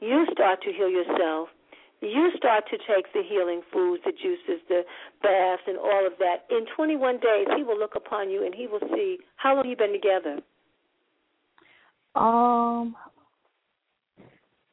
You 0.00 0.26
start 0.32 0.60
to 0.62 0.72
heal 0.72 0.88
yourself. 0.88 1.48
You 2.02 2.30
start 2.36 2.64
to 2.70 2.78
take 2.78 3.12
the 3.12 3.22
healing 3.26 3.62
foods, 3.72 4.02
the 4.04 4.10
juices, 4.10 4.60
the 4.68 4.82
baths, 5.22 5.62
and 5.68 5.78
all 5.78 6.04
of 6.04 6.14
that. 6.18 6.44
In 6.50 6.66
21 6.74 7.20
days, 7.20 7.46
he 7.56 7.62
will 7.62 7.78
look 7.78 7.94
upon 7.94 8.28
you 8.28 8.44
and 8.44 8.52
he 8.52 8.66
will 8.66 8.80
see 8.92 9.18
how 9.36 9.54
long 9.54 9.68
you've 9.68 9.78
been 9.78 9.92
together. 9.92 10.40
um 12.14 12.96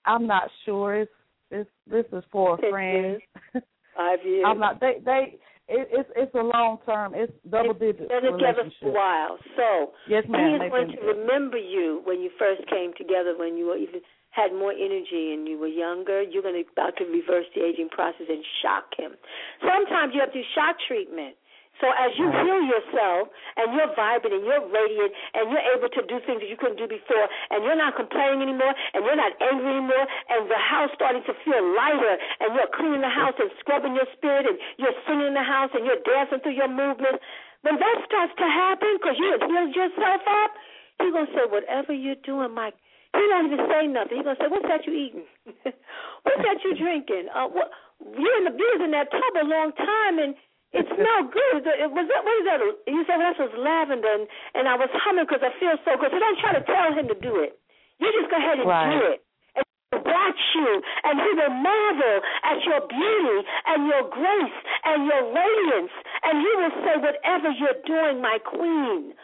I'm 0.06 0.26
not 0.26 0.50
sure. 0.66 1.02
It's 1.02 1.12
it's 1.52 1.70
this 1.86 2.06
is 2.12 2.24
for 2.32 2.56
a 2.56 2.70
friend. 2.70 3.20
Five 3.96 4.20
years. 4.26 4.46
I'm 4.48 4.60
not 4.60 4.80
they 4.80 4.98
they 5.06 5.38
it, 5.68 5.88
it's 5.92 6.10
it's 6.16 6.34
a 6.34 6.42
long 6.42 6.80
term. 6.84 7.14
It's 7.16 7.32
double 7.48 7.76
digit 7.76 8.10
been 8.10 8.24
together 8.24 8.72
for 8.80 8.90
a 8.90 8.92
while. 8.92 9.38
So 9.56 9.92
Yes, 10.08 10.24
he 10.26 10.32
is 10.32 10.72
going 10.72 10.90
to 10.90 11.02
remember 11.06 11.58
you 11.58 12.02
when 12.06 12.22
you 12.22 12.32
first 12.40 12.68
came 12.70 12.92
together, 12.98 13.36
when 13.38 13.56
you 13.56 13.68
were 13.68 13.78
even 13.78 14.02
had 14.32 14.54
more 14.54 14.72
energy 14.72 15.34
and 15.34 15.48
you 15.48 15.58
were 15.58 15.72
younger. 15.72 16.22
You're 16.22 16.44
going 16.44 16.56
to 16.56 16.66
about 16.72 16.98
to 16.98 17.06
reverse 17.06 17.46
the 17.56 17.66
aging 17.66 17.90
process 17.90 18.30
and 18.30 18.44
shock 18.62 18.94
him. 18.98 19.18
Sometimes 19.62 20.14
you 20.14 20.22
have 20.22 20.32
to 20.34 20.40
do 20.40 20.46
shock 20.54 20.78
treatment. 20.88 21.36
So 21.80 21.88
as 21.96 22.12
you 22.20 22.28
heal 22.28 22.60
yourself 22.60 23.32
and 23.56 23.72
you're 23.72 23.88
vibrant 23.96 24.36
and 24.36 24.44
you're 24.44 24.68
radiant 24.68 25.12
and 25.32 25.48
you're 25.48 25.68
able 25.72 25.88
to 25.88 26.04
do 26.12 26.20
things 26.28 26.44
that 26.44 26.52
you 26.52 26.60
couldn't 26.60 26.76
do 26.76 26.92
before 26.92 27.28
and 27.56 27.64
you're 27.64 27.80
not 27.80 27.96
complaining 27.96 28.44
anymore 28.44 28.76
and 28.92 29.08
you're 29.08 29.16
not 29.16 29.32
angry 29.40 29.80
anymore 29.80 30.06
and 30.28 30.52
the 30.52 30.60
house 30.60 30.92
starting 30.92 31.24
to 31.24 31.34
feel 31.48 31.64
lighter 31.72 32.20
and 32.44 32.52
you're 32.52 32.72
cleaning 32.76 33.00
the 33.00 33.12
house 33.12 33.36
and 33.40 33.48
scrubbing 33.64 33.96
your 33.96 34.08
spirit 34.12 34.44
and 34.44 34.60
you're 34.76 34.96
singing 35.08 35.32
in 35.32 35.36
the 35.40 35.48
house 35.48 35.72
and 35.72 35.88
you're 35.88 36.04
dancing 36.04 36.44
through 36.44 36.60
your 36.60 36.68
movements, 36.68 37.24
when 37.64 37.80
that 37.80 37.98
starts 38.04 38.36
to 38.36 38.48
happen 38.48 39.00
because 39.00 39.16
you 39.16 39.32
have 39.32 39.44
healed 39.48 39.72
yourself 39.72 40.22
up, 40.28 40.52
he's 41.00 41.16
going 41.16 41.28
to 41.28 41.34
say, 41.36 41.48
whatever 41.48 41.96
you're 41.96 42.20
doing, 42.28 42.52
Mike, 42.52 42.76
he 43.14 43.26
won't 43.26 43.50
even 43.50 43.66
say 43.66 43.90
nothing. 43.90 44.22
He's 44.22 44.26
gonna 44.26 44.38
say, 44.38 44.50
"What's 44.54 44.70
that 44.70 44.86
you 44.86 44.94
eating? 44.94 45.26
What's 46.24 46.44
that 46.46 46.62
you 46.62 46.78
drinking? 46.78 47.30
Uh, 47.34 47.50
what? 47.50 47.74
You 48.00 48.30
in 48.38 48.46
the 48.46 48.54
was 48.54 48.82
in 48.86 48.92
that 48.92 49.10
tub 49.10 49.34
a 49.42 49.46
long 49.50 49.74
time, 49.74 50.22
and 50.22 50.38
it 50.72 50.86
smelled 50.94 51.34
good. 51.34 51.66
It 51.66 51.90
was 51.90 52.06
that 52.06 52.22
what 52.22 52.36
is 52.38 52.46
that? 52.46 52.62
You 52.86 53.02
said 53.10 53.18
well, 53.18 53.34
that 53.34 53.42
was 53.42 53.54
lavender, 53.58 54.14
and, 54.14 54.30
and 54.54 54.70
I 54.70 54.78
was 54.78 54.94
humming 54.94 55.26
because 55.26 55.42
I 55.42 55.50
feel 55.58 55.74
so 55.82 55.98
good. 55.98 56.14
So 56.14 56.22
don't 56.22 56.38
try 56.38 56.54
to 56.54 56.64
tell 56.70 56.94
him 56.94 57.10
to 57.10 57.18
do 57.18 57.42
it. 57.42 57.58
You 57.98 58.14
just 58.14 58.30
go 58.30 58.38
ahead 58.38 58.62
and 58.62 58.70
do 58.70 59.02
it. 59.10 59.26
And 59.58 59.66
watch 60.06 60.44
you, 60.54 60.70
and 61.10 61.18
he 61.18 61.32
will 61.34 61.56
marvel 61.66 62.18
at 62.46 62.62
your 62.62 62.86
beauty 62.86 63.40
and 63.74 63.90
your 63.90 64.06
grace 64.06 64.60
and 64.86 65.10
your 65.10 65.34
radiance, 65.34 65.94
and 66.30 66.46
he 66.46 66.52
will 66.62 66.76
say, 66.86 66.94
"Whatever 67.02 67.50
you're 67.58 67.82
doing, 67.90 68.22
my 68.22 68.38
queen, 68.38 69.18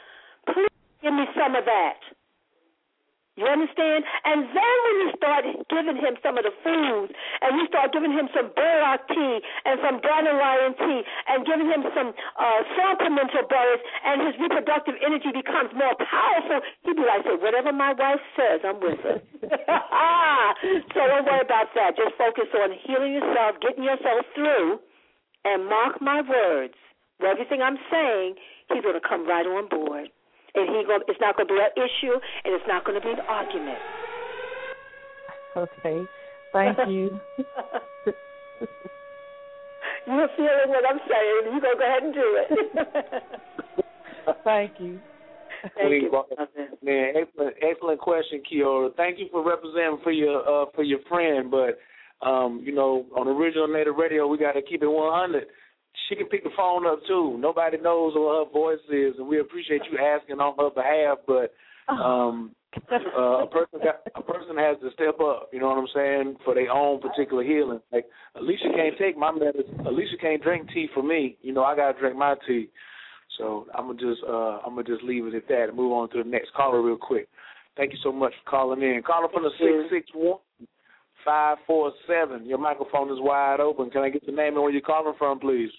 please 0.50 0.74
give 1.06 1.14
me 1.14 1.30
some 1.38 1.54
of 1.54 1.70
that." 1.70 2.02
You 3.36 3.44
understand? 3.52 4.08
And 4.24 4.48
then 4.48 4.76
when 4.88 4.96
you 5.04 5.10
start 5.20 5.44
giving 5.68 6.00
him 6.00 6.16
some 6.24 6.40
of 6.40 6.48
the 6.48 6.56
foods, 6.64 7.12
and 7.44 7.60
you 7.60 7.68
start 7.68 7.92
giving 7.92 8.16
him 8.16 8.32
some 8.32 8.48
burdock 8.56 9.12
tea 9.12 9.44
and 9.68 9.76
some 9.84 10.00
dandelion 10.00 10.72
tea, 10.80 11.04
and 11.28 11.44
giving 11.44 11.68
him 11.68 11.84
some 11.92 12.16
uh, 12.40 12.60
supplemental 12.80 13.44
berries, 13.52 13.84
and 14.08 14.24
his 14.24 14.40
reproductive 14.40 14.96
energy 15.04 15.36
becomes 15.36 15.76
more 15.76 16.00
powerful, 16.00 16.64
he'll 16.88 16.96
be 16.96 17.04
like, 17.04 17.28
"Say 17.28 17.36
whatever 17.36 17.76
my 17.76 17.92
wife 17.92 18.24
says, 18.40 18.64
I'm 18.64 18.80
with 18.80 19.04
her." 19.04 19.20
so 20.96 21.00
don't 21.04 21.28
worry 21.28 21.44
about 21.44 21.76
that. 21.76 22.00
Just 22.00 22.16
focus 22.16 22.48
on 22.56 22.72
healing 22.88 23.20
yourself, 23.20 23.60
getting 23.60 23.84
yourself 23.84 24.24
through, 24.32 24.80
and 25.44 25.68
mark 25.68 26.00
my 26.00 26.24
words. 26.24 26.80
Well, 27.20 27.32
everything 27.32 27.62
I'm 27.62 27.80
saying, 27.92 28.36
he's 28.72 28.84
going 28.84 28.96
to 28.96 29.04
come 29.04 29.28
right 29.28 29.46
on 29.46 29.68
board, 29.68 30.08
and 30.56 30.70
he 30.76 30.84
going 30.86 31.02
it's 31.08 31.20
not 31.20 31.36
going 31.36 31.48
to 31.48 31.54
be 31.54 31.60
an 31.60 31.72
issue, 31.76 32.16
and 32.44 32.54
it's 32.54 32.68
not 32.68 32.86
going 32.86 33.00
to 33.00 33.06
be 33.06 33.14
an 33.14 33.24
argument. 33.28 33.80
Okay, 35.56 36.04
thank 36.52 36.78
you. 36.90 37.18
You're 40.06 40.28
feeling 40.36 40.68
what 40.68 40.84
I'm 40.90 41.00
saying. 41.08 41.42
You're 41.46 41.62
going 41.62 41.62
to 41.62 41.80
go 41.80 41.88
ahead 41.88 42.04
and 42.04 42.14
do 42.14 42.38
it. 42.42 42.50
thank 44.44 44.72
you. 44.80 45.00
Thank 45.76 46.04
you. 46.04 46.12
Man, 46.84 47.14
excellent, 47.16 47.56
excellent 47.62 48.00
question, 48.02 48.42
Kiora. 48.52 48.94
Thank 48.96 49.18
you 49.18 49.28
for 49.32 49.48
representing 49.48 50.00
for 50.04 50.12
your 50.12 50.42
uh, 50.42 50.66
for 50.76 50.84
your 50.84 51.00
friend. 51.08 51.50
But 51.50 51.80
um, 52.28 52.62
you 52.64 52.74
know, 52.74 53.06
on 53.16 53.28
original 53.28 53.68
native 53.68 53.96
radio, 53.96 54.28
we 54.28 54.38
got 54.38 54.54
to 54.54 54.62
keep 54.62 54.84
it 54.84 54.88
100. 54.88 55.46
She 56.10 56.16
can 56.16 56.28
pick 56.28 56.44
the 56.44 56.50
phone 56.56 56.86
up 56.86 57.00
too. 57.08 57.38
Nobody 57.40 57.78
knows 57.78 58.14
what 58.16 58.46
her 58.46 58.52
voice 58.52 58.84
is, 58.90 59.16
and 59.18 59.28
we 59.28 59.40
appreciate 59.40 59.82
you 59.92 59.98
asking 59.98 60.40
on 60.40 60.56
her 60.58 60.70
behalf. 60.70 61.20
But 61.26 61.54
um, 61.92 62.56
uh, 62.92 63.44
a 63.44 63.48
person 63.48 63.80
got, 63.84 64.02
a 64.16 64.22
person 64.22 64.58
has 64.58 64.78
to 64.82 64.92
step 64.94 65.20
up. 65.20 65.50
You 65.52 65.60
know 65.60 65.70
what 65.70 65.78
I'm 65.78 65.88
saying 65.94 66.38
for 66.44 66.54
their 66.54 66.70
own 66.70 67.02
particular 67.02 67.44
healing. 67.44 67.80
Like 67.92 68.06
Alisha 68.36 68.76
can't 68.76 68.98
take 68.98 69.18
my 69.18 69.32
medicine. 69.32 69.78
Alisha 69.86 70.20
can't 70.20 70.44
drink 70.44 70.70
tea 70.74 70.88
for 70.94 71.04
me. 71.04 71.38
You 71.42 71.54
know 71.54 71.64
I 71.64 71.76
gotta 71.76 71.98
drink 72.00 72.18
my 72.18 72.36
tea. 72.48 72.70
So 73.38 73.68
I'm 73.76 73.88
gonna 73.88 74.00
just 74.00 74.22
uh, 74.28 74.60
I'm 74.66 74.76
gonna 74.76 74.84
just 74.84 75.04
leave 75.04 75.26
it 75.26 75.36
at 75.36 75.48
that 75.48 75.66
and 75.70 75.78
move 75.78 75.92
on 75.92 76.10
to 76.12 76.24
the 76.24 76.30
next 76.30 76.54
caller 76.54 76.82
real 76.82 76.98
quick. 76.98 77.28
Thank 77.78 77.92
you 77.92 78.00
so 78.04 78.12
much 78.12 78.34
for 78.44 78.50
calling 78.50 78.82
in. 78.82 79.02
Caller 79.06 79.28
from 79.32 79.44
the 79.44 79.52
six 79.60 79.90
six 79.92 80.10
one 80.14 80.40
five 81.26 81.58
four 81.66 81.92
seven. 82.08 82.46
Your 82.46 82.58
microphone 82.58 83.10
is 83.10 83.20
wide 83.20 83.60
open. 83.60 83.90
Can 83.90 84.04
I 84.04 84.10
get 84.10 84.24
your 84.24 84.36
name 84.36 84.54
and 84.54 84.62
where 84.62 84.72
you're 84.72 84.82
calling 84.82 85.16
from, 85.18 85.40
please? 85.40 85.72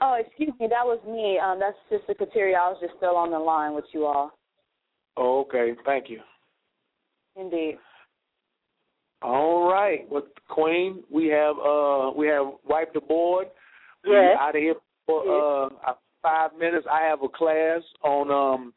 Oh, 0.00 0.20
excuse 0.24 0.52
me, 0.60 0.66
that 0.68 0.84
was 0.84 1.00
me. 1.06 1.38
Um, 1.38 1.58
that's 1.58 1.76
Sister 1.90 2.14
Kateria. 2.14 2.56
I 2.56 2.70
was 2.70 2.78
just 2.80 2.94
still 2.96 3.16
on 3.16 3.30
the 3.30 3.38
line 3.38 3.74
with 3.74 3.86
you 3.92 4.06
all. 4.06 4.32
Oh, 5.16 5.40
okay. 5.40 5.72
Thank 5.84 6.08
you. 6.08 6.20
Indeed. 7.36 7.78
All 9.20 9.68
right, 9.68 10.08
with 10.10 10.24
Queen, 10.48 11.02
we 11.10 11.26
have 11.26 11.56
uh 11.58 12.12
we 12.16 12.28
have 12.28 12.46
wiped 12.68 12.94
the 12.94 13.00
board. 13.00 13.48
Yes. 14.04 14.12
We're 14.12 14.34
out 14.34 14.56
of 14.56 14.62
here 14.62 14.74
for 15.06 15.66
uh 15.66 15.92
five 16.22 16.50
minutes. 16.56 16.86
I 16.90 17.02
have 17.08 17.22
a 17.22 17.28
class 17.28 17.80
on 18.04 18.30
um 18.30 18.72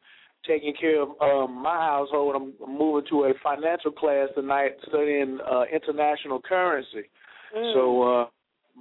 taking 0.47 0.73
care 0.73 1.03
of 1.03 1.09
um 1.21 1.61
my 1.61 1.77
household. 1.77 2.35
I'm 2.35 2.53
moving 2.67 3.07
to 3.11 3.25
a 3.25 3.33
financial 3.43 3.91
class 3.91 4.29
tonight, 4.33 4.71
studying 4.87 5.37
uh 5.45 5.63
international 5.71 6.41
currency. 6.41 7.09
Mm. 7.55 7.73
So 7.75 8.03
uh 8.03 8.25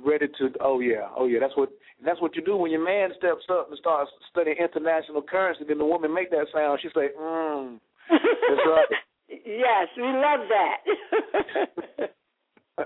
ready 0.03 0.29
to 0.39 0.49
oh 0.61 0.81
yeah, 0.81 1.09
oh 1.15 1.27
yeah, 1.27 1.41
that's 1.41 1.57
what 1.57 1.71
that's 2.05 2.21
what 2.21 2.37
you 2.37 2.43
do 2.43 2.57
when 2.57 2.71
your 2.71 2.85
man 2.85 3.11
steps 3.17 3.45
up 3.51 3.69
and 3.69 3.79
starts 3.79 4.11
studying 4.31 4.57
international 4.57 5.23
currency. 5.23 5.65
Then 5.67 5.79
the 5.79 5.85
woman 5.85 6.13
make 6.13 6.31
that 6.31 6.47
sound. 6.53 6.81
She 6.83 6.89
say, 6.95 7.09
"Mm." 7.19 7.81
That's 8.11 8.67
right. 8.67 8.87
yes, 9.29 9.89
we 9.97 10.03
love 10.03 10.49
that. 10.49 10.79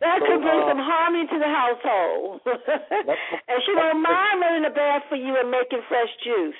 that 0.00 0.18
So, 0.20 0.26
could 0.26 0.42
bring 0.42 0.62
uh, 0.62 0.68
some 0.68 0.80
harmony 0.80 1.26
to 1.28 1.38
the 1.38 1.46
household. 1.46 2.40
and 2.46 3.62
she 3.64 3.72
don't 3.74 4.02
mind 4.02 4.40
running 4.40 4.62
the 4.62 4.74
bath 4.74 5.02
for 5.08 5.16
you 5.16 5.36
and 5.38 5.50
making 5.50 5.82
fresh 5.88 6.10
juice. 6.24 6.54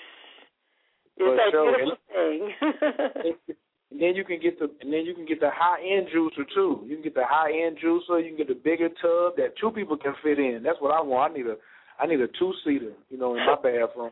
It's 1.16 1.36
that 1.40 1.50
sure. 1.50 1.64
beautiful 1.72 1.96
thing. 2.12 3.56
And 3.90 4.02
then 4.02 4.16
you 4.16 4.24
can 4.24 4.40
get 4.42 4.58
the 4.58 4.66
and 4.80 4.92
then 4.92 5.06
you 5.06 5.14
can 5.14 5.26
get 5.26 5.38
the 5.38 5.50
high 5.54 5.78
end 5.78 6.08
juicer 6.10 6.42
too. 6.54 6.82
You 6.86 6.96
can 6.96 7.04
get 7.04 7.14
the 7.14 7.26
high 7.26 7.54
end 7.54 7.78
juicer. 7.78 8.18
You 8.18 8.34
can 8.34 8.38
get 8.38 8.48
the 8.48 8.58
bigger 8.58 8.88
tub 8.88 9.38
that 9.38 9.54
two 9.60 9.70
people 9.70 9.96
can 9.96 10.14
fit 10.22 10.38
in. 10.38 10.62
That's 10.64 10.80
what 10.80 10.90
I 10.90 11.00
want. 11.00 11.32
I 11.32 11.36
need 11.38 11.46
a 11.46 11.56
I 12.00 12.06
need 12.06 12.20
a 12.20 12.26
two 12.38 12.52
seater. 12.64 12.92
You 13.10 13.18
know, 13.18 13.36
in 13.38 13.46
my 13.46 13.54
bathroom. 13.54 14.10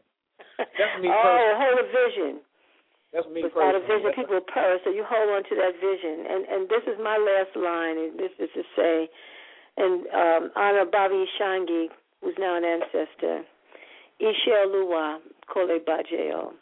That's 0.58 0.94
me 1.02 1.10
oh, 1.12 1.52
hold 1.58 1.78
a 1.82 1.86
vision. 1.90 2.40
That's 3.10 3.26
me 3.30 3.42
Without 3.42 3.74
a 3.74 3.82
vision, 3.82 4.10
people 4.14 4.38
perish. 4.46 4.82
So 4.82 4.90
you 4.90 5.02
hold 5.06 5.30
on 5.30 5.42
to 5.42 5.54
that 5.58 5.74
vision. 5.82 6.22
And 6.22 6.46
and 6.46 6.60
this 6.70 6.86
is 6.86 6.94
my 7.02 7.18
last 7.18 7.54
line. 7.58 7.98
And 7.98 8.14
this 8.14 8.30
is 8.38 8.50
to 8.54 8.62
say, 8.78 9.10
and 9.76 10.06
um, 10.14 10.42
honor 10.54 10.86
Bobby 10.86 11.26
Shangi, 11.34 11.90
who's 12.22 12.38
now 12.38 12.56
an 12.56 12.64
ancestor. 12.64 13.42
Ishe 14.22 14.54
Luwa 14.70 15.18
Kole 15.50 15.78
Bajeo. 15.82 16.54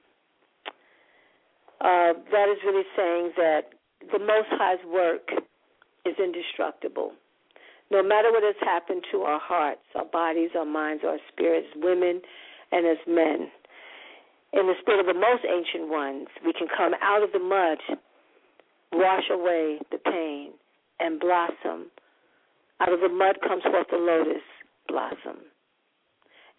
Uh, 1.82 2.14
that 2.30 2.46
is 2.46 2.58
really 2.64 2.86
saying 2.96 3.32
that 3.36 3.74
the 4.12 4.18
Most 4.18 4.46
High's 4.50 4.78
work 4.86 5.28
is 6.06 6.14
indestructible. 6.18 7.12
No 7.90 8.02
matter 8.02 8.30
what 8.30 8.42
has 8.42 8.54
happened 8.60 9.02
to 9.10 9.22
our 9.22 9.40
hearts, 9.42 9.82
our 9.94 10.04
bodies, 10.04 10.50
our 10.56 10.64
minds, 10.64 11.02
our 11.04 11.18
spirits, 11.30 11.66
women 11.76 12.22
and 12.70 12.86
as 12.86 12.98
men, 13.06 13.50
in 14.52 14.66
the 14.66 14.74
spirit 14.80 15.00
of 15.00 15.06
the 15.06 15.18
most 15.18 15.42
ancient 15.48 15.90
ones, 15.90 16.28
we 16.44 16.52
can 16.52 16.68
come 16.68 16.92
out 17.02 17.22
of 17.22 17.32
the 17.32 17.38
mud, 17.40 17.78
wash 18.92 19.24
away 19.30 19.80
the 19.90 19.98
pain, 19.98 20.52
and 21.00 21.18
blossom. 21.18 21.90
Out 22.80 22.92
of 22.92 23.00
the 23.00 23.08
mud 23.08 23.38
comes 23.46 23.62
forth 23.62 23.86
the 23.90 23.96
lotus 23.96 24.44
blossom. 24.88 25.42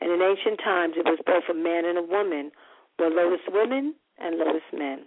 And 0.01 0.11
in 0.11 0.21
ancient 0.21 0.59
times, 0.59 0.95
it 0.97 1.05
was 1.05 1.19
both 1.25 1.43
a 1.49 1.53
man 1.53 1.85
and 1.85 1.97
a 1.97 2.03
woman, 2.03 2.51
were 2.99 3.09
lotus 3.09 3.45
women 3.47 3.95
and 4.19 4.37
lotus 4.37 4.67
men. 4.73 5.05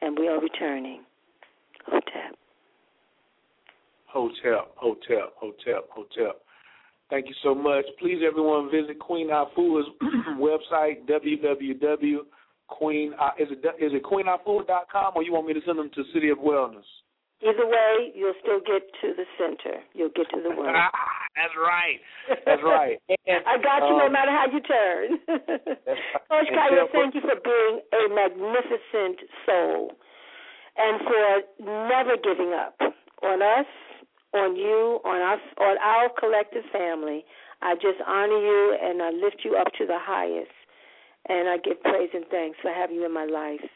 And 0.00 0.18
we 0.18 0.28
are 0.28 0.40
returning. 0.40 1.02
Hotep. 1.86 2.36
Hotel, 4.06 4.68
Hotep, 4.76 5.34
Hotep, 5.36 5.88
Hotep. 5.90 6.40
Thank 7.10 7.26
you 7.26 7.34
so 7.42 7.54
much. 7.54 7.84
Please, 7.98 8.20
everyone, 8.26 8.70
visit 8.70 8.98
Queen 8.98 9.28
Afua's 9.28 9.86
website, 10.38 11.06
www. 11.08 12.18
Queen 12.68 13.14
is 13.38 13.48
it 13.50 13.64
is 13.82 13.92
it 13.94 14.02
queenafua.com 14.04 15.12
or 15.16 15.22
you 15.22 15.32
want 15.32 15.46
me 15.46 15.54
to 15.54 15.60
send 15.64 15.78
them 15.78 15.90
to 15.94 16.02
City 16.12 16.28
of 16.28 16.38
Wellness? 16.38 16.84
Either 17.40 17.66
way, 17.66 18.12
you'll 18.14 18.34
still 18.42 18.60
get 18.60 18.82
to 19.00 19.14
the 19.16 19.24
center. 19.38 19.78
You'll 19.94 20.10
get 20.14 20.28
to 20.34 20.42
the 20.42 20.54
word. 20.54 20.74
That's 21.38 21.54
right. 21.54 21.98
That's 22.44 22.62
right. 22.66 22.98
And, 23.06 23.46
I 23.46 23.62
got 23.62 23.86
you 23.86 23.94
no 23.94 24.10
um, 24.10 24.12
matter 24.12 24.34
how 24.34 24.50
you 24.50 24.58
turn. 24.58 25.22
Coach 26.26 26.50
And 26.50 26.58
Khayr, 26.58 26.90
thank 26.90 27.14
you 27.14 27.22
for 27.22 27.38
being 27.38 27.78
a 27.94 28.02
magnificent 28.10 29.22
soul 29.46 29.94
and 30.76 30.98
for 31.06 31.22
never 31.62 32.18
giving 32.18 32.54
up 32.58 32.74
on 33.22 33.42
us, 33.42 33.70
on 34.34 34.56
you, 34.56 34.98
on 35.04 35.22
us, 35.22 35.42
on 35.60 35.78
our 35.78 36.10
collective 36.18 36.64
family. 36.72 37.24
I 37.62 37.74
just 37.74 38.02
honor 38.06 38.38
you 38.38 38.76
and 38.82 39.00
I 39.00 39.10
lift 39.10 39.42
you 39.44 39.56
up 39.56 39.68
to 39.78 39.86
the 39.86 39.98
highest. 39.98 40.50
And 41.28 41.48
I 41.48 41.58
give 41.58 41.80
praise 41.82 42.10
and 42.14 42.24
thanks 42.30 42.58
for 42.62 42.72
having 42.72 42.96
you 42.96 43.06
in 43.06 43.14
my 43.14 43.26
life. 43.26 43.68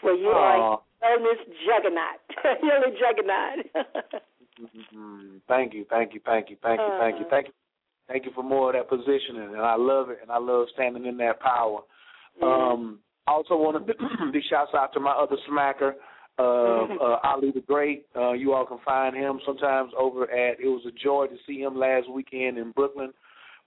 For 0.00 0.14
you 0.14 0.28
are 0.28 0.56
Aw. 0.56 0.76
wellness 1.04 1.40
juggernaut. 1.66 2.20
You're 2.62 2.84
a 2.84 2.92
juggernaut. 2.96 4.22
Mhm. 4.60 5.40
Thank 5.48 5.74
you, 5.74 5.84
thank 5.88 6.14
you, 6.14 6.20
thank 6.24 6.50
you, 6.50 6.56
thank 6.62 6.80
you, 6.80 6.88
thank 6.98 7.18
you, 7.18 7.26
thank 7.30 7.46
you, 7.46 7.52
thank 8.08 8.24
you 8.24 8.32
for 8.34 8.42
more 8.42 8.68
of 8.68 8.74
that 8.74 8.88
positioning, 8.88 9.54
and 9.54 9.60
I 9.60 9.76
love 9.76 10.10
it, 10.10 10.18
and 10.22 10.30
I 10.30 10.38
love 10.38 10.66
standing 10.74 11.06
in 11.06 11.16
that 11.18 11.40
power. 11.40 11.80
Um, 12.42 13.00
I 13.26 13.32
also 13.32 13.56
want 13.56 13.86
to 13.86 13.94
big 14.32 14.42
shouts 14.50 14.72
out 14.74 14.92
to 14.94 15.00
my 15.00 15.12
other 15.12 15.36
smacker, 15.48 15.94
uh, 16.38 16.86
uh, 17.02 17.18
Ali 17.24 17.50
the 17.52 17.60
Great. 17.60 18.06
Uh, 18.16 18.32
you 18.32 18.52
all 18.54 18.66
can 18.66 18.78
find 18.84 19.14
him 19.14 19.40
sometimes 19.44 19.92
over 19.98 20.24
at. 20.24 20.60
It 20.60 20.66
was 20.66 20.84
a 20.86 20.92
joy 20.92 21.26
to 21.26 21.36
see 21.46 21.60
him 21.60 21.76
last 21.76 22.10
weekend 22.10 22.58
in 22.58 22.72
Brooklyn. 22.72 23.12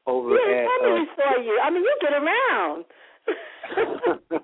Over 0.05 0.35
Yeah, 0.35 0.65
at. 0.65 0.81
family 0.81 1.05
for 1.15 1.41
you. 1.41 1.59
I 1.63 1.69
mean, 1.69 1.83
you 1.83 1.97
get 2.01 2.11
around. 2.11 2.85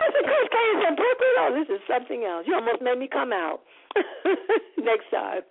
I 0.00 0.08
said, 0.12 0.24
Coach 0.24 0.48
K 0.52 0.56
is 0.56 0.84
in 0.88 0.96
Brooklyn. 0.96 1.34
Oh, 1.40 1.50
this 1.56 1.68
is 1.72 1.80
something 1.88 2.24
else. 2.24 2.44
You 2.46 2.54
almost 2.56 2.82
made 2.82 2.98
me 2.98 3.08
come 3.08 3.32
out. 3.32 3.60
Next 4.78 5.10
time. 5.10 5.42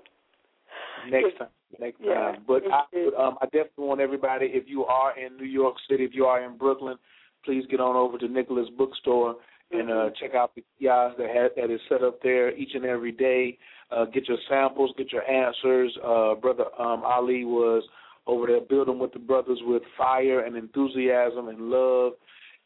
next 1.09 1.37
time. 1.37 1.47
Next 1.79 1.97
Yeah, 2.01 2.13
time. 2.13 2.43
But 2.47 2.63
I, 2.71 2.83
um, 3.17 3.37
I 3.41 3.45
definitely 3.45 3.85
want 3.85 4.01
everybody, 4.01 4.47
if 4.47 4.67
you 4.67 4.85
are 4.85 5.17
in 5.17 5.37
New 5.37 5.45
York 5.45 5.75
City, 5.89 6.03
if 6.03 6.13
you 6.13 6.25
are 6.25 6.43
in 6.43 6.57
Brooklyn, 6.57 6.97
please 7.45 7.63
get 7.69 7.79
on 7.79 7.95
over 7.95 8.17
to 8.17 8.27
Nicholas 8.27 8.67
Bookstore 8.77 9.35
and 9.71 9.91
uh, 9.91 10.09
check 10.19 10.33
out 10.33 10.55
the 10.55 10.63
kiosk 10.79 11.17
that 11.17 11.29
has, 11.29 11.51
that 11.55 11.71
is 11.71 11.79
set 11.89 12.03
up 12.03 12.21
there 12.23 12.55
each 12.55 12.71
and 12.73 12.85
every 12.85 13.11
day. 13.11 13.57
Uh, 13.91 14.05
get 14.05 14.27
your 14.27 14.37
samples, 14.49 14.91
get 14.97 15.11
your 15.11 15.27
answers. 15.29 15.95
Uh, 16.03 16.35
Brother 16.35 16.65
um, 16.79 17.03
Ali 17.03 17.45
was 17.45 17.83
over 18.27 18.47
there 18.47 18.61
building 18.61 18.99
with 18.99 19.13
the 19.13 19.19
brothers 19.19 19.59
with 19.63 19.83
fire 19.97 20.41
and 20.41 20.55
enthusiasm 20.55 21.47
and 21.47 21.69
love, 21.69 22.13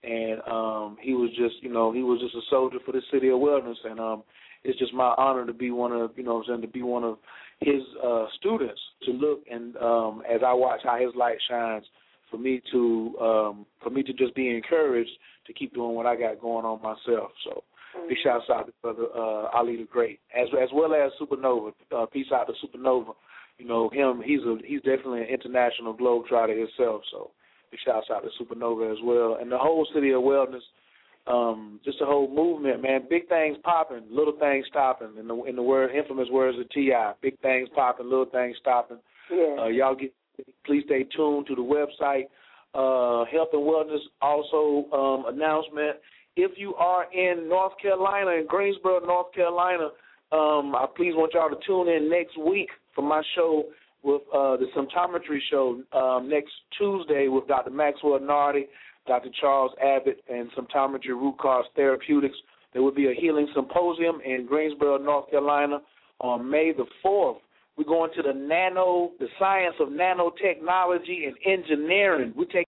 and 0.03 0.41
um, 0.49 0.97
he 1.01 1.13
was 1.13 1.29
just, 1.37 1.55
you 1.61 1.71
know, 1.71 1.91
he 1.91 2.03
was 2.03 2.19
just 2.21 2.35
a 2.35 2.41
soldier 2.49 2.77
for 2.85 2.91
the 2.91 3.01
city 3.11 3.29
of 3.29 3.39
Wellness, 3.39 3.75
and 3.85 3.99
um, 3.99 4.23
it's 4.64 4.80
just 4.80 4.94
my 4.94 5.14
honor 5.18 5.45
to 5.45 5.53
be 5.53 5.72
one 5.72 5.91
of, 5.91 6.11
you 6.15 6.23
know, 6.23 6.35
what 6.35 6.45
I'm 6.49 6.56
saying 6.56 6.61
to 6.61 6.68
be 6.68 6.81
one 6.81 7.03
of 7.03 7.18
his 7.60 7.81
uh, 8.03 8.26
students 8.40 8.81
to 9.03 9.11
look 9.11 9.41
and 9.52 9.76
um, 9.77 10.23
as 10.30 10.41
I 10.45 10.53
watch 10.53 10.81
how 10.84 10.98
his 10.99 11.15
light 11.15 11.38
shines, 11.49 11.85
for 12.34 12.40
me 12.40 12.61
to 12.72 13.15
um, 13.22 13.65
for 13.84 13.91
me 13.91 14.02
to 14.02 14.11
just 14.11 14.34
be 14.34 14.49
encouraged 14.49 15.11
to 15.45 15.53
keep 15.53 15.72
doing 15.76 15.94
what 15.94 16.07
I 16.07 16.15
got 16.15 16.41
going 16.41 16.65
on 16.65 16.81
myself. 16.81 17.30
So 17.45 17.64
big 18.10 18.18
shouts 18.23 18.45
out 18.52 18.65
to 18.65 18.73
brother 18.81 19.06
uh, 19.15 19.56
Ali 19.56 19.77
the 19.77 19.84
Great, 19.84 20.19
as 20.35 20.48
as 20.60 20.69
well 20.73 20.95
as 20.95 21.11
Supernova. 21.22 21.73
Uh, 21.95 22.07
peace 22.07 22.26
out 22.34 22.48
to 22.48 22.53
Supernova. 22.65 23.14
you 23.60 23.68
know 23.68 23.88
him. 23.90 24.23
He's 24.26 24.40
a 24.41 24.57
he's 24.65 24.81
definitely 24.81 25.22
an 25.22 25.27
international 25.27 25.95
globetrotter 25.95 26.57
himself. 26.57 27.03
So 27.11 27.30
big 27.69 27.80
shouts 27.85 28.07
out 28.11 28.23
to 28.23 28.44
Supernova 28.44 28.91
as 28.91 28.98
well, 29.03 29.38
and 29.40 29.52
the 29.52 29.57
whole 29.60 29.88
city 29.94 30.10
of 30.10 30.23
wellness. 30.23 30.65
Um, 31.25 31.79
just 31.85 32.01
a 32.01 32.05
whole 32.05 32.33
movement, 32.33 32.81
man. 32.81 33.07
Big 33.09 33.29
things 33.29 33.57
popping, 33.63 34.03
little 34.11 34.37
things 34.39 34.65
stopping. 34.69 35.09
In 35.17 35.27
the 35.27 35.43
in 35.43 35.55
the 35.55 35.63
word 35.63 35.95
infamous 35.95 36.27
words 36.29 36.59
of 36.59 36.69
T.I., 36.71 37.13
big 37.21 37.39
things 37.39 37.69
popping, 37.73 38.09
little 38.09 38.25
things 38.25 38.57
stopping. 38.59 38.97
Yeah. 39.31 39.55
Uh, 39.59 39.67
y'all 39.67 39.95
get 39.95 40.13
please 40.65 40.83
stay 40.85 41.05
tuned 41.15 41.47
to 41.47 41.55
the 41.55 41.61
website. 41.61 42.25
Uh, 42.73 43.25
health 43.31 43.49
and 43.53 43.61
wellness 43.61 43.99
also 44.21 44.89
um, 44.91 45.33
announcement. 45.33 45.97
If 46.35 46.51
you 46.57 46.73
are 46.75 47.05
in 47.13 47.47
North 47.47 47.73
Carolina, 47.81 48.31
in 48.31 48.47
Greensboro, 48.47 48.99
North 48.99 49.31
Carolina, 49.33 49.89
um, 50.31 50.75
I 50.75 50.87
please 50.95 51.13
want 51.13 51.33
y'all 51.33 51.49
to 51.49 51.67
tune 51.67 51.87
in 51.87 52.09
next 52.09 52.37
week 52.37 52.69
for 52.95 53.03
my 53.03 53.21
show 53.35 53.65
with 54.01 54.23
uh, 54.33 54.57
the 54.57 54.65
symptometry 54.75 55.37
show 55.49 55.81
um, 55.93 56.27
next 56.27 56.51
Tuesday 56.77 57.27
with 57.27 57.47
Dr. 57.47 57.69
Maxwell 57.69 58.19
Nardi, 58.19 58.65
Dr. 59.07 59.30
Charles 59.39 59.71
Abbott, 59.81 60.23
and 60.30 60.49
symptometry 60.51 61.09
root 61.09 61.38
cause 61.39 61.65
therapeutics. 61.75 62.38
There 62.71 62.81
will 62.81 62.93
be 62.93 63.07
a 63.07 63.13
healing 63.13 63.47
symposium 63.53 64.19
in 64.25 64.45
Greensboro, 64.45 64.97
North 64.97 65.30
Carolina 65.30 65.80
on 66.19 66.49
May 66.49 66.71
the 66.71 66.85
4th. 67.05 67.38
We're 67.77 67.84
going 67.85 68.11
to 68.15 68.21
the 68.21 68.34
nano, 68.34 69.11
the 69.19 69.27
science 69.39 69.75
of 69.80 69.89
nanotechnology 69.89 71.27
and 71.27 71.35
engineering. 71.45 72.34
We 72.35 72.45
take 72.45 72.67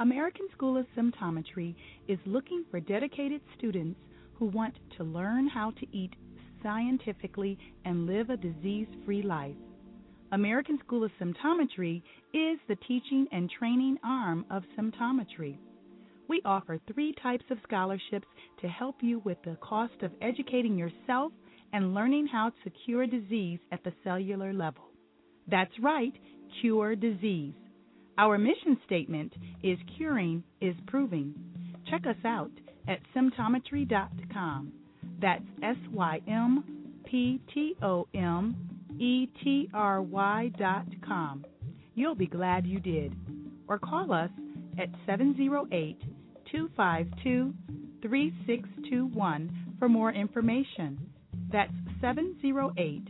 American 0.00 0.46
School 0.52 0.76
of 0.76 0.86
Symptometry 0.96 1.74
is 2.06 2.20
looking 2.24 2.64
for 2.70 2.78
dedicated 2.78 3.40
students 3.56 3.98
who 4.34 4.46
want 4.46 4.74
to 4.96 5.02
learn 5.02 5.48
how 5.48 5.72
to 5.72 5.86
eat 5.90 6.12
scientifically 6.62 7.58
and 7.84 8.06
live 8.06 8.30
a 8.30 8.36
disease 8.36 8.86
free 9.04 9.22
life. 9.22 9.56
American 10.30 10.78
School 10.86 11.02
of 11.02 11.10
Symptometry 11.20 12.00
is 12.32 12.60
the 12.68 12.76
teaching 12.86 13.26
and 13.32 13.50
training 13.50 13.98
arm 14.04 14.44
of 14.52 14.62
symptometry. 14.78 15.56
We 16.28 16.42
offer 16.44 16.78
three 16.94 17.12
types 17.20 17.46
of 17.50 17.58
scholarships 17.64 18.28
to 18.60 18.68
help 18.68 18.96
you 19.00 19.20
with 19.24 19.38
the 19.44 19.56
cost 19.60 20.00
of 20.02 20.12
educating 20.22 20.78
yourself 20.78 21.32
and 21.72 21.92
learning 21.92 22.28
how 22.30 22.52
to 22.62 22.70
cure 22.84 23.08
disease 23.08 23.58
at 23.72 23.82
the 23.82 23.92
cellular 24.04 24.52
level. 24.52 24.84
That's 25.48 25.76
right, 25.82 26.12
cure 26.60 26.94
disease. 26.94 27.54
Our 28.18 28.36
mission 28.36 28.76
statement 28.84 29.32
is 29.62 29.78
Curing 29.96 30.42
is 30.60 30.74
Proving. 30.88 31.32
Check 31.88 32.04
us 32.04 32.16
out 32.24 32.50
at 32.88 32.98
symptometry.com. 33.16 34.72
That's 35.22 35.44
S 35.62 35.76
Y 35.92 36.20
M 36.26 36.64
P 37.06 37.40
T 37.54 37.76
O 37.80 38.08
M 38.14 38.56
E 38.98 39.26
T 39.44 39.70
R 39.72 40.02
Y 40.02 40.50
dot 40.58 40.86
com. 41.06 41.44
You'll 41.94 42.16
be 42.16 42.26
glad 42.26 42.66
you 42.66 42.80
did. 42.80 43.14
Or 43.68 43.78
call 43.78 44.12
us 44.12 44.30
at 44.80 44.88
708 45.06 46.00
252 46.50 47.54
3621 48.02 49.76
for 49.78 49.88
more 49.88 50.12
information. 50.12 50.98
That's 51.52 51.72
708 52.00 53.04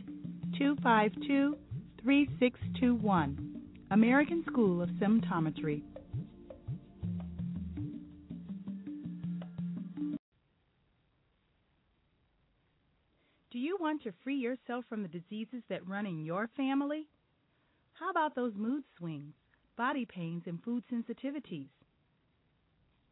252 0.55 1.57
3621. 2.03 3.48
American 3.91 4.43
School 4.45 4.83
of 4.83 4.89
Symptometry. 5.01 5.81
Do 13.51 13.57
you 13.57 13.77
want 13.79 14.03
to 14.03 14.13
free 14.23 14.35
yourself 14.35 14.85
from 14.87 15.01
the 15.01 15.07
diseases 15.07 15.63
that 15.69 15.87
run 15.87 16.05
in 16.05 16.23
your 16.23 16.47
family? 16.55 17.07
How 17.93 18.11
about 18.11 18.35
those 18.35 18.53
mood 18.55 18.83
swings, 18.95 19.33
body 19.75 20.05
pains, 20.05 20.43
and 20.45 20.63
food 20.63 20.83
sensitivities? 20.93 21.69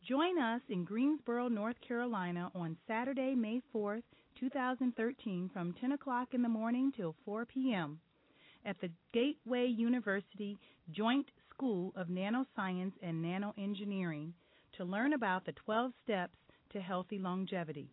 Join 0.08 0.40
us 0.40 0.62
in 0.70 0.86
Greensboro, 0.86 1.48
North 1.48 1.82
Carolina 1.82 2.52
on 2.54 2.78
Saturday, 2.88 3.34
May 3.34 3.64
4th, 3.76 4.04
2013 4.40 5.49
from 5.52 5.74
10 5.74 5.94
o'clock 5.94 6.36
in 6.36 6.44
the 6.44 6.49
morning 6.49 6.94
till 6.95 7.16
4 7.26 7.48
p.m. 7.48 7.99
at 8.68 8.80
the 8.81 8.91
Gateway 9.14 9.65
University 9.65 10.60
Joint 10.91 11.26
School 11.49 11.94
of 11.95 12.07
Nanoscience 12.07 12.91
and 13.02 13.23
Nanoengineering 13.23 14.34
to 14.73 14.84
learn 14.84 15.14
about 15.14 15.45
the 15.45 15.53
12 15.53 15.91
steps 16.03 16.35
to 16.73 16.81
healthy 16.81 17.18
longevity. 17.18 17.89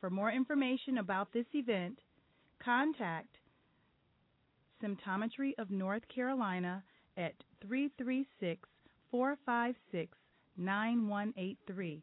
For 0.00 0.10
more 0.10 0.30
information 0.30 0.98
about 0.98 1.32
this 1.32 1.46
event, 1.54 1.98
contact 2.62 3.38
Symptometry 4.82 5.52
of 5.58 5.70
North 5.70 6.02
Carolina 6.14 6.84
at 7.16 7.32
336 7.62 8.68
456 9.10 10.16
9183 10.56 12.02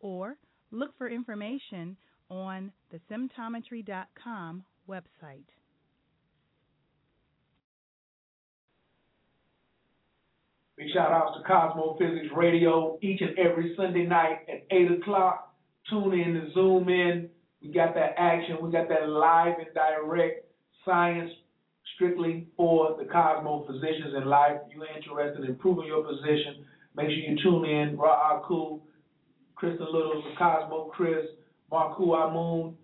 or 0.00 0.36
look 0.70 0.96
for 0.96 1.08
information 1.08 1.96
on 2.30 2.72
the 2.90 3.00
symptometry.com 3.10 4.64
website. 4.88 5.48
Big 10.80 10.88
shout 10.94 11.12
outs 11.12 11.36
to 11.36 11.46
Cosmo 11.46 11.94
Physics 11.98 12.32
Radio 12.34 12.98
each 13.02 13.20
and 13.20 13.38
every 13.38 13.74
Sunday 13.76 14.06
night 14.06 14.38
at 14.48 14.64
8 14.70 14.92
o'clock. 14.92 15.54
Tune 15.90 16.18
in 16.18 16.32
to 16.32 16.50
zoom 16.54 16.88
in. 16.88 17.28
We 17.60 17.70
got 17.70 17.92
that 17.96 18.14
action. 18.16 18.56
We 18.62 18.72
got 18.72 18.88
that 18.88 19.10
live 19.10 19.56
and 19.58 19.68
direct 19.74 20.46
science 20.86 21.30
strictly 21.94 22.46
for 22.56 22.96
the 22.98 23.04
Cosmo 23.04 23.66
physicians 23.66 24.14
in 24.16 24.24
life. 24.24 24.56
If 24.68 24.74
you're 24.74 24.86
interested 24.86 25.44
in 25.44 25.50
improving 25.50 25.86
your 25.86 26.02
position, 26.02 26.64
make 26.96 27.08
sure 27.08 27.14
you 27.14 27.36
tune 27.42 27.66
in. 27.66 27.98
Ra 27.98 28.38
Aku, 28.38 28.80
Kristen 29.56 29.84
Little, 29.84 30.22
Cosmo 30.38 30.90
Chris, 30.94 31.26
Marku 31.70 32.14
Amun, 32.16 32.74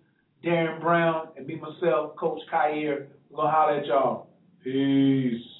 Darren 0.45 0.79
Brown, 0.81 1.29
and 1.35 1.47
me 1.47 1.55
myself, 1.55 2.15
Coach 2.15 2.41
Khayr. 2.53 3.07
We're 3.31 3.37
going 3.37 3.47
to 3.47 3.51
holler 3.51 3.77
at 3.79 3.85
y'all. 3.87 4.27
Peace. 4.63 5.56